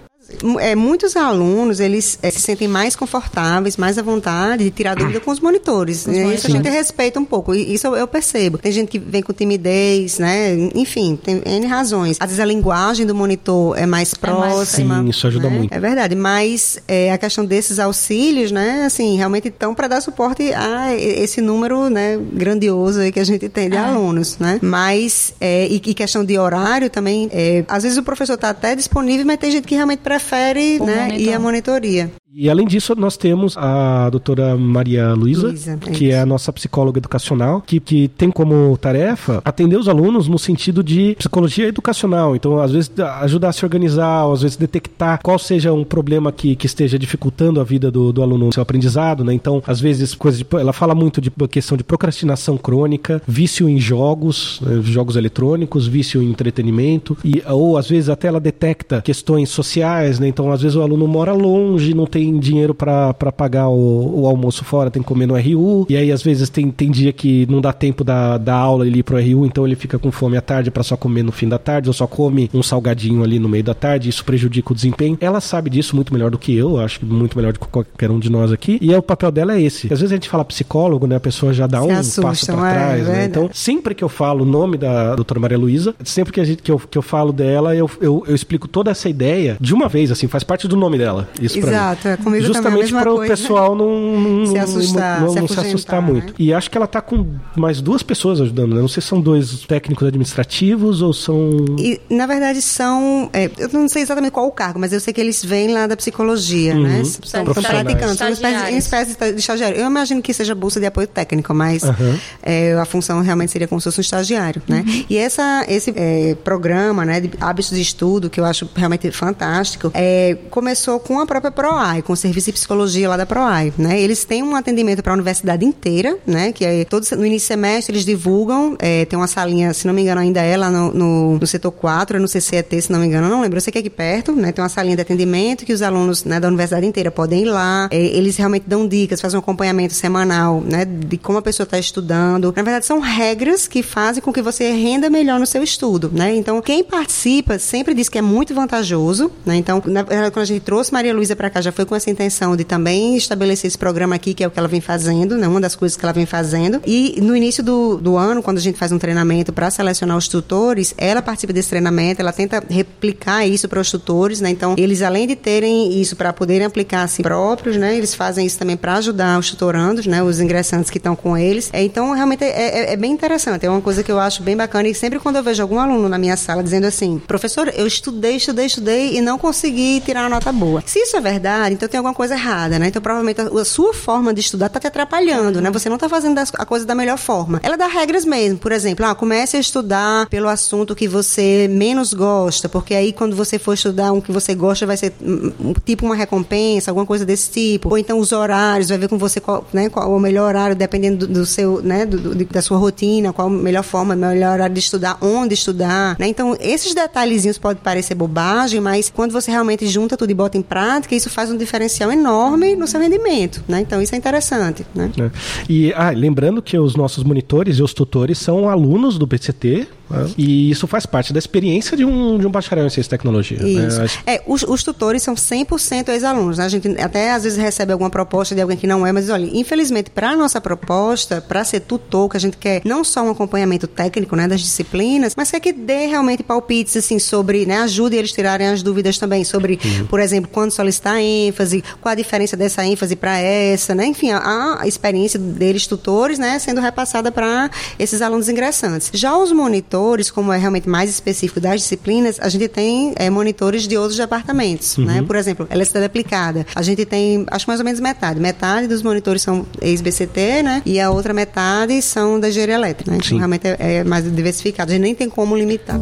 é, 0.59 0.75
muitos 0.75 1.15
alunos 1.15 1.79
eles 1.79 2.17
é, 2.21 2.31
se 2.31 2.39
sentem 2.39 2.67
mais 2.67 2.95
confortáveis, 2.95 3.77
mais 3.77 3.97
à 3.97 4.01
vontade 4.01 4.63
de 4.63 4.71
tirar 4.71 4.95
dúvida 4.95 5.19
com 5.19 5.31
os 5.31 5.39
monitores. 5.39 6.05
Né? 6.05 6.33
Isso 6.33 6.47
a 6.47 6.49
gente 6.49 6.69
respeita 6.69 7.19
um 7.19 7.25
pouco. 7.25 7.53
Isso 7.53 7.87
eu 7.87 8.07
percebo. 8.07 8.57
Tem 8.57 8.71
gente 8.71 8.89
que 8.89 8.99
vem 8.99 9.21
com 9.21 9.33
timidez, 9.33 10.19
né? 10.19 10.53
Enfim, 10.75 11.19
tem 11.21 11.41
N 11.45 11.67
razões. 11.67 12.17
Às 12.19 12.27
vezes 12.27 12.39
a 12.39 12.45
linguagem 12.45 13.05
do 13.05 13.15
monitor 13.15 13.77
é 13.77 13.85
mais 13.85 14.13
próxima. 14.13 15.01
Sim, 15.01 15.09
isso 15.09 15.27
ajuda 15.27 15.49
né? 15.49 15.57
muito. 15.57 15.73
É 15.73 15.79
verdade. 15.79 16.15
Mas 16.15 16.79
é, 16.87 17.11
a 17.11 17.17
questão 17.17 17.45
desses 17.45 17.79
auxílios, 17.79 18.51
né? 18.51 18.85
Assim, 18.85 19.17
realmente 19.17 19.47
estão 19.47 19.73
para 19.73 19.87
dar 19.87 20.01
suporte 20.01 20.53
a 20.53 20.95
esse 20.95 21.41
número 21.41 21.89
né, 21.89 22.19
grandioso 22.33 22.99
aí 22.99 23.11
que 23.11 23.19
a 23.19 23.23
gente 23.23 23.49
tem 23.49 23.69
de 23.69 23.75
é. 23.75 23.79
alunos, 23.79 24.37
né? 24.37 24.59
Mas, 24.61 25.33
é, 25.39 25.67
e, 25.67 25.75
e, 25.75 25.93
questão 25.93 26.23
de 26.23 26.37
horário 26.37 26.89
também, 26.89 27.29
é, 27.31 27.63
às 27.67 27.83
vezes 27.83 27.97
o 27.97 28.03
professor 28.03 28.33
está 28.33 28.49
até 28.49 28.75
disponível, 28.75 29.25
mas 29.25 29.37
tem 29.37 29.51
gente 29.51 29.67
que 29.67 29.75
realmente 29.75 29.99
prefere 29.99 30.18
prefere 30.19 30.79
né, 30.79 31.17
ir 31.17 31.33
à 31.33 31.39
monitoria. 31.39 32.11
E 32.31 32.47
além 32.47 32.67
disso, 32.67 32.93
nós 32.95 33.17
temos 33.17 33.57
a 33.57 34.07
doutora 34.11 34.55
Maria 34.55 35.13
Luísa, 35.13 35.51
é 35.51 35.91
que 35.91 36.11
é 36.11 36.19
a 36.19 36.25
nossa 36.27 36.53
psicóloga 36.53 36.99
educacional, 36.99 37.61
que, 37.65 37.79
que 37.79 38.07
tem 38.07 38.29
como 38.29 38.77
tarefa 38.77 39.41
atender 39.43 39.77
os 39.77 39.87
alunos 39.87 40.27
no 40.27 40.37
sentido 40.37 40.83
de 40.83 41.15
psicologia 41.17 41.67
educacional. 41.67 42.35
Então, 42.35 42.59
às 42.59 42.71
vezes, 42.71 42.91
ajudar 43.21 43.49
a 43.49 43.51
se 43.51 43.65
organizar, 43.65 44.25
ou 44.25 44.33
às 44.33 44.43
vezes 44.43 44.57
detectar 44.57 45.19
qual 45.23 45.39
seja 45.39 45.73
um 45.73 45.83
problema 45.83 46.31
que, 46.31 46.55
que 46.55 46.67
esteja 46.67 46.99
dificultando 46.99 47.59
a 47.59 47.63
vida 47.63 47.89
do, 47.89 48.13
do 48.13 48.21
aluno 48.21 48.45
no 48.45 48.53
seu 48.53 48.61
aprendizado, 48.61 49.23
né? 49.23 49.33
Então, 49.33 49.63
às 49.65 49.79
vezes, 49.79 50.13
coisas 50.13 50.45
ela 50.53 50.73
fala 50.73 50.93
muito 50.93 51.19
de 51.19 51.31
questão 51.49 51.75
de 51.75 51.83
procrastinação 51.83 52.57
crônica, 52.57 53.23
vício 53.27 53.67
em 53.67 53.79
jogos, 53.79 54.61
né? 54.61 54.81
jogos 54.83 55.15
eletrônicos, 55.15 55.87
vício 55.87 56.21
em 56.21 56.29
entretenimento, 56.29 57.17
e, 57.25 57.41
ou 57.47 57.75
às 57.75 57.89
vezes 57.89 58.07
até 58.07 58.27
ela 58.27 58.39
detecta 58.39 59.01
questões 59.01 59.49
sociais, 59.49 60.19
né? 60.19 60.27
Então, 60.27 60.51
às 60.51 60.61
vezes 60.61 60.77
o 60.77 60.81
aluno 60.83 61.07
mora 61.07 61.33
longe, 61.33 61.95
não 61.95 62.05
tem 62.05 62.18
tem 62.19 62.37
dinheiro 62.37 62.75
para 62.75 63.13
pagar 63.31 63.69
o, 63.69 64.21
o, 64.21 64.27
almoço 64.27 64.65
fora, 64.65 64.91
tem 64.91 65.01
que 65.01 65.07
comer 65.07 65.25
no 65.25 65.35
RU. 65.37 65.85
E 65.87 65.95
aí, 65.95 66.11
às 66.11 66.21
vezes, 66.21 66.49
tem, 66.49 66.69
tem 66.69 66.91
dia 66.91 67.13
que 67.13 67.47
não 67.49 67.61
dá 67.61 67.71
tempo 67.71 68.03
da, 68.03 68.37
da 68.37 68.55
aula 68.55 68.85
ele 68.85 68.99
ir 68.99 69.03
pro 69.03 69.17
RU, 69.17 69.45
então 69.45 69.65
ele 69.65 69.75
fica 69.75 69.97
com 69.97 70.11
fome 70.11 70.35
à 70.35 70.41
tarde 70.41 70.69
para 70.69 70.83
só 70.83 70.97
comer 70.97 71.23
no 71.23 71.31
fim 71.31 71.47
da 71.47 71.57
tarde, 71.57 71.87
ou 71.87 71.93
só 71.93 72.05
come 72.05 72.49
um 72.53 72.61
salgadinho 72.61 73.23
ali 73.23 73.39
no 73.39 73.47
meio 73.47 73.63
da 73.63 73.73
tarde, 73.73 74.09
isso 74.09 74.25
prejudica 74.25 74.73
o 74.73 74.75
desempenho. 74.75 75.17
Ela 75.21 75.39
sabe 75.39 75.69
disso 75.69 75.95
muito 75.95 76.11
melhor 76.11 76.29
do 76.29 76.37
que 76.37 76.53
eu, 76.53 76.77
acho 76.77 76.99
que 76.99 77.05
muito 77.05 77.37
melhor 77.37 77.53
do 77.53 77.59
que 77.59 77.67
qualquer 77.67 78.11
um 78.11 78.19
de 78.19 78.29
nós 78.29 78.51
aqui. 78.51 78.77
E 78.81 78.93
é, 78.93 78.97
o 78.97 79.01
papel 79.01 79.31
dela 79.31 79.55
é 79.55 79.61
esse. 79.61 79.85
Às 79.85 80.01
vezes 80.01 80.11
a 80.11 80.15
gente 80.15 80.27
fala 80.27 80.43
psicólogo, 80.43 81.07
né? 81.07 81.15
A 81.15 81.21
pessoa 81.21 81.53
já 81.53 81.67
dá 81.67 81.79
Se 81.79 81.87
um 81.87 81.91
assustam, 81.91 82.23
passo 82.25 82.45
para 82.47 82.69
é, 82.69 82.73
trás, 82.73 83.07
é, 83.07 83.11
né? 83.11 83.25
Então, 83.25 83.49
sempre 83.53 83.95
que 83.95 84.03
eu 84.03 84.09
falo 84.09 84.43
o 84.43 84.45
nome 84.45 84.77
da 84.77 85.15
doutora 85.15 85.39
Maria 85.39 85.57
Luísa, 85.57 85.95
sempre 86.03 86.33
que, 86.33 86.41
a 86.41 86.43
gente, 86.43 86.61
que, 86.61 86.71
eu, 86.71 86.79
que 86.79 86.97
eu 86.97 87.01
falo 87.01 87.31
dela, 87.31 87.73
eu, 87.75 87.89
eu, 88.01 88.25
eu 88.27 88.35
explico 88.35 88.67
toda 88.67 88.91
essa 88.91 89.07
ideia 89.07 89.55
de 89.59 89.73
uma 89.73 89.87
vez, 89.87 90.11
assim, 90.11 90.27
faz 90.27 90.43
parte 90.43 90.67
do 90.67 90.75
nome 90.75 90.97
dela. 90.97 91.29
Isso 91.41 91.57
Exato, 91.57 92.08
é 92.09 92.17
comigo 92.17 92.45
Justamente 92.45 92.91
para 92.91 93.13
o 93.13 93.19
pessoal 93.19 93.75
não, 93.75 94.19
não, 94.19 94.45
se 94.45 94.57
assustar, 94.57 95.21
não, 95.21 95.33
não 95.33 95.47
se, 95.47 95.53
se 95.53 95.59
assustar 95.59 96.01
muito. 96.01 96.27
Né? 96.27 96.33
E 96.39 96.53
acho 96.53 96.69
que 96.69 96.77
ela 96.77 96.85
está 96.85 97.01
com 97.01 97.25
mais 97.55 97.81
duas 97.81 98.03
pessoas 98.03 98.41
ajudando, 98.41 98.75
né? 98.75 98.81
Não 98.81 98.87
sei 98.87 99.01
se 99.01 99.07
são 99.07 99.21
dois 99.21 99.65
técnicos 99.65 100.07
administrativos 100.07 101.01
ou 101.01 101.13
são. 101.13 101.49
E, 101.77 101.99
na 102.09 102.25
verdade, 102.25 102.61
são. 102.61 103.29
É, 103.33 103.49
eu 103.57 103.69
não 103.73 103.87
sei 103.87 104.01
exatamente 104.01 104.31
qual 104.31 104.47
o 104.47 104.51
cargo, 104.51 104.79
mas 104.79 104.93
eu 104.93 104.99
sei 104.99 105.13
que 105.13 105.21
eles 105.21 105.43
vêm 105.43 105.73
lá 105.73 105.87
da 105.87 105.95
psicologia, 105.95 106.73
uhum. 106.75 106.83
né? 106.83 107.03
São, 107.03 107.23
são 107.23 107.45
praticantes, 107.45 108.17
são 108.17 108.29
espécie, 108.29 108.73
em 108.73 108.77
espécie 108.77 109.17
de 109.33 109.39
estagiário. 109.39 109.77
Eu 109.77 109.85
imagino 109.85 110.21
que 110.21 110.33
seja 110.33 110.55
bolsa 110.55 110.79
de 110.79 110.85
apoio 110.85 111.07
técnico, 111.07 111.53
mas 111.53 111.83
uhum. 111.83 112.19
é, 112.41 112.73
a 112.73 112.85
função 112.85 113.21
realmente 113.21 113.51
seria 113.51 113.67
como 113.67 113.79
se 113.79 113.85
fosse 113.85 113.99
um 113.99 114.01
estagiário, 114.01 114.61
né? 114.67 114.83
Uhum. 114.85 115.05
E 115.09 115.17
essa, 115.17 115.65
esse 115.67 115.93
é, 115.95 116.35
programa, 116.43 117.05
né, 117.05 117.19
de 117.19 117.31
hábitos 117.39 117.71
de 117.71 117.81
estudo, 117.81 118.29
que 118.29 118.39
eu 118.39 118.45
acho 118.45 118.69
realmente 118.75 119.11
fantástico, 119.11 119.91
é, 119.93 120.37
começou 120.49 120.99
com 120.99 121.19
a 121.19 121.25
própria 121.25 121.51
PROAI 121.51 121.98
PROAI, 121.99 122.01
com 122.01 122.13
o 122.13 122.15
serviço 122.15 122.47
de 122.47 122.53
psicologia 122.53 123.09
lá 123.09 123.17
da 123.17 123.25
PROAI, 123.25 123.73
né? 123.77 123.99
Eles 123.99 124.23
têm 124.23 124.41
um 124.41 124.55
atendimento 124.55 125.03
para 125.03 125.13
a 125.13 125.15
universidade 125.15 125.65
inteira, 125.65 126.17
né? 126.25 126.51
Que 126.51 126.65
é 126.65 126.85
todos 126.85 127.11
no 127.11 127.25
início 127.25 127.47
do 127.47 127.49
semestre 127.49 127.95
eles 127.95 128.05
divulgam, 128.05 128.75
é, 128.79 129.05
tem 129.05 129.17
uma 129.17 129.27
salinha, 129.27 129.73
se 129.73 129.85
não 129.85 129.93
me 129.93 130.01
engano 130.01 130.21
ainda 130.21 130.41
é 130.41 130.57
lá 130.57 130.69
no, 130.69 130.93
no, 130.93 131.39
no 131.39 131.47
setor 131.47 131.71
4, 131.71 132.17
é 132.17 132.19
no 132.19 132.27
CCET, 132.27 132.81
se 132.81 132.91
não 132.91 132.99
me 132.99 133.07
engano, 133.07 133.29
não 133.29 133.41
lembro, 133.41 133.57
eu 133.57 133.61
sei 133.61 133.71
que 133.71 133.77
é 133.77 133.81
aqui 133.81 133.89
perto, 133.89 134.33
né? 134.33 134.51
Tem 134.51 134.63
uma 134.63 134.69
salinha 134.69 134.95
de 134.95 135.01
atendimento 135.01 135.65
que 135.65 135.73
os 135.73 135.81
alunos 135.81 136.23
né, 136.23 136.39
da 136.39 136.47
universidade 136.47 136.85
inteira 136.85 137.11
podem 137.11 137.43
ir 137.43 137.45
lá, 137.45 137.89
é, 137.91 137.97
eles 137.97 138.37
realmente 138.37 138.63
dão 138.67 138.87
dicas, 138.87 139.21
fazem 139.21 139.37
um 139.37 139.41
acompanhamento 139.41 139.93
semanal, 139.93 140.61
né? 140.61 140.85
De 140.85 141.17
como 141.17 141.37
a 141.37 141.41
pessoa 141.41 141.65
está 141.65 141.77
estudando. 141.77 142.53
Na 142.55 142.63
verdade, 142.63 142.85
são 142.85 142.99
regras 142.99 143.67
que 143.67 143.83
fazem 143.83 144.21
com 144.21 144.31
que 144.31 144.41
você 144.41 144.71
renda 144.71 145.09
melhor 145.09 145.39
no 145.39 145.45
seu 145.45 145.63
estudo, 145.63 146.11
né? 146.13 146.35
Então, 146.35 146.61
quem 146.61 146.83
participa 146.83 147.57
sempre 147.59 147.93
diz 147.93 148.09
que 148.09 148.17
é 148.17 148.21
muito 148.21 148.53
vantajoso, 148.53 149.31
né? 149.45 149.55
Então, 149.55 149.81
na, 149.85 150.03
quando 150.03 150.39
a 150.39 150.45
gente 150.45 150.61
trouxe 150.61 150.93
Maria 150.93 151.13
Luísa 151.13 151.35
para 151.35 151.49
cá, 151.49 151.61
já 151.61 151.71
foi 151.71 151.85
com 151.89 151.95
essa 151.95 152.09
intenção 152.09 152.55
de 152.55 152.63
também 152.63 153.17
estabelecer 153.17 153.67
esse 153.67 153.77
programa 153.77 154.15
aqui, 154.15 154.35
que 154.35 154.43
é 154.43 154.47
o 154.47 154.51
que 154.51 154.59
ela 154.59 154.67
vem 154.67 154.79
fazendo, 154.79 155.35
né? 155.35 155.47
Uma 155.47 155.59
das 155.59 155.75
coisas 155.75 155.97
que 155.97 156.05
ela 156.05 156.13
vem 156.13 156.25
fazendo. 156.25 156.79
E 156.85 157.19
no 157.19 157.35
início 157.35 157.63
do, 157.63 157.97
do 157.97 158.15
ano, 158.15 158.43
quando 158.43 158.59
a 158.59 158.61
gente 158.61 158.77
faz 158.77 158.91
um 158.91 158.99
treinamento 158.99 159.51
para 159.51 159.71
selecionar 159.71 160.15
os 160.15 160.27
tutores, 160.27 160.93
ela 160.97 161.21
participa 161.21 161.51
desse 161.51 161.69
treinamento, 161.69 162.21
ela 162.21 162.31
tenta 162.31 162.63
replicar 162.69 163.45
isso 163.47 163.67
para 163.67 163.79
os 163.79 163.89
tutores, 163.89 164.39
né? 164.39 164.51
Então, 164.51 164.75
eles 164.77 165.01
além 165.01 165.27
de 165.27 165.35
terem 165.35 165.99
isso 165.99 166.15
para 166.15 166.31
poderem 166.31 166.65
aplicar 166.65 167.03
a 167.03 167.07
si 167.07 167.23
próprios, 167.23 167.75
né? 167.75 167.97
Eles 167.97 168.13
fazem 168.13 168.45
isso 168.45 168.59
também 168.59 168.77
para 168.77 168.95
ajudar 168.95 169.39
os 169.39 169.49
tutorandos, 169.49 170.05
né? 170.05 170.21
Os 170.21 170.39
ingressantes 170.39 170.91
que 170.91 170.99
estão 170.99 171.15
com 171.15 171.35
eles. 171.35 171.71
É, 171.73 171.81
então, 171.81 172.11
realmente 172.13 172.43
é, 172.43 172.49
é, 172.49 172.93
é, 172.93 172.95
bem 172.95 173.11
interessante. 173.11 173.65
É 173.65 173.69
uma 173.69 173.81
coisa 173.81 174.03
que 174.03 174.11
eu 174.11 174.19
acho 174.19 174.43
bem 174.43 174.55
bacana 174.55 174.87
e 174.87 174.93
sempre 174.93 175.17
quando 175.17 175.37
eu 175.37 175.43
vejo 175.43 175.63
algum 175.63 175.79
aluno 175.79 176.07
na 176.07 176.19
minha 176.19 176.37
sala 176.37 176.61
dizendo 176.61 176.85
assim, 176.85 177.19
professor, 177.27 177.73
eu 177.75 177.87
estudei, 177.87 178.35
estudei, 178.35 178.67
estudei 178.67 179.17
e 179.17 179.21
não 179.21 179.39
consegui 179.39 180.01
tirar 180.05 180.21
uma 180.21 180.29
nota 180.29 180.51
boa. 180.51 180.83
Se 180.85 180.99
isso 180.99 181.17
é 181.17 181.21
verdade, 181.21 181.78
então 181.79 181.87
tem 181.87 181.97
alguma 181.97 182.13
coisa 182.13 182.33
errada, 182.33 182.77
né? 182.77 182.87
Então, 182.87 183.01
provavelmente 183.01 183.39
a, 183.39 183.45
a 183.45 183.65
sua 183.65 183.93
forma 183.93 184.33
de 184.33 184.41
estudar 184.41 184.67
está 184.67 184.79
te 184.79 184.87
atrapalhando, 184.87 185.61
né? 185.61 185.71
Você 185.71 185.87
não 185.87 185.95
está 185.95 186.09
fazendo 186.09 186.37
a 186.37 186.65
coisa 186.65 186.85
da 186.85 186.93
melhor 186.93 187.17
forma. 187.17 187.59
Ela 187.63 187.77
dá 187.77 187.87
regras 187.87 188.25
mesmo. 188.25 188.59
Por 188.59 188.71
exemplo, 188.71 189.05
ah, 189.05 189.15
comece 189.15 189.55
a 189.55 189.59
estudar 189.59 190.27
pelo 190.27 190.49
assunto 190.49 190.93
que 190.93 191.07
você 191.07 191.67
menos 191.69 192.13
gosta, 192.13 192.67
porque 192.67 192.93
aí 192.93 193.13
quando 193.13 193.35
você 193.35 193.57
for 193.57 193.73
estudar 193.73 194.11
um 194.11 194.19
que 194.19 194.31
você 194.31 194.53
gosta 194.53 194.85
vai 194.85 194.97
ser 194.97 195.13
um, 195.21 195.73
tipo 195.85 196.05
uma 196.05 196.15
recompensa, 196.15 196.91
alguma 196.91 197.05
coisa 197.05 197.25
desse 197.25 197.49
tipo. 197.49 197.89
Ou 197.89 197.97
então 197.97 198.19
os 198.19 198.31
horários, 198.31 198.89
vai 198.89 198.97
ver 198.97 199.07
com 199.07 199.17
você 199.17 199.39
qual, 199.39 199.65
né, 199.71 199.87
qual 199.89 200.11
o 200.13 200.19
melhor 200.19 200.49
horário, 200.49 200.75
dependendo 200.75 201.25
do, 201.25 201.33
do 201.39 201.45
seu, 201.45 201.81
né, 201.81 202.05
do, 202.05 202.17
do, 202.17 202.45
da 202.45 202.61
sua 202.61 202.77
rotina, 202.77 203.31
qual 203.31 203.47
a 203.47 203.51
melhor 203.51 203.83
forma, 203.83 204.15
melhor 204.15 204.53
horário 204.53 204.73
de 204.73 204.81
estudar, 204.81 205.17
onde 205.21 205.53
estudar, 205.53 206.17
né? 206.19 206.27
Então, 206.27 206.57
esses 206.59 206.93
detalhezinhos 206.93 207.57
podem 207.57 207.81
parecer 207.81 208.15
bobagem, 208.15 208.81
mas 208.81 209.09
quando 209.09 209.31
você 209.31 209.49
realmente 209.49 209.87
junta 209.87 210.17
tudo 210.17 210.31
e 210.31 210.33
bota 210.33 210.57
em 210.57 210.61
prática, 210.61 211.15
isso 211.15 211.29
faz 211.29 211.51
um 211.51 211.57
diferencial 211.59 212.11
enorme 212.11 212.75
no 212.75 212.87
seu 212.87 212.99
rendimento, 212.99 213.63
né? 213.67 213.81
Então, 213.81 214.01
isso 214.01 214.15
é 214.15 214.17
interessante, 214.17 214.85
né? 214.95 215.11
É. 215.19 215.29
E, 215.69 215.93
ah, 215.93 216.09
lembrando 216.09 216.61
que 216.61 216.77
os 216.77 216.95
nossos 216.95 217.23
monitores 217.23 217.77
e 217.77 217.83
os 217.83 217.93
tutores 217.93 218.37
são 218.37 218.69
alunos 218.69 219.17
do 219.17 219.27
BCT, 219.27 219.87
né? 220.09 220.29
e 220.37 220.71
isso 220.71 220.87
faz 220.87 221.05
parte 221.05 221.31
da 221.31 221.39
experiência 221.39 221.95
de 221.95 222.05
um, 222.05 222.37
de 222.37 222.47
um 222.47 222.51
bacharel 222.51 222.85
em 222.85 222.89
ciência 222.89 223.09
e 223.09 223.11
tecnologia. 223.11 223.59
Né? 223.59 223.69
Isso. 223.69 224.01
Né? 224.01 224.07
É, 224.25 224.41
os, 224.45 224.63
os, 224.63 224.83
tutores 224.83 225.21
são 225.23 225.35
100% 225.35 226.09
ex-alunos. 226.09 226.57
Né? 226.57 226.65
A 226.65 226.69
gente 226.69 226.87
até 226.99 227.31
às 227.31 227.43
vezes 227.43 227.57
recebe 227.57 227.91
alguma 227.91 228.09
proposta 228.09 228.55
de 228.55 228.61
alguém 228.61 228.77
que 228.77 228.87
não 228.87 229.05
é, 229.05 229.11
mas 229.11 229.29
olha, 229.29 229.49
infelizmente, 229.53 230.09
para 230.09 230.31
a 230.31 230.35
nossa 230.35 230.59
proposta, 230.59 231.41
para 231.41 231.63
ser 231.63 231.81
tutor, 231.81 232.29
que 232.29 232.37
a 232.37 232.39
gente 232.39 232.57
quer 232.57 232.81
não 232.85 233.03
só 233.03 233.21
um 233.21 233.31
acompanhamento 233.31 233.87
técnico 233.87 234.35
né, 234.35 234.47
das 234.47 234.61
disciplinas, 234.61 235.33
mas 235.35 235.51
quer 235.51 235.59
que 235.59 235.73
dê 235.73 236.07
realmente 236.07 236.43
palpites 236.43 236.97
assim, 236.97 237.19
sobre, 237.19 237.65
né, 237.65 237.77
ajude 237.79 238.15
eles 238.15 238.31
a 238.31 238.35
tirarem 238.35 238.67
as 238.67 238.83
dúvidas 238.83 239.17
também 239.17 239.43
sobre, 239.43 239.79
uhum. 239.83 240.05
por 240.07 240.19
exemplo, 240.19 240.49
quando 240.51 240.71
solicitar 240.71 241.19
ênfase, 241.19 241.83
qual 242.01 242.11
a 242.11 242.15
diferença 242.15 242.55
dessa 242.55 242.85
ênfase 242.85 243.15
para 243.15 243.37
essa, 243.37 243.93
né? 243.93 244.05
Enfim, 244.05 244.31
a, 244.31 244.77
a 244.81 244.87
experiência 244.87 245.39
deles, 245.39 245.87
tutores, 245.87 246.39
né, 246.39 246.59
sendo 246.59 246.81
repassada 246.81 247.31
para 247.31 247.69
esses 247.97 248.21
alunos 248.21 248.49
ingressantes. 248.49 249.09
Já 249.13 249.37
os 249.37 249.51
monitores, 249.51 249.98
como 250.31 250.51
é 250.51 250.57
realmente 250.57 250.87
mais 250.87 251.09
específico 251.09 251.59
das 251.59 251.81
disciplinas, 251.81 252.39
a 252.39 252.49
gente 252.49 252.67
tem 252.67 253.13
é, 253.15 253.29
monitores 253.29 253.87
de 253.87 253.97
outros 253.97 254.17
departamentos, 254.17 254.97
né? 254.97 255.05
uhum. 255.05 255.21
né? 255.21 255.21
Por 255.21 255.35
exemplo, 255.35 255.67
eletricidade 255.69 256.05
aplicada. 256.05 256.65
A 256.75 256.81
gente 256.81 257.05
tem, 257.05 257.45
acho 257.51 257.67
mais 257.67 257.79
ou 257.79 257.85
menos 257.85 257.99
metade. 257.99 258.39
Metade 258.39 258.87
dos 258.87 259.01
monitores 259.01 259.41
são 259.41 259.65
ex-BCT, 259.81 260.63
né? 260.63 260.81
E 260.85 260.99
a 260.99 261.09
outra 261.09 261.33
metade 261.33 262.01
são 262.01 262.39
da 262.39 262.49
engenharia 262.49 262.75
elétrica, 262.75 263.11
né? 263.11 263.17
Então, 263.23 263.37
realmente 263.37 263.67
é, 263.67 263.77
é 263.79 264.03
mais 264.03 264.23
diversificado. 264.23 264.91
A 264.91 264.93
gente 264.93 265.03
nem 265.03 265.15
tem 265.15 265.29
como 265.29 265.55
limitar. 265.55 265.99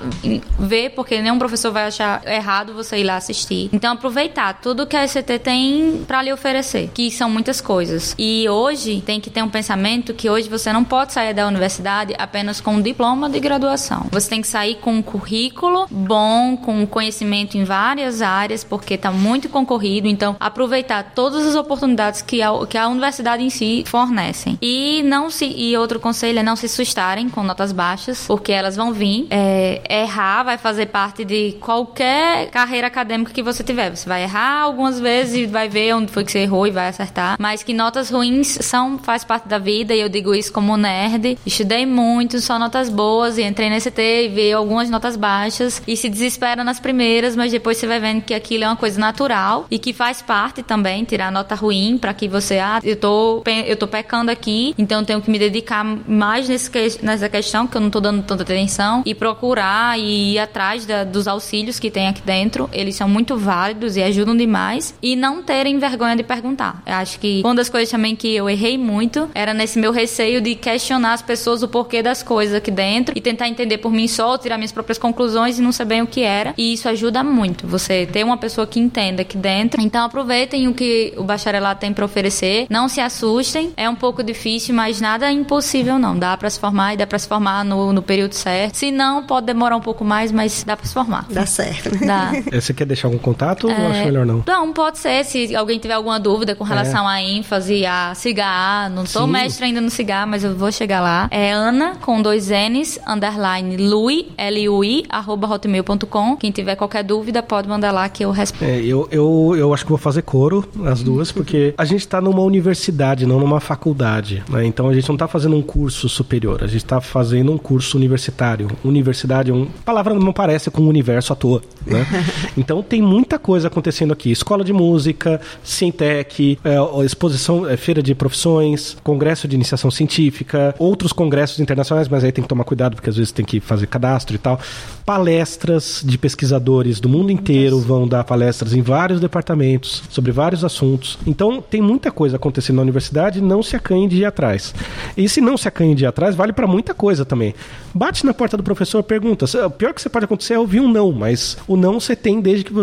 ver, 0.59 0.91
porque 0.91 1.21
nenhum 1.21 1.37
professor 1.37 1.72
vai 1.73 1.87
achar 1.87 2.25
errado 2.27 2.73
você 2.73 2.97
ir 2.97 3.03
lá 3.03 3.17
assistir. 3.17 3.69
Então, 3.73 3.93
aproveitar 3.93 4.53
tudo 4.61 4.87
que 4.87 4.95
a 4.95 5.03
ECT 5.03 5.39
tem 5.39 6.03
para 6.07 6.21
lhe 6.21 6.31
oferecer, 6.31 6.89
que 6.93 7.11
são 7.11 7.29
muitas 7.29 7.59
coisas. 7.59 8.15
E 8.17 8.47
hoje 8.47 9.01
tem 9.01 9.19
que 9.19 9.29
ter 9.29 9.41
um 9.41 9.49
pensamento 9.49 10.13
que 10.13 10.29
hoje 10.29 10.47
você 10.47 10.71
não 10.71 10.83
pode 10.83 11.13
sair 11.13 11.33
da 11.33 11.47
universidade 11.47 12.13
apenas 12.17 12.61
com 12.61 12.75
um 12.75 12.81
diploma 12.81 13.29
de 13.29 13.39
graduação. 13.39 14.05
Você 14.11 14.29
tem 14.29 14.41
que 14.41 14.47
sair 14.47 14.75
com 14.75 14.93
um 14.93 15.01
currículo 15.01 15.87
bom, 15.89 16.55
com 16.55 16.85
conhecimento 16.85 17.57
em 17.57 17.63
várias 17.63 18.21
áreas, 18.21 18.63
porque 18.63 18.93
está 18.93 19.11
muito 19.11 19.49
concorrido. 19.49 20.07
Então, 20.07 20.35
aproveitar 20.39 21.11
todas 21.15 21.45
as 21.45 21.55
oportunidades 21.55 22.21
que 22.21 22.41
a, 22.41 22.49
que 22.67 22.77
a 22.77 22.87
universidade 22.87 23.43
em 23.43 23.49
si 23.49 23.83
fornecem. 23.87 24.57
E 24.61 25.01
não 25.03 25.29
se 25.29 25.45
e 25.45 25.75
outro 25.77 25.99
conselho 25.99 26.39
é 26.39 26.43
não 26.43 26.55
se 26.55 26.65
assustarem 26.65 27.29
com 27.29 27.43
notas 27.43 27.71
baixas, 27.71 28.25
porque 28.27 28.51
elas 28.51 28.75
vão 28.75 28.93
vir. 28.93 29.27
É, 29.29 29.81
errar 29.89 30.43
vai 30.43 30.57
fazer 30.57 30.87
parte 30.87 31.25
de 31.25 31.53
qualquer 31.63 32.49
carreira 32.51 32.87
acadêmica 32.87 33.31
que 33.31 33.41
você 33.41 33.63
tiver. 33.63 33.89
Você 33.89 34.07
vai 34.07 34.23
errar 34.23 34.61
algumas 34.61 34.99
vezes 34.99 35.35
e 35.35 35.45
vai 35.45 35.69
ver 35.69 35.95
onde 35.95 36.11
foi 36.11 36.23
que 36.25 36.31
você 36.31 36.39
errou 36.39 36.67
e 36.67 36.71
vai 36.71 36.89
acertar. 36.89 37.37
Mas 37.39 37.63
que 37.63 37.73
notas 37.73 38.09
ruins 38.09 38.57
são, 38.61 38.99
faz 38.99 39.23
parte 39.23 39.47
da 39.47 39.57
vida, 39.57 39.95
e 39.95 40.01
eu 40.01 40.09
digo 40.09 40.35
isso 40.35 40.51
como 40.51 40.75
nerd. 40.75 41.37
Estudei 41.45 41.85
muito, 41.85 42.39
só 42.41 42.59
notas 42.59 42.89
boas, 42.89 43.37
e 43.37 43.43
entrei 43.43 43.69
nesse 43.69 43.89
T 43.89 44.25
e 44.25 44.27
vi 44.27 44.51
algumas 44.51 44.89
notas 44.89 45.15
baixas, 45.15 45.81
e 45.87 45.95
se 45.95 46.09
desespera 46.09 46.63
nas 46.63 46.79
primeiras, 46.79 47.35
mas 47.35 47.51
depois 47.51 47.77
você 47.77 47.87
vai 47.87 47.99
vendo 47.99 48.21
que 48.21 48.33
aquilo 48.33 48.65
é 48.65 48.67
uma 48.67 48.75
coisa 48.75 48.99
natural 48.99 49.65
e 49.71 49.79
que 49.79 49.93
faz 49.93 50.21
parte 50.21 50.61
também, 50.61 51.05
tirar 51.05 51.31
nota 51.31 51.55
ruim 51.55 51.97
para 51.97 52.13
que 52.13 52.27
você, 52.27 52.59
ah, 52.59 52.81
eu 52.83 52.97
tô, 52.97 53.41
eu 53.65 53.77
tô 53.77 53.87
pecando 53.87 54.29
aqui, 54.29 54.75
então 54.77 54.99
eu 54.99 55.05
tenho 55.05 55.21
que 55.21 55.31
me 55.31 55.39
dedicar 55.39 55.83
mais 55.83 56.49
nesse, 56.49 56.69
nessa 57.01 57.29
questão, 57.29 57.65
que 57.65 57.77
eu 57.77 57.81
não 57.81 57.89
tô 57.89 58.01
dando 58.01 58.21
tanta 58.23 58.43
atenção, 58.43 59.01
e 59.05 59.15
procurar 59.15 59.97
e 59.97 60.33
ir 60.33 60.39
atrás 60.39 60.85
da, 60.85 61.05
dos 61.05 61.25
auxílios 61.27 61.42
que 61.79 61.91
tem 61.91 62.07
aqui 62.07 62.21
dentro. 62.21 62.69
Eles 62.71 62.95
são 62.95 63.07
muito 63.07 63.37
válidos 63.37 63.95
e 63.97 64.03
ajudam 64.03 64.35
demais. 64.35 64.93
E 65.01 65.15
não 65.15 65.41
terem 65.43 65.77
vergonha 65.77 66.15
de 66.15 66.23
perguntar. 66.23 66.81
Eu 66.85 66.95
acho 66.95 67.19
que 67.19 67.41
uma 67.43 67.55
das 67.55 67.69
coisas 67.69 67.89
também 67.89 68.15
que 68.15 68.33
eu 68.33 68.49
errei 68.49 68.77
muito 68.77 69.29
era 69.33 69.53
nesse 69.53 69.79
meu 69.79 69.91
receio 69.91 70.41
de 70.41 70.55
questionar 70.55 71.13
as 71.13 71.21
pessoas 71.21 71.63
o 71.63 71.67
porquê 71.67 72.01
das 72.01 72.23
coisas 72.23 72.55
aqui 72.55 72.71
dentro 72.71 73.13
e 73.17 73.21
tentar 73.21 73.47
entender 73.47 73.77
por 73.77 73.91
mim 73.91 74.07
só, 74.07 74.37
tirar 74.37 74.57
minhas 74.57 74.71
próprias 74.71 74.97
conclusões 74.97 75.59
e 75.59 75.61
não 75.61 75.71
saber 75.71 76.01
o 76.03 76.07
que 76.07 76.21
era. 76.21 76.53
E 76.57 76.73
isso 76.73 76.87
ajuda 76.89 77.23
muito, 77.23 77.67
você 77.67 78.05
ter 78.05 78.23
uma 78.23 78.37
pessoa 78.37 78.65
que 78.65 78.79
entenda 78.79 79.21
aqui 79.21 79.37
dentro. 79.37 79.81
Então 79.81 80.05
aproveitem 80.05 80.67
o 80.67 80.73
que 80.73 81.13
o 81.17 81.23
bacharelado 81.23 81.79
tem 81.79 81.93
para 81.93 82.05
oferecer. 82.05 82.67
Não 82.69 82.87
se 82.87 83.01
assustem. 83.01 83.71
É 83.75 83.89
um 83.89 83.95
pouco 83.95 84.23
difícil, 84.23 84.73
mas 84.75 84.99
nada 85.01 85.27
é 85.27 85.31
impossível 85.31 85.99
não. 85.99 86.17
Dá 86.17 86.35
para 86.37 86.49
se 86.49 86.59
formar 86.59 86.93
e 86.93 86.97
dá 86.97 87.07
para 87.07 87.19
se 87.19 87.27
formar 87.27 87.63
no, 87.63 87.91
no 87.93 88.01
período 88.01 88.33
certo. 88.33 88.75
Se 88.75 88.91
não, 88.91 89.23
pode 89.23 89.45
demorar 89.45 89.75
um 89.75 89.81
pouco 89.81 90.03
mais, 90.03 90.31
mas 90.31 90.63
dá 90.63 90.75
para 90.75 90.85
se 90.85 90.93
formar. 90.93 91.25
Dá 91.33 91.45
certo. 91.45 92.05
Dá. 92.05 92.31
Você 92.51 92.73
quer 92.73 92.85
deixar 92.85 93.07
algum 93.07 93.17
contato 93.17 93.69
é... 93.69 93.79
ou 93.79 93.87
acho 93.87 94.05
melhor 94.05 94.25
não? 94.25 94.43
Não, 94.45 94.73
pode 94.73 94.97
ser. 94.99 95.23
Se 95.25 95.55
alguém 95.55 95.79
tiver 95.79 95.93
alguma 95.93 96.19
dúvida 96.19 96.55
com 96.55 96.63
relação 96.63 97.09
é. 97.09 97.13
à 97.13 97.21
ênfase, 97.21 97.85
a 97.85 98.13
cigar, 98.15 98.89
não 98.89 99.05
sou 99.05 99.25
Sim. 99.25 99.31
mestre 99.31 99.65
ainda 99.65 99.81
no 99.81 99.89
cigar, 99.89 100.25
mas 100.27 100.43
eu 100.43 100.55
vou 100.55 100.71
chegar 100.71 101.01
lá. 101.01 101.27
É 101.31 101.51
Ana, 101.51 101.95
com 102.01 102.21
dois 102.21 102.49
N's, 102.49 102.99
underline, 103.07 103.77
Lui, 103.77 104.31
L-U-I, 104.37 105.05
arroba 105.09 105.47
hotmail.com. 105.47 106.35
Quem 106.37 106.51
tiver 106.51 106.75
qualquer 106.75 107.03
dúvida, 107.03 107.41
pode 107.41 107.67
mandar 107.67 107.91
lá 107.91 108.07
que 108.09 108.25
eu 108.25 108.31
respondo. 108.31 108.71
É, 108.71 108.79
eu, 108.83 109.07
eu, 109.11 109.55
eu 109.57 109.73
acho 109.73 109.83
que 109.83 109.89
vou 109.89 109.97
fazer 109.97 110.21
coro, 110.23 110.67
as 110.85 111.01
duas, 111.01 111.31
porque 111.33 111.73
a 111.77 111.85
gente 111.85 112.01
está 112.01 112.19
numa 112.19 112.41
universidade, 112.41 113.25
não 113.25 113.39
numa 113.39 113.59
faculdade. 113.59 114.43
Né? 114.49 114.65
Então 114.65 114.89
a 114.89 114.93
gente 114.93 115.07
não 115.07 115.15
está 115.15 115.27
fazendo 115.27 115.55
um 115.55 115.61
curso 115.61 116.09
superior, 116.09 116.63
a 116.63 116.67
gente 116.67 116.83
está 116.83 116.99
fazendo 116.99 117.51
um 117.51 117.57
curso 117.57 117.97
universitário. 117.97 118.67
Universidade, 118.83 119.51
um, 119.51 119.63
a 119.63 119.85
palavra 119.85 120.13
não 120.13 120.33
parece 120.33 120.69
com 120.71 120.81
o 120.81 120.87
universo 120.87 121.22
à 121.31 121.35
toa. 121.35 121.61
Né? 121.85 122.05
então 122.57 122.81
tem 122.81 123.01
muita 123.01 123.37
coisa 123.37 123.67
acontecendo 123.67 124.11
aqui. 124.11 124.31
Escola 124.31 124.63
de 124.63 124.73
música, 124.73 125.39
Sintec, 125.63 126.59
é, 126.63 127.05
exposição, 127.05 127.67
é, 127.69 127.77
feira 127.77 128.01
de 128.01 128.13
profissões, 128.13 128.97
congresso 129.03 129.47
de 129.47 129.55
iniciação 129.55 129.91
científica, 129.91 130.75
outros 130.79 131.13
congressos 131.13 131.59
internacionais, 131.59 132.07
mas 132.07 132.23
aí 132.23 132.31
tem 132.31 132.43
que 132.43 132.49
tomar 132.49 132.63
cuidado 132.63 132.95
porque 132.95 133.09
às 133.09 133.15
vezes 133.15 133.31
tem 133.31 133.45
que 133.45 133.59
fazer 133.59 133.87
cadastro 133.87 134.35
e 134.35 134.39
tal. 134.39 134.59
Palestras 135.05 136.01
de 136.03 136.17
pesquisadores 136.17 136.99
do 136.99 137.09
mundo 137.09 137.31
inteiro 137.31 137.79
vão 137.79 138.07
dar 138.07 138.23
palestras 138.23 138.73
em 138.73 138.81
vários 138.81 139.19
departamentos 139.19 140.03
sobre 140.09 140.31
vários 140.31 140.63
assuntos. 140.63 141.17
Então 141.25 141.61
tem 141.61 141.81
muita 141.81 142.11
coisa 142.11 142.37
acontecendo 142.37 142.77
na 142.77 142.81
universidade, 142.81 143.41
não 143.41 143.61
se 143.61 143.75
acanhe 143.75 144.07
de 144.07 144.17
ir 144.17 144.25
atrás. 144.25 144.73
E 145.15 145.27
se 145.27 145.41
não 145.41 145.57
se 145.57 145.67
acanhe 145.67 145.95
de 145.95 146.03
ir 146.03 146.07
atrás, 146.07 146.35
vale 146.35 146.53
para 146.53 146.67
muita 146.67 146.93
coisa 146.93 147.25
também. 147.25 147.53
Bate 147.93 148.25
na 148.25 148.33
porta 148.33 148.57
do 148.57 148.63
professor, 148.63 149.03
pergunta. 149.03 149.45
O 149.65 149.69
pior 149.69 149.93
que 149.93 150.01
você 150.01 150.09
pode 150.09 150.25
acontecer 150.25 150.55
é 150.55 150.59
ouvir 150.59 150.79
um 150.79 150.91
não, 150.91 151.11
mas 151.13 151.57
o 151.67 151.75
não 151.75 151.99
você 151.99 152.15
tem 152.15 152.41
desde 152.41 152.65
que. 152.65 152.73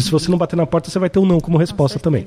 Se 0.00 0.10
você 0.10 0.30
não 0.30 0.38
bater 0.38 0.56
na 0.56 0.66
porta, 0.66 0.90
você 0.90 0.98
vai 0.98 1.08
ter 1.08 1.18
um 1.18 1.26
não 1.26 1.40
como 1.40 1.56
resposta 1.58 1.98
também. 1.98 2.26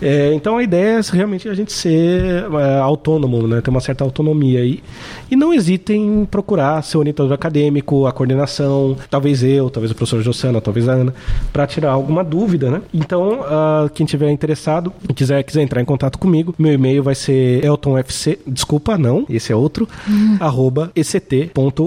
É, 0.00 0.32
então 0.34 0.56
a 0.56 0.62
ideia 0.62 0.98
é 0.98 1.00
realmente 1.12 1.48
a 1.48 1.54
gente 1.54 1.72
ser 1.72 2.46
é, 2.50 2.78
autônomo, 2.78 3.46
né? 3.46 3.60
ter 3.60 3.70
uma 3.70 3.80
certa 3.80 4.02
autonomia 4.04 4.60
aí. 4.60 4.82
E 5.30 5.36
não 5.36 5.52
hesitem 5.52 6.22
em 6.22 6.24
procurar 6.24 6.82
seu 6.82 7.00
orientador 7.00 7.32
acadêmico, 7.32 8.06
a 8.06 8.12
coordenação, 8.12 8.96
talvez 9.10 9.42
eu, 9.42 9.68
talvez 9.68 9.90
o 9.90 9.94
professor 9.94 10.22
Jossana, 10.22 10.60
talvez 10.60 10.88
a 10.88 10.92
Ana, 10.92 11.14
para 11.52 11.66
tirar 11.66 11.90
alguma 11.90 12.24
dúvida, 12.24 12.70
né? 12.70 12.80
Então, 12.94 13.40
uh, 13.40 13.90
quem 13.92 14.06
tiver 14.06 14.30
interessado 14.30 14.92
e 15.08 15.12
quiser, 15.12 15.42
quiser 15.42 15.62
entrar 15.62 15.80
em 15.80 15.84
contato 15.84 16.18
comigo, 16.18 16.54
meu 16.58 16.72
e-mail 16.72 17.02
vai 17.02 17.14
ser 17.14 17.64
eltonfc, 17.64 18.38
desculpa, 18.46 18.96
não, 18.96 19.26
esse 19.28 19.52
é 19.52 19.56
outro, 19.56 19.88
hum. 20.08 20.36
arroba 20.40 20.90
ect.ufrn.br. 20.94 21.86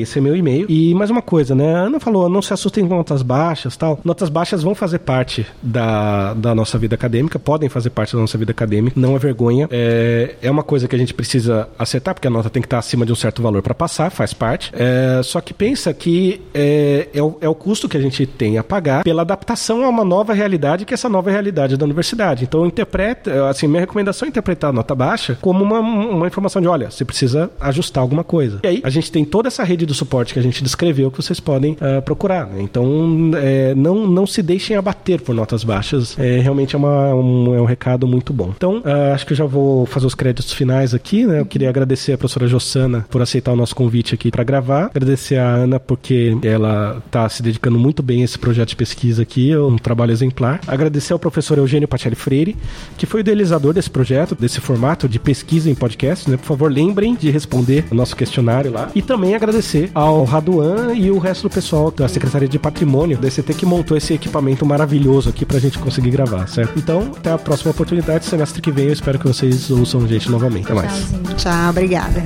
Esse 0.00 0.18
é 0.18 0.22
meu 0.22 0.34
e-mail. 0.34 0.66
E 0.68 0.89
mais 0.94 1.10
uma 1.10 1.22
coisa, 1.22 1.54
né? 1.54 1.74
A 1.74 1.78
Ana 1.80 2.00
falou, 2.00 2.28
não 2.28 2.42
se 2.42 2.52
assustem 2.52 2.86
com 2.86 2.96
notas 2.96 3.22
baixas 3.22 3.76
tal. 3.76 3.98
Notas 4.04 4.28
baixas 4.28 4.62
vão 4.62 4.74
fazer 4.74 5.00
parte 5.00 5.46
da, 5.62 6.34
da 6.34 6.54
nossa 6.54 6.78
vida 6.78 6.94
acadêmica, 6.94 7.38
podem 7.38 7.68
fazer 7.68 7.90
parte 7.90 8.14
da 8.14 8.20
nossa 8.20 8.36
vida 8.36 8.52
acadêmica, 8.52 8.98
não 8.98 9.16
é 9.16 9.18
vergonha. 9.18 9.68
É, 9.70 10.36
é 10.42 10.50
uma 10.50 10.62
coisa 10.62 10.88
que 10.88 10.94
a 10.94 10.98
gente 10.98 11.14
precisa 11.14 11.68
acertar, 11.78 12.14
porque 12.14 12.28
a 12.28 12.30
nota 12.30 12.50
tem 12.50 12.62
que 12.62 12.66
estar 12.66 12.78
acima 12.78 13.06
de 13.06 13.12
um 13.12 13.16
certo 13.16 13.42
valor 13.42 13.62
para 13.62 13.74
passar, 13.74 14.10
faz 14.10 14.32
parte. 14.32 14.72
É, 14.74 15.20
só 15.22 15.40
que 15.40 15.52
pensa 15.52 15.92
que 15.92 16.40
é, 16.54 17.08
é, 17.14 17.22
o, 17.22 17.36
é 17.40 17.48
o 17.48 17.54
custo 17.54 17.88
que 17.88 17.96
a 17.96 18.00
gente 18.00 18.26
tem 18.26 18.58
a 18.58 18.64
pagar 18.64 19.04
pela 19.04 19.22
adaptação 19.22 19.84
a 19.84 19.88
uma 19.88 20.04
nova 20.04 20.32
realidade, 20.32 20.84
que 20.84 20.94
é 20.94 20.96
essa 20.96 21.08
nova 21.08 21.30
realidade 21.30 21.76
da 21.76 21.84
universidade. 21.84 22.44
Então, 22.44 22.66
interpreta, 22.66 23.48
assim, 23.48 23.66
minha 23.66 23.80
recomendação 23.80 24.26
é 24.26 24.28
interpretar 24.28 24.70
a 24.70 24.72
nota 24.72 24.94
baixa 24.94 25.38
como 25.40 25.62
uma, 25.64 25.80
uma 25.80 26.26
informação 26.26 26.60
de, 26.60 26.68
olha, 26.68 26.90
você 26.90 27.04
precisa 27.04 27.50
ajustar 27.60 28.02
alguma 28.02 28.24
coisa. 28.24 28.60
E 28.62 28.66
aí, 28.66 28.80
a 28.82 28.90
gente 28.90 29.10
tem 29.10 29.24
toda 29.24 29.48
essa 29.48 29.64
rede 29.64 29.86
do 29.86 29.94
suporte 29.94 30.32
que 30.32 30.38
a 30.38 30.42
gente 30.42 30.62
descreveu 30.80 31.10
que 31.10 31.22
vocês 31.22 31.38
podem 31.38 31.72
uh, 31.72 32.00
procurar. 32.02 32.46
Né? 32.46 32.62
Então, 32.62 33.30
é, 33.36 33.74
não, 33.74 34.06
não 34.06 34.26
se 34.26 34.42
deixem 34.42 34.76
abater 34.76 35.20
por 35.20 35.34
notas 35.34 35.62
baixas. 35.62 36.18
É, 36.18 36.38
realmente 36.38 36.74
é, 36.74 36.78
uma, 36.78 37.14
um, 37.14 37.54
é 37.54 37.60
um 37.60 37.66
recado 37.66 38.06
muito 38.06 38.32
bom. 38.32 38.52
Então, 38.56 38.78
uh, 38.78 39.14
acho 39.14 39.26
que 39.26 39.34
eu 39.34 39.36
já 39.36 39.44
vou 39.44 39.84
fazer 39.84 40.06
os 40.06 40.14
créditos 40.14 40.52
finais 40.52 40.94
aqui, 40.94 41.26
né? 41.26 41.40
Eu 41.40 41.46
queria 41.46 41.68
agradecer 41.68 42.14
a 42.14 42.18
professora 42.18 42.48
Jossana 42.48 43.06
por 43.10 43.20
aceitar 43.20 43.52
o 43.52 43.56
nosso 43.56 43.76
convite 43.76 44.14
aqui 44.14 44.30
para 44.30 44.42
gravar. 44.42 44.90
Agradecer 44.94 45.36
a 45.36 45.46
Ana 45.46 45.78
porque 45.78 46.36
ela 46.42 47.02
está 47.04 47.28
se 47.28 47.42
dedicando 47.42 47.78
muito 47.78 48.02
bem 48.02 48.22
a 48.22 48.24
esse 48.24 48.38
projeto 48.38 48.70
de 48.70 48.76
pesquisa 48.76 49.22
aqui, 49.22 49.52
é 49.52 49.58
um 49.58 49.76
trabalho 49.76 50.12
exemplar. 50.12 50.60
Agradecer 50.66 51.12
ao 51.12 51.18
professor 51.18 51.58
Eugênio 51.58 51.88
Patelli 51.88 52.16
Freire, 52.16 52.56
que 52.96 53.04
foi 53.04 53.20
o 53.20 53.22
idealizador 53.22 53.74
desse 53.74 53.90
projeto, 53.90 54.34
desse 54.34 54.60
formato 54.60 55.08
de 55.08 55.18
pesquisa 55.18 55.68
em 55.68 55.74
podcast, 55.74 56.30
né? 56.30 56.36
Por 56.36 56.46
favor, 56.46 56.72
lembrem 56.72 57.14
de 57.14 57.30
responder 57.30 57.84
o 57.90 57.94
nosso 57.94 58.16
questionário 58.16 58.72
lá. 58.72 58.90
E 58.94 59.02
também 59.02 59.34
agradecer 59.34 59.90
ao 59.94 60.24
Raduan 60.24 60.69
e 60.94 61.10
o 61.10 61.18
resto 61.18 61.48
do 61.48 61.50
pessoal 61.50 61.90
da 61.90 62.08
Secretaria 62.08 62.48
de 62.48 62.58
Patrimônio 62.58 63.18
da 63.18 63.28
CT 63.28 63.54
que 63.54 63.66
montou 63.66 63.96
esse 63.96 64.12
equipamento 64.14 64.64
maravilhoso 64.66 65.28
aqui 65.28 65.44
pra 65.44 65.58
gente 65.58 65.78
conseguir 65.78 66.10
gravar, 66.10 66.46
certo? 66.48 66.78
Então, 66.78 67.12
até 67.16 67.32
a 67.32 67.38
próxima 67.38 67.70
oportunidade, 67.70 68.24
semestre 68.24 68.60
que 68.60 68.70
vem, 68.70 68.86
eu 68.86 68.92
espero 68.92 69.18
que 69.18 69.26
vocês 69.26 69.70
ouçam 69.70 70.02
a 70.02 70.06
gente 70.06 70.30
novamente. 70.30 70.64
Até 70.64 70.74
mais. 70.74 71.10
Tchau, 71.36 71.70
obrigada. 71.70 72.22